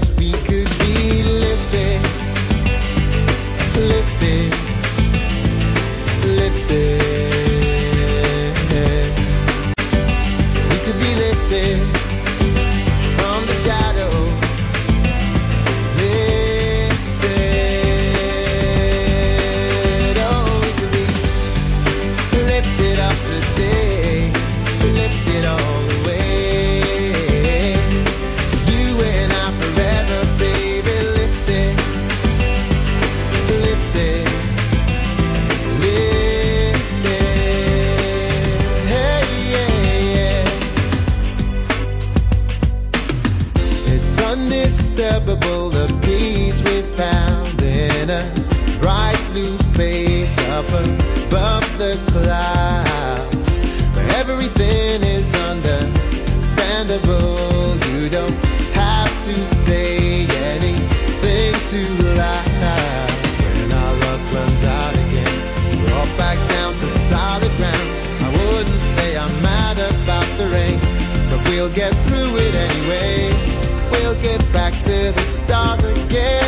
yeah. 76.13 76.42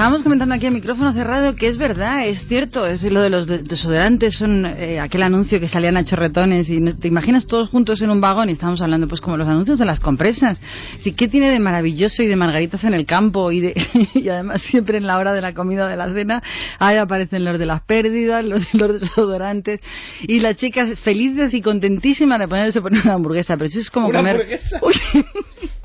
Estábamos 0.00 0.22
comentando 0.22 0.54
aquí 0.54 0.64
a 0.64 0.70
micrófono 0.70 1.12
cerrado 1.12 1.54
que 1.54 1.68
es 1.68 1.76
verdad, 1.76 2.26
es 2.26 2.46
cierto, 2.48 2.86
es 2.86 3.02
lo 3.02 3.20
de 3.20 3.28
los 3.28 3.46
de- 3.46 3.58
desodorantes, 3.58 4.34
son 4.34 4.64
eh, 4.64 4.98
aquel 4.98 5.22
anuncio 5.22 5.60
que 5.60 5.68
salían 5.68 5.98
a 5.98 6.04
chorretones 6.04 6.70
y 6.70 6.80
te 6.94 7.06
imaginas 7.06 7.44
todos 7.44 7.68
juntos 7.68 8.00
en 8.00 8.08
un 8.08 8.18
vagón 8.18 8.48
y 8.48 8.52
estábamos 8.52 8.80
hablando 8.80 9.06
pues 9.08 9.20
como 9.20 9.36
los 9.36 9.46
anuncios 9.46 9.78
de 9.78 9.84
las 9.84 10.00
compresas. 10.00 10.58
Sí, 11.00 11.12
¿Qué 11.12 11.28
tiene 11.28 11.50
de 11.50 11.60
maravilloso 11.60 12.22
y 12.22 12.28
de 12.28 12.34
margaritas 12.34 12.82
en 12.84 12.94
el 12.94 13.04
campo 13.04 13.52
y, 13.52 13.60
de, 13.60 13.74
y 14.14 14.26
además 14.30 14.62
siempre 14.62 14.96
en 14.96 15.06
la 15.06 15.18
hora 15.18 15.34
de 15.34 15.42
la 15.42 15.52
comida 15.52 15.84
o 15.84 15.88
de 15.88 15.96
la 15.98 16.10
cena 16.14 16.42
ahí 16.78 16.96
aparecen 16.96 17.44
los 17.44 17.58
de 17.58 17.66
las 17.66 17.82
pérdidas, 17.82 18.42
los 18.42 18.72
los 18.74 18.98
desodorantes 19.02 19.80
y 20.22 20.40
las 20.40 20.56
chicas 20.56 20.98
felices 20.98 21.52
y 21.52 21.60
contentísimas 21.60 22.38
de 22.38 22.48
ponerse 22.48 22.80
poner 22.80 23.02
una 23.04 23.12
hamburguesa, 23.16 23.58
pero 23.58 23.66
eso 23.66 23.80
es 23.80 23.90
como 23.90 24.08
¿Una 24.08 24.20
comer... 24.20 24.36
hamburguesa? 24.36 24.80
Uy. 24.80 24.94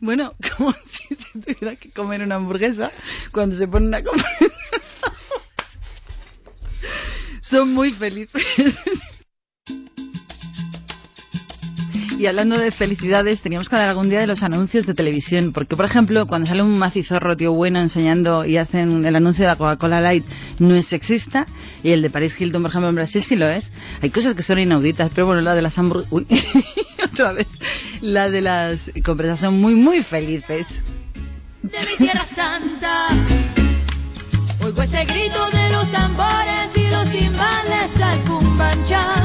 Bueno, 0.00 0.34
como 0.56 0.74
si 0.86 1.14
se 1.14 1.38
tuviera 1.38 1.76
que 1.76 1.90
comer 1.90 2.22
una 2.22 2.36
hamburguesa 2.36 2.90
cuando 3.32 3.56
se 3.56 3.68
pone 3.68 3.86
una 3.86 4.02
comer. 4.02 4.24
Son 7.40 7.72
muy 7.72 7.92
felices. 7.92 8.44
Y 12.18 12.26
hablando 12.26 12.58
de 12.58 12.72
felicidades, 12.72 13.40
teníamos 13.40 13.68
que 13.68 13.76
hablar 13.76 13.90
algún 13.90 14.10
día 14.10 14.18
de 14.18 14.26
los 14.26 14.42
anuncios 14.42 14.84
de 14.84 14.92
televisión. 14.92 15.52
Porque, 15.52 15.76
por 15.76 15.84
ejemplo, 15.84 16.26
cuando 16.26 16.48
sale 16.48 16.64
un 16.64 16.76
macizorro 16.76 17.36
tío 17.36 17.52
bueno 17.52 17.78
enseñando 17.78 18.44
y 18.44 18.56
hacen 18.56 19.06
el 19.06 19.14
anuncio 19.14 19.44
de 19.44 19.52
la 19.52 19.56
Coca-Cola 19.56 20.00
Light, 20.00 20.24
no 20.58 20.74
es 20.74 20.86
sexista. 20.86 21.46
Y 21.84 21.92
el 21.92 22.02
de 22.02 22.10
Paris 22.10 22.34
Hilton, 22.38 22.60
por 22.62 22.70
ejemplo, 22.72 22.88
en 22.88 22.96
Brasil 22.96 23.22
sí 23.22 23.36
lo 23.36 23.48
es. 23.48 23.70
Hay 24.02 24.10
cosas 24.10 24.34
que 24.34 24.42
son 24.42 24.58
inauditas, 24.58 25.12
pero 25.14 25.28
bueno, 25.28 25.42
la 25.42 25.54
de 25.54 25.62
las 25.62 25.78
hamburguesas. 25.78 26.12
Uy, 26.12 26.26
otra 27.04 27.34
vez. 27.34 27.46
La 28.00 28.28
de 28.28 28.40
las 28.40 28.90
compresas 29.04 29.38
son 29.38 29.60
muy, 29.60 29.76
muy 29.76 30.02
felices. 30.02 30.82
de 31.62 31.78
mi 31.78 31.96
tierra 31.98 32.26
santa. 32.26 33.10
Oigo 34.60 34.82
ese 34.82 35.04
grito 35.04 35.50
de 35.52 35.70
los 35.70 35.92
tambores 35.92 36.74
y 36.74 36.88
los 36.88 37.08
timbales 37.12 37.96
al 38.02 38.20
cumbanchá. 38.24 39.17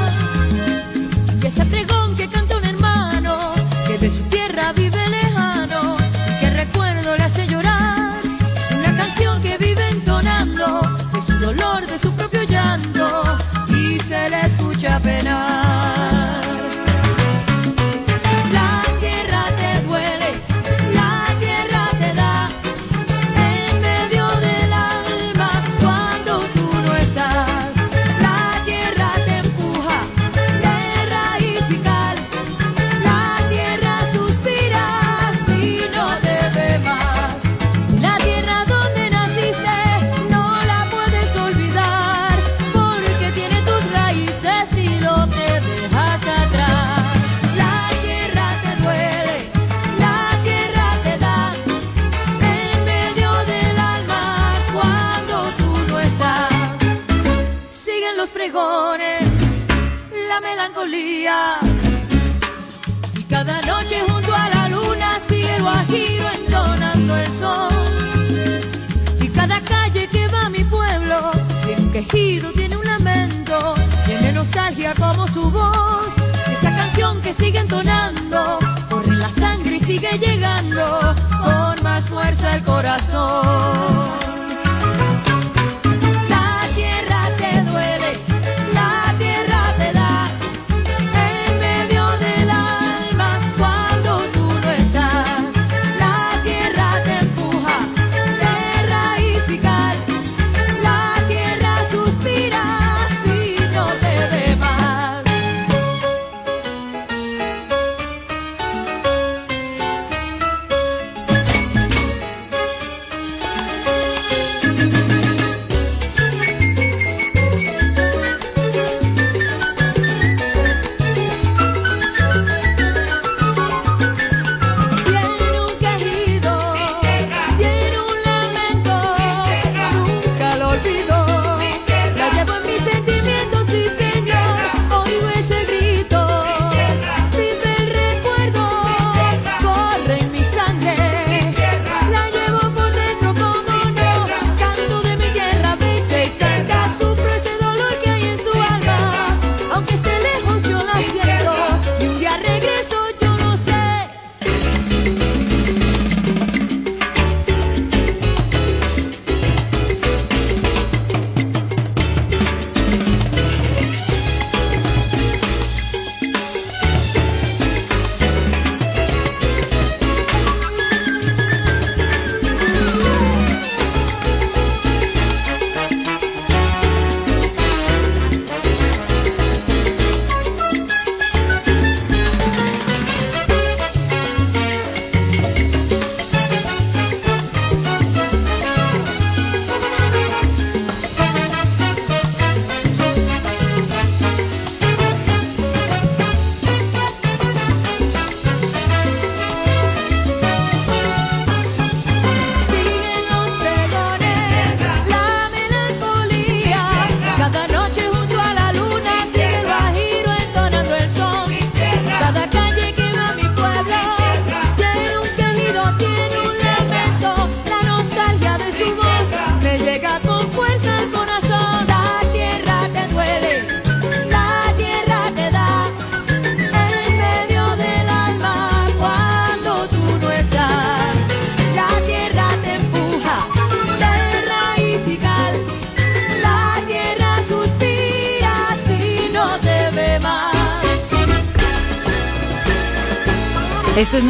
Sigue 77.53 77.65
entonando, 77.65 78.57
corre 78.89 79.15
la 79.15 79.29
sangre 79.29 79.75
y 79.75 79.79
sigue 79.81 80.17
llegando 80.17 81.13
con 81.43 81.83
más 81.83 82.03
fuerza 82.05 82.53
al 82.53 82.63
corazón. 82.63 84.32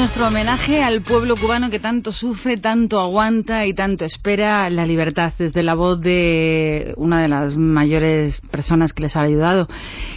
Nuestro 0.04 0.28
homenaje 0.28 0.84
al 0.84 1.02
pueblo 1.02 1.38
cubano 1.38 1.70
que 1.70 1.80
tanto 1.80 2.12
sufre, 2.12 2.58
tanto 2.58 3.00
aguanta 3.00 3.66
y 3.66 3.74
tanto 3.74 4.04
espera 4.04 4.70
la 4.70 4.86
libertad, 4.86 5.32
desde 5.40 5.64
la 5.64 5.76
voz 5.76 6.02
de 6.02 6.94
una 6.98 7.22
de 7.22 7.30
las 7.30 7.56
mayores 7.56 8.42
personas 8.52 8.92
que 8.92 9.04
les 9.04 9.16
ha 9.16 9.22
ayudado. 9.22 9.70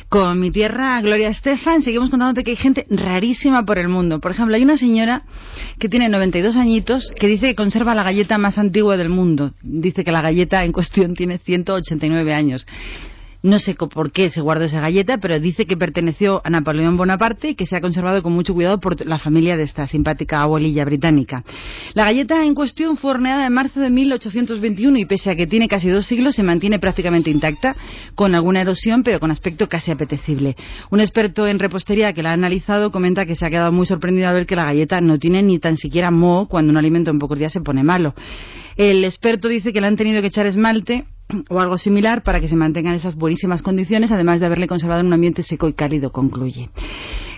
Con 0.08 0.40
mi 0.40 0.50
tierra, 0.50 1.00
Gloria 1.02 1.28
Estefan, 1.28 1.82
seguimos 1.82 2.10
contándote 2.10 2.42
que 2.42 2.50
hay 2.50 2.56
gente 2.56 2.84
rarísima 2.90 3.64
por 3.64 3.78
el 3.78 3.86
mundo. 3.86 4.18
Por 4.18 4.32
ejemplo, 4.32 4.56
hay 4.56 4.64
una 4.64 4.76
señora 4.76 5.22
que 5.78 5.88
tiene 5.88 6.08
92 6.08 6.56
añitos 6.56 7.12
que 7.12 7.28
dice 7.28 7.46
que 7.46 7.54
conserva 7.54 7.94
la 7.94 8.02
galleta 8.02 8.38
más 8.38 8.58
antigua 8.58 8.96
del 8.96 9.08
mundo. 9.08 9.52
Dice 9.62 10.02
que 10.02 10.10
la 10.10 10.20
galleta 10.20 10.64
en 10.64 10.72
cuestión 10.72 11.14
tiene 11.14 11.38
189 11.38 12.34
años. 12.34 12.66
No 13.46 13.60
sé 13.60 13.76
por 13.76 14.10
qué 14.10 14.28
se 14.28 14.40
guardó 14.40 14.64
esa 14.64 14.80
galleta, 14.80 15.18
pero 15.18 15.38
dice 15.38 15.66
que 15.66 15.76
perteneció 15.76 16.42
a 16.42 16.50
Napoleón 16.50 16.96
Bonaparte 16.96 17.50
y 17.50 17.54
que 17.54 17.64
se 17.64 17.76
ha 17.76 17.80
conservado 17.80 18.20
con 18.20 18.32
mucho 18.32 18.54
cuidado 18.54 18.80
por 18.80 19.06
la 19.06 19.18
familia 19.18 19.56
de 19.56 19.62
esta 19.62 19.86
simpática 19.86 20.42
abuelilla 20.42 20.84
británica. 20.84 21.44
La 21.94 22.06
galleta 22.06 22.44
en 22.44 22.56
cuestión 22.56 22.96
fue 22.96 23.12
horneada 23.12 23.46
en 23.46 23.52
marzo 23.52 23.78
de 23.78 23.88
1821 23.88 24.98
y 24.98 25.04
pese 25.04 25.30
a 25.30 25.36
que 25.36 25.46
tiene 25.46 25.68
casi 25.68 25.88
dos 25.88 26.06
siglos 26.06 26.34
se 26.34 26.42
mantiene 26.42 26.80
prácticamente 26.80 27.30
intacta, 27.30 27.76
con 28.16 28.34
alguna 28.34 28.62
erosión 28.62 29.04
pero 29.04 29.20
con 29.20 29.30
aspecto 29.30 29.68
casi 29.68 29.92
apetecible. 29.92 30.56
Un 30.90 30.98
experto 30.98 31.46
en 31.46 31.60
repostería 31.60 32.12
que 32.14 32.24
la 32.24 32.30
ha 32.30 32.32
analizado 32.32 32.90
comenta 32.90 33.26
que 33.26 33.36
se 33.36 33.46
ha 33.46 33.50
quedado 33.50 33.70
muy 33.70 33.86
sorprendido 33.86 34.26
al 34.26 34.34
ver 34.34 34.46
que 34.46 34.56
la 34.56 34.64
galleta 34.64 35.00
no 35.00 35.20
tiene 35.20 35.44
ni 35.44 35.60
tan 35.60 35.76
siquiera 35.76 36.10
moho 36.10 36.48
cuando 36.48 36.72
un 36.72 36.78
alimento 36.78 37.12
en 37.12 37.20
pocos 37.20 37.38
días 37.38 37.52
se 37.52 37.60
pone 37.60 37.84
malo. 37.84 38.12
El 38.76 39.04
experto 39.04 39.46
dice 39.46 39.72
que 39.72 39.80
le 39.80 39.86
han 39.86 39.96
tenido 39.96 40.20
que 40.20 40.26
echar 40.26 40.46
esmalte 40.46 41.04
o 41.48 41.60
algo 41.60 41.78
similar 41.78 42.22
para 42.22 42.40
que 42.40 42.48
se 42.48 42.56
mantengan 42.56 42.94
esas 42.94 43.14
buenísimas 43.14 43.62
condiciones, 43.62 44.12
además 44.12 44.40
de 44.40 44.46
haberle 44.46 44.66
conservado 44.66 45.00
en 45.00 45.06
un 45.06 45.12
ambiente 45.12 45.42
seco 45.42 45.68
y 45.68 45.72
cálido, 45.72 46.12
concluye. 46.12 46.70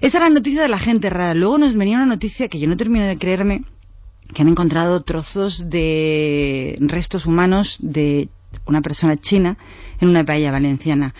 Esa 0.00 0.18
era 0.18 0.28
la 0.28 0.34
noticia 0.34 0.62
de 0.62 0.68
la 0.68 0.78
gente 0.78 1.10
rara. 1.10 1.34
Luego 1.34 1.58
nos 1.58 1.74
venía 1.74 1.96
una 1.96 2.06
noticia 2.06 2.48
que 2.48 2.58
yo 2.58 2.68
no 2.68 2.76
termino 2.76 3.06
de 3.06 3.18
creerme, 3.18 3.62
que 4.34 4.42
han 4.42 4.48
encontrado 4.48 5.00
trozos 5.02 5.68
de 5.70 6.76
restos 6.80 7.26
humanos 7.26 7.78
de 7.80 8.28
una 8.66 8.80
persona 8.80 9.16
china 9.16 9.56
en 10.00 10.08
una 10.08 10.24
paella 10.24 10.52
valenciana. 10.52 11.14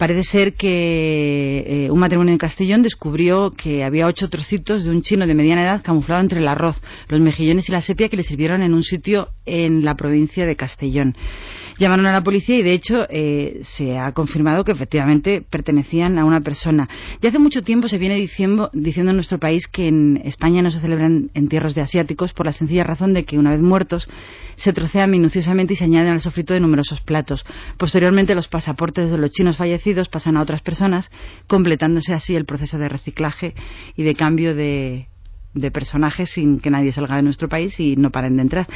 Parece 0.00 0.22
ser 0.22 0.54
que 0.54 1.62
eh, 1.66 1.90
un 1.90 1.98
matrimonio 1.98 2.32
en 2.32 2.38
Castellón 2.38 2.80
descubrió 2.80 3.50
que 3.50 3.84
había 3.84 4.06
ocho 4.06 4.30
trocitos 4.30 4.82
de 4.82 4.90
un 4.90 5.02
chino 5.02 5.26
de 5.26 5.34
mediana 5.34 5.62
edad 5.62 5.82
camuflado 5.82 6.22
entre 6.22 6.40
el 6.40 6.48
arroz, 6.48 6.82
los 7.08 7.20
mejillones 7.20 7.68
y 7.68 7.72
la 7.72 7.82
sepia 7.82 8.08
que 8.08 8.16
le 8.16 8.22
sirvieron 8.22 8.62
en 8.62 8.72
un 8.72 8.82
sitio 8.82 9.28
en 9.44 9.84
la 9.84 9.94
provincia 9.94 10.46
de 10.46 10.56
Castellón. 10.56 11.14
Llamaron 11.80 12.04
a 12.04 12.12
la 12.12 12.22
policía 12.22 12.58
y 12.58 12.62
de 12.62 12.74
hecho 12.74 13.06
eh, 13.08 13.60
se 13.62 13.98
ha 13.98 14.12
confirmado 14.12 14.64
que 14.64 14.72
efectivamente 14.72 15.40
pertenecían 15.40 16.18
a 16.18 16.26
una 16.26 16.42
persona. 16.42 16.90
Ya 17.22 17.30
hace 17.30 17.38
mucho 17.38 17.62
tiempo 17.62 17.88
se 17.88 17.96
viene 17.96 18.16
diciendo, 18.16 18.68
diciendo 18.74 19.12
en 19.12 19.16
nuestro 19.16 19.38
país 19.38 19.66
que 19.66 19.88
en 19.88 20.20
España 20.22 20.60
no 20.60 20.70
se 20.70 20.80
celebran 20.80 21.30
entierros 21.32 21.74
de 21.74 21.80
asiáticos 21.80 22.34
por 22.34 22.44
la 22.44 22.52
sencilla 22.52 22.84
razón 22.84 23.14
de 23.14 23.24
que 23.24 23.38
una 23.38 23.52
vez 23.52 23.62
muertos 23.62 24.10
se 24.56 24.74
trocean 24.74 25.10
minuciosamente 25.10 25.72
y 25.72 25.76
se 25.76 25.84
añaden 25.84 26.12
al 26.12 26.20
sofrito 26.20 26.52
de 26.52 26.60
numerosos 26.60 27.00
platos. 27.00 27.46
Posteriormente 27.78 28.34
los 28.34 28.48
pasaportes 28.48 29.10
de 29.10 29.16
los 29.16 29.30
chinos 29.30 29.56
fallecidos 29.56 30.10
pasan 30.10 30.36
a 30.36 30.42
otras 30.42 30.60
personas, 30.60 31.10
completándose 31.46 32.12
así 32.12 32.36
el 32.36 32.44
proceso 32.44 32.76
de 32.76 32.90
reciclaje 32.90 33.54
y 33.96 34.02
de 34.02 34.14
cambio 34.14 34.54
de, 34.54 35.08
de 35.54 35.70
personajes 35.70 36.28
sin 36.28 36.60
que 36.60 36.68
nadie 36.68 36.92
salga 36.92 37.16
de 37.16 37.22
nuestro 37.22 37.48
país 37.48 37.80
y 37.80 37.96
no 37.96 38.10
paren 38.10 38.36
de 38.36 38.42
entrar. 38.42 38.66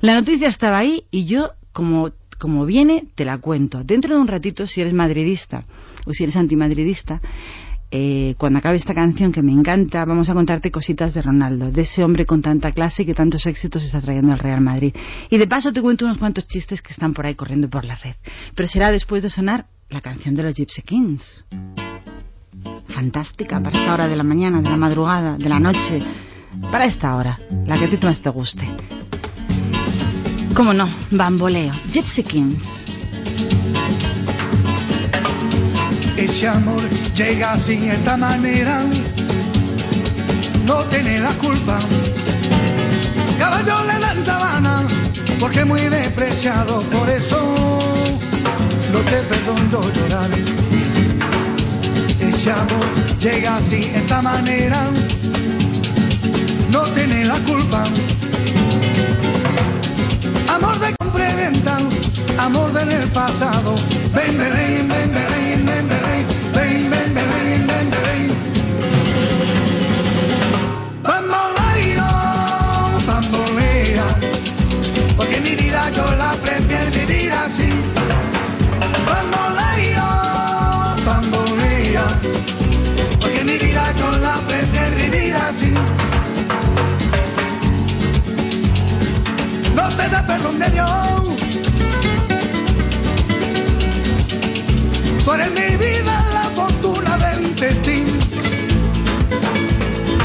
La 0.00 0.14
noticia 0.14 0.46
estaba 0.46 0.78
ahí 0.78 1.02
y 1.10 1.24
yo, 1.24 1.50
como, 1.72 2.12
como 2.42 2.66
viene, 2.66 3.04
te 3.14 3.24
la 3.24 3.38
cuento. 3.38 3.84
Dentro 3.84 4.16
de 4.16 4.20
un 4.20 4.26
ratito, 4.26 4.66
si 4.66 4.80
eres 4.80 4.92
madridista 4.92 5.64
o 6.06 6.12
si 6.12 6.24
eres 6.24 6.34
antimadridista, 6.34 7.20
eh, 7.88 8.34
cuando 8.36 8.58
acabe 8.58 8.74
esta 8.74 8.94
canción 8.94 9.30
que 9.30 9.42
me 9.42 9.52
encanta, 9.52 10.04
vamos 10.04 10.28
a 10.28 10.34
contarte 10.34 10.72
cositas 10.72 11.14
de 11.14 11.22
Ronaldo, 11.22 11.70
de 11.70 11.82
ese 11.82 12.02
hombre 12.02 12.26
con 12.26 12.42
tanta 12.42 12.72
clase 12.72 13.04
y 13.04 13.06
que 13.06 13.14
tantos 13.14 13.46
éxitos 13.46 13.84
está 13.84 14.00
trayendo 14.00 14.32
al 14.32 14.40
Real 14.40 14.60
Madrid. 14.60 14.92
Y 15.30 15.38
de 15.38 15.46
paso 15.46 15.72
te 15.72 15.80
cuento 15.80 16.04
unos 16.04 16.18
cuantos 16.18 16.48
chistes 16.48 16.82
que 16.82 16.92
están 16.92 17.14
por 17.14 17.26
ahí 17.26 17.36
corriendo 17.36 17.70
por 17.70 17.84
la 17.84 17.94
red. 17.94 18.16
Pero 18.56 18.66
será 18.66 18.90
después 18.90 19.22
de 19.22 19.30
sonar 19.30 19.66
la 19.88 20.00
canción 20.00 20.34
de 20.34 20.42
los 20.42 20.54
Gypsy 20.56 20.82
Kings. 20.82 21.46
Fantástica 22.88 23.60
para 23.60 23.78
esta 23.78 23.94
hora 23.94 24.08
de 24.08 24.16
la 24.16 24.24
mañana, 24.24 24.60
de 24.60 24.68
la 24.68 24.76
madrugada, 24.76 25.36
de 25.38 25.48
la 25.48 25.60
noche. 25.60 26.02
Para 26.72 26.86
esta 26.86 27.14
hora, 27.14 27.38
la 27.66 27.78
que 27.78 27.84
a 27.84 27.88
ti 27.88 27.98
más 28.02 28.20
te 28.20 28.30
guste. 28.30 28.66
¿Cómo 30.54 30.74
no? 30.74 30.86
Bamboleo. 31.10 31.72
Gypsy 31.90 32.22
Kings. 32.22 32.62
Ese 36.16 36.46
amor 36.46 36.82
llega 37.14 37.52
así 37.52 37.76
de 37.76 37.94
esta 37.94 38.16
manera, 38.18 38.82
no 40.66 40.84
tiene 40.84 41.20
la 41.20 41.32
culpa. 41.38 41.78
Caballo 43.38 43.84
le 43.84 43.98
dan 43.98 44.24
sabana, 44.26 44.86
porque 45.40 45.64
muy 45.64 45.80
despreciado, 45.80 46.80
por 46.90 47.08
eso 47.08 47.54
no 48.92 48.98
te 49.00 49.22
perdono 49.22 49.90
llorar. 49.90 50.30
Ese 52.20 52.52
amor 52.52 53.18
llega 53.18 53.56
así 53.56 53.80
de 53.80 53.98
esta 53.98 54.20
manera, 54.20 54.90
no 56.70 56.82
tiene 56.92 57.24
la 57.24 57.38
culpa. 57.40 57.84
Amor 60.54 60.78
de 60.80 60.94
compra 60.98 61.32
amor 62.38 62.72
del 62.72 63.08
pasado. 63.12 63.74
Ven, 64.14 64.36
ven, 64.38 64.52
ven, 64.88 64.88
ven, 64.88 65.12
ven, 65.12 65.66
ven, 65.66 65.88
ven, 65.88 66.90
ven, 66.90 67.14
ven, 67.14 67.66
ven, 67.66 68.32
bambolea, 73.06 74.06
porque 75.16 75.40
mi 75.40 75.54
vida 75.54 75.90
yo 75.90 76.04
la 76.16 76.41
da 90.12 90.26
perdón 90.26 90.58
de 90.58 90.68
Dios. 90.68 91.22
Tú 95.24 95.32
eres 95.32 95.50
mi 95.52 95.76
vida, 95.76 96.14
la 96.34 96.42
fortuna 96.54 97.16
del 97.16 97.56
destino. 97.56 98.18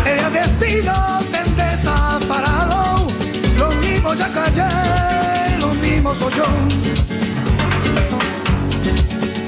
El 0.06 0.34
destino 0.34 1.20
te 1.32 1.42
desaparado. 1.64 3.08
Lo 3.58 3.70
mismo 3.84 4.14
ya 4.14 4.30
callé, 4.34 5.58
lo 5.58 5.70
mismo 5.76 6.14
soy 6.16 6.34
yo. 6.34 6.48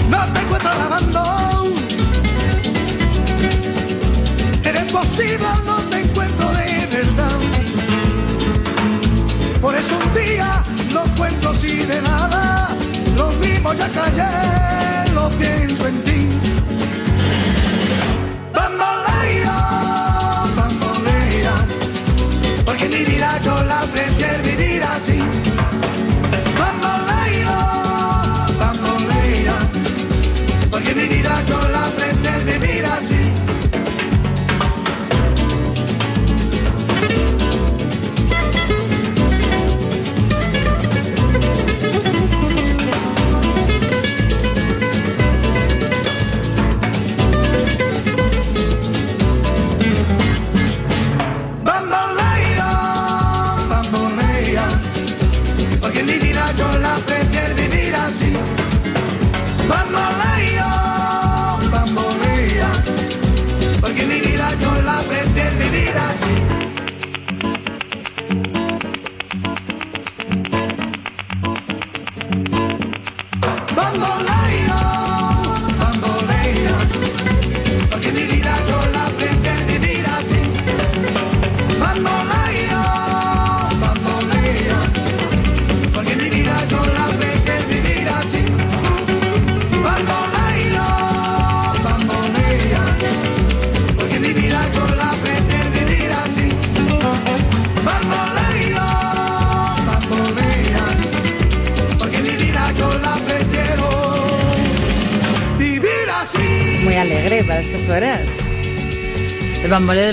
No 0.09 0.19
te 0.33 0.39
encuentro 0.39 0.71
lavando. 0.81 1.23
Eres 4.63 4.91
posible, 4.91 5.49
no 5.65 5.75
te 5.89 5.99
encuentro 5.99 6.47
de 6.53 6.87
verdad. 6.93 7.38
Por 9.69 9.77
eso 9.77 9.99
un 9.99 10.13
día 10.15 10.63
no 10.91 11.03
cuento 11.15 11.49
así 11.49 11.75
de 11.85 12.01
nada. 12.01 12.75
Lo 13.15 13.29
mismo 13.33 13.71
ya 13.73 13.87
callé, 13.89 15.11
lo 15.13 15.29
pienso 15.37 15.87
en 15.87 16.03
ti. 16.05 16.27
Bambolea, 18.51 19.55
bambolea, 20.55 21.53
porque 22.65 22.89
mi 22.89 23.03
vida 23.11 23.39
yo 23.43 23.63
la 23.63 23.81
prefiero 23.93 24.58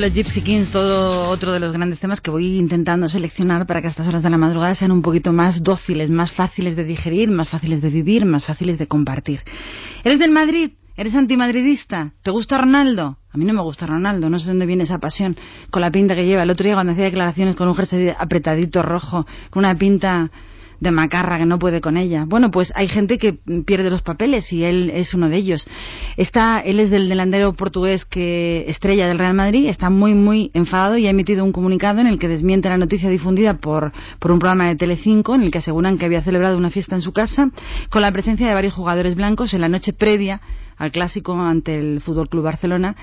los 0.06 0.14
Gypsy 0.14 0.40
Kings, 0.40 0.70
todo 0.70 1.28
otro 1.30 1.52
de 1.52 1.58
los 1.58 1.72
grandes 1.72 1.98
temas 1.98 2.20
que 2.20 2.30
voy 2.30 2.58
intentando 2.58 3.08
seleccionar 3.08 3.66
para 3.66 3.82
que 3.82 3.88
estas 3.88 4.06
horas 4.06 4.22
de 4.22 4.30
la 4.30 4.38
madrugada 4.38 4.72
sean 4.76 4.92
un 4.92 5.02
poquito 5.02 5.32
más 5.32 5.64
dóciles, 5.64 6.10
más 6.10 6.30
fáciles 6.30 6.76
de 6.76 6.84
digerir, 6.84 7.28
más 7.28 7.48
fáciles 7.48 7.82
de 7.82 7.90
vivir, 7.90 8.24
más 8.24 8.44
fáciles 8.44 8.78
de 8.78 8.86
compartir. 8.86 9.40
¿Eres 10.04 10.20
del 10.20 10.30
Madrid? 10.30 10.74
¿Eres 10.96 11.16
antimadridista? 11.16 12.12
¿Te 12.22 12.30
gusta 12.30 12.56
Ronaldo? 12.56 13.18
A 13.32 13.36
mí 13.36 13.44
no 13.44 13.52
me 13.52 13.62
gusta 13.62 13.86
Ronaldo, 13.86 14.30
no 14.30 14.38
sé 14.38 14.46
dónde 14.46 14.66
viene 14.66 14.84
esa 14.84 14.98
pasión 14.98 15.36
con 15.70 15.82
la 15.82 15.90
pinta 15.90 16.14
que 16.14 16.24
lleva. 16.24 16.44
El 16.44 16.50
otro 16.50 16.62
día 16.62 16.74
cuando 16.74 16.92
hacía 16.92 17.06
declaraciones 17.06 17.56
con 17.56 17.66
un 17.66 17.74
jersey 17.74 18.12
apretadito 18.16 18.82
rojo, 18.82 19.26
con 19.50 19.64
una 19.64 19.74
pinta 19.74 20.30
de 20.80 20.90
macarra 20.90 21.38
que 21.38 21.46
no 21.46 21.58
puede 21.58 21.80
con 21.80 21.96
ella. 21.96 22.24
Bueno, 22.26 22.50
pues 22.50 22.72
hay 22.76 22.88
gente 22.88 23.18
que 23.18 23.32
pierde 23.64 23.90
los 23.90 24.02
papeles 24.02 24.52
y 24.52 24.64
él 24.64 24.90
es 24.94 25.14
uno 25.14 25.28
de 25.28 25.36
ellos. 25.36 25.66
Está, 26.16 26.60
él 26.60 26.80
es 26.80 26.90
del 26.90 27.08
delantero 27.08 27.52
portugués 27.52 28.04
que 28.04 28.64
estrella 28.68 29.08
del 29.08 29.18
Real 29.18 29.34
Madrid, 29.34 29.66
está 29.68 29.90
muy 29.90 30.14
muy 30.14 30.50
enfadado 30.54 30.96
y 30.98 31.06
ha 31.06 31.10
emitido 31.10 31.44
un 31.44 31.52
comunicado 31.52 32.00
en 32.00 32.06
el 32.06 32.18
que 32.18 32.28
desmiente 32.28 32.68
la 32.68 32.78
noticia 32.78 33.10
difundida 33.10 33.54
por, 33.54 33.92
por 34.18 34.30
un 34.30 34.38
programa 34.38 34.68
de 34.68 34.76
Telecinco 34.76 35.34
en 35.34 35.42
el 35.42 35.50
que 35.50 35.58
aseguran 35.58 35.98
que 35.98 36.06
había 36.06 36.22
celebrado 36.22 36.56
una 36.56 36.70
fiesta 36.70 36.94
en 36.94 37.02
su 37.02 37.12
casa 37.12 37.50
con 37.90 38.02
la 38.02 38.12
presencia 38.12 38.48
de 38.48 38.54
varios 38.54 38.74
jugadores 38.74 39.14
blancos 39.14 39.54
en 39.54 39.60
la 39.60 39.68
noche 39.68 39.92
previa 39.92 40.40
al 40.76 40.92
clásico 40.92 41.34
ante 41.34 41.78
el 41.78 42.00
Fútbol 42.00 42.28
Club 42.28 42.44
Barcelona 42.44 42.96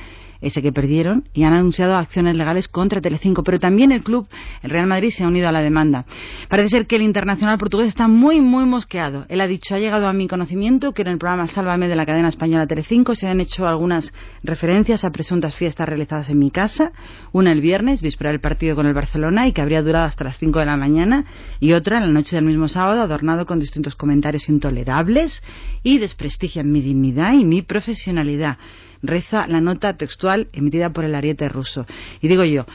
ese 0.43 0.61
que 0.61 0.71
perdieron, 0.71 1.23
y 1.33 1.43
han 1.43 1.53
anunciado 1.53 1.95
acciones 1.95 2.35
legales 2.35 2.67
contra 2.67 3.01
Telecinco. 3.01 3.43
Pero 3.43 3.59
también 3.59 3.91
el 3.91 4.03
club, 4.03 4.27
el 4.61 4.69
Real 4.69 4.87
Madrid, 4.87 5.09
se 5.09 5.23
ha 5.23 5.27
unido 5.27 5.47
a 5.47 5.51
la 5.51 5.61
demanda. 5.61 6.05
Parece 6.49 6.69
ser 6.69 6.85
que 6.85 6.97
el 6.97 7.01
internacional 7.01 7.57
portugués 7.57 7.87
está 7.87 8.07
muy, 8.07 8.41
muy 8.41 8.65
mosqueado. 8.65 9.25
Él 9.29 9.41
ha 9.41 9.47
dicho, 9.47 9.73
ha 9.73 9.79
llegado 9.79 10.07
a 10.07 10.13
mi 10.13 10.27
conocimiento 10.27 10.93
que 10.93 11.03
en 11.03 11.07
el 11.07 11.17
programa 11.17 11.47
Sálvame 11.47 11.87
de 11.87 11.95
la 11.95 12.05
cadena 12.05 12.27
española 12.27 12.67
Telecinco 12.67 13.15
se 13.15 13.27
han 13.27 13.39
hecho 13.39 13.65
algunas 13.65 14.13
referencias 14.43 15.05
a 15.05 15.11
presuntas 15.11 15.55
fiestas 15.55 15.87
realizadas 15.87 16.29
en 16.29 16.39
mi 16.39 16.51
casa, 16.51 16.91
una 17.31 17.51
el 17.53 17.61
viernes, 17.61 18.01
víspera 18.01 18.31
del 18.31 18.41
partido 18.41 18.75
con 18.75 18.85
el 18.85 18.93
Barcelona, 18.93 19.47
y 19.47 19.53
que 19.53 19.61
habría 19.61 19.81
durado 19.81 20.05
hasta 20.05 20.25
las 20.25 20.37
5 20.37 20.59
de 20.59 20.65
la 20.65 20.75
mañana, 20.75 21.25
y 21.59 21.73
otra 21.73 21.99
en 21.99 22.07
la 22.07 22.11
noche 22.11 22.35
del 22.35 22.45
mismo 22.45 22.67
sábado, 22.67 23.01
adornado 23.01 23.45
con 23.45 23.59
distintos 23.59 23.95
comentarios 23.95 24.49
intolerables 24.49 25.41
y 25.83 25.99
desprestigian 25.99 26.71
mi 26.71 26.81
dignidad 26.81 27.33
y 27.33 27.45
mi 27.45 27.61
profesionalidad 27.61 28.57
reza 29.03 29.45
la 29.47 29.61
nota 29.61 29.95
textual 29.95 30.47
emitida 30.53 30.89
por 30.89 31.03
el 31.05 31.13
ariete 31.13 31.49
ruso. 31.49 31.85
Y 32.21 32.27
digo 32.27 32.43
yo, 32.43 32.65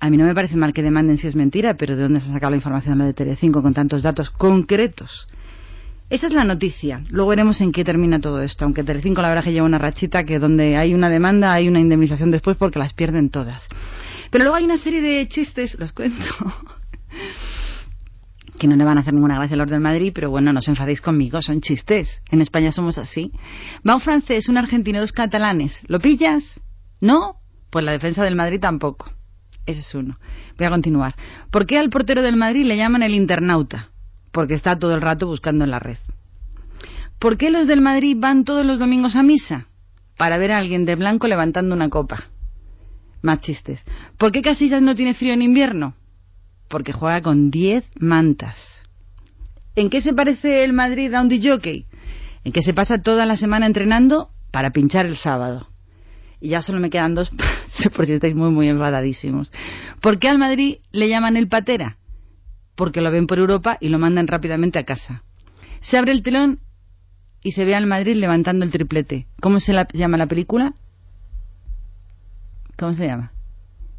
a 0.00 0.08
mí 0.08 0.16
no 0.16 0.24
me 0.24 0.34
parece 0.34 0.56
mal 0.56 0.72
que 0.72 0.82
demanden 0.82 1.18
si 1.18 1.28
es 1.28 1.36
mentira, 1.36 1.74
pero 1.74 1.96
¿de 1.96 2.02
dónde 2.02 2.20
se 2.20 2.30
ha 2.30 2.32
sacado 2.32 2.50
la 2.50 2.56
información 2.56 2.98
de 2.98 3.12
Telecinco 3.12 3.62
con 3.62 3.74
tantos 3.74 4.02
datos 4.02 4.30
concretos? 4.30 5.28
Esa 6.10 6.26
es 6.26 6.32
la 6.32 6.44
noticia. 6.44 7.02
Luego 7.10 7.30
veremos 7.30 7.60
en 7.60 7.72
qué 7.72 7.84
termina 7.84 8.20
todo 8.20 8.42
esto. 8.42 8.64
Aunque 8.64 8.84
Telecinco 8.84 9.22
la 9.22 9.28
verdad 9.28 9.44
que 9.44 9.52
lleva 9.52 9.64
una 9.64 9.78
rachita 9.78 10.24
que 10.24 10.38
donde 10.38 10.76
hay 10.76 10.92
una 10.92 11.08
demanda 11.08 11.52
hay 11.52 11.68
una 11.68 11.80
indemnización 11.80 12.30
después 12.30 12.56
porque 12.56 12.78
las 12.78 12.92
pierden 12.92 13.30
todas. 13.30 13.68
Pero 14.30 14.44
luego 14.44 14.56
hay 14.56 14.64
una 14.64 14.76
serie 14.76 15.00
de 15.00 15.28
chistes, 15.28 15.78
los 15.78 15.92
cuento, 15.92 16.18
que 18.62 18.68
no 18.68 18.76
le 18.76 18.84
van 18.84 18.96
a 18.96 19.00
hacer 19.00 19.12
ninguna 19.12 19.34
gracia 19.34 19.56
a 19.56 19.58
los 19.58 19.68
del 19.68 19.80
Madrid, 19.80 20.12
pero 20.14 20.30
bueno, 20.30 20.52
no 20.52 20.60
os 20.60 20.68
enfadéis 20.68 21.00
conmigo, 21.00 21.42
son 21.42 21.60
chistes. 21.60 22.22
En 22.30 22.40
España 22.40 22.70
somos 22.70 22.96
así. 22.96 23.32
Va 23.84 23.96
un 23.96 24.00
francés, 24.00 24.48
un 24.48 24.56
argentino, 24.56 25.00
dos 25.00 25.10
catalanes. 25.10 25.82
¿Lo 25.88 25.98
pillas? 25.98 26.60
¿No? 27.00 27.40
Pues 27.70 27.84
la 27.84 27.90
defensa 27.90 28.22
del 28.22 28.36
Madrid 28.36 28.60
tampoco. 28.60 29.10
Ese 29.66 29.80
es 29.80 29.92
uno. 29.96 30.16
Voy 30.56 30.64
a 30.68 30.70
continuar. 30.70 31.16
¿Por 31.50 31.66
qué 31.66 31.76
al 31.76 31.90
portero 31.90 32.22
del 32.22 32.36
Madrid 32.36 32.64
le 32.64 32.76
llaman 32.76 33.02
el 33.02 33.14
internauta? 33.14 33.90
Porque 34.30 34.54
está 34.54 34.78
todo 34.78 34.94
el 34.94 35.00
rato 35.00 35.26
buscando 35.26 35.64
en 35.64 35.72
la 35.72 35.80
red. 35.80 35.98
¿Por 37.18 37.36
qué 37.36 37.50
los 37.50 37.66
del 37.66 37.80
Madrid 37.80 38.16
van 38.16 38.44
todos 38.44 38.64
los 38.64 38.78
domingos 38.78 39.16
a 39.16 39.24
misa? 39.24 39.66
Para 40.16 40.38
ver 40.38 40.52
a 40.52 40.58
alguien 40.58 40.84
de 40.84 40.94
blanco 40.94 41.26
levantando 41.26 41.74
una 41.74 41.88
copa. 41.88 42.28
Más 43.22 43.40
chistes. 43.40 43.84
¿Por 44.18 44.30
qué 44.30 44.40
Casillas 44.40 44.82
no 44.82 44.94
tiene 44.94 45.14
frío 45.14 45.34
en 45.34 45.42
invierno? 45.42 45.96
Porque 46.72 46.92
juega 46.94 47.20
con 47.20 47.50
10 47.50 47.84
mantas. 48.00 48.82
¿En 49.76 49.90
qué 49.90 50.00
se 50.00 50.14
parece 50.14 50.64
el 50.64 50.72
Madrid 50.72 51.12
a 51.12 51.20
un 51.20 51.28
jockey? 51.28 51.84
En 52.44 52.52
que 52.52 52.62
se 52.62 52.72
pasa 52.72 53.02
toda 53.02 53.26
la 53.26 53.36
semana 53.36 53.66
entrenando 53.66 54.30
para 54.50 54.70
pinchar 54.70 55.04
el 55.04 55.16
sábado. 55.18 55.68
Y 56.40 56.48
ya 56.48 56.62
solo 56.62 56.80
me 56.80 56.88
quedan 56.88 57.14
dos, 57.14 57.30
por 57.94 58.06
si 58.06 58.14
estáis 58.14 58.34
muy, 58.34 58.48
muy 58.50 58.68
enfadadísimos. 58.68 59.52
¿Por 60.00 60.18
qué 60.18 60.28
al 60.30 60.38
Madrid 60.38 60.78
le 60.92 61.10
llaman 61.10 61.36
el 61.36 61.46
patera? 61.48 61.98
Porque 62.74 63.02
lo 63.02 63.10
ven 63.10 63.26
por 63.26 63.38
Europa 63.38 63.76
y 63.78 63.90
lo 63.90 63.98
mandan 63.98 64.26
rápidamente 64.26 64.78
a 64.78 64.84
casa. 64.84 65.22
Se 65.82 65.98
abre 65.98 66.12
el 66.12 66.22
telón 66.22 66.60
y 67.42 67.52
se 67.52 67.66
ve 67.66 67.74
al 67.74 67.86
Madrid 67.86 68.16
levantando 68.16 68.64
el 68.64 68.72
triplete. 68.72 69.26
¿Cómo 69.42 69.60
se 69.60 69.74
la- 69.74 69.86
llama 69.92 70.16
la 70.16 70.26
película? 70.26 70.72
¿Cómo 72.78 72.94
se 72.94 73.06
llama? 73.06 73.32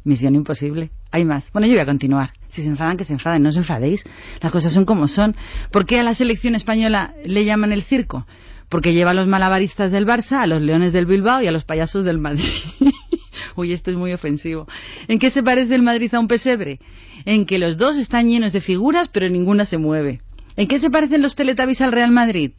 Misión 0.02 0.34
imposible. 0.34 0.90
Hay 1.14 1.24
más. 1.24 1.48
Bueno, 1.52 1.68
yo 1.68 1.74
voy 1.74 1.80
a 1.80 1.86
continuar. 1.86 2.30
Si 2.48 2.60
se 2.60 2.68
enfadan, 2.68 2.96
que 2.96 3.04
se 3.04 3.12
enfaden. 3.12 3.40
No 3.40 3.50
os 3.50 3.56
enfadéis. 3.56 4.02
Las 4.40 4.50
cosas 4.50 4.72
son 4.72 4.84
como 4.84 5.06
son. 5.06 5.36
¿Por 5.70 5.86
qué 5.86 6.00
a 6.00 6.02
la 6.02 6.12
selección 6.12 6.56
española 6.56 7.14
le 7.24 7.44
llaman 7.44 7.70
el 7.72 7.82
circo? 7.82 8.26
Porque 8.68 8.92
lleva 8.92 9.12
a 9.12 9.14
los 9.14 9.28
malabaristas 9.28 9.92
del 9.92 10.08
Barça, 10.08 10.40
a 10.40 10.48
los 10.48 10.60
leones 10.60 10.92
del 10.92 11.06
Bilbao 11.06 11.40
y 11.40 11.46
a 11.46 11.52
los 11.52 11.64
payasos 11.64 12.04
del 12.04 12.18
Madrid. 12.18 12.50
Uy, 13.54 13.72
esto 13.72 13.92
es 13.92 13.96
muy 13.96 14.12
ofensivo. 14.12 14.66
¿En 15.06 15.20
qué 15.20 15.30
se 15.30 15.44
parece 15.44 15.76
el 15.76 15.82
Madrid 15.82 16.12
a 16.12 16.18
un 16.18 16.26
pesebre? 16.26 16.80
En 17.24 17.46
que 17.46 17.58
los 17.58 17.78
dos 17.78 17.96
están 17.96 18.28
llenos 18.28 18.52
de 18.52 18.60
figuras, 18.60 19.06
pero 19.06 19.28
ninguna 19.28 19.66
se 19.66 19.78
mueve. 19.78 20.20
¿En 20.56 20.66
qué 20.66 20.80
se 20.80 20.90
parecen 20.90 21.22
los 21.22 21.36
Teletubbies 21.36 21.80
al 21.80 21.92
Real 21.92 22.10
Madrid? 22.10 22.54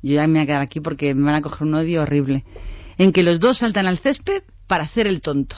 Yo 0.00 0.14
ya 0.14 0.28
me 0.28 0.34
voy 0.34 0.42
a 0.42 0.46
quedar 0.46 0.62
aquí 0.62 0.78
porque 0.78 1.12
me 1.16 1.24
van 1.24 1.34
a 1.34 1.42
coger 1.42 1.66
un 1.66 1.74
odio 1.74 2.02
horrible. 2.02 2.44
En 2.98 3.12
que 3.12 3.24
los 3.24 3.40
dos 3.40 3.58
saltan 3.58 3.86
al 3.86 3.98
césped 3.98 4.44
para 4.68 4.84
hacer 4.84 5.08
el 5.08 5.20
tonto. 5.22 5.56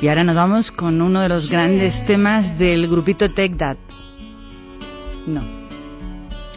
Y 0.00 0.08
ahora 0.08 0.24
nos 0.24 0.34
vamos 0.34 0.72
con 0.72 1.02
uno 1.02 1.20
de 1.20 1.28
los 1.28 1.50
grandes 1.50 2.06
temas 2.06 2.58
del 2.58 2.88
grupito 2.88 3.28
Take 3.28 3.56
That. 3.56 3.76
No. 5.26 5.42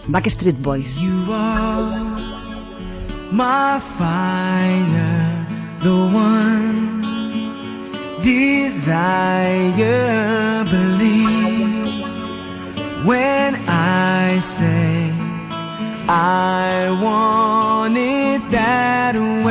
Backstreet 0.08 0.58
Boys. 0.62 0.96
You 0.96 1.26
are 1.30 2.00
my 3.34 3.82
fire, 3.98 5.46
the 5.82 5.90
one 5.90 7.02
desire. 8.24 9.44
Believe 10.64 12.04
when 13.06 13.56
I 13.68 14.40
say 14.58 15.12
I 16.08 16.90
want 17.02 17.98
it 17.98 18.52
that 18.52 19.16
way. 19.18 19.43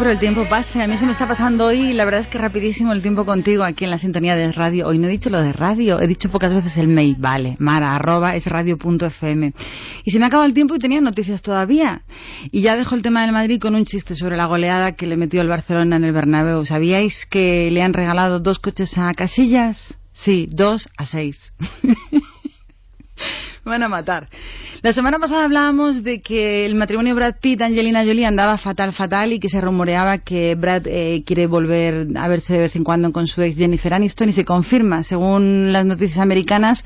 Pero 0.00 0.12
el 0.12 0.18
tiempo 0.18 0.46
pasa. 0.48 0.82
A 0.82 0.86
mí 0.86 0.96
se 0.96 1.04
me 1.04 1.12
está 1.12 1.28
pasando 1.28 1.66
hoy 1.66 1.92
la 1.92 2.06
verdad 2.06 2.22
es 2.22 2.26
que 2.26 2.38
rapidísimo 2.38 2.90
el 2.94 3.02
tiempo 3.02 3.26
contigo 3.26 3.64
aquí 3.64 3.84
en 3.84 3.90
la 3.90 3.98
sintonía 3.98 4.34
de 4.34 4.50
radio. 4.50 4.86
Hoy 4.86 4.98
no 4.98 5.08
he 5.08 5.10
dicho 5.10 5.28
lo 5.28 5.42
de 5.42 5.52
radio, 5.52 6.00
he 6.00 6.06
dicho 6.06 6.30
pocas 6.30 6.54
veces 6.54 6.78
el 6.78 6.88
mail. 6.88 7.16
Vale, 7.18 7.54
mara, 7.58 7.94
arroba, 7.94 8.34
es 8.34 8.46
radio.fm. 8.46 9.52
Y 10.02 10.10
se 10.10 10.18
me 10.18 10.24
acaba 10.24 10.46
el 10.46 10.54
tiempo 10.54 10.74
y 10.74 10.78
tenía 10.78 11.02
noticias 11.02 11.42
todavía. 11.42 12.00
Y 12.50 12.62
ya 12.62 12.76
dejo 12.76 12.94
el 12.94 13.02
tema 13.02 13.20
del 13.22 13.32
Madrid 13.32 13.60
con 13.60 13.74
un 13.74 13.84
chiste 13.84 14.16
sobre 14.16 14.38
la 14.38 14.46
goleada 14.46 14.92
que 14.92 15.06
le 15.06 15.18
metió 15.18 15.42
el 15.42 15.48
Barcelona 15.48 15.96
en 15.96 16.04
el 16.04 16.12
Bernabéu. 16.12 16.64
¿Sabíais 16.64 17.26
que 17.26 17.70
le 17.70 17.82
han 17.82 17.92
regalado 17.92 18.40
dos 18.40 18.58
coches 18.58 18.96
a 18.96 19.12
Casillas? 19.12 19.98
Sí, 20.12 20.48
dos 20.50 20.88
a 20.96 21.04
seis. 21.04 21.52
Van 23.64 23.82
a 23.82 23.88
matar. 23.88 24.28
La 24.82 24.92
semana 24.92 25.18
pasada 25.18 25.44
hablábamos 25.44 26.02
de 26.02 26.22
que 26.22 26.64
el 26.64 26.74
matrimonio 26.74 27.14
Brad 27.14 27.34
Pitt-Angelina 27.40 28.04
Jolie 28.04 28.24
andaba 28.24 28.56
fatal, 28.56 28.92
fatal 28.92 29.32
y 29.32 29.40
que 29.40 29.48
se 29.48 29.60
rumoreaba 29.60 30.18
que 30.18 30.54
Brad 30.54 30.86
eh, 30.86 31.22
quiere 31.26 31.46
volver 31.46 32.08
a 32.16 32.28
verse 32.28 32.54
de 32.54 32.60
vez 32.60 32.76
en 32.76 32.84
cuando 32.84 33.12
con 33.12 33.26
su 33.26 33.42
ex 33.42 33.58
Jennifer 33.58 33.92
Aniston 33.92 34.30
y 34.30 34.32
se 34.32 34.44
confirma. 34.44 35.02
Según 35.02 35.72
las 35.72 35.84
noticias 35.84 36.18
americanas, 36.18 36.82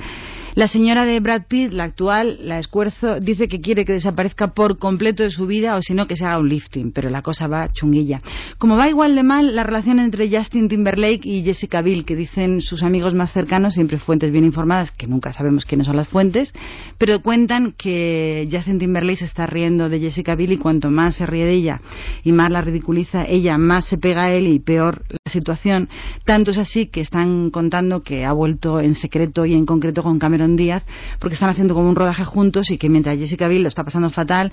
la 0.54 0.68
señora 0.68 1.04
de 1.04 1.18
Brad 1.18 1.42
Pitt, 1.48 1.72
la 1.72 1.82
actual, 1.82 2.38
la 2.42 2.60
escuerzo, 2.60 3.18
dice 3.18 3.48
que 3.48 3.60
quiere 3.60 3.84
que 3.84 3.92
desaparezca 3.92 4.54
por 4.54 4.78
completo 4.78 5.24
de 5.24 5.30
su 5.30 5.48
vida 5.48 5.74
o 5.74 5.82
si 5.82 5.94
no 5.94 6.06
que 6.06 6.14
se 6.14 6.24
haga 6.24 6.38
un 6.38 6.48
lifting, 6.48 6.92
pero 6.92 7.10
la 7.10 7.22
cosa 7.22 7.48
va 7.48 7.72
chunguilla. 7.72 8.20
Como 8.58 8.76
va 8.76 8.88
igual 8.88 9.16
de 9.16 9.24
mal 9.24 9.56
la 9.56 9.64
relación 9.64 9.98
entre 9.98 10.30
Justin 10.30 10.68
Timberlake 10.68 11.26
y 11.26 11.42
Jessica 11.42 11.82
Biel, 11.82 12.04
que 12.04 12.14
dicen 12.14 12.60
sus 12.60 12.84
amigos 12.84 13.14
más 13.14 13.32
cercanos, 13.32 13.74
siempre 13.74 13.98
fuentes 13.98 14.30
bien 14.30 14.44
informadas, 14.44 14.92
que 14.92 15.08
nunca 15.08 15.32
sabemos 15.32 15.64
quiénes 15.64 15.88
son 15.88 15.96
las 15.96 16.06
fuentes, 16.06 16.54
pero 16.98 17.20
cuentan 17.20 17.72
que 17.72 18.48
Justin 18.50 18.78
Timberlake 18.78 19.16
se 19.16 19.24
está 19.24 19.46
riendo 19.46 19.88
de 19.88 19.98
Jessica 19.98 20.36
Biel 20.36 20.52
y 20.52 20.58
cuanto 20.58 20.88
más 20.88 21.16
se 21.16 21.26
ríe 21.26 21.46
de 21.46 21.52
ella 21.52 21.80
y 22.22 22.30
más 22.30 22.50
la 22.50 22.60
ridiculiza 22.60 23.24
ella, 23.26 23.58
más 23.58 23.86
se 23.86 23.98
pega 23.98 24.24
a 24.24 24.32
él 24.32 24.46
y 24.46 24.60
peor 24.60 25.02
la 25.08 25.32
situación. 25.32 25.88
Tanto 26.24 26.52
es 26.52 26.58
así 26.58 26.86
que 26.86 27.00
están 27.00 27.50
contando 27.50 28.04
que 28.04 28.24
ha 28.24 28.32
vuelto 28.32 28.78
en 28.78 28.94
secreto 28.94 29.46
y 29.46 29.54
en 29.54 29.66
concreto 29.66 30.04
con 30.04 30.20
Cameron 30.20 30.43
Díaz 30.56 30.84
porque 31.18 31.34
están 31.34 31.50
haciendo 31.50 31.74
como 31.74 31.88
un 31.88 31.96
rodaje 31.96 32.24
juntos 32.24 32.70
y 32.70 32.78
que 32.78 32.88
mientras 32.88 33.18
Jessica 33.18 33.48
Biel 33.48 33.62
lo 33.62 33.68
está 33.68 33.84
pasando 33.84 34.10
fatal, 34.10 34.52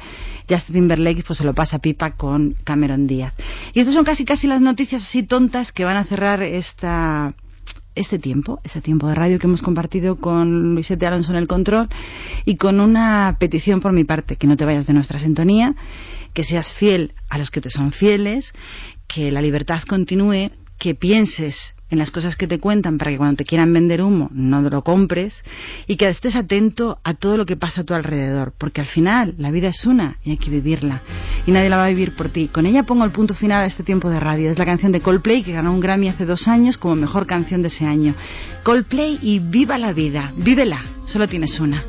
Justin 0.49 0.75
Timberlake 0.75 1.23
pues 1.25 1.39
se 1.39 1.45
lo 1.45 1.53
pasa 1.53 1.79
pipa 1.79 2.11
con 2.11 2.55
Cameron 2.63 3.07
Díaz. 3.07 3.33
Y 3.73 3.79
estas 3.79 3.93
son 3.93 4.05
casi 4.05 4.25
casi 4.25 4.47
las 4.47 4.61
noticias 4.61 5.03
así 5.03 5.23
tontas 5.23 5.71
que 5.71 5.85
van 5.85 5.97
a 5.97 6.03
cerrar 6.03 6.41
esta 6.41 7.33
este 7.95 8.19
tiempo, 8.19 8.59
este 8.63 8.81
tiempo 8.81 9.07
de 9.07 9.15
radio 9.15 9.37
que 9.37 9.47
hemos 9.47 9.61
compartido 9.61 10.15
con 10.15 10.73
Luisete 10.73 11.05
Alonso 11.05 11.31
en 11.31 11.37
el 11.37 11.47
control 11.47 11.89
y 12.45 12.55
con 12.55 12.79
una 12.79 13.35
petición 13.39 13.81
por 13.81 13.91
mi 13.91 14.03
parte, 14.03 14.37
que 14.37 14.47
no 14.47 14.55
te 14.55 14.65
vayas 14.65 14.87
de 14.87 14.93
nuestra 14.93 15.19
sintonía, 15.19 15.75
que 16.33 16.43
seas 16.43 16.73
fiel 16.73 17.13
a 17.29 17.37
los 17.37 17.51
que 17.51 17.59
te 17.61 17.69
son 17.69 17.91
fieles, 17.91 18.53
que 19.07 19.31
la 19.31 19.41
libertad 19.41 19.81
continúe, 19.87 20.51
que 20.77 20.95
pienses 20.95 21.75
en 21.91 21.99
las 21.99 22.09
cosas 22.09 22.35
que 22.35 22.47
te 22.47 22.59
cuentan 22.59 22.97
para 22.97 23.11
que 23.11 23.17
cuando 23.17 23.35
te 23.35 23.45
quieran 23.45 23.71
vender 23.71 24.01
humo 24.01 24.29
no 24.33 24.61
lo 24.61 24.81
compres 24.81 25.43
y 25.85 25.97
que 25.97 26.09
estés 26.09 26.35
atento 26.35 26.99
a 27.03 27.13
todo 27.13 27.37
lo 27.37 27.45
que 27.45 27.57
pasa 27.57 27.81
a 27.81 27.83
tu 27.83 27.93
alrededor, 27.93 28.53
porque 28.57 28.81
al 28.81 28.87
final 28.87 29.35
la 29.37 29.51
vida 29.51 29.67
es 29.67 29.85
una 29.85 30.17
y 30.23 30.31
hay 30.31 30.37
que 30.37 30.49
vivirla 30.49 31.01
y 31.45 31.51
nadie 31.51 31.69
la 31.69 31.77
va 31.77 31.85
a 31.85 31.89
vivir 31.89 32.15
por 32.15 32.29
ti. 32.29 32.47
Con 32.47 32.65
ella 32.65 32.83
pongo 32.83 33.03
el 33.03 33.11
punto 33.11 33.33
final 33.33 33.61
a 33.61 33.65
este 33.65 33.83
tiempo 33.83 34.09
de 34.09 34.19
radio. 34.19 34.51
Es 34.51 34.57
la 34.57 34.65
canción 34.65 34.91
de 34.91 35.01
Coldplay 35.01 35.43
que 35.43 35.51
ganó 35.51 35.73
un 35.73 35.79
Grammy 35.79 36.09
hace 36.09 36.25
dos 36.25 36.47
años 36.47 36.77
como 36.77 36.95
mejor 36.95 37.27
canción 37.27 37.61
de 37.61 37.67
ese 37.67 37.85
año. 37.85 38.15
Coldplay 38.63 39.19
y 39.21 39.39
viva 39.39 39.77
la 39.77 39.93
vida, 39.93 40.31
vívela, 40.37 40.83
solo 41.05 41.27
tienes 41.27 41.59
una. 41.59 41.83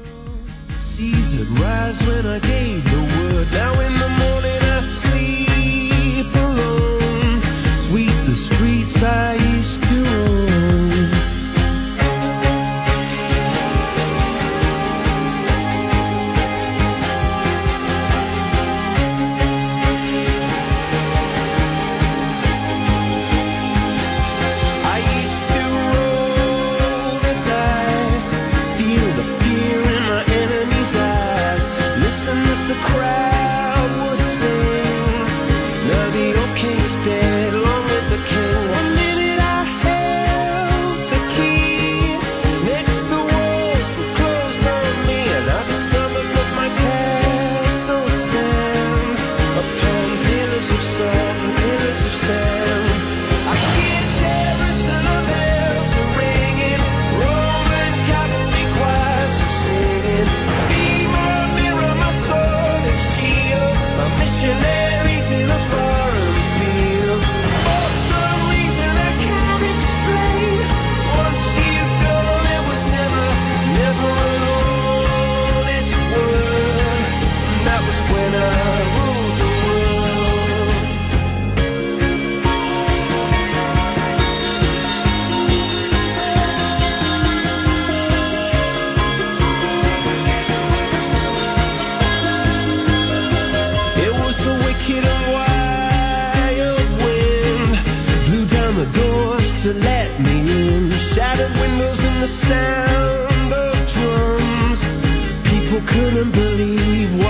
Couldn't 105.87 106.31
believe 106.33 107.22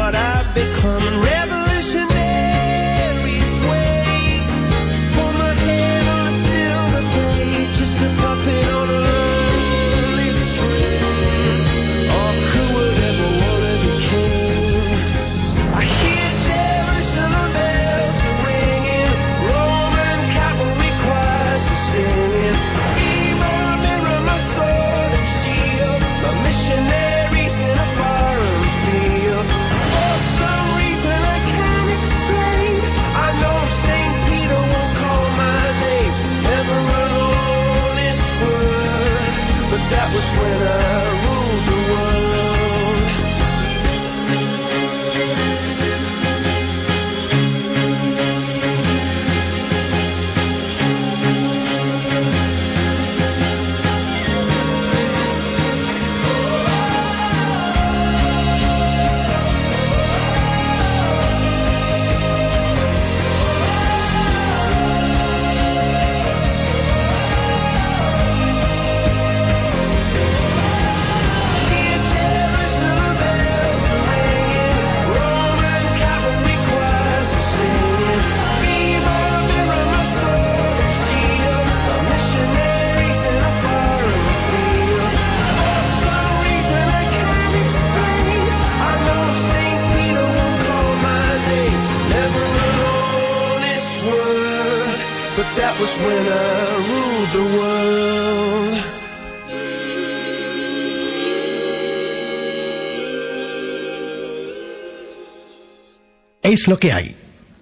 lo 106.72 106.78
que 106.78 106.90
hay. 106.90 107.14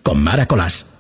Con 0.04 0.22
Mara 0.22 0.46
Colás. 0.46 0.86